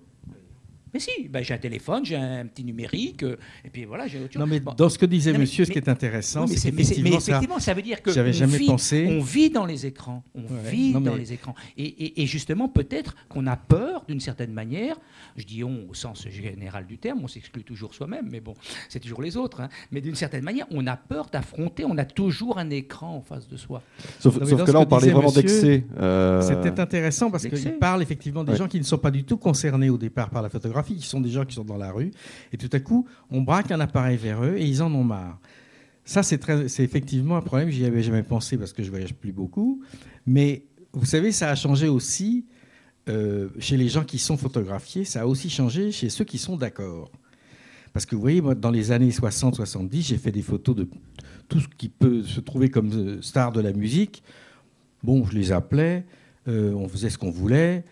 Mais 0.96 1.00
si, 1.00 1.28
ben, 1.28 1.44
j'ai 1.44 1.52
un 1.52 1.58
téléphone, 1.58 2.06
j'ai 2.06 2.16
un 2.16 2.46
petit 2.46 2.64
numérique, 2.64 3.22
euh, 3.22 3.36
et 3.66 3.68
puis 3.68 3.84
voilà, 3.84 4.06
j'ai 4.06 4.18
autre 4.18 4.32
chose. 4.32 4.40
Non, 4.40 4.46
mais 4.46 4.60
Bon. 4.60 4.72
dans 4.72 4.88
ce 4.88 4.96
que 4.98 5.04
disait 5.04 5.30
Non, 5.32 5.38
mais- 5.38 5.42
monsieur, 5.42 5.66
ce 5.66 5.70
qui 5.70 5.76
mais- 5.78 5.84
est 5.84 5.90
intéressant, 5.90 6.46
Oui, 6.46 6.56
c'est 6.56 6.72
mais 6.72 6.84
ça. 6.84 6.94
effectivement, 6.94 7.58
ça 7.58 7.74
veut 7.74 7.82
dire 7.82 8.00
que 8.00 8.10
J'avais 8.12 8.30
on 8.30 8.32
jamais 8.32 8.56
vit, 8.56 8.66
pensé. 8.66 9.06
on 9.10 9.20
vit 9.22 9.50
dans 9.50 9.66
les 9.66 9.84
écrans. 9.84 10.24
On 10.34 10.40
Ouais. 10.40 10.70
vit 10.70 10.92
Non, 10.94 11.02
dans 11.02 11.14
les 11.14 11.34
écrans. 11.34 11.54
Et, 11.76 11.84
et- 11.84 12.22
et 12.22 12.26
justement, 12.26 12.66
peut-être 12.70 13.14
qu'on 13.28 13.46
a 13.46 13.56
peur, 13.56 14.04
d'une 14.08 14.20
certaine 14.20 14.54
manière, 14.54 14.96
je 15.36 15.44
dis 15.44 15.62
on 15.64 15.86
au 15.90 15.92
sens 15.92 16.26
général 16.30 16.86
du 16.86 16.96
terme, 16.96 17.20
on 17.22 17.28
s'exclut 17.28 17.62
toujours 17.62 17.92
soi-même, 17.92 18.28
mais 18.30 18.40
bon, 18.40 18.54
c'est 18.88 19.00
toujours 19.00 19.20
les 19.20 19.36
autres. 19.36 19.60
hein. 19.60 19.68
Mais 19.92 20.00
d'une 20.00 20.14
certaine 20.14 20.44
manière, 20.44 20.64
on 20.70 20.86
a 20.86 20.96
peur 20.96 21.26
d'affronter, 21.30 21.84
on 21.84 21.98
a 21.98 22.06
toujours 22.06 22.56
un 22.56 22.70
écran 22.70 23.16
en 23.16 23.20
face 23.20 23.46
de 23.48 23.58
soi. 23.58 23.82
Sauf, 24.18 24.38
Non, 24.40 24.46
que 24.46 24.54
là, 24.56 24.64
que 24.64 24.76
on 24.78 24.86
parlait 24.86 25.10
vraiment 25.10 25.30
d'excès. 25.30 25.84
euh, 26.00 26.40
C'était 26.40 26.80
intéressant 26.80 27.30
parce 27.30 27.46
qu'il 27.46 27.72
parle 27.78 28.00
effectivement 28.00 28.44
des 28.44 28.52
Ouais. 28.52 28.56
gens 28.58 28.68
qui 28.68 28.78
ne 28.78 28.84
sont 28.84 28.96
pas 28.96 29.10
du 29.10 29.24
tout 29.24 29.36
concernés 29.36 29.90
au 29.90 29.98
départ 29.98 30.30
par 30.30 30.40
la 30.40 30.48
photographie, 30.48 30.85
qui 30.94 31.06
sont 31.06 31.20
des 31.20 31.30
gens 31.30 31.44
qui 31.44 31.54
sont 31.54 31.64
dans 31.64 31.76
la 31.76 31.92
rue, 31.92 32.10
et 32.52 32.56
tout 32.56 32.70
à 32.72 32.80
coup, 32.80 33.06
on 33.30 33.40
braque 33.42 33.70
un 33.70 33.80
appareil 33.80 34.16
vers 34.16 34.44
eux 34.44 34.56
et 34.56 34.64
ils 34.64 34.82
en 34.82 34.92
ont 34.94 35.04
marre. 35.04 35.38
Ça, 36.04 36.22
c'est 36.22 36.40
effectivement 36.80 37.36
un 37.36 37.42
problème, 37.42 37.68
j'y 37.68 37.84
avais 37.84 38.02
jamais 38.02 38.22
pensé 38.22 38.56
parce 38.56 38.72
que 38.72 38.82
je 38.82 38.90
voyage 38.90 39.14
plus 39.14 39.32
beaucoup, 39.32 39.82
mais 40.24 40.64
vous 40.92 41.04
savez, 41.04 41.32
ça 41.32 41.50
a 41.50 41.54
changé 41.56 41.88
aussi 41.88 42.46
euh, 43.08 43.48
chez 43.58 43.76
les 43.76 43.88
gens 43.88 44.04
qui 44.04 44.18
sont 44.18 44.36
photographiés, 44.36 45.04
ça 45.04 45.22
a 45.22 45.26
aussi 45.26 45.50
changé 45.50 45.92
chez 45.92 46.08
ceux 46.08 46.24
qui 46.24 46.38
sont 46.38 46.56
d'accord. 46.56 47.10
Parce 47.92 48.04
que 48.04 48.14
vous 48.14 48.20
voyez, 48.20 48.40
moi, 48.40 48.54
dans 48.54 48.70
les 48.70 48.92
années 48.92 49.10
60-70, 49.10 50.02
j'ai 50.02 50.18
fait 50.18 50.32
des 50.32 50.42
photos 50.42 50.76
de 50.76 50.88
tout 51.48 51.60
ce 51.60 51.68
qui 51.78 51.88
peut 51.88 52.22
se 52.22 52.40
trouver 52.40 52.68
comme 52.68 52.92
euh, 52.92 53.22
star 53.22 53.52
de 53.52 53.60
la 53.60 53.72
musique. 53.72 54.22
Bon, 55.02 55.24
je 55.24 55.36
les 55.36 55.52
appelais, 55.52 56.04
euh, 56.48 56.72
on 56.72 56.88
faisait 56.88 57.10
ce 57.10 57.18
qu'on 57.18 57.30
voulait. 57.30 57.84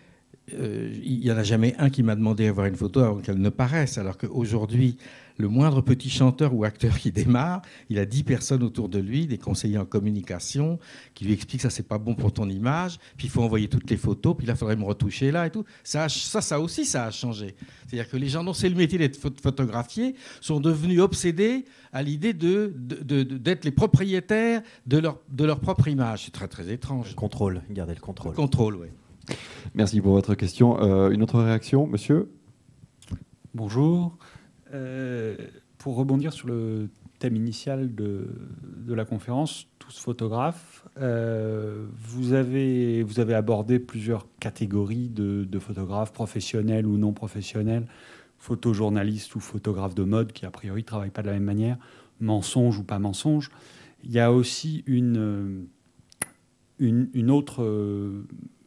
Euh, 0.53 0.93
il 1.03 1.19
n'y 1.19 1.31
en 1.31 1.37
a 1.37 1.43
jamais 1.43 1.75
un 1.79 1.89
qui 1.89 2.03
m'a 2.03 2.15
demandé 2.15 2.45
d'avoir 2.45 2.67
une 2.67 2.75
photo 2.75 2.99
avant 2.99 3.19
qu'elle 3.19 3.39
ne 3.39 3.49
paraisse, 3.49 3.97
alors 3.97 4.17
qu'aujourd'hui, 4.17 4.97
le 5.37 5.49
moindre 5.49 5.81
petit 5.81 6.09
chanteur 6.09 6.53
ou 6.53 6.63
acteur 6.63 6.97
qui 6.97 7.11
démarre, 7.11 7.61
il 7.89 7.97
a 7.99 8.05
dix 8.05 8.23
personnes 8.23 8.63
autour 8.63 8.87
de 8.87 8.99
lui, 8.99 9.25
des 9.25 9.37
conseillers 9.37 9.77
en 9.77 9.85
communication, 9.85 10.79
qui 11.13 11.25
lui 11.25 11.33
expliquent 11.33 11.61
ça 11.61 11.69
c'est 11.69 11.87
pas 11.87 11.97
bon 11.97 12.15
pour 12.15 12.31
ton 12.31 12.47
image, 12.47 12.99
puis 13.17 13.27
il 13.27 13.29
faut 13.29 13.41
envoyer 13.41 13.67
toutes 13.67 13.89
les 13.89 13.97
photos, 13.97 14.35
puis 14.37 14.45
là 14.45 14.53
il 14.53 14.57
faudrait 14.57 14.75
me 14.75 14.85
retoucher 14.85 15.31
là 15.31 15.47
et 15.47 15.49
tout. 15.49 15.65
Ça, 15.83 16.07
ça, 16.09 16.41
ça 16.41 16.59
aussi, 16.59 16.85
ça 16.85 17.05
a 17.05 17.11
changé. 17.11 17.55
C'est-à-dire 17.87 18.09
que 18.09 18.17
les 18.17 18.29
gens 18.29 18.43
dont 18.43 18.53
c'est 18.53 18.69
le 18.69 18.75
métier 18.75 18.97
d'être 18.97 19.17
photographiés 19.17 20.15
sont 20.41 20.59
devenus 20.59 21.01
obsédés 21.01 21.65
à 21.91 22.03
l'idée 22.03 22.33
de, 22.33 22.73
d'être 22.75 23.65
les 23.65 23.71
propriétaires 23.71 24.61
de 24.85 24.97
leur, 24.99 25.19
de 25.29 25.43
leur 25.43 25.59
propre 25.59 25.87
image. 25.87 26.25
C'est 26.25 26.31
très 26.31 26.47
très 26.47 26.71
étrange. 26.71 27.09
Le 27.09 27.15
contrôle, 27.15 27.61
garder 27.69 27.95
le 27.95 27.99
contrôle. 27.99 28.31
Le 28.31 28.37
contrôle, 28.37 28.75
oui. 28.75 28.87
Merci 29.73 30.01
pour 30.01 30.13
votre 30.13 30.35
question. 30.35 30.81
Euh, 30.81 31.09
une 31.09 31.23
autre 31.23 31.41
réaction, 31.41 31.87
monsieur? 31.87 32.31
Bonjour. 33.53 34.17
Euh, 34.73 35.35
pour 35.77 35.95
rebondir 35.95 36.33
sur 36.33 36.47
le 36.47 36.89
thème 37.19 37.35
initial 37.35 37.93
de, 37.93 38.27
la 38.87 39.05
conférence, 39.05 39.67
tous 39.79 39.97
photographes, 39.97 40.85
euh, 40.97 41.85
vous, 41.97 42.33
avez, 42.33 43.05
abordé 43.33 43.79
plusieurs 43.79 44.27
catégories 44.39 45.09
de, 45.09 45.59
photographes, 45.59 46.11
professionnels 46.13 46.85
ou 46.85 46.97
non 46.97 47.13
professionnels, 47.13 47.85
photojournalistes 48.37 49.35
ou 49.35 49.39
photographes 49.39 49.95
de 49.95 50.03
mode, 50.03 50.31
qui 50.31 50.45
a 50.45 50.51
priori 50.51 50.81
ne 50.81 50.85
travaillent 50.85 51.09
pas 51.09 51.21
de 51.21 51.27
la 51.27 51.33
même 51.33 51.43
manière, 51.43 51.77
mensonge 52.19 52.79
ou 52.79 52.83
pas 52.83 52.99
mensonge. 52.99 53.51
Il 54.03 54.11
y 54.11 54.19
a 54.19 54.31
aussi 54.31 54.83
une 54.87 55.67
autre 57.29 57.63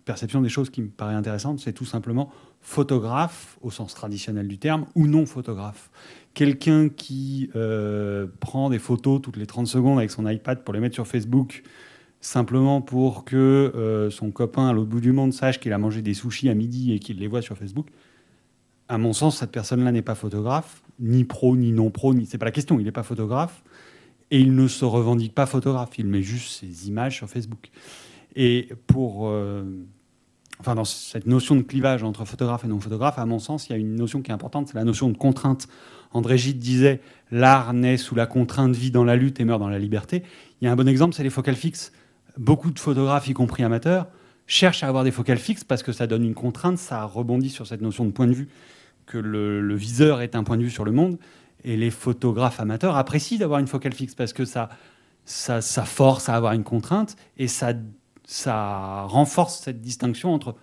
perception 0.09 0.41
des 0.41 0.49
choses 0.49 0.71
qui 0.71 0.81
me 0.81 0.89
paraît 0.89 1.15
intéressante, 1.15 1.61
c'est 1.61 1.75
tout 1.75 1.85
simplement 1.85 2.31
photographe 2.63 3.59
au 3.61 3.71
sens 3.71 3.95
traditionnel 3.95 4.49
du 4.49 4.57
terme 4.57 4.87
ou 4.95 5.07
non 5.07 5.27
photographe. 5.27 5.91
Quelqu'un 6.33 6.89
qui 6.89 7.51
euh, 7.55 8.27
prend 8.41 8.71
des 8.71 8.79
photos 8.79 9.21
toutes 9.21 9.37
les 9.37 9.47
30 9.47 9.67
secondes 9.67 9.99
avec 9.99 10.11
son 10.11 10.27
iPad 10.27 10.65
pour 10.65 10.73
les 10.73 10.81
mettre 10.81 10.95
sur 10.95 11.07
Facebook 11.07 11.63
simplement 12.23 12.81
pour 12.81 13.27
que 13.27 13.37
euh, 13.37 14.11
son 14.11 14.31
copain 14.31 14.69
à 14.69 14.73
l'autre 14.73 14.89
bout 14.89 15.03
du 15.03 15.13
monde 15.13 15.35
sache 15.35 15.61
qu'il 15.61 15.75
a 15.75 15.79
mangé 15.79 16.01
des 16.01 16.15
sushis 16.15 16.49
à 16.49 16.55
midi 16.55 16.95
et 16.95 17.01
qu'il 17.01 17.19
les 17.19 17.27
voit 17.27 17.43
sur 17.43 17.59
Facebook. 17.59 17.89
À 18.89 18.97
mon 18.97 19.13
sens, 19.13 19.37
cette 19.37 19.53
personne-là 19.53 19.93
n'est 19.93 20.01
pas 20.01 20.15
photographe, 20.15 20.83
ni 20.99 21.25
pro, 21.25 21.55
ni 21.55 21.71
non 21.71 21.91
pro, 21.91 22.15
ni... 22.15 22.25
c'est 22.25 22.39
pas 22.39 22.47
la 22.47 22.53
question, 22.53 22.81
il 22.81 22.85
n'est 22.87 22.93
pas 22.93 23.03
photographe 23.03 23.63
et 24.31 24.41
il 24.41 24.55
ne 24.55 24.69
se 24.69 24.87
revendique 24.87 25.35
pas 25.35 25.45
photographe, 25.45 25.91
il 25.99 26.07
met 26.07 26.23
juste 26.23 26.61
ses 26.61 26.89
images 26.89 27.17
sur 27.17 27.29
Facebook. 27.29 27.69
Et 28.37 28.69
pour 28.87 29.29
euh, 29.29 29.65
enfin 30.61 30.75
dans 30.75 30.85
cette 30.85 31.27
notion 31.27 31.57
de 31.57 31.63
clivage 31.63 32.03
entre 32.03 32.25
photographe 32.25 32.65
et 32.65 32.69
non 32.69 32.81
photographe, 32.81 33.19
à 33.19 33.27
mon 33.27 33.39
sens, 33.39 33.69
il 33.69 33.73
y 33.73 33.75
a 33.75 33.79
une 33.79 33.95
notion 33.95 34.23
qui 34.23 34.31
est 34.31 34.35
importante, 34.35 34.69
c'est 34.69 34.75
la 34.75 34.85
notion 34.85 35.09
de 35.09 35.17
contrainte. 35.17 35.69
André 36.13 36.39
Gide 36.39 36.59
disait 36.59 37.01
l'art 37.31 37.73
naît 37.75 37.97
sous 37.97 38.15
la 38.15 38.27
contrainte, 38.27 38.75
vit 38.75 38.91
dans 38.91 39.05
la 39.05 39.17
lutte 39.17 39.41
et 39.41 39.45
meurt 39.45 39.61
dans 39.61 39.69
la 39.69 39.79
liberté. 39.79 40.23
Il 40.61 40.65
y 40.65 40.69
a 40.69 40.73
un 40.73 40.77
bon 40.77 40.89
exemple, 40.89 41.15
c'est 41.15 41.23
les 41.23 41.31
focales 41.31 41.57
fixes. 41.57 41.93
Beaucoup 42.37 42.71
de 42.71 42.79
photographes, 42.79 43.29
y 43.29 43.35
compris 43.35 43.63
amateurs, 43.63 44.07
cherchent 44.47 44.83
à 44.83 44.89
avoir 44.89 45.05
des 45.05 45.11
focales 45.11 45.39
fixes 45.39 45.65
parce 45.65 45.83
que 45.83 45.93
ça 45.93 46.07
donne 46.07 46.25
une 46.25 46.35
contrainte, 46.35 46.79
ça 46.79 47.05
rebondit 47.05 47.51
sur 47.51 47.67
cette 47.67 47.83
notion 47.83 48.05
de 48.05 48.11
point 48.11 48.27
de 48.27 48.33
vue, 48.33 48.49
que 49.07 49.19
le, 49.19 49.75
viseur 49.77 50.21
est 50.21 50.35
un 50.35 50.45
point 50.45 50.57
de 50.57 50.63
vue 50.63 50.71
sur 50.71 50.85
le 50.85 50.93
monde. 50.93 51.19
Et 51.65 51.77
les 51.77 51.91
photographes 51.91 52.61
amateurs 52.61 52.97
apprécient 52.97 53.39
d'avoir 53.39 53.61
une 53.61 53.67
focale 53.67 53.93
fixe 53.93 54.15
parce 54.15 54.33
que 54.33 54.45
ça, 54.45 54.71
ça, 55.25 55.61
ça 55.61 55.85
force 55.85 56.29
à 56.29 56.37
avoir 56.37 56.53
une 56.53 56.63
contrainte 56.63 57.17
et 57.37 57.49
ça 57.49 57.73
ça 58.29 59.05
renforce 59.09 59.59
cette 59.59 59.81
distinction 59.81 60.35
entre 60.35 60.55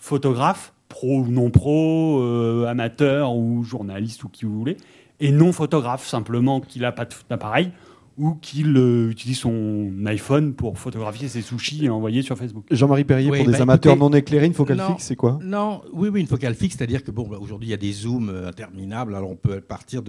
photographe, 0.00 0.74
pro 0.88 1.20
ou 1.20 1.28
non 1.28 1.50
pro, 1.50 2.20
euh, 2.20 2.66
amateur 2.66 3.32
ou 3.32 3.62
journaliste 3.62 4.24
ou 4.24 4.28
qui 4.28 4.44
vous 4.44 4.58
voulez, 4.58 4.76
et 5.20 5.30
non 5.30 5.52
photographe, 5.52 6.04
simplement 6.04 6.60
qu'il 6.60 6.82
n'a 6.82 6.90
pas 6.90 7.06
d'appareil 7.28 7.70
ou 8.18 8.34
qu'il 8.34 8.76
euh, 8.76 9.10
utilise 9.10 9.38
son 9.38 9.92
iPhone 10.06 10.54
pour 10.54 10.78
photographier 10.78 11.28
ses 11.28 11.42
sushis 11.42 11.84
et 11.84 11.90
envoyer 11.90 12.22
sur 12.22 12.36
Facebook. 12.36 12.64
Jean-Marie 12.70 13.04
Perrier, 13.04 13.28
pour 13.28 13.46
des 13.46 13.52
bah, 13.52 13.62
amateurs 13.62 13.96
non 13.96 14.10
éclairés, 14.10 14.46
une 14.46 14.54
focale 14.54 14.80
fixe, 14.88 15.04
c'est 15.04 15.16
quoi? 15.16 15.38
Non, 15.42 15.82
oui, 15.92 16.08
oui, 16.08 16.20
une 16.20 16.26
focale 16.26 16.54
fixe, 16.54 16.76
c'est-à-dire 16.76 17.02
que 17.02 17.10
bon, 17.10 17.28
bah, 17.28 17.38
aujourd'hui 17.40 17.68
il 17.68 17.70
y 17.70 17.74
a 17.74 17.78
des 17.78 17.92
zooms 17.92 18.28
euh, 18.28 18.48
interminables, 18.48 19.14
alors 19.14 19.30
on 19.30 19.36
peut 19.36 19.60
partir 19.60 20.02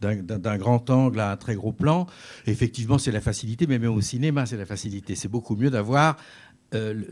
d'un 0.00 0.58
grand 0.58 0.90
angle 0.90 1.20
à 1.20 1.30
un 1.30 1.36
très 1.36 1.54
gros 1.54 1.72
plan. 1.72 2.06
effectivement, 2.46 2.98
c'est 2.98 3.12
la 3.12 3.20
facilité, 3.20 3.66
mais 3.66 3.78
même 3.78 3.94
au 3.94 4.00
cinéma, 4.00 4.46
c'est 4.46 4.56
la 4.56 4.66
facilité. 4.66 5.14
C'est 5.14 5.28
beaucoup 5.28 5.56
mieux 5.56 5.70
d'avoir 5.70 6.16
euh, 6.74 7.02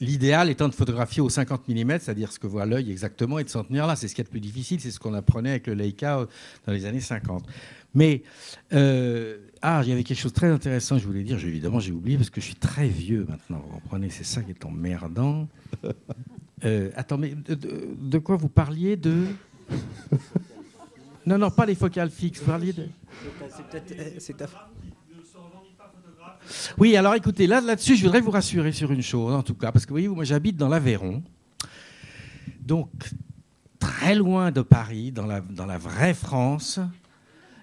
l'idéal 0.00 0.50
étant 0.50 0.68
de 0.68 0.74
photographier 0.74 1.22
au 1.22 1.28
50 1.28 1.68
mm, 1.68 2.00
c'est-à-dire 2.00 2.32
ce 2.32 2.40
que 2.40 2.48
voit 2.48 2.66
l'œil 2.66 2.90
exactement, 2.90 3.38
et 3.38 3.44
de 3.44 3.48
s'en 3.48 3.62
tenir 3.62 3.86
là. 3.86 3.94
C'est 3.94 4.08
ce 4.08 4.14
qui 4.14 4.20
est 4.20 4.24
le 4.24 4.30
plus 4.30 4.40
difficile, 4.40 4.80
c'est 4.80 4.90
ce 4.90 4.98
qu'on 4.98 5.14
apprenait 5.14 5.50
avec 5.50 5.66
le 5.68 5.74
Leica 5.74 6.26
dans 6.66 6.72
les 6.72 6.84
années 6.84 7.00
50. 7.00 7.44
Mais, 7.94 8.22
euh, 8.72 9.38
ah, 9.66 9.80
il 9.82 9.88
y 9.88 9.92
avait 9.92 10.04
quelque 10.04 10.18
chose 10.18 10.32
de 10.32 10.36
très 10.36 10.50
intéressant, 10.50 10.98
je 10.98 11.06
voulais 11.06 11.22
dire, 11.22 11.38
évidemment 11.38 11.80
j'ai 11.80 11.92
oublié 11.92 12.18
parce 12.18 12.28
que 12.28 12.38
je 12.38 12.44
suis 12.44 12.54
très 12.54 12.86
vieux 12.86 13.24
maintenant, 13.26 13.64
vous 13.66 13.80
comprenez, 13.80 14.10
c'est 14.10 14.22
ça 14.22 14.42
qui 14.42 14.50
est 14.50 14.64
emmerdant. 14.64 15.48
Euh, 16.64 16.90
attends, 16.96 17.18
mais 17.18 17.34
de, 17.34 18.18
quoi 18.18 18.36
vous 18.36 18.48
parliez 18.48 18.96
de... 18.96 19.26
Non, 21.26 21.36
non, 21.36 21.50
pas 21.50 21.66
les 21.66 21.74
focales 21.74 22.08
fixes, 22.08 22.40
vous 22.40 22.46
parliez 22.46 22.72
de... 22.72 22.86
C'est 24.18 24.34
ta... 24.34 24.46
Oui, 26.78 26.96
alors 26.96 27.16
écoutez, 27.16 27.46
là, 27.46 27.60
là-dessus, 27.60 27.96
je 27.96 28.04
voudrais 28.04 28.22
vous 28.22 28.30
rassurer 28.30 28.72
sur 28.72 28.92
une 28.92 29.02
chose, 29.02 29.34
en 29.34 29.42
tout 29.42 29.54
cas, 29.54 29.72
parce 29.72 29.84
que 29.84 29.90
vous 29.90 29.94
voyez, 29.94 30.08
moi 30.08 30.24
j'habite 30.24 30.56
dans 30.56 30.68
l'Aveyron, 30.68 31.22
donc 32.62 32.88
très 33.78 34.14
loin 34.14 34.50
de 34.50 34.62
Paris, 34.62 35.12
dans 35.12 35.26
la, 35.26 35.40
dans 35.40 35.66
la 35.66 35.76
vraie 35.76 36.14
France. 36.14 36.80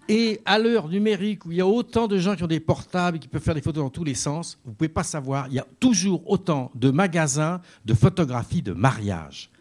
Et 0.09 0.41
à 0.45 0.59
l'heure 0.59 0.89
numérique 0.89 1.45
où 1.45 1.51
il 1.51 1.57
y 1.57 1.61
a 1.61 1.67
autant 1.67 2.07
de 2.07 2.17
gens 2.17 2.35
qui 2.35 2.43
ont 2.43 2.47
des 2.47 2.59
portables 2.59 3.17
et 3.17 3.19
qui 3.19 3.27
peuvent 3.27 3.41
faire 3.41 3.55
des 3.55 3.61
photos 3.61 3.83
dans 3.83 3.89
tous 3.89 4.03
les 4.03 4.15
sens, 4.15 4.59
vous 4.65 4.71
ne 4.71 4.75
pouvez 4.75 4.89
pas 4.89 5.03
savoir, 5.03 5.47
il 5.47 5.53
y 5.53 5.59
a 5.59 5.67
toujours 5.79 6.29
autant 6.29 6.71
de 6.75 6.89
magasins 6.89 7.61
de 7.85 7.93
photographies 7.93 8.61
de 8.61 8.73
mariage. 8.73 9.51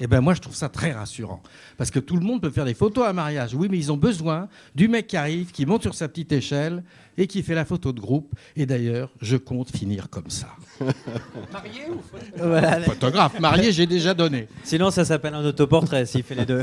Eh 0.00 0.06
bien, 0.06 0.20
moi, 0.20 0.34
je 0.34 0.40
trouve 0.40 0.54
ça 0.54 0.68
très 0.68 0.92
rassurant. 0.92 1.42
Parce 1.76 1.90
que 1.90 1.98
tout 1.98 2.16
le 2.16 2.24
monde 2.24 2.40
peut 2.40 2.50
faire 2.50 2.64
des 2.64 2.74
photos 2.74 3.06
à 3.06 3.12
mariage. 3.12 3.54
Oui, 3.54 3.68
mais 3.70 3.78
ils 3.78 3.90
ont 3.90 3.96
besoin 3.96 4.48
du 4.74 4.86
mec 4.86 5.08
qui 5.08 5.16
arrive, 5.16 5.50
qui 5.50 5.66
monte 5.66 5.82
sur 5.82 5.94
sa 5.94 6.08
petite 6.08 6.30
échelle 6.30 6.84
et 7.16 7.26
qui 7.26 7.42
fait 7.42 7.54
la 7.54 7.64
photo 7.64 7.92
de 7.92 8.00
groupe. 8.00 8.32
Et 8.54 8.64
d'ailleurs, 8.64 9.10
je 9.20 9.36
compte 9.36 9.76
finir 9.76 10.08
comme 10.08 10.30
ça. 10.30 10.48
Marié 11.52 11.82
ou 11.90 12.84
photographe 12.84 13.40
Marié, 13.40 13.72
j'ai 13.72 13.86
déjà 13.86 14.14
donné. 14.14 14.46
Sinon, 14.62 14.90
ça 14.92 15.04
s'appelle 15.04 15.34
un 15.34 15.44
autoportrait 15.44 16.06
s'il 16.06 16.22
fait 16.22 16.36
les 16.36 16.46
deux. 16.46 16.62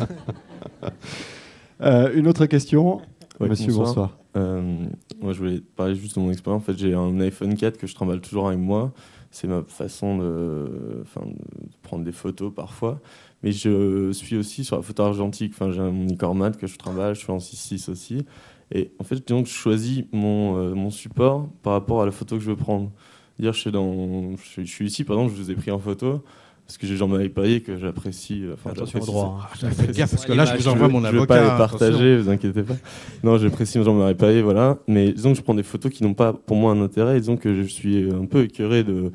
Euh, 1.82 2.12
une 2.14 2.28
autre 2.28 2.46
question 2.46 3.02
Monsieur, 3.40 3.74
bonsoir. 3.74 4.18
Euh, 4.38 4.86
moi, 5.20 5.34
je 5.34 5.40
voulais 5.40 5.62
parler 5.76 5.96
juste 5.96 6.16
de 6.16 6.22
mon 6.22 6.32
expérience. 6.32 6.62
En 6.62 6.66
fait, 6.66 6.78
j'ai 6.78 6.94
un 6.94 7.20
iPhone 7.20 7.56
4 7.56 7.78
que 7.78 7.88
je 7.88 7.94
trimballe 7.94 8.22
toujours 8.22 8.48
avec 8.48 8.60
moi. 8.60 8.94
C'est 9.32 9.48
ma 9.48 9.64
façon 9.64 10.18
de, 10.18 11.02
enfin, 11.02 11.26
de 11.26 11.36
prendre 11.82 12.06
des 12.06 12.14
photos 12.14 12.54
parfois. 12.54 13.02
Mais 13.44 13.52
je 13.52 14.12
suis 14.14 14.38
aussi 14.38 14.64
sur 14.64 14.78
la 14.78 14.82
photo 14.82 15.04
argentique. 15.04 15.52
Enfin, 15.54 15.72
j'ai 15.72 15.82
mon 15.82 16.06
Nicormat 16.06 16.52
que 16.52 16.68
je 16.68 16.78
trimballe, 16.78 17.16
je 17.16 17.22
suis 17.22 17.32
en 17.32 17.38
6.6 17.38 17.92
aussi. 17.92 18.26
Et 18.72 18.92
en 19.00 19.04
fait, 19.04 19.28
donc, 19.28 19.46
je 19.46 19.52
choisis 19.52 20.06
mon, 20.12 20.58
euh, 20.58 20.74
mon 20.74 20.90
support 20.90 21.50
par 21.62 21.74
rapport 21.74 22.02
à 22.02 22.06
la 22.06 22.12
photo 22.12 22.38
que 22.38 22.44
je 22.44 22.50
veux 22.50 22.56
prendre. 22.56 22.92
Dire, 23.38 23.52
je 23.52 23.60
suis, 23.60 23.72
dans, 23.72 24.36
je, 24.38 24.64
suis 24.64 24.86
ici, 24.86 25.04
par 25.04 25.18
exemple, 25.18 25.36
je 25.36 25.42
vous 25.42 25.52
ai 25.52 25.56
pris 25.56 25.72
en 25.72 25.80
photo 25.80 26.24
parce 26.66 26.78
que 26.78 26.88
j'ai 26.88 26.98
Jean-Marie 26.98 27.30
Payet 27.30 27.62
que 27.62 27.78
j'apprécie. 27.78 28.44
Euh, 28.44 28.54
enfin, 28.54 28.72
Attention 28.72 29.00
au 29.00 29.06
droit. 29.06 29.50
Hein. 29.64 29.68
Gaffe 29.94 30.12
parce 30.12 30.26
que 30.26 30.34
là, 30.34 30.46
je 30.46 30.56
vous 30.56 30.68
envoie 30.68 30.88
mon 30.88 31.04
avocat. 31.04 31.12
Je 31.12 31.16
ne 31.16 31.20
vais 31.22 31.28
pas 31.28 31.42
les 31.42 31.58
partager, 31.58 32.18
vous 32.18 32.30
inquiétez 32.30 32.64
pas. 32.64 32.76
Non, 33.24 33.38
j'apprécie 33.38 33.84
Jean-Marie 33.84 34.16
Payet, 34.16 34.42
voilà. 34.42 34.78
Mais 34.88 35.12
disons 35.12 35.32
que 35.32 35.38
je 35.38 35.44
prends 35.44 35.54
des 35.54 35.64
photos 35.64 35.92
qui 35.92 36.04
n'ont 36.04 36.16
pas 36.16 36.34
pour 36.34 36.58
moi 36.58 36.72
un 36.72 36.82
intérêt. 36.82 37.20
Disons 37.20 37.38
que 37.38 37.54
je 37.54 37.64
suis 37.64 38.10
un 38.12 38.26
peu 38.26 38.44
écœuré 38.44 38.84
de. 38.84 39.12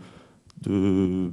de 0.62 1.30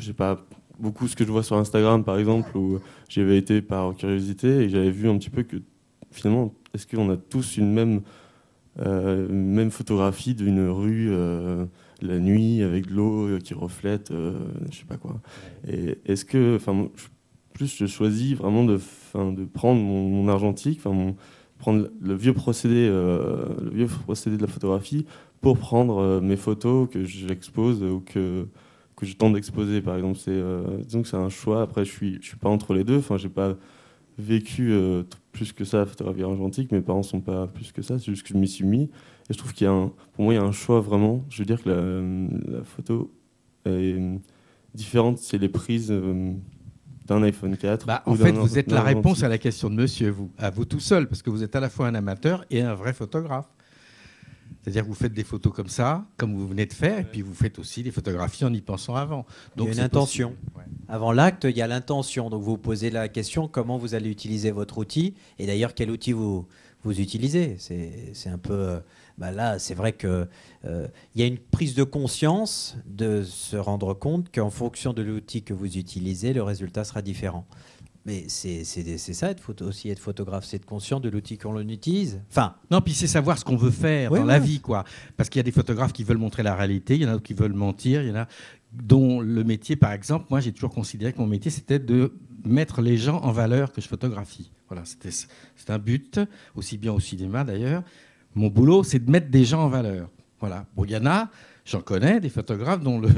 j'ai 0.00 0.12
pas 0.12 0.44
beaucoup 0.80 1.06
ce 1.06 1.14
que 1.14 1.24
je 1.24 1.30
vois 1.30 1.42
sur 1.42 1.56
Instagram, 1.56 2.02
par 2.02 2.18
exemple, 2.18 2.56
où 2.56 2.80
j'avais 3.08 3.36
été 3.36 3.62
par 3.62 3.94
curiosité 3.94 4.48
et 4.48 4.68
j'avais 4.68 4.90
vu 4.90 5.08
un 5.08 5.18
petit 5.18 5.30
peu 5.30 5.42
que 5.42 5.56
finalement, 6.10 6.52
est-ce 6.74 6.86
qu'on 6.86 7.10
a 7.10 7.16
tous 7.16 7.56
une 7.56 7.72
même, 7.72 8.00
euh, 8.80 9.28
même 9.28 9.70
photographie 9.70 10.34
d'une 10.34 10.68
rue 10.68 11.08
euh, 11.10 11.66
la 12.06 12.18
nuit 12.18 12.62
avec 12.62 12.86
de 12.86 12.94
l'eau 12.94 13.38
qui 13.42 13.54
reflète, 13.54 14.10
euh, 14.10 14.38
je 14.70 14.78
sais 14.78 14.84
pas 14.84 14.96
quoi. 14.96 15.20
Et 15.68 15.98
est-ce 16.06 16.24
que, 16.24 16.56
enfin, 16.56 16.88
plus 17.52 17.76
je 17.76 17.86
choisis 17.86 18.34
vraiment 18.34 18.64
de, 18.64 18.78
de 19.14 19.44
prendre 19.44 19.80
mon, 19.80 20.28
argentique, 20.28 20.80
enfin, 20.84 21.14
prendre 21.58 21.88
le 22.00 22.14
vieux 22.14 22.32
procédé, 22.32 22.88
le 22.88 23.70
vieux 23.72 23.86
procédé 23.86 24.36
de 24.36 24.42
la 24.42 24.48
photographie 24.48 25.04
pour 25.40 25.58
prendre 25.58 26.20
mes 26.20 26.36
photos 26.36 26.88
que 26.90 27.04
j'expose 27.04 27.82
ou 27.82 28.00
que 28.00 28.46
que 29.00 29.06
je 29.06 29.16
tente 29.16 29.32
d'exposer, 29.32 29.80
par 29.80 29.96
exemple. 29.96 30.18
C'est, 30.18 30.30
euh, 30.30 30.82
disons 30.84 31.02
que 31.02 31.08
c'est 31.08 31.16
un 31.16 31.30
choix. 31.30 31.62
Après, 31.62 31.84
je 31.84 31.90
suis, 31.90 32.18
je 32.20 32.28
suis 32.28 32.36
pas 32.36 32.50
entre 32.50 32.74
les 32.74 32.84
deux. 32.84 32.98
Enfin, 32.98 33.16
j'ai 33.16 33.30
pas 33.30 33.56
vécu 34.18 34.72
euh, 34.72 35.02
plus 35.32 35.52
que 35.52 35.64
ça 35.64 35.78
la 35.78 35.86
photographie 35.86 36.22
argentique. 36.22 36.70
Mes 36.70 36.82
parents 36.82 37.02
sont 37.02 37.20
pas 37.20 37.46
plus 37.46 37.72
que 37.72 37.80
ça. 37.80 37.98
C'est 37.98 38.12
juste 38.12 38.22
que 38.22 38.34
je 38.34 38.38
m'y 38.38 38.46
suis 38.46 38.66
mis. 38.66 38.90
Et 39.30 39.32
je 39.32 39.38
trouve 39.38 39.54
qu'il 39.54 39.64
y 39.64 39.68
a 39.68 39.72
un, 39.72 39.92
pour 40.12 40.24
moi, 40.24 40.34
il 40.34 40.36
y 40.36 40.40
a 40.40 40.44
un 40.44 40.52
choix 40.52 40.80
vraiment. 40.80 41.24
Je 41.30 41.38
veux 41.38 41.46
dire 41.46 41.62
que 41.62 41.70
la, 41.70 42.58
la 42.58 42.64
photo 42.64 43.10
est, 43.64 43.96
différentes 44.74 45.18
c'est 45.18 45.38
les 45.38 45.48
prises 45.48 45.92
d'un 47.06 47.22
iPhone 47.22 47.56
4 47.56 47.86
bah, 47.86 48.02
En 48.06 48.14
fait, 48.14 48.32
vous 48.32 48.58
êtes 48.58 48.70
la 48.70 48.82
réponse 48.82 49.22
à 49.22 49.28
la 49.28 49.38
question 49.38 49.70
de 49.70 49.74
monsieur, 49.74 50.10
vous, 50.10 50.30
à 50.38 50.50
vous 50.50 50.64
tout 50.64 50.80
seul, 50.80 51.08
parce 51.08 51.22
que 51.22 51.30
vous 51.30 51.42
êtes 51.42 51.56
à 51.56 51.60
la 51.60 51.70
fois 51.70 51.86
un 51.86 51.94
amateur 51.94 52.44
et 52.50 52.60
un 52.60 52.74
vrai 52.74 52.92
photographe. 52.92 53.48
C'est-à-dire 54.62 54.82
que 54.82 54.88
vous 54.88 54.94
faites 54.94 55.14
des 55.14 55.24
photos 55.24 55.52
comme 55.54 55.68
ça, 55.68 56.04
comme 56.16 56.34
vous 56.34 56.46
venez 56.46 56.66
de 56.66 56.72
faire, 56.72 56.98
et 56.98 57.04
puis 57.04 57.22
vous 57.22 57.34
faites 57.34 57.58
aussi 57.58 57.82
des 57.82 57.90
photographies 57.90 58.44
en 58.44 58.52
y 58.52 58.60
pensant 58.60 58.94
avant. 58.94 59.24
Donc 59.56 59.68
il 59.68 59.74
y 59.74 59.78
a 59.78 59.80
une 59.80 59.86
intention. 59.86 60.34
Avant 60.88 61.12
l'acte, 61.12 61.46
il 61.48 61.56
y 61.56 61.62
a 61.62 61.66
l'intention. 61.66 62.28
Donc 62.28 62.42
vous 62.42 62.58
posez 62.58 62.90
la 62.90 63.08
question 63.08 63.48
comment 63.48 63.78
vous 63.78 63.94
allez 63.94 64.10
utiliser 64.10 64.50
votre 64.50 64.78
outil, 64.78 65.14
et 65.38 65.46
d'ailleurs 65.46 65.74
quel 65.74 65.90
outil 65.90 66.12
vous, 66.12 66.46
vous 66.82 67.00
utilisez? 67.00 67.56
C'est 67.58 68.28
un 68.28 68.38
peu... 68.38 68.80
Bah 69.20 69.30
là, 69.30 69.58
c'est 69.58 69.74
vrai 69.74 69.92
qu'il 69.92 70.26
euh, 70.64 70.88
y 71.14 71.22
a 71.22 71.26
une 71.26 71.38
prise 71.38 71.74
de 71.74 71.84
conscience 71.84 72.78
de 72.86 73.22
se 73.22 73.54
rendre 73.56 73.92
compte 73.92 74.34
qu'en 74.34 74.48
fonction 74.48 74.94
de 74.94 75.02
l'outil 75.02 75.42
que 75.42 75.52
vous 75.52 75.76
utilisez, 75.76 76.32
le 76.32 76.42
résultat 76.42 76.84
sera 76.84 77.02
différent. 77.02 77.46
Mais 78.06 78.24
c'est 78.28 78.64
ça 78.64 79.30
être 79.30 79.42
photo, 79.42 79.66
aussi 79.66 79.90
être 79.90 79.98
photographe, 79.98 80.46
c'est 80.46 80.56
être 80.56 80.64
conscient 80.64 81.00
de 81.00 81.10
l'outil 81.10 81.36
qu'on 81.36 81.60
utilise. 81.60 82.22
Enfin, 82.30 82.54
non, 82.70 82.80
puis 82.80 82.94
c'est 82.94 83.06
savoir 83.06 83.38
ce 83.38 83.44
qu'on 83.44 83.58
veut 83.58 83.70
faire 83.70 84.10
dans 84.10 84.24
la 84.24 84.38
vie, 84.38 84.60
quoi. 84.60 84.84
Parce 85.18 85.28
qu'il 85.28 85.38
y 85.38 85.40
a 85.40 85.44
des 85.44 85.52
photographes 85.52 85.92
qui 85.92 86.02
veulent 86.02 86.16
montrer 86.16 86.42
la 86.42 86.54
réalité, 86.54 86.94
il 86.94 87.02
y 87.02 87.04
en 87.04 87.10
a 87.10 87.12
d'autres 87.12 87.24
qui 87.24 87.34
veulent 87.34 87.52
mentir, 87.52 88.00
il 88.02 88.08
y 88.08 88.12
en 88.12 88.16
a 88.16 88.26
dont 88.72 89.20
le 89.20 89.44
métier, 89.44 89.76
par 89.76 89.92
exemple, 89.92 90.26
moi 90.30 90.40
j'ai 90.40 90.52
toujours 90.52 90.70
considéré 90.70 91.12
que 91.12 91.18
mon 91.18 91.26
métier 91.26 91.50
c'était 91.50 91.80
de 91.80 92.14
mettre 92.44 92.80
les 92.80 92.96
gens 92.96 93.18
en 93.18 93.32
valeur 93.32 93.72
que 93.72 93.80
je 93.80 93.88
photographie. 93.88 94.50
Voilà, 94.68 94.84
c'est 94.84 95.70
un 95.70 95.78
but, 95.78 96.20
aussi 96.54 96.78
bien 96.78 96.92
au 96.92 97.00
cinéma 97.00 97.44
d'ailleurs. 97.44 97.82
Mon 98.34 98.48
boulot, 98.48 98.82
c'est 98.82 99.04
de 99.04 99.10
mettre 99.10 99.28
des 99.28 99.44
gens 99.44 99.64
en 99.64 99.68
valeur. 99.68 100.08
Voilà. 100.40 100.66
Bon, 100.74 100.84
il 100.84 100.90
y 100.90 100.96
en 100.96 101.06
a, 101.06 101.28
j'en 101.64 101.80
connais, 101.80 102.20
des 102.20 102.28
photographes 102.28 102.82
dont 102.82 102.98
le, 102.98 103.08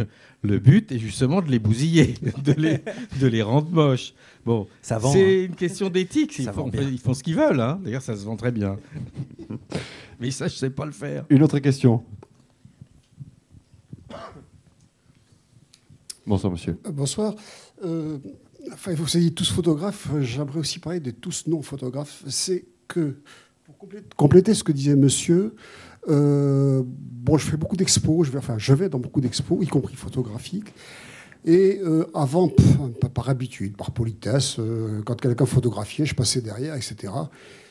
le, 0.42 0.58
but 0.58 0.90
est 0.90 0.98
justement 0.98 1.40
de 1.40 1.50
les 1.50 1.58
bousiller, 1.58 2.14
de 2.44 2.52
les, 2.52 2.78
de 3.20 3.26
les 3.26 3.42
rendre 3.42 3.70
moches. 3.70 4.14
Bon, 4.44 4.66
c'est 4.80 4.94
hein. 4.94 5.44
une 5.46 5.54
question 5.54 5.88
d'éthique. 5.88 6.38
Ils, 6.38 6.50
ils, 6.90 6.98
font 6.98 7.14
ce 7.14 7.22
qu'ils 7.22 7.36
veulent. 7.36 7.60
Hein. 7.60 7.80
D'ailleurs, 7.84 8.02
ça 8.02 8.16
se 8.16 8.24
vend 8.24 8.36
très 8.36 8.52
bien. 8.52 8.76
Mais 10.20 10.30
ça, 10.30 10.48
je 10.48 10.54
ne 10.54 10.58
sais 10.58 10.70
pas 10.70 10.86
le 10.86 10.92
faire. 10.92 11.24
Une 11.30 11.42
autre 11.42 11.58
question. 11.58 12.02
Bonsoir, 16.26 16.52
monsieur. 16.52 16.78
Euh, 16.86 16.92
bonsoir. 16.92 17.34
Euh, 17.84 18.18
enfin, 18.72 18.94
vous 18.94 19.16
êtes 19.16 19.34
tous 19.34 19.50
photographes. 19.50 20.08
J'aimerais 20.20 20.60
aussi 20.60 20.78
parler 20.78 21.00
de 21.00 21.10
tous 21.10 21.46
non-photographes. 21.46 22.22
C'est 22.28 22.64
que, 22.86 23.16
pour 23.78 23.88
compléter 24.16 24.54
ce 24.54 24.64
que 24.64 24.72
disait 24.72 24.96
monsieur, 24.96 25.54
euh, 26.08 26.82
bon, 26.86 27.38
je 27.38 27.46
fais 27.48 27.56
beaucoup 27.56 27.76
d'expos. 27.76 28.26
Je 28.26 28.32
vais, 28.32 28.38
enfin, 28.38 28.56
je 28.58 28.74
vais 28.74 28.88
dans 28.88 28.98
beaucoup 28.98 29.20
d'expos, 29.20 29.58
y 29.62 29.66
compris 29.66 29.96
photographiques. 29.96 30.72
Et 31.44 31.80
euh, 31.82 32.06
avant, 32.14 32.50
par 33.14 33.28
habitude, 33.28 33.76
par 33.76 33.90
politesse, 33.90 34.56
euh, 34.58 35.02
quand 35.04 35.20
quelqu'un 35.20 35.46
photographiait, 35.46 36.06
je 36.06 36.14
passais 36.14 36.40
derrière, 36.40 36.76
etc. 36.76 37.12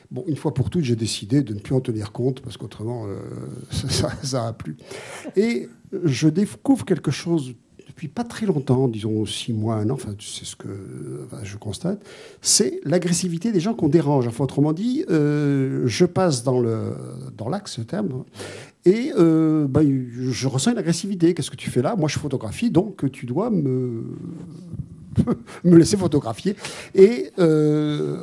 Bon, 0.10 0.26
une 0.28 0.36
fois 0.36 0.54
pour 0.54 0.70
toutes, 0.70 0.84
j'ai 0.84 0.98
décidé 0.98 1.42
de 1.42 1.54
ne 1.54 1.60
plus 1.60 1.74
en 1.74 1.80
tenir 1.80 2.12
compte 2.12 2.42
parce 2.42 2.58
qu'autrement, 2.58 3.06
euh, 3.08 3.20
ça 3.72 4.44
n'a 4.44 4.54
plus. 4.54 4.76
Et 5.38 5.70
je 6.04 6.28
découvre 6.28 6.84
quelque 6.84 7.12
chose 7.12 7.54
depuis 7.92 8.08
pas 8.08 8.24
très 8.24 8.46
longtemps, 8.46 8.88
disons 8.88 9.26
six 9.26 9.54
mois, 9.54 9.76
un 9.76 9.90
an, 9.90 9.94
enfin, 9.94 10.16
c'est 10.20 10.46
ce 10.46 10.56
que 10.56 10.68
je 11.44 11.58
constate, 11.58 12.02
c'est 12.42 12.80
l'agressivité 12.86 13.52
des 13.52 13.60
gens 13.60 13.74
qu'on 13.74 13.90
dérange. 13.90 14.28
Enfin, 14.28 14.46
autrement 14.46 14.74
dit, 14.74 15.06
je 15.10 16.06
passe 16.06 16.44
dans 16.44 16.62
l'axe, 16.62 16.98
dans 17.38 17.52
ce 17.66 17.82
terme, 17.82 18.24
et 18.86 19.12
euh, 19.18 19.68
bah, 19.68 19.82
je 19.84 20.48
ressens 20.48 20.72
une 20.72 20.78
agressivité. 20.78 21.34
Qu'est-ce 21.34 21.52
que 21.52 21.56
tu 21.56 21.70
fais 21.70 21.82
là? 21.82 21.96
Moi, 21.96 22.10
je 22.10 22.18
photographie, 22.18 22.72
donc 22.72 23.10
tu 23.12 23.26
dois 23.26 23.50
me, 23.52 24.04
me 25.64 25.78
laisser 25.78 25.98
photographier. 25.98 26.56
Et 26.96 27.30
euh, 27.38 28.18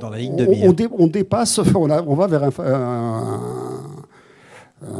Dans 0.00 0.10
la 0.10 0.18
ligne 0.18 0.36
de 0.36 0.46
on, 0.46 0.74
on, 0.98 1.06
dépasse, 1.06 1.58
on, 1.74 1.90
on, 1.90 2.14
va 2.14 2.26
vers 2.26 2.44
un, 2.44 2.52
un, 2.58 3.81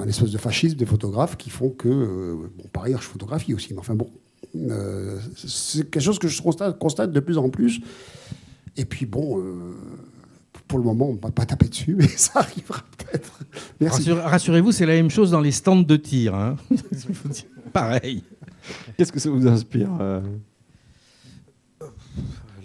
espèce 0.06 0.30
de 0.30 0.38
fascisme 0.38 0.76
des 0.76 0.86
photographes 0.86 1.36
qui 1.36 1.50
font 1.50 1.70
que, 1.70 1.88
euh, 1.88 2.50
bon, 2.56 2.64
par 2.72 2.84
ailleurs, 2.84 3.02
je 3.02 3.08
photographie 3.08 3.54
aussi, 3.54 3.72
mais 3.74 3.80
enfin 3.80 3.94
bon, 3.94 4.10
c'est 5.36 5.90
quelque 5.90 6.02
chose 6.02 6.18
que 6.18 6.28
je 6.28 6.42
constate, 6.42 6.78
constate, 6.78 7.12
de 7.12 7.20
plus 7.20 7.38
en 7.38 7.48
plus. 7.48 7.80
Et 8.76 8.84
puis 8.84 9.06
bon 9.06 9.42
pour 10.72 10.78
le 10.78 10.86
moment, 10.86 11.10
on 11.10 11.14
ne 11.14 11.18
va 11.18 11.30
pas 11.30 11.44
taper 11.44 11.68
dessus, 11.68 11.94
mais 11.98 12.08
ça 12.08 12.40
arrivera 12.40 12.82
peut-être. 12.96 13.44
Rassurez-vous, 14.22 14.72
c'est 14.72 14.86
la 14.86 14.94
même 14.94 15.10
chose 15.10 15.30
dans 15.30 15.42
les 15.42 15.52
stands 15.52 15.82
de 15.82 15.96
tir. 15.96 16.34
Hein. 16.34 16.56
Pareil. 17.74 18.22
Qu'est-ce 18.96 19.12
que 19.12 19.20
ça 19.20 19.28
vous 19.28 19.46
inspire 19.46 19.90
euh? 20.00 20.22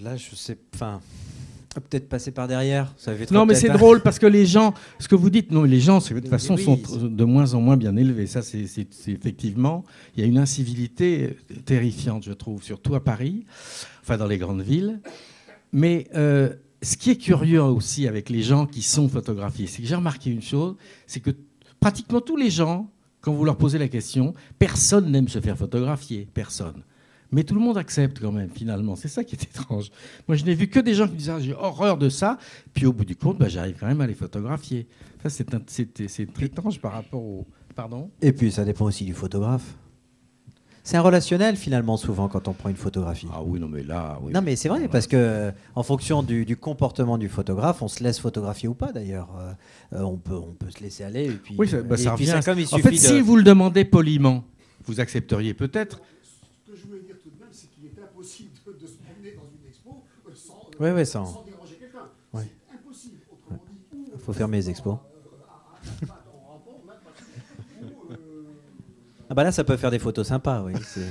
Là, 0.01 0.15
je 0.15 0.35
sais. 0.35 0.57
Enfin. 0.73 1.01
Peut-être 1.81 2.09
passer 2.09 2.31
par 2.31 2.47
derrière. 2.47 2.93
Ça 2.97 3.11
non, 3.31 3.45
mais 3.45 3.55
c'est 3.55 3.69
drôle 3.69 4.01
parce 4.01 4.19
que 4.19 4.25
les 4.25 4.45
gens, 4.45 4.73
ce 4.99 5.07
que 5.07 5.15
vous 5.15 5.29
dites, 5.29 5.51
non, 5.51 5.63
les 5.63 5.79
gens, 5.79 5.99
de 5.99 6.19
toute 6.19 6.27
façon, 6.27 6.57
sont 6.57 6.79
de 7.01 7.23
moins 7.23 7.53
en 7.53 7.61
moins 7.61 7.77
bien 7.77 7.95
élevés. 7.95 8.27
Ça, 8.27 8.41
c'est 8.41 8.65
effectivement, 9.07 9.83
il 10.15 10.21
y 10.21 10.23
a 10.23 10.27
une 10.27 10.37
incivilité 10.37 11.37
terrifiante, 11.65 12.23
je 12.23 12.33
trouve, 12.33 12.63
surtout 12.63 12.95
à 12.95 13.03
Paris, 13.03 13.45
enfin 14.01 14.17
dans 14.17 14.27
les 14.27 14.37
grandes 14.37 14.61
villes. 14.61 14.99
Mais 15.71 16.07
euh, 16.15 16.53
ce 16.81 16.97
qui 16.97 17.11
est 17.11 17.17
curieux 17.17 17.61
aussi 17.61 18.07
avec 18.07 18.29
les 18.29 18.41
gens 18.41 18.65
qui 18.65 18.81
sont 18.81 19.09
photographiés, 19.09 19.67
c'est 19.67 19.81
que 19.81 19.87
j'ai 19.87 19.95
remarqué 19.95 20.29
une 20.29 20.41
chose, 20.41 20.75
c'est 21.05 21.19
que 21.19 21.31
pratiquement 21.79 22.21
tous 22.21 22.37
les 22.37 22.49
gens, 22.49 22.89
quand 23.21 23.33
vous 23.33 23.43
leur 23.43 23.57
posez 23.57 23.77
la 23.77 23.87
question, 23.87 24.33
personne 24.59 25.11
n'aime 25.11 25.27
se 25.27 25.39
faire 25.39 25.57
photographier, 25.57 26.27
personne. 26.33 26.83
Mais 27.31 27.43
tout 27.43 27.55
le 27.55 27.61
monde 27.61 27.77
accepte 27.77 28.19
quand 28.19 28.31
même, 28.31 28.49
finalement. 28.49 28.95
C'est 28.95 29.07
ça 29.07 29.23
qui 29.23 29.35
est 29.35 29.43
étrange. 29.43 29.89
Moi, 30.27 30.37
je 30.37 30.45
n'ai 30.45 30.55
vu 30.55 30.67
que 30.67 30.79
des 30.79 30.93
gens 30.93 31.07
qui 31.07 31.15
disaient 31.15 31.33
ah, 31.35 31.39
j'ai 31.39 31.53
horreur 31.53 31.97
de 31.97 32.09
ça. 32.09 32.37
Puis 32.73 32.85
au 32.85 32.93
bout 32.93 33.05
du 33.05 33.15
compte, 33.15 33.37
bah, 33.37 33.49
j'arrive 33.49 33.75
quand 33.79 33.87
même 33.87 34.01
à 34.01 34.07
les 34.07 34.13
photographier. 34.13 34.87
Ça, 35.23 35.29
c'est 35.29 36.33
très 36.33 36.45
étrange 36.45 36.79
par 36.79 36.93
rapport 36.93 37.21
au. 37.21 37.45
Pardon? 37.75 38.09
Et 38.21 38.31
puis, 38.31 38.51
ça 38.51 38.65
dépend 38.65 38.85
aussi 38.85 39.05
du 39.05 39.13
photographe. 39.13 39.75
C'est 40.87 40.95
un 40.95 41.01
relationnel 41.01 41.57
finalement 41.57 41.97
souvent 41.97 42.29
quand 42.29 42.47
on 42.47 42.53
prend 42.53 42.69
une 42.69 42.77
photographie. 42.77 43.27
Ah 43.33 43.43
oui, 43.43 43.59
non 43.59 43.67
mais 43.67 43.83
là. 43.83 44.17
Non 44.31 44.41
mais 44.41 44.55
c'est 44.55 44.69
vrai 44.69 44.87
parce 44.87 45.05
que 45.05 45.51
en 45.75 45.83
fonction 45.83 46.23
du, 46.23 46.55
comportement 46.55 47.17
du 47.17 47.27
photographe, 47.27 47.81
on 47.81 47.89
se 47.89 48.01
laisse 48.01 48.19
photographier 48.19 48.69
ou 48.69 48.73
pas 48.73 48.93
d'ailleurs. 48.93 49.27
Euh, 49.37 50.01
on 50.01 50.15
peut 50.15 50.37
on 50.37 50.53
peut 50.53 50.71
se 50.71 50.81
laisser 50.81 51.03
aller 51.03 51.25
et 51.25 51.31
puis. 51.31 51.55
Oui, 51.57 51.67
ça, 51.67 51.81
bah, 51.81 51.97
revient. 51.97 52.31
en 52.71 52.77
fait, 52.77 52.95
si 52.95 53.19
vous 53.19 53.35
le 53.35 53.43
demandez 53.43 53.83
poliment, 53.83 54.45
vous 54.85 55.01
accepteriez 55.01 55.53
peut-être. 55.53 55.99
Ce 56.23 56.71
que 56.71 56.77
je 56.77 56.87
voulais 56.87 57.01
dire 57.01 57.17
tout 57.21 57.31
de 57.31 57.37
même, 57.37 57.49
c'est 57.51 57.67
qu'il 57.69 57.83
est 57.83 58.01
impossible 58.01 58.51
de, 58.79 58.87
se 58.87 58.93
promener 58.93 59.35
dans 59.35 59.43
une 59.43 59.67
expo 59.67 60.05
oui, 60.79 60.89
oui, 60.91 61.05
sans... 61.05 61.25
sans 61.25 61.43
déranger 61.43 61.75
quelqu'un. 61.75 62.07
Oui. 62.33 62.43
C'est 62.67 62.75
impossible. 62.75 63.17
Il 64.13 64.19
faut 64.19 64.33
fermer 64.33 64.57
les 64.57 64.69
expos. 64.69 64.97
Ah 69.29 69.33
bah 69.33 69.43
là, 69.43 69.51
ça 69.51 69.65
peut 69.65 69.75
faire 69.75 69.91
des 69.91 69.99
photos 69.99 70.25
sympas, 70.25 70.61
oui. 70.63 70.73
ce 70.81 71.01
que 71.01 71.05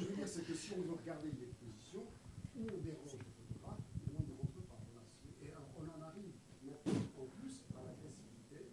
je 0.00 0.06
veux 0.08 0.16
dire, 0.16 0.24
c'est 0.26 0.40
que 0.46 0.54
si 0.54 0.72
on 0.72 0.80
veut 0.80 0.96
regarder 0.96 1.28
une 1.28 1.44
exposition, 1.44 2.08
où 2.56 2.60
on 2.64 2.80
dérange 2.80 3.12
le 3.12 3.28
photographe, 3.36 3.84
on 4.08 4.16
ne 4.16 4.32
rentre 4.32 4.64
pas. 4.64 4.80
Et 5.44 5.52
on 5.52 5.84
en 5.84 6.00
arrive 6.08 6.32
en 6.88 7.28
plus 7.36 7.54
à 7.76 7.84
l'agressivité. 7.84 8.72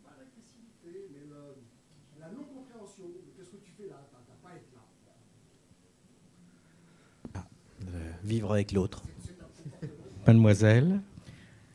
Pas 0.00 0.16
l'agressivité, 0.16 1.12
mais 1.12 1.28
la 1.28 2.32
non-compréhension. 2.32 3.04
Qu'est-ce 3.36 3.50
que 3.52 3.60
tu 3.60 3.72
fais 3.76 3.88
là 3.92 4.00
T'as 4.08 4.40
pas 4.40 4.56
être 4.56 4.72
là. 4.72 4.80
Ah, 7.36 7.44
vivre 8.30 8.52
avec 8.52 8.70
l'autre. 8.70 9.02
Mademoiselle 10.26 11.00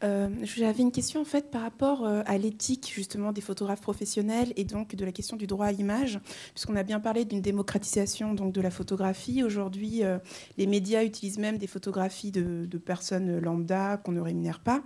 euh, 0.04 0.28
j'avais 0.44 0.84
une 0.84 0.92
question 0.92 1.22
en 1.22 1.26
fait 1.26 1.50
par 1.50 1.62
rapport 1.62 2.06
euh, 2.06 2.22
à 2.26 2.38
l'éthique 2.38 2.92
justement 2.94 3.32
des 3.32 3.42
photographes 3.42 3.82
professionnels 3.82 4.52
et 4.58 4.66
donc 4.66 4.94
de 4.94 5.06
la 5.06 5.12
question 5.12 5.38
du 5.38 5.48
droit 5.48 5.68
à 5.68 5.72
l'image, 5.72 6.20
puisqu'on 6.54 6.76
a 6.76 6.84
bien 6.84 7.00
parlé 7.00 7.24
d'une 7.24 7.42
démocratisation 7.42 8.34
donc 8.34 8.52
de 8.52 8.62
la 8.62 8.72
photographie. 8.72 9.42
Aujourd'hui, 9.42 10.04
euh, 10.04 10.18
les 10.58 10.68
médias 10.68 11.04
utilisent 11.04 11.40
même 11.40 11.58
des 11.58 11.68
photographies 11.68 12.32
de, 12.32 12.68
personnes 12.78 13.40
lambda 13.40 13.98
qu'on 13.98 14.12
ne 14.12 14.20
rémunère 14.20 14.60
pas. 14.60 14.84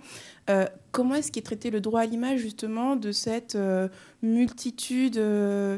comment 0.90 1.16
est-ce 1.16 1.30
qu'est 1.30 1.42
traité 1.42 1.70
le 1.70 1.80
droit 1.80 2.00
à 2.00 2.06
l'image 2.06 2.38
justement 2.38 2.96
de 2.96 3.12
cette 3.12 3.58
multitude 4.22 5.20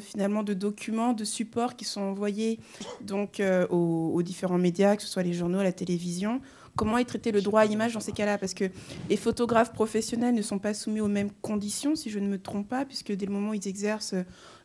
finalement 0.01 0.43
de 0.45 0.55
documents, 0.55 1.15
de 1.15 1.25
supports 1.25 1.75
qui 1.75 1.85
sont 1.85 2.03
envoyés 2.03 2.61
donc 3.01 3.43
aux, 3.71 4.13
aux 4.15 4.23
différents 4.23 4.59
médias, 4.59 4.95
que 4.95 5.03
ce 5.03 5.09
soit 5.09 5.23
les 5.23 5.33
journaux, 5.33 5.63
la 5.63 5.73
télévision? 5.73 6.41
Comment 6.75 6.97
est 6.99 7.05
traité 7.05 7.33
le 7.33 7.43
droit 7.43 7.61
à 7.61 7.67
l'image 7.67 7.93
dans 7.93 8.01
ces 8.01 8.13
cas-là 8.13 8.39
Parce 8.39 8.55
que 8.55 8.65
les 9.11 9.17
photographes 9.17 9.73
professionnels 9.73 10.35
ne 10.35 10.43
sont 10.43 10.59
pas 10.59 10.73
soumis 10.73 11.01
aux 11.01 11.09
mêmes 11.09 11.31
conditions, 11.43 11.95
si 11.95 12.09
je 12.09 12.19
ne 12.19 12.27
me 12.27 12.39
trompe 12.39 12.69
pas, 12.69 12.85
puisque 12.87 13.13
dès 13.13 13.27
le 13.27 13.33
moment 13.33 13.51
où 13.51 13.55
ils 13.55 13.69
exercent 13.69 14.15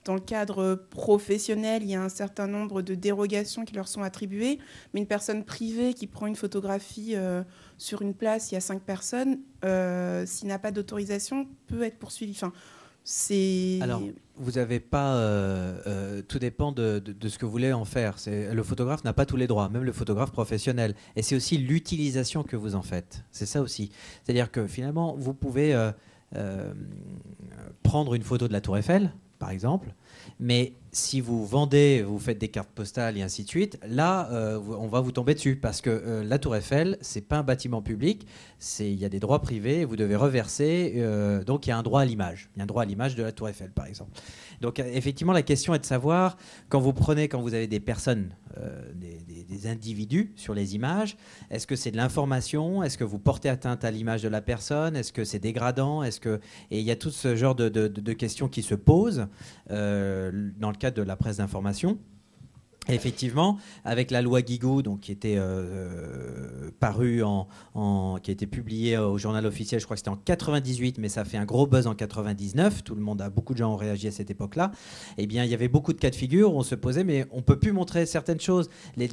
dans 0.06 0.14
le 0.14 0.22
cadre 0.22 0.76
professionnel, 0.90 1.84
il 1.84 1.90
y 1.90 1.96
a 1.96 2.02
un 2.02 2.10
certain 2.10 2.48
nombre 2.48 2.82
de 2.82 2.96
dérogations 2.96 3.66
qui 3.66 3.76
leur 3.76 3.90
sont 3.90 4.04
attribuées. 4.04 4.58
Mais 4.94 5.02
une 5.02 5.08
personne 5.08 5.44
privée 5.44 5.94
qui 5.94 6.08
prend 6.08 6.28
une 6.28 6.38
photographie 6.38 7.14
euh, 7.16 7.44
sur 7.78 8.02
une 8.02 8.14
place, 8.14 8.52
il 8.52 8.56
y 8.56 8.58
a 8.58 8.62
cinq 8.62 8.82
personnes, 8.82 9.40
euh, 9.66 10.26
s'il 10.26 10.48
n'a 10.48 10.60
pas 10.60 10.72
d'autorisation, 10.72 11.48
peut 11.68 11.84
être 11.84 12.00
poursuivi. 12.00 12.32
Enfin, 12.32 12.54
Alors, 13.82 14.02
vous 14.36 14.52
n'avez 14.52 14.82
pas. 14.82 15.16
Euh, 15.16 15.80
euh, 15.88 16.22
tout 16.28 16.40
dépend 16.40 16.74
de, 16.74 17.02
ce 17.26 17.38
que 17.38 17.46
vous 17.46 17.52
voulez 17.52 17.72
en 17.72 17.86
faire. 17.86 18.18
Le 18.28 18.64
photographe 18.64 19.06
n'a 19.06 19.14
pas 19.14 19.26
tous 19.26 19.38
les 19.38 19.48
droits, 19.48 19.70
même 19.70 19.84
le 19.84 19.94
photographe 19.94 20.32
professionnel. 20.32 20.94
Et 21.16 21.22
c'est 21.22 21.36
aussi 21.36 21.58
l'utilisation 21.58 22.44
que 22.44 22.58
vous 22.58 22.76
en 22.76 22.82
faites. 22.82 23.24
C'est 23.32 23.46
ça 23.46 23.62
aussi. 23.62 23.92
C'est-à-dire 24.24 24.52
que 24.52 24.68
finalement, 24.68 25.16
vous 25.18 25.34
pouvez 25.34 25.74
euh, 25.74 26.74
prendre 27.84 28.14
une 28.14 28.24
photo 28.24 28.50
de 28.50 28.54
la 28.54 28.60
Tour 28.60 28.78
Eiffel, 28.78 29.14
par 29.40 29.52
exemple, 29.52 29.94
mais 30.42 30.74
si 30.98 31.22
vous 31.22 31.46
vendez, 31.46 32.02
vous 32.02 32.18
faites 32.18 32.40
des 32.40 32.48
cartes 32.48 32.72
postales 32.74 33.18
et 33.18 33.22
ainsi 33.22 33.44
de 33.44 33.50
suite, 33.50 33.80
là, 33.88 34.30
euh, 34.32 34.60
on 34.80 34.88
va 34.88 35.00
vous 35.00 35.12
tomber 35.12 35.36
dessus. 35.36 35.56
Parce 35.56 35.82
que 35.82 35.90
euh, 35.90 36.24
la 36.24 36.40
Tour 36.40 36.56
Eiffel, 36.56 36.98
c'est 37.02 37.22
pas 37.22 37.38
un 37.38 37.44
bâtiment 37.44 37.82
public, 37.82 38.28
c'est 38.58 38.92
il 38.92 38.98
y 38.98 39.06
a 39.06 39.10
des 39.10 39.20
droits 39.20 39.42
privés, 39.42 39.86
vous 39.86 39.96
devez 39.96 40.16
reverser, 40.16 40.94
euh, 40.98 41.44
donc 41.44 41.68
il 41.68 41.70
y 41.70 41.74
a 41.74 41.78
un 41.78 41.84
droit 41.84 42.02
à 42.02 42.06
l'image, 42.06 42.50
il 42.56 42.60
y 42.60 42.62
a 42.62 42.64
un 42.64 42.68
droit 42.68 42.82
à 42.82 42.86
l'image 42.86 43.16
de 43.16 43.24
la 43.24 43.32
Tour 43.32 43.48
Eiffel, 43.48 43.72
par 43.72 43.86
exemple. 43.86 44.12
Donc 44.60 44.80
effectivement, 44.80 45.34
la 45.34 45.44
question 45.44 45.76
est 45.76 45.80
de 45.80 45.86
savoir 45.86 46.36
quand 46.68 46.80
vous 46.80 46.94
prenez, 46.94 47.28
quand 47.28 47.42
vous 47.42 47.54
avez 47.54 47.68
des 47.68 47.80
personnes, 47.80 48.32
des, 48.96 49.68
individus 49.68 50.32
sur 50.36 50.54
les 50.54 50.76
images, 50.76 51.18
est-ce 51.52 51.68
que 51.68 51.76
c'est 51.76 51.92
de 51.92 51.98
l'information, 51.98 52.82
est-ce 52.82 52.98
que 52.98 53.04
vous 53.04 53.20
portez 53.20 53.50
atteinte 53.50 53.84
à 53.84 53.92
l'image 53.92 54.24
de 54.24 54.30
la 54.30 54.42
personne, 54.42 54.96
est-ce 54.96 55.12
que 55.12 55.24
c'est 55.24 55.40
dégradant, 55.40 56.02
est-ce 56.02 56.20
que 56.20 56.40
et 56.72 56.80
il 56.80 56.86
y 56.86 56.92
a 56.92 56.96
tout 56.96 57.12
ce 57.12 57.36
genre 57.36 57.54
de, 57.54 57.70
de, 57.70 58.14
questions 58.14 58.48
qui 58.48 58.64
se 58.64 58.76
posent 58.76 59.28
dans 59.70 60.72
le 60.72 60.78
de 60.92 61.02
la 61.02 61.16
presse 61.16 61.38
d'information 61.38 61.98
effectivement, 62.90 63.58
avec 63.86 64.12
la 64.12 64.22
loi 64.22 64.42
Guigou, 64.42 64.82
donc 64.82 65.02
qui 65.02 65.12
était 65.12 65.36
euh, 65.38 66.72
parue 66.80 67.24
en, 67.24 67.48
qui 68.22 68.32
a 68.32 68.34
été 68.34 68.48
publiée 68.48 68.98
au 68.98 69.18
journal 69.18 69.46
officiel, 69.46 69.80
je 69.80 69.86
crois 69.86 69.96
que 69.96 70.00
c'était 70.00 70.10
en 70.10 70.18
98, 70.18 70.98
mais 70.98 71.10
ça 71.10 71.26
fait 71.26 71.38
un 71.38 71.46
gros 71.46 71.68
buzz 71.68 71.88
en 71.88 71.96
99. 71.96 72.84
Tout 72.84 72.96
le 72.96 73.02
monde 73.02 73.22
a 73.22 73.30
beaucoup 73.30 73.54
de 73.54 73.60
gens 73.60 73.74
ont 73.74 73.78
réagi 73.78 74.08
à 74.08 74.12
cette 74.12 74.32
époque-là. 74.32 74.72
Eh 75.18 75.28
bien, 75.28 75.44
il 75.44 75.52
y 75.52 75.54
avait 75.54 75.68
beaucoup 75.68 75.94
de 75.94 76.00
cas 76.00 76.10
de 76.10 76.16
figure 76.16 76.54
où 76.54 76.58
on 76.58 76.64
se 76.64 76.76
posait, 76.76 77.04
mais 77.04 77.26
on 77.32 77.42
peut 77.42 77.60
plus 77.60 77.72
montrer 77.72 78.06
certaines 78.06 78.40
choses 78.40 78.70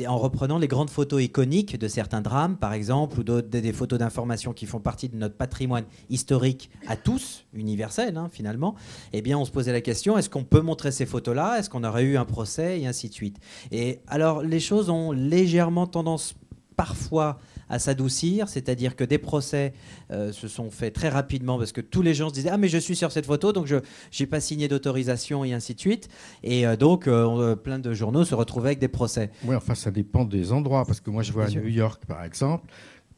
en 0.06 0.18
reprenant 0.18 0.58
les 0.58 0.68
grandes 0.68 0.90
photos 0.90 1.22
iconiques 1.22 1.78
de 1.78 1.88
certains 1.88 2.20
drames, 2.20 2.56
par 2.56 2.72
exemple, 2.72 3.20
ou 3.20 3.22
des, 3.22 3.72
photos 3.72 3.98
d'information 3.98 4.52
qui 4.52 4.66
font 4.66 4.80
partie 4.80 5.08
de 5.08 5.16
notre 5.16 5.36
patrimoine 5.36 5.84
historique 6.10 6.70
à 6.86 6.96
tous, 6.96 7.44
universel 7.54 8.16
hein, 8.16 8.28
finalement. 8.30 8.74
Eh 9.12 9.22
bien, 9.22 9.38
on 9.38 9.44
se 9.44 9.50
posait 9.50 9.72
la 9.72 9.80
question 9.80 10.16
est-ce 10.18 10.30
qu'on 10.30 10.44
peut 10.44 10.60
montrer 10.60 10.92
ces 10.92 11.06
photos-là? 11.06 11.58
Est-ce 11.58 11.70
qu'on 11.70 11.84
aurait 11.84 12.04
eu 12.04 12.16
un 12.16 12.24
procès? 12.24 12.80
Et 12.80 12.86
ainsi 12.86 13.08
de 13.08 13.14
suite. 13.14 13.38
Et 13.72 14.00
alors, 14.06 14.42
les 14.42 14.60
choses 14.60 14.90
ont 14.90 15.12
légèrement 15.12 15.86
tendance 15.86 16.34
parfois 16.76 17.38
à 17.68 17.78
s'adoucir, 17.78 18.48
c'est-à-dire 18.48 18.94
que 18.96 19.04
des 19.04 19.18
procès 19.18 19.72
euh, 20.10 20.32
se 20.32 20.48
sont 20.48 20.70
faits 20.70 20.94
très 20.94 21.08
rapidement 21.08 21.58
parce 21.58 21.72
que 21.72 21.80
tous 21.80 22.02
les 22.02 22.14
gens 22.14 22.28
se 22.28 22.34
disaient 22.34 22.50
ah 22.50 22.58
mais 22.58 22.68
je 22.68 22.78
suis 22.78 22.96
sur 22.96 23.10
cette 23.10 23.26
photo 23.26 23.52
donc 23.52 23.66
je 23.66 23.76
n'ai 24.20 24.26
pas 24.26 24.40
signé 24.40 24.68
d'autorisation 24.68 25.44
et 25.44 25.52
ainsi 25.52 25.74
de 25.74 25.80
suite 25.80 26.08
et 26.42 26.66
euh, 26.66 26.76
donc 26.76 27.06
euh, 27.06 27.56
plein 27.56 27.78
de 27.78 27.94
journaux 27.94 28.24
se 28.24 28.34
retrouvaient 28.34 28.70
avec 28.70 28.80
des 28.80 28.88
procès. 28.88 29.30
Oui 29.44 29.54
enfin 29.54 29.74
ça 29.74 29.90
dépend 29.90 30.24
des 30.24 30.52
endroits 30.52 30.84
parce 30.84 31.00
que 31.00 31.10
moi 31.10 31.22
je 31.22 31.32
vois 31.32 31.46
à 31.46 31.50
New 31.50 31.66
York 31.66 32.04
par 32.06 32.22
exemple 32.24 32.70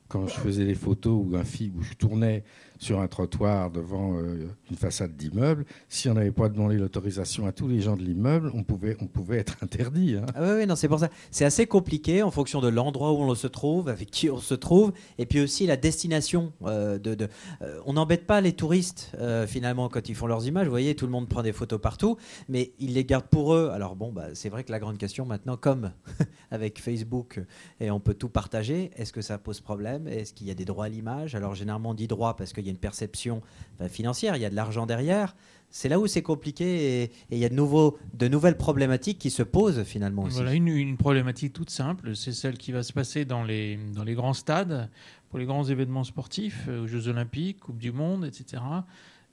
quand 0.09 0.27
je 0.29 0.35
faisais 0.35 0.65
des 0.65 0.75
photos 0.75 1.25
ou 1.27 1.37
un 1.37 1.45
film 1.45 1.79
où 1.79 1.83
je 1.83 1.95
tournais 1.95 2.45
sur 2.79 3.01
un 3.01 3.09
trottoir 3.09 3.71
devant 3.71 4.17
euh, 4.17 4.49
une 4.71 4.77
façade 4.77 5.17
d'immeuble, 5.17 5.65
si 5.89 6.09
on 6.09 6.15
n'avait 6.15 6.31
pas 6.31 6.49
demandé 6.49 6.77
l'autorisation 6.77 7.47
à 7.47 7.53
tous 7.53 7.69
les 7.69 7.81
gens 7.81 7.97
de 7.97 8.03
l'immeuble, 8.03 8.51
on 8.55 8.63
pouvait, 8.63 8.97
on 9.01 9.07
pouvait 9.07 9.39
être 9.39 9.57
interdit. 9.63 10.17
Hein. 10.17 10.27
Ah 10.35 10.57
oui, 10.57 10.67
non, 10.67 10.77
c'est 10.77 10.89
pour 10.89 10.99
ça. 10.99 11.09
C'est 11.31 11.45
assez 11.45 11.67
compliqué 11.67 12.23
en 12.23 12.31
fonction 12.31 12.61
de 12.61 12.69
l'endroit 12.69 13.13
où 13.13 13.19
on 13.19 13.35
se 13.35 13.47
trouve, 13.47 13.89
avec 13.89 14.11
qui 14.11 14.31
on 14.31 14.39
se 14.39 14.55
trouve, 14.55 14.93
et 15.19 15.27
puis 15.27 15.41
aussi 15.41 15.67
la 15.67 15.77
destination. 15.77 16.53
Euh, 16.65 16.99
de, 16.99 17.15
de 17.15 17.29
euh, 17.63 17.81
on 17.87 17.95
n'embête 17.95 18.27
pas 18.27 18.41
les 18.41 18.53
touristes 18.53 19.13
finalement 19.47 19.89
quand 19.89 20.09
ils 20.09 20.15
font 20.15 20.27
leurs 20.27 20.47
images. 20.47 20.67
Vous 20.67 20.71
voyez, 20.71 20.95
tout 20.95 21.07
le 21.07 21.13
monde 21.13 21.29
prend 21.29 21.43
des 21.43 21.53
photos 21.53 21.81
partout, 21.81 22.17
mais 22.49 22.73
ils 22.79 22.95
les 22.95 23.05
gardent 23.05 23.27
pour 23.27 23.55
eux. 23.55 23.71
Alors 23.73 23.97
bon, 23.97 24.13
bah, 24.13 24.29
c'est 24.35 24.49
vrai 24.49 24.65
que 24.65 24.73
la 24.73 24.79
grande 24.79 24.99
question 24.99 25.25
maintenant, 25.25 25.57
comme 25.57 25.93
avec 26.51 26.81
Facebook 26.81 27.41
et 27.81 27.91
on 27.91 28.01
peut 28.01 28.15
tout 28.15 28.29
partager, 28.29 28.91
est-ce 28.97 29.13
que 29.13 29.23
ça 29.23 29.39
pose 29.39 29.61
problème? 29.61 30.07
Est-ce 30.09 30.33
qu'il 30.33 30.47
y 30.47 30.51
a 30.51 30.55
des 30.55 30.65
droits 30.65 30.87
à 30.87 30.89
l'image? 30.89 31.35
Alors 31.35 31.55
généralement 31.55 31.91
on 31.91 31.95
dit 31.95 32.09
droit 32.09 32.37
parce 32.37 32.53
qu'il 32.53 32.66
y 32.67 32.69
a 32.69 32.73
une 32.73 32.79
perception 32.79 33.41
financière, 33.89 34.37
il 34.37 34.43
y 34.43 34.45
a 34.45 34.51
de 34.51 34.57
l'argent 34.57 34.87
derrière. 34.87 35.35
C'est 35.71 35.89
là 35.89 35.99
où 35.99 36.07
c'est 36.07 36.23
compliqué 36.23 37.03
et, 37.03 37.11
il 37.31 37.39
y 37.39 37.45
a 37.45 37.49
de, 37.49 37.55
nouveaux, 37.55 37.99
de 38.15 38.29
nouvelles 38.29 38.57
problématiques 38.57 39.19
qui 39.19 39.31
se 39.31 39.43
posent 39.43 39.83
finalement 39.83 40.23
aussi. 40.23 40.37
Voilà 40.37 40.55
une, 40.55 40.97
problématique 40.97 41.53
toute 41.53 41.71
simple, 41.71 42.17
c'est 42.17 42.33
celle 42.33 42.57
qui 42.57 42.73
va 42.73 42.83
se 42.83 42.93
passer 42.93 43.25
dans 43.25 43.43
les, 43.43 43.79
dans 43.95 44.05
les 44.05 44.15
grands 44.15 44.33
stades, 44.33 44.89
pour 45.29 45.39
les 45.39 45.45
grands 45.45 45.65
événements 45.65 46.05
sportifs, 46.05 46.65
euh, 46.69 46.85
aux 46.85 46.87
Jeux 46.87 47.09
Olympiques, 47.09 47.61
Coupe 47.61 47.79
du 47.79 47.93
Monde, 47.93 48.25
etc. 48.25 48.63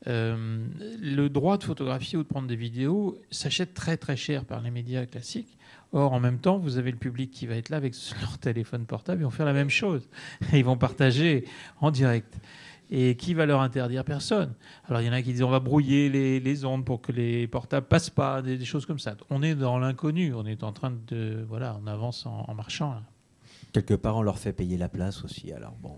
Euh, 0.08 0.66
le 1.00 1.30
droit 1.30 1.58
de 1.58 1.64
photographier 1.64 2.18
ou 2.18 2.24
de 2.24 2.28
prendre 2.28 2.48
des 2.48 2.58
vidéos 2.58 3.18
s'achète 3.32 3.74
très 3.74 3.96
très 3.96 4.18
cher 4.18 4.44
par 4.44 4.62
les 4.62 4.72
médias 4.72 5.06
classiques. 5.06 5.58
Or, 5.94 6.12
en 6.12 6.20
même 6.20 6.40
temps, 6.40 6.58
vous 6.58 6.78
avez 6.78 6.92
le 6.92 6.98
public 6.98 7.32
qui 7.32 7.46
va 7.46 7.56
être 7.56 7.70
là 7.70 7.78
avec 7.78 7.94
leur 8.22 8.38
téléphone 8.38 8.86
portable, 8.86 9.22
ils 9.22 9.26
vont 9.26 9.32
faire 9.32 9.46
la 9.46 9.54
même 9.54 9.70
chose. 9.70 10.10
Ils 10.52 10.66
vont 10.66 10.78
partager 10.78 11.46
en 11.80 11.92
direct. 11.92 12.38
Et 12.96 13.16
qui 13.16 13.34
va 13.34 13.48
leur 13.48 13.62
interdire? 13.62 14.06
Personne. 14.06 14.54
Alors 14.88 15.02
il 15.02 15.08
y 15.08 15.10
en 15.10 15.14
a 15.14 15.22
qui 15.24 15.34
disent 15.34 15.42
on 15.42 15.50
va 15.50 15.60
brouiller 15.60 16.10
les, 16.40 16.66
ondes 16.66 16.86
pour 16.86 17.02
que 17.02 17.12
les 17.12 17.48
portables 17.48 17.88
passent 17.88 18.12
pas, 18.12 18.44
des, 18.44 18.64
choses 18.66 18.86
comme 18.86 19.00
ça. 19.00 19.16
On 19.32 19.42
est 19.42 19.56
dans 19.56 19.80
l'inconnu, 19.80 20.32
on 20.36 20.46
est 20.46 20.62
en 20.62 20.72
train 20.74 20.94
de... 21.08 21.44
Voilà, 21.50 21.76
on 21.84 21.88
avance 21.88 22.28
en, 22.28 22.54
marchant. 22.54 22.96
Quelque 23.72 23.96
part, 23.96 24.18
on 24.18 24.22
leur 24.22 24.38
fait 24.38 24.54
payer 24.54 24.78
la 24.78 24.90
place 24.90 25.24
aussi, 25.24 25.52
alors 25.52 25.74
bon. 25.82 25.96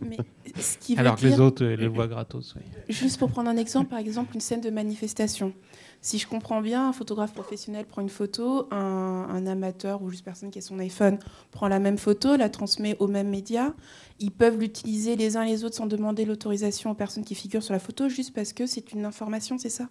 Mais 0.00 0.16
ce 0.58 0.78
qui 0.78 0.96
alors 0.96 1.16
que 1.16 1.26
les 1.26 1.38
autres 1.38 1.66
les 1.66 1.86
voient 1.88 2.08
gratos. 2.08 2.54
Oui. 2.56 2.62
Juste 2.88 3.18
pour 3.18 3.30
prendre 3.30 3.50
un 3.50 3.56
exemple, 3.58 3.90
par 3.90 3.98
exemple, 3.98 4.34
une 4.34 4.40
scène 4.40 4.62
de 4.62 4.70
manifestation. 4.70 5.52
Si 6.00 6.18
je 6.18 6.28
comprends 6.28 6.60
bien, 6.60 6.88
un 6.88 6.92
photographe 6.92 7.32
professionnel 7.32 7.84
prend 7.84 8.00
une 8.00 8.08
photo, 8.08 8.68
un, 8.70 9.46
amateur 9.46 10.02
ou 10.02 10.10
juste 10.10 10.24
personne 10.24 10.50
qui 10.50 10.58
a 10.58 10.62
son 10.62 10.78
iPhone 10.78 11.18
prend 11.50 11.68
la 11.68 11.78
même 11.78 11.98
photo, 11.98 12.36
la 12.36 12.48
transmet 12.48 12.96
aux 13.00 13.08
mêmes 13.08 13.28
médias. 13.28 13.72
Ils 14.20 14.30
peuvent 14.30 14.58
l'utiliser 14.58 15.16
les 15.16 15.36
uns 15.36 15.44
les 15.44 15.64
autres 15.64 15.76
sans 15.76 15.86
demander 15.86 16.24
l'autorisation 16.24 16.90
aux 16.90 16.94
personnes 16.94 17.24
qui 17.24 17.34
figurent 17.34 17.62
sur 17.62 17.72
la 17.72 17.80
photo, 17.80 18.08
juste 18.08 18.34
parce 18.34 18.52
que 18.52 18.66
c'est 18.66 18.92
une 18.92 19.04
information, 19.04 19.58
c'est 19.58 19.68
ça? 19.68 19.88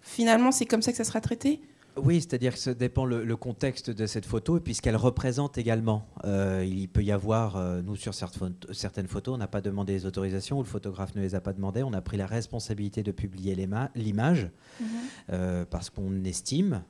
Finalement, 0.00 0.52
c'est 0.52 0.66
comme 0.66 0.82
ça 0.82 0.92
que 0.92 0.96
ça 0.96 1.04
sera 1.04 1.20
traité? 1.20 1.60
Oui, 2.02 2.20
c'est-à-dire 2.20 2.52
que 2.52 2.58
ça 2.58 2.74
dépend 2.74 3.04
le, 3.04 3.36
contexte 3.36 3.90
de 3.90 4.06
cette 4.06 4.26
photo 4.26 4.56
et 4.56 4.60
puis 4.60 4.74
ce 4.74 4.82
qu'elle 4.82 4.96
représente 4.96 5.58
également. 5.58 6.06
Euh, 6.24 6.64
il 6.66 6.88
peut 6.88 7.02
y 7.02 7.12
avoir, 7.12 7.56
euh, 7.56 7.82
nous 7.82 7.96
sur 7.96 8.14
certaines 8.14 9.06
photos, 9.06 9.34
on 9.34 9.38
n'a 9.38 9.46
pas 9.46 9.60
demandé 9.60 9.92
les 9.92 10.06
autorisations 10.06 10.58
ou 10.58 10.62
le 10.62 10.68
photographe 10.68 11.14
ne 11.14 11.20
les 11.20 11.34
a 11.34 11.40
pas 11.40 11.52
demandées. 11.52 11.82
On 11.82 11.92
a 11.92 12.00
pris 12.00 12.16
la 12.16 12.26
responsabilité 12.26 13.02
de 13.02 13.12
publier 13.12 13.54
l'image 13.94 14.50
mhm. 14.80 14.86
euh, 15.32 15.64
parce 15.68 15.90
qu'on 15.90 16.24
estime 16.24 16.82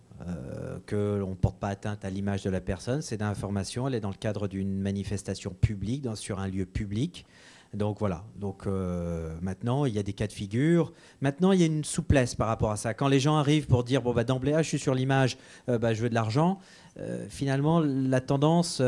que 0.86 1.20
qu'on 1.22 1.30
ne 1.30 1.35
porte 1.36 1.60
pas 1.60 1.68
atteinte 1.68 2.05
à 2.05 2.10
l'image 2.10 2.43
de 2.43 2.51
la 2.51 2.60
personne. 2.60 3.02
C'est 3.02 3.18
d'information, 3.18 3.86
elle 3.86 3.94
est 3.94 4.01
dans 4.01 4.10
le 4.10 4.16
cadre 4.16 4.48
d'une 4.48 4.76
manifestation 4.76 5.51
publique, 5.52 6.02
dans, 6.02 6.16
sur 6.16 6.40
un 6.40 6.48
lieu 6.48 6.66
public. 6.66 7.24
Donc 7.74 7.98
voilà. 7.98 8.24
Donc 8.36 8.66
euh, 8.66 9.36
maintenant, 9.42 9.84
il 9.84 9.94
y 9.94 9.98
a 9.98 10.02
des 10.02 10.14
cas 10.14 10.26
de 10.26 10.32
figure. 10.32 10.92
Maintenant, 11.20 11.52
il 11.52 11.60
y 11.60 11.62
a 11.62 11.66
une 11.66 11.84
souplesse 11.84 12.34
par 12.34 12.48
rapport 12.48 12.70
à 12.70 12.76
ça. 12.76 12.94
Quand 12.94 13.08
les 13.08 13.20
gens 13.20 13.36
arrivent 13.36 13.66
pour 13.66 13.84
dire 13.84 14.00
bon 14.00 14.14
bah 14.14 14.24
d'emblée, 14.24 14.54
ah, 14.54 14.62
je 14.62 14.68
suis 14.68 14.78
sur 14.78 14.94
l'image, 14.94 15.36
euh, 15.68 15.78
bah, 15.78 15.92
je 15.92 16.02
veux 16.02 16.08
de 16.08 16.14
l'argent. 16.14 16.58
Euh, 16.98 17.26
finalement, 17.28 17.80
la 17.80 18.20
tendance, 18.20 18.80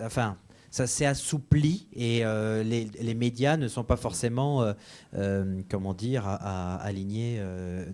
enfin, 0.00 0.36
ça 0.70 0.86
s'est 0.86 1.06
assoupli 1.06 1.88
et 1.94 2.22
les, 2.64 3.14
médias 3.14 3.56
ne 3.56 3.66
sont 3.68 3.84
pas 3.84 3.96
forcément, 3.96 4.72
comment 5.68 5.94
dire, 5.94 6.26
alignés 6.26 7.42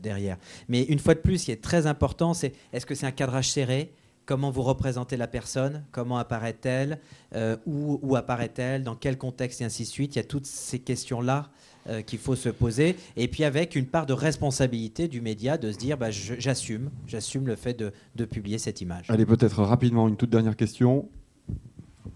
derrière. 0.00 0.36
Mais 0.68 0.82
une 0.82 0.98
fois 0.98 1.14
de 1.14 1.20
plus, 1.20 1.38
ce 1.38 1.44
qui 1.46 1.52
est 1.52 1.62
très 1.62 1.86
important, 1.86 2.34
c'est 2.34 2.52
est-ce 2.72 2.84
que 2.84 2.94
c'est 2.94 3.06
un 3.06 3.12
cadrage 3.12 3.50
serré? 3.50 3.94
Comment 4.26 4.50
vous 4.50 4.62
représentez 4.62 5.16
la 5.16 5.26
personne, 5.26 5.84
comment 5.92 6.18
apparaît-elle, 6.18 6.98
euh, 7.34 7.56
où, 7.66 8.16
apparaît-elle, 8.16 8.82
dans 8.82 8.94
quel 8.94 9.18
contexte? 9.18 9.60
Et 9.60 9.64
ainsi 9.64 9.82
de 9.82 9.88
suite. 9.88 10.16
Il 10.16 10.18
y 10.18 10.20
a 10.20 10.24
toutes 10.24 10.46
ces 10.46 10.78
questions-là 10.78 11.50
euh, 11.88 12.02
qu'il 12.02 12.18
faut 12.18 12.36
se 12.36 12.48
poser. 12.48 12.96
Et 13.16 13.28
puis 13.28 13.44
avec 13.44 13.76
une 13.76 13.86
part 13.86 14.06
de 14.06 14.12
responsabilité 14.12 15.08
du 15.08 15.20
média 15.20 15.58
de 15.58 15.70
se 15.70 15.78
dire 15.78 15.98
bah, 15.98 16.10
j'assume, 16.10 16.90
j'assume 17.06 17.46
le 17.46 17.56
fait 17.56 17.74
de, 17.74 18.24
publier 18.24 18.58
cette 18.58 18.80
image. 18.80 19.06
Allez, 19.08 19.26
peut-être 19.26 19.62
rapidement 19.62 20.08
une 20.08 20.16
toute 20.16 20.30
dernière 20.30 20.56
question. 20.56 21.08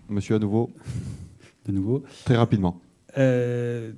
Monsieur 0.08 0.36
à 0.36 0.38
nouveau. 0.38 0.70
De 1.66 1.72
nouveau. 1.72 2.02
Très 2.24 2.36
rapidement. 2.36 2.80
Euh, 3.18 3.92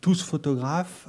tous 0.00 0.22
photographes 0.22 1.08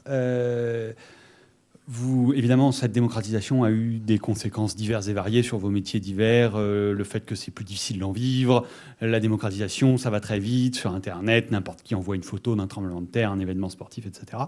vous, 1.89 2.33
évidemment, 2.35 2.73
cette 2.73 2.91
démocratisation 2.91 3.63
a 3.63 3.71
eu 3.71 3.99
des 3.99 4.19
conséquences 4.19 4.75
diverses 4.75 5.07
et 5.07 5.13
variées 5.13 5.41
sur 5.41 5.57
vos 5.57 5.69
métiers 5.69 6.01
divers. 6.01 6.53
Euh, 6.55 6.93
le 6.93 7.03
fait 7.05 7.25
que 7.25 7.33
c'est 7.33 7.51
plus 7.51 7.63
difficile 7.63 7.99
d'en 7.99 8.11
vivre, 8.11 8.67
la 8.99 9.21
démocratisation, 9.21 9.97
ça 9.97 10.09
va 10.09 10.19
très 10.19 10.37
vite 10.37 10.75
sur 10.75 10.93
Internet, 10.93 11.49
n'importe 11.49 11.83
qui 11.83 11.95
envoie 11.95 12.17
une 12.17 12.23
photo 12.23 12.57
d'un 12.57 12.67
tremblement 12.67 12.99
de 12.99 13.07
terre, 13.07 13.31
un 13.31 13.39
événement 13.39 13.69
sportif, 13.69 14.05
etc. 14.05 14.43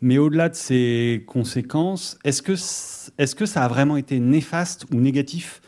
Mais 0.00 0.16
au-delà 0.16 0.48
de 0.48 0.54
ces 0.54 1.24
conséquences, 1.26 2.18
est-ce 2.24 2.40
que, 2.40 2.54
est 3.18 3.34
que 3.34 3.46
ça 3.46 3.64
a 3.64 3.68
vraiment 3.68 3.98
été 3.98 4.18
néfaste 4.18 4.86
ou 4.92 4.96
négatif 4.96 5.60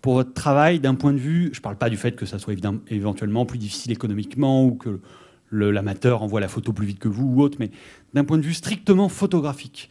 pour 0.00 0.14
votre 0.14 0.32
travail 0.32 0.80
d'un 0.80 0.94
point 0.94 1.12
de 1.12 1.18
vue 1.18 1.50
Je 1.52 1.58
ne 1.58 1.62
parle 1.62 1.76
pas 1.76 1.90
du 1.90 1.98
fait 1.98 2.12
que 2.12 2.24
ça 2.24 2.38
soit 2.38 2.54
éventuellement 2.88 3.44
plus 3.44 3.58
difficile 3.58 3.92
économiquement 3.92 4.64
ou 4.64 4.74
que 4.74 5.00
l'amateur 5.52 6.22
envoie 6.22 6.40
la 6.40 6.48
photo 6.48 6.72
plus 6.72 6.86
vite 6.86 6.98
que 6.98 7.08
vous 7.08 7.26
ou 7.26 7.42
autre, 7.42 7.58
mais 7.60 7.70
d'un 8.14 8.24
point 8.24 8.38
de 8.38 8.42
vue 8.42 8.54
strictement 8.54 9.08
photographique, 9.10 9.90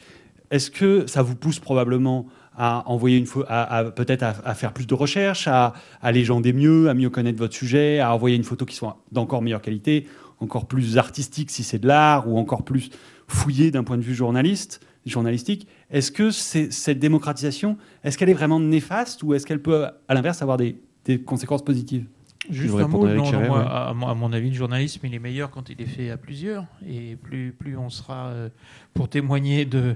est-ce 0.52 0.72
que 0.72 1.08
ça 1.08 1.22
vous 1.22 1.36
pousse 1.36 1.60
probablement 1.60 2.28
à 2.58 2.84
envoyer 2.90 3.18
une 3.18 3.28
à, 3.48 3.84
peut-être 3.84 4.24
à, 4.24 4.54
faire 4.56 4.74
plus 4.74 4.88
de 4.88 4.94
recherches, 4.94 5.48
à, 5.48 5.74
légender 6.12 6.54
mieux, 6.54 6.90
à 6.90 6.94
mieux 6.94 7.10
connaître 7.10 7.38
votre 7.38 7.54
sujet, 7.54 8.00
à 8.00 8.14
envoyer 8.14 8.36
une 8.36 8.44
photo 8.44 8.66
qui 8.66 8.76
soit 8.76 9.04
d'encore 9.12 9.42
meilleure 9.42 9.62
qualité, 9.62 10.08
encore 10.40 10.66
plus 10.66 10.98
artistique 10.98 11.52
si 11.52 11.64
c'est 11.64 11.80
de 11.80 11.88
l'art, 11.88 12.30
ou 12.30 12.38
encore 12.38 12.64
plus 12.64 12.90
fouillée 13.28 13.72
d'un 13.72 13.84
point 13.84 13.98
de 13.98 14.04
vue 14.04 14.16
journalistique? 14.16 15.68
Est-ce 15.92 16.12
que 16.12 16.32
cette 16.32 17.00
démocratisation, 17.00 17.78
est-ce 18.04 18.18
qu'elle 18.18 18.30
est 18.30 18.34
vraiment 18.34 18.60
néfaste 18.60 19.22
ou 19.24 19.34
est-ce 19.34 19.46
qu'elle 19.46 19.62
peut, 19.62 19.86
à 20.08 20.14
l'inverse, 20.14 20.42
avoir 20.42 20.58
des 20.58 20.78
conséquences 21.26 21.64
positives? 21.64 22.06
Juste 22.50 22.76
un 22.76 22.88
mot, 22.88 23.06
à, 23.06 23.94
mon 23.94 24.32
avis, 24.34 24.50
le 24.50 24.56
journalisme, 24.56 25.06
il 25.06 25.14
est 25.14 25.20
meilleur 25.20 25.52
quand 25.52 25.70
il 25.70 25.82
est 25.82 25.88
fait 25.88 26.10
à 26.10 26.18
plusieurs. 26.18 26.66
Et 26.88 27.16
plus, 27.16 27.52
plus 27.52 27.78
on 27.78 27.90
sera 27.90 28.28
euh, 28.28 28.50
pour 28.94 29.10
témoigner 29.10 29.66
de, 29.66 29.96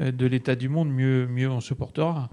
euh, 0.00 0.12
de 0.12 0.26
l'état 0.26 0.54
du 0.54 0.68
monde, 0.68 0.90
mieux, 0.90 1.26
mieux 1.26 1.50
on 1.50 1.60
se 1.60 1.74
portera. 1.74 2.28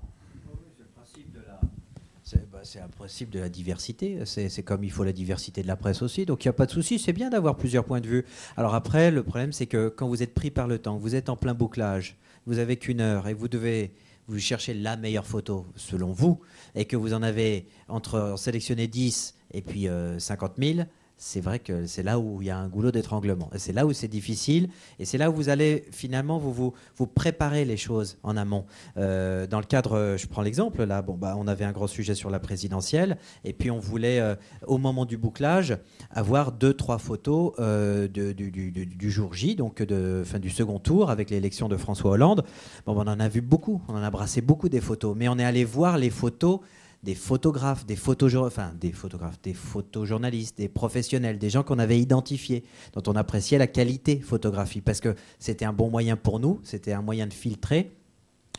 Bah, 2.51 2.61
c'est 2.63 2.79
un 2.79 2.87
principe 2.87 3.29
de 3.29 3.39
la 3.39 3.49
diversité. 3.49 4.19
C'est 4.25 4.63
comme 4.63 4.83
il 4.83 4.91
faut 4.91 5.03
la 5.03 5.13
diversité 5.13 5.61
de 5.61 5.67
la 5.67 5.75
presse 5.75 6.01
aussi. 6.01 6.25
Donc 6.25 6.43
il 6.43 6.47
n'y 6.47 6.49
a 6.49 6.53
pas 6.53 6.65
de 6.65 6.71
souci. 6.71 6.99
C'est 6.99 7.13
bien 7.13 7.29
d'avoir 7.29 7.55
plusieurs 7.55 7.85
points 7.85 8.01
de 8.01 8.07
vue. 8.07 8.25
Alors 8.57 8.73
après, 8.73 9.11
le 9.11 9.23
problème, 9.23 9.53
c'est 9.53 9.67
que 9.67 9.89
quand 9.89 10.07
vous 10.07 10.23
êtes 10.23 10.33
pris 10.33 10.49
par 10.51 10.67
le 10.67 10.79
temps, 10.79 10.97
vous 10.97 11.15
êtes 11.15 11.29
en 11.29 11.35
plein 11.35 11.53
bouclage, 11.53 12.15
vous 12.47 12.57
avez 12.57 12.77
qu'une 12.77 13.01
heure 13.01 13.27
et 13.27 13.33
vous 13.33 13.47
devez 13.47 13.91
vous 14.27 14.39
cherchez 14.39 14.73
la 14.73 14.97
meilleure 14.97 15.27
photo 15.27 15.67
selon 15.75 16.11
vous 16.11 16.39
et 16.73 16.85
que 16.85 16.95
vous 16.95 17.13
en 17.13 17.21
avez 17.21 17.67
entre 17.87 18.35
sélectionner 18.37 18.87
10 18.87 19.35
et 19.55 19.61
puis 19.61 19.87
50 20.17 20.59
euh, 20.59 20.73
000, 20.73 20.85
c'est 21.17 21.39
vrai 21.39 21.59
que 21.59 21.85
c'est 21.85 22.03
là 22.03 22.19
où 22.19 22.41
il 22.41 22.47
y 22.47 22.49
a 22.49 22.57
un 22.57 22.67
goulot 22.67 22.91
d'étranglement. 22.91 23.49
C'est 23.55 23.71
là 23.71 23.85
où 23.85 23.93
c'est 23.93 24.09
difficile. 24.09 24.69
Et 24.99 25.05
c'est 25.05 25.17
là 25.17 25.29
où 25.29 25.33
vous 25.33 25.47
allez 25.47 25.85
finalement 25.91 26.37
vous, 26.37 26.51
vous, 26.51 26.73
vous 26.97 27.07
préparer 27.07 27.63
les 27.63 27.77
choses 27.77 28.17
en 28.23 28.35
amont. 28.35 28.65
Euh, 28.97 29.47
dans 29.47 29.59
le 29.59 29.65
cadre, 29.65 30.15
je 30.17 30.27
prends 30.27 30.41
l'exemple 30.41 30.83
là, 30.83 31.01
bon, 31.01 31.13
bah, 31.13 31.35
on 31.37 31.47
avait 31.47 31.63
un 31.63 31.71
gros 31.71 31.87
sujet 31.87 32.15
sur 32.15 32.29
la 32.29 32.39
présidentielle. 32.39 33.17
Et 33.45 33.53
puis 33.53 33.71
on 33.71 33.79
voulait, 33.79 34.19
euh, 34.19 34.35
au 34.67 34.77
moment 34.77 35.05
du 35.05 35.17
bouclage, 35.17 35.77
avoir 36.11 36.51
deux, 36.51 36.73
trois 36.73 36.97
photos 36.97 37.53
euh, 37.59 38.09
du, 38.09 39.11
jour 39.11 39.33
J, 39.33 39.55
donc 39.55 39.83
fin, 40.25 40.39
du 40.39 40.49
second 40.49 40.79
tour 40.79 41.09
avec 41.09 41.29
l'élection 41.29 41.69
de 41.69 41.77
François 41.77 42.11
Hollande. 42.11 42.43
Bon, 42.85 42.93
on 42.93 43.07
en 43.07 43.19
a 43.19 43.29
vu 43.29 43.39
beaucoup. 43.39 43.81
On 43.87 43.93
en 43.93 44.03
a 44.03 44.11
brassé 44.11 44.41
beaucoup 44.41 44.67
des 44.67 44.81
photos. 44.81 45.15
Mais 45.15 45.29
on 45.29 45.39
est 45.39 45.45
allé 45.45 45.63
voir 45.63 45.97
les 45.97 46.09
photos 46.09 46.59
des 47.05 47.13
photographes, 47.13 47.85
des 47.85 47.93
des 47.93 48.91
photographes, 48.91 49.39
des 49.43 49.53
photojournalistes, 49.53 50.57
des 50.57 50.67
professionnels, 50.67 51.37
des 51.37 51.51
gens 51.51 51.61
qu'on 51.61 51.77
avait 51.77 51.99
identifiés, 51.99 52.63
dont 52.93 53.03
on 53.05 53.15
appréciait 53.15 53.59
la 53.59 53.67
qualité 53.67 54.19
photographie, 54.19 54.81
parce 54.81 55.01
que 55.01 55.15
c'était 55.37 55.65
un 55.65 55.73
bon 55.73 55.91
moyen 55.91 56.17
pour 56.17 56.39
nous, 56.39 56.59
c'était 56.63 56.93
un 56.93 57.03
moyen 57.03 57.27
de 57.27 57.33
filtrer, 57.33 57.91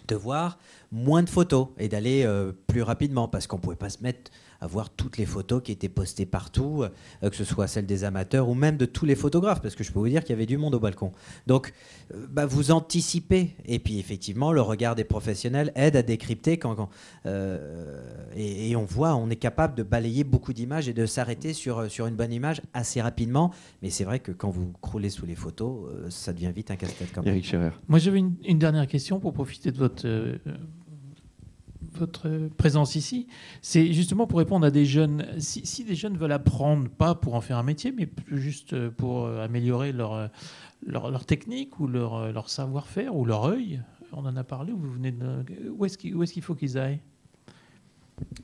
de 0.06 0.14
voir 0.14 0.58
moins 0.92 1.24
de 1.24 1.28
photos 1.28 1.68
et 1.76 1.88
d'aller 1.88 2.22
euh, 2.24 2.52
plus 2.68 2.82
rapidement, 2.82 3.26
parce 3.26 3.48
qu'on 3.48 3.56
ne 3.56 3.62
pouvait 3.62 3.74
pas 3.74 3.90
se 3.90 4.00
mettre 4.04 4.30
à 4.60 4.66
voir 4.66 4.90
toutes 4.90 5.18
les 5.18 5.26
photos 5.26 5.62
qui 5.62 5.72
étaient 5.72 5.88
postées 5.88 6.26
partout, 6.26 6.82
euh, 6.82 7.30
que 7.30 7.36
ce 7.36 7.44
soit 7.44 7.66
celles 7.66 7.86
des 7.86 8.04
amateurs 8.04 8.48
ou 8.48 8.54
même 8.54 8.76
de 8.76 8.86
tous 8.86 9.04
les 9.04 9.14
photographes, 9.14 9.60
parce 9.60 9.74
que 9.74 9.84
je 9.84 9.92
peux 9.92 9.98
vous 9.98 10.08
dire 10.08 10.22
qu'il 10.22 10.30
y 10.30 10.32
avait 10.34 10.46
du 10.46 10.56
monde 10.56 10.74
au 10.74 10.80
balcon. 10.80 11.12
Donc, 11.46 11.72
euh, 12.14 12.26
bah, 12.30 12.46
vous 12.46 12.70
anticipez. 12.70 13.54
Et 13.66 13.78
puis, 13.78 13.98
effectivement, 13.98 14.52
le 14.52 14.60
regard 14.60 14.94
des 14.94 15.04
professionnels 15.04 15.72
aide 15.74 15.96
à 15.96 16.02
décrypter 16.02 16.58
quand, 16.58 16.88
euh, 17.26 18.00
et, 18.36 18.74
on 18.76 18.84
voit, 18.84 19.14
on 19.14 19.30
est 19.30 19.36
capable 19.36 19.74
de 19.74 19.82
balayer 19.82 20.24
beaucoup 20.24 20.52
d'images 20.52 20.88
et 20.88 20.92
de 20.92 21.06
s'arrêter 21.06 21.52
sur, 21.52 21.90
sur 21.90 22.06
une 22.06 22.16
bonne 22.16 22.32
image 22.32 22.60
assez 22.74 23.00
rapidement. 23.00 23.52
Mais 23.82 23.90
c'est 23.90 24.04
vrai 24.04 24.20
que 24.20 24.32
quand 24.32 24.50
vous 24.50 24.72
croulez 24.80 25.10
sous 25.10 25.26
les 25.26 25.34
photos, 25.34 25.90
ça 26.10 26.32
devient 26.32 26.52
vite 26.54 26.70
un 26.70 26.76
casse-tête 26.76 27.08
quand 27.14 27.22
même. 27.22 27.34
Eric 27.34 27.46
Scherer. 27.46 27.70
Moi, 27.88 27.98
j'avais 27.98 28.18
une, 28.18 28.34
une, 28.44 28.58
dernière 28.58 28.86
question 28.86 29.20
pour 29.20 29.32
profiter 29.32 29.72
de 29.72 29.78
votre 29.78 30.06
votre 31.96 32.48
présence 32.56 32.94
ici, 32.94 33.26
c'est 33.62 33.92
justement 33.92 34.26
pour 34.26 34.38
répondre 34.38 34.66
à 34.66 34.70
des 34.70 34.84
jeunes. 34.84 35.26
Si, 35.38 35.84
des 35.84 35.94
jeunes 35.94 36.16
veulent 36.16 36.32
apprendre, 36.32 36.88
pas 36.88 37.14
pour 37.14 37.34
en 37.34 37.40
faire 37.40 37.58
un 37.58 37.62
métier, 37.62 37.92
mais 37.92 38.08
juste 38.30 38.88
pour 38.90 39.24
euh, 39.24 39.44
améliorer 39.44 39.92
leur, 39.92 40.30
leur, 40.86 41.24
technique 41.24 41.80
ou 41.80 41.86
leur, 41.86 42.14
euh, 42.14 42.32
leur 42.32 42.50
savoir-faire 42.50 43.16
ou 43.16 43.24
leur 43.24 43.44
œil, 43.44 43.82
on 44.12 44.24
en 44.24 44.36
a 44.36 44.44
parlé, 44.44 44.72
vous 44.72 44.92
venez 44.92 45.14
où 45.76 45.84
est-ce 45.84 45.98
qu'il 45.98 46.42
faut 46.42 46.54
qu'ils 46.54 46.78
aillent? 46.78 47.00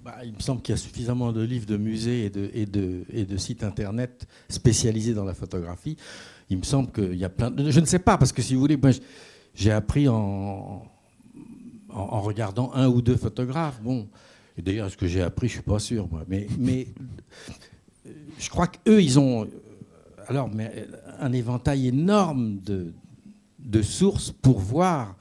Bah, 0.05 0.19
il 0.25 0.35
me 0.35 0.41
semble 0.41 0.61
qu'il 0.61 0.75
y 0.75 0.77
a 0.77 0.79
suffisamment 0.79 1.33
de 1.33 1.41
livres 1.43 1.67
de 1.67 1.77
musées 1.77 2.27
et 2.27 2.31
de, 2.31 2.51
et, 2.53 2.67
de, 2.67 3.05
et 3.11 3.25
de 3.25 3.37
sites 3.37 3.65
internet 3.65 4.27
spécialisés 4.49 5.15
dans 5.15 5.25
la 5.25 5.35
photographie. 5.35 5.97
Il 6.51 6.59
me 6.59 6.63
semble 6.63 6.91
qu'il 6.93 7.15
y 7.15 7.25
a 7.25 7.31
plein 7.31 7.51
de... 7.51 7.71
Je 7.71 7.81
ne 7.81 7.87
sais 7.87 7.99
pas, 7.99 8.19
parce 8.19 8.33
que 8.33 8.43
si 8.43 8.55
vous 8.55 8.61
voulez, 8.61 8.79
j'ai 9.55 9.73
appris 9.73 10.09
en, 10.09 10.85
en, 11.93 12.21
regardant 12.21 12.73
un 12.75 12.89
ou 12.89 13.03
deux 13.03 13.17
photographes. 13.17 13.81
Bon, 13.83 14.09
d'ailleurs, 14.59 14.91
ce 14.91 14.97
que 14.97 15.07
j'ai 15.07 15.23
appris, 15.23 15.49
je 15.49 15.55
suis 15.55 15.63
pas 15.63 15.79
sûr, 15.79 16.09
moi. 16.09 16.25
Mais, 16.29 16.89
je 18.39 18.51
crois 18.51 18.67
qu'eux, 18.67 19.03
ils 19.03 19.19
ont 19.19 19.49
alors 20.29 20.49
mais 20.49 20.87
un 21.19 21.33
éventail 21.33 21.89
énorme 21.89 22.61
de, 22.61 23.83
sources 23.83 24.31
pour 24.31 24.59
voir 24.59 25.17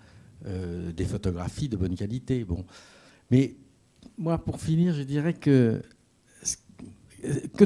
euh, 0.46 0.92
des 0.92 1.06
photographies 1.06 1.70
de 1.70 1.78
bonne 1.78 1.96
qualité. 1.96 2.44
Bon, 2.44 2.66
mais 3.30 3.56
moi, 4.18 4.38
pour 4.38 4.60
finir, 4.60 4.94
je 4.94 5.04
dirais 5.04 5.34
que 5.34 5.82
que, 7.56 7.66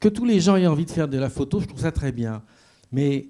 que 0.00 0.08
tous 0.08 0.24
les 0.24 0.40
gens 0.40 0.56
aient 0.56 0.66
envie 0.66 0.84
de 0.84 0.90
faire 0.90 1.06
de 1.06 1.18
la 1.18 1.30
photo, 1.30 1.60
je 1.60 1.66
trouve 1.66 1.80
ça 1.80 1.92
très 1.92 2.10
bien. 2.10 2.42
Mais 2.90 3.28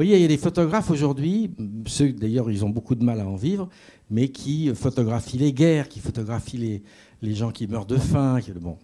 voyez, 0.00 0.16
il 0.16 0.22
y 0.22 0.24
a 0.24 0.28
des 0.28 0.38
photographes 0.38 0.90
aujourd'hui, 0.90 1.50
ceux 1.86 2.10
d'ailleurs 2.10 2.50
ils 2.50 2.64
ont 2.64 2.70
beaucoup 2.70 2.94
de 2.94 3.04
mal 3.04 3.20
à 3.20 3.28
en 3.28 3.36
vivre, 3.36 3.68
mais 4.08 4.28
qui 4.28 4.74
photographient 4.74 5.36
les 5.36 5.52
guerres, 5.52 5.90
qui 5.90 6.00
photographient 6.00 6.56
les, 6.56 6.82
les 7.20 7.34
gens 7.34 7.50
qui 7.50 7.66
meurent 7.66 7.84
de 7.84 7.98
faim. 7.98 8.38
Bon, 8.62 8.78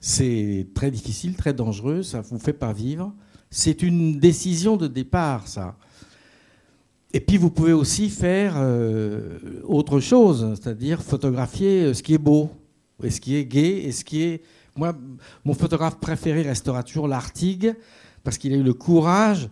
c'est 0.00 0.66
très 0.74 0.90
difficile, 0.90 1.36
très 1.36 1.54
dangereux, 1.54 2.02
ça 2.02 2.18
ne 2.18 2.22
vous 2.24 2.40
fait 2.40 2.52
pas 2.52 2.72
vivre. 2.72 3.14
C'est 3.50 3.84
une 3.84 4.18
décision 4.18 4.76
de 4.76 4.88
départ, 4.88 5.46
ça. 5.46 5.76
Et 7.12 7.20
puis 7.20 7.36
vous 7.36 7.50
pouvez 7.50 7.72
aussi 7.72 8.08
faire 8.08 8.54
euh, 8.56 9.38
autre 9.62 10.00
chose, 10.00 10.54
c'est-à-dire 10.60 11.02
photographier 11.02 11.82
euh, 11.82 11.94
ce 11.94 12.02
qui 12.02 12.14
est 12.14 12.18
beau, 12.18 12.50
et 13.00 13.10
ce 13.10 13.20
qui 13.20 13.36
est 13.36 13.44
gai, 13.44 13.84
et 13.84 13.92
ce 13.92 14.04
qui 14.04 14.22
est... 14.22 14.42
Moi, 14.74 14.92
mon 15.44 15.54
photographe 15.54 16.00
préféré 16.00 16.42
restera 16.42 16.82
toujours 16.82 17.06
l'Artigue, 17.06 17.76
parce 18.24 18.38
qu'il 18.38 18.52
a 18.54 18.56
eu 18.56 18.64
le 18.64 18.74
courage 18.74 19.48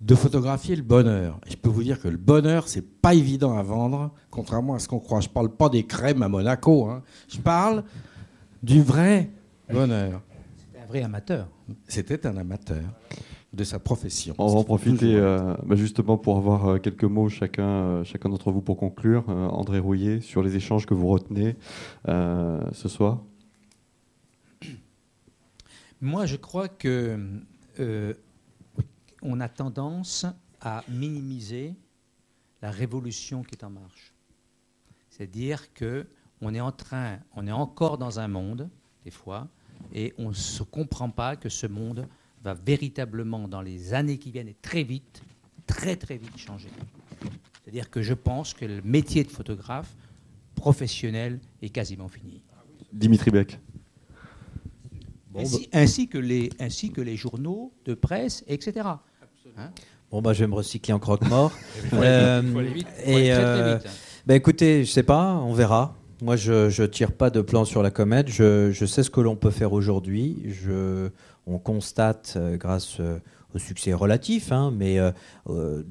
de 0.00 0.14
photographier 0.14 0.76
le 0.76 0.82
bonheur. 0.82 1.40
Et 1.46 1.52
je 1.52 1.56
peux 1.56 1.68
vous 1.68 1.82
dire 1.82 2.00
que 2.00 2.08
le 2.08 2.18
bonheur, 2.18 2.68
c'est 2.68 2.82
pas 2.82 3.14
évident 3.14 3.56
à 3.56 3.62
vendre, 3.62 4.12
contrairement 4.30 4.74
à 4.74 4.78
ce 4.78 4.88
qu'on 4.88 5.00
croit. 5.00 5.20
Je 5.20 5.28
parle 5.28 5.50
pas 5.50 5.68
des 5.68 5.84
crèmes 5.84 6.22
à 6.22 6.28
Monaco. 6.28 6.86
Hein. 6.86 7.02
Je 7.28 7.38
parle 7.38 7.84
du 8.62 8.82
vrai 8.82 9.30
bonheur. 9.72 10.20
C'était 10.58 10.78
un 10.82 10.86
vrai 10.86 11.02
amateur. 11.02 11.48
C'était 11.88 12.26
un 12.26 12.36
amateur 12.36 12.82
de 13.52 13.64
sa 13.64 13.78
profession. 13.78 14.34
On 14.38 14.48
va 14.48 14.58
en 14.58 14.64
profiter 14.64 15.14
euh, 15.14 15.54
bah, 15.64 15.76
justement 15.76 16.18
pour 16.18 16.36
avoir 16.36 16.66
euh, 16.66 16.78
quelques 16.78 17.04
mots 17.04 17.30
chacun, 17.30 17.66
euh, 17.66 18.04
chacun 18.04 18.28
d'entre 18.28 18.52
vous 18.52 18.60
pour 18.60 18.76
conclure. 18.76 19.28
André 19.28 19.78
Rouillet, 19.78 20.20
sur 20.20 20.42
les 20.42 20.56
échanges 20.56 20.84
que 20.84 20.94
vous 20.94 21.08
retenez 21.08 21.56
ce 22.06 22.88
soir. 22.88 23.22
Moi, 26.02 26.26
je 26.26 26.36
crois 26.36 26.68
que 26.68 27.18
on 29.22 29.40
a 29.40 29.48
tendance 29.48 30.26
à 30.60 30.82
minimiser 30.88 31.74
la 32.62 32.70
révolution 32.70 33.42
qui 33.42 33.54
est 33.54 33.64
en 33.64 33.70
marche. 33.70 34.14
C'est-à-dire 35.10 35.72
que 35.72 36.06
on 36.40 36.54
est 36.54 36.60
en 36.60 36.72
train, 36.72 37.18
on 37.34 37.46
est 37.46 37.52
encore 37.52 37.96
dans 37.96 38.20
un 38.20 38.28
monde, 38.28 38.68
des 39.04 39.10
fois, 39.10 39.48
et 39.92 40.14
on 40.18 40.28
ne 40.28 40.34
se 40.34 40.62
comprend 40.62 41.10
pas 41.10 41.36
que 41.36 41.48
ce 41.48 41.66
monde 41.66 42.06
va 42.42 42.54
véritablement, 42.54 43.48
dans 43.48 43.62
les 43.62 43.94
années 43.94 44.18
qui 44.18 44.30
viennent, 44.30 44.48
et 44.48 44.56
très 44.60 44.82
vite, 44.82 45.22
très 45.66 45.96
très 45.96 46.16
vite 46.16 46.36
changer. 46.36 46.68
C'est-à-dire 47.64 47.90
que 47.90 48.02
je 48.02 48.14
pense 48.14 48.54
que 48.54 48.64
le 48.64 48.82
métier 48.82 49.24
de 49.24 49.30
photographe 49.30 49.96
professionnel 50.54 51.40
est 51.62 51.70
quasiment 51.70 52.08
fini. 52.08 52.42
Dimitri 52.92 53.30
Beck. 53.30 53.58
Ainsi, 55.72 56.08
que 56.08 56.18
les, 56.18 56.50
ainsi 56.60 56.90
que 56.90 57.00
les 57.00 57.16
journaux 57.16 57.72
de 57.84 57.94
presse, 57.94 58.44
etc. 58.48 58.86
Hein 59.56 59.70
bon, 60.10 60.22
bah, 60.22 60.32
je 60.32 60.40
vais 60.40 60.46
me 60.46 60.54
recycler 60.54 60.92
en 60.94 60.98
croque-mort. 60.98 61.52
euh, 61.94 62.42
et 63.04 63.32
euh, 63.32 63.78
bah, 64.26 64.34
écoutez, 64.34 64.84
je 64.84 64.90
sais 64.90 65.02
pas, 65.02 65.34
on 65.34 65.52
verra. 65.52 65.94
Moi, 66.22 66.36
je 66.36 66.80
ne 66.80 66.86
tire 66.86 67.12
pas 67.12 67.30
de 67.30 67.40
plan 67.40 67.64
sur 67.64 67.82
la 67.82 67.90
comète. 67.90 68.28
Je, 68.28 68.70
je 68.72 68.86
sais 68.86 69.02
ce 69.02 69.10
que 69.10 69.20
l'on 69.20 69.36
peut 69.36 69.50
faire 69.50 69.72
aujourd'hui. 69.72 70.54
On 71.46 71.58
constate, 71.58 72.34
euh, 72.36 72.56
grâce 72.56 72.98
succès 73.58 73.92
relatif, 73.92 74.52
hein, 74.52 74.72
mais 74.74 74.98
euh, 74.98 75.10
euh, 75.48 75.82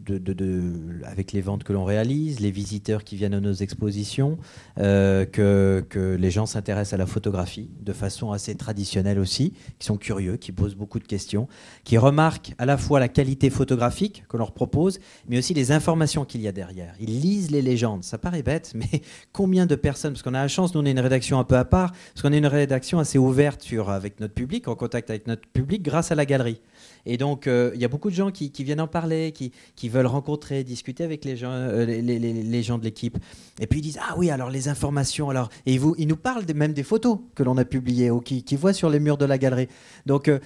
avec 1.06 1.32
les 1.32 1.42
ventes 1.42 1.64
que 1.64 1.74
l'on 1.74 1.86
réalise, 1.86 2.40
les 2.40 2.52
visiteurs 2.52 3.04
qui 3.04 3.16
viennent 3.16 3.34
à 3.34 3.40
nos 3.40 3.54
expositions, 3.54 4.38
euh, 4.80 5.26
que, 5.26 5.84
que, 5.90 6.16
les 6.16 6.32
gens 6.32 6.46
s'intéressent 6.46 6.94
à 6.94 6.98
la 6.98 7.06
photographie 7.06 7.70
de 7.82 7.94
façon 7.94 8.32
assez 8.32 8.56
traditionnelle 8.56 9.20
aussi, 9.20 9.54
qui 9.80 9.86
sont 9.88 9.98
curieux, 9.98 10.38
qui 10.38 10.52
posent 10.52 10.76
beaucoup 10.76 11.00
de 11.00 11.08
questions, 11.08 11.48
qui 11.84 11.98
remarquent 11.98 12.54
à 12.58 12.66
la 12.66 12.78
fois 12.78 13.00
la 13.00 13.08
qualité 13.08 13.50
photographique 13.50 14.24
que 14.30 14.38
l'on 14.38 14.46
leur 14.46 14.54
propose, 14.54 15.00
mais 15.28 15.38
aussi 15.38 15.54
les 15.54 15.72
informations 15.72 16.26
qu'il 16.26 16.42
y 16.42 16.48
a 16.48 16.52
derrière. 16.52 16.94
Ils 17.00 17.22
lisent 17.22 17.52
les 17.52 17.62
légendes. 17.62 18.04
Ça 18.04 18.18
paraît 18.18 18.44
bête, 18.44 18.74
mais 18.76 19.02
combien 19.34 19.66
de 19.66 19.76
personnes, 19.76 20.14
parce 20.14 20.24
qu'on 20.24 20.34
a 20.34 20.42
la 20.42 20.48
chance, 20.48 20.74
nous 20.76 20.82
on 20.82 20.86
est 20.86 20.92
une 20.92 21.00
rédaction 21.00 21.40
un 21.40 21.44
peu 21.44 21.58
à 21.58 21.66
part, 21.66 21.92
parce 21.92 22.22
qu'on 22.22 22.34
est 22.34 22.38
une 22.38 22.48
rédaction 22.48 23.00
assez 23.00 23.18
ouverte 23.18 23.62
sur, 23.62 23.90
avec 23.90 24.20
notre 24.20 24.34
public, 24.34 24.68
en 24.68 24.76
contact 24.76 25.10
avec 25.10 25.28
notre 25.28 25.48
public 25.48 25.82
grâce 25.82 26.12
à 26.12 26.16
la 26.16 26.26
galerie. 26.26 26.62
Et 27.06 27.18
donc, 27.18 27.48
euh, 27.48 27.72
il 27.76 27.82
y 27.82 27.86
a 27.86 27.88
beaucoup 27.88 28.10
de 28.10 28.16
gens 28.16 28.32
qui, 28.32 28.52
viennent 28.64 28.82
en 28.82 28.88
parler, 28.88 29.32
qui, 29.32 29.90
veulent 29.90 30.08
rencontrer, 30.08 30.64
discuter 30.64 31.04
avec 31.04 31.24
les 31.24 31.38
gens, 31.38 31.52
euh, 31.52 31.86
les, 31.86 32.64
gens 32.64 32.78
de 32.78 32.84
l'équipe. 32.84 33.18
Et 33.60 33.68
puis 33.68 33.80
ils 33.80 33.84
disent 33.84 34.00
Ah 34.02 34.16
oui, 34.18 34.30
alors 34.30 34.50
les 34.50 34.68
informations. 34.70 35.30
Alors, 35.30 35.50
et 35.66 35.78
vous, 35.78 35.96
ils 35.98 36.08
nous 36.08 36.18
parlent 36.18 36.46
même 36.56 36.74
des 36.74 36.84
photos 36.84 37.20
que 37.36 37.44
l'on 37.44 37.58
a 37.58 37.66
publiées 37.66 38.10
ou 38.10 38.22
qui, 38.22 38.44
voient 38.56 38.74
sur 38.74 38.90
les 38.90 39.00
murs 39.00 39.18
de 39.18 39.26
la 39.26 39.38
galerie. 39.38 39.68
Donc, 40.06 40.28
euh, 40.28 40.40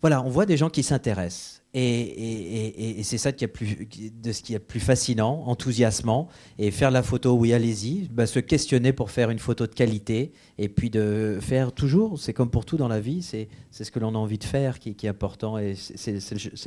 voilà, 0.00 0.22
on 0.22 0.28
voit 0.28 0.46
des 0.46 0.56
gens 0.56 0.70
qui 0.70 0.82
s'intéressent. 0.82 1.57
Et, 1.74 3.00
c'est 3.02 3.18
ça 3.18 3.32
qui 3.32 3.44
a 3.44 3.48
plus, 3.48 3.86
de 4.22 4.32
ce 4.32 4.42
qui 4.42 4.54
est 4.54 4.58
plus 4.58 4.80
fascinant, 4.80 5.44
enthousiasmant. 5.46 6.28
Et 6.58 6.70
faire 6.70 6.90
la 6.90 7.02
photo, 7.02 7.34
oui, 7.34 7.52
allez-y. 7.52 8.08
Bah, 8.10 8.26
se 8.26 8.38
questionner 8.38 8.92
pour 8.92 9.10
faire 9.10 9.30
une 9.30 9.38
photo 9.38 9.66
de 9.66 9.74
qualité. 9.74 10.32
Et 10.56 10.68
puis 10.68 10.90
de 10.90 11.38
faire 11.40 11.72
toujours, 11.72 12.18
c'est 12.18 12.32
comme 12.32 12.50
pour 12.50 12.64
tout 12.64 12.76
dans 12.76 12.88
la 12.88 13.00
vie, 13.00 13.22
c'est 13.22 13.48
ce 13.70 13.90
que 13.90 13.98
l'on 13.98 14.14
a 14.14 14.18
envie 14.18 14.38
de 14.38 14.44
faire 14.44 14.78
qui, 14.78 14.90
est 14.90 15.08
important. 15.08 15.58
Et 15.58 15.74
c'est 15.76 16.12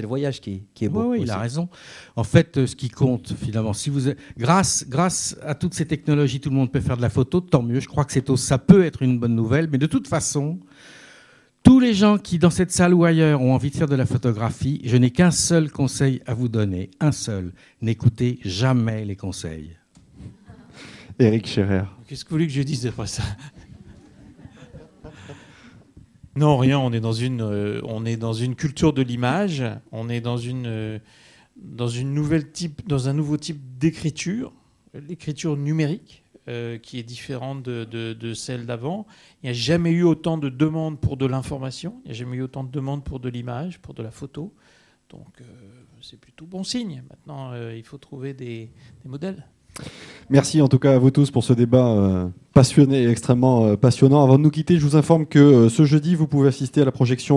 le, 0.02 0.08
voyage 0.08 0.40
qui, 0.40 0.64
qui 0.74 0.86
est 0.86 0.90
beau. 0.90 1.12
Oui, 1.12 1.20
il 1.22 1.32
a 1.32 1.38
raison. 1.38 1.68
En 2.16 2.24
fait, 2.24 2.58
euh, 2.58 2.68
ce 2.68 2.76
qui 2.76 2.90
compte, 2.90 3.34
finalement, 3.34 3.74
si 3.74 3.90
vous, 3.90 4.12
grâce, 4.38 4.86
grâce 4.88 5.36
à 5.44 5.56
toutes 5.56 5.74
ces 5.74 5.86
technologies, 5.86 6.40
tout 6.40 6.50
le 6.50 6.56
monde 6.56 6.72
peut 6.72 6.80
faire 6.80 6.98
de 6.98 7.02
la 7.02 7.10
photo, 7.10 7.42
tant 7.42 7.64
mieux. 7.64 7.80
Je 7.80 7.88
crois 7.88 8.06
que 8.06 8.14
ça 8.38 8.58
peut 8.58 8.86
être 8.86 9.02
une 9.02 9.20
bonne 9.20 9.36
nouvelle. 9.36 9.68
Mais 9.72 9.78
de 9.78 9.88
toute 9.88 10.08
façon, 10.08 10.60
tous 11.64 11.80
les 11.80 11.94
gens 11.94 12.18
qui, 12.18 12.40
dans 12.40 12.50
cette 12.50 12.72
salle 12.72 12.94
ou 12.94 13.06
ailleurs, 13.06 13.42
ont 13.42 13.54
envie 13.54 13.70
de 13.70 13.76
faire 13.76 13.88
de 13.88 13.96
la 13.96 14.06
photographie, 14.06 14.82
je 14.84 14.98
n'ai 14.98 15.12
qu'un 15.12 15.32
seul 15.32 15.72
conseil 15.72 16.22
à 16.26 16.34
vous 16.34 16.48
donner, 16.48 16.90
un 17.00 17.12
seul. 17.12 17.54
N'écoutez 17.82 18.40
jamais 18.44 19.06
les 19.06 19.16
conseils. 19.16 19.78
Eric 21.20 21.48
Scherer. 21.48 21.84
Qu'est-ce 22.08 22.26
que 22.26 22.30
vous 22.30 22.36
voulez 22.36 22.48
que 22.48 22.54
je 22.54 22.62
dise 22.64 22.88
après 22.88 23.08
ça? 23.08 23.24
Non, 26.36 26.58
rien. 26.58 26.80
On 26.80 26.94
est 26.94 27.00
dans 27.02 27.14
une, 27.14 27.42
euh, 27.42 27.82
on 27.84 28.06
est 28.06 28.18
dans 28.18 28.34
une 28.34 28.56
culture 28.56 28.94
de 28.94 29.02
l'image. 29.02 29.64
On 29.92 30.10
est 30.10 30.22
dans 30.22 30.38
une, 30.38 30.66
euh, 30.66 31.00
dans 31.58 31.90
une 31.90 32.14
nouvelle 32.14 32.52
type, 32.52 32.88
dans 32.88 33.10
un 33.10 33.14
nouveau 33.14 33.38
type 33.38 33.60
d'écriture, 33.78 34.54
l'écriture 34.94 35.58
numérique. 35.58 36.21
Euh, 36.50 36.80
qui 36.80 36.98
est 36.98 37.04
différente 37.04 37.62
de, 37.62 38.34
celle 38.34 38.66
d'avant. 38.66 39.06
Il 39.44 39.46
n'y 39.46 39.50
a 39.52 39.54
jamais 39.54 39.92
eu 39.92 40.02
autant 40.02 40.40
de 40.40 40.50
demandes 40.50 41.00
pour 41.00 41.16
de 41.16 41.28
l'information, 41.28 42.02
il 42.04 42.08
n'y 42.08 42.12
a 42.16 42.18
jamais 42.18 42.38
eu 42.38 42.42
autant 42.42 42.64
de 42.64 42.72
demandes 42.72 43.04
pour 43.04 43.20
de 43.20 43.30
l'image, 43.30 43.78
pour 43.78 43.94
de 43.94 44.02
la 44.02 44.10
photo. 44.10 44.52
Donc 45.12 45.28
euh, 45.40 45.44
c'est 46.02 46.20
plutôt 46.20 46.48
bon 46.48 46.64
signe. 46.64 47.04
Maintenant, 47.12 47.52
euh, 47.52 47.76
il 47.78 47.84
faut 47.84 48.00
trouver 48.00 48.34
des, 48.34 48.72
modèles. 49.06 49.46
Merci 50.32 50.64
en 50.64 50.68
tout 50.68 50.80
cas 50.80 50.96
à 50.96 50.98
vous 50.98 51.12
tous 51.12 51.30
pour 51.30 51.44
ce 51.44 51.54
débat 51.54 52.32
passionné 52.56 53.04
et 53.04 53.08
extrêmement 53.08 53.78
passionnant. 53.78 54.24
Avant 54.24 54.40
de 54.40 54.44
nous 54.44 54.50
quitter, 54.50 54.80
je 54.80 54.84
vous 54.84 54.96
informe 54.96 55.28
que 55.28 55.70
ce 55.70 55.86
jeudi, 55.86 56.16
vous 56.16 56.26
pouvez 56.26 56.48
assister 56.48 56.82
à 56.82 56.86
la 56.86 56.92
projection 56.92 57.30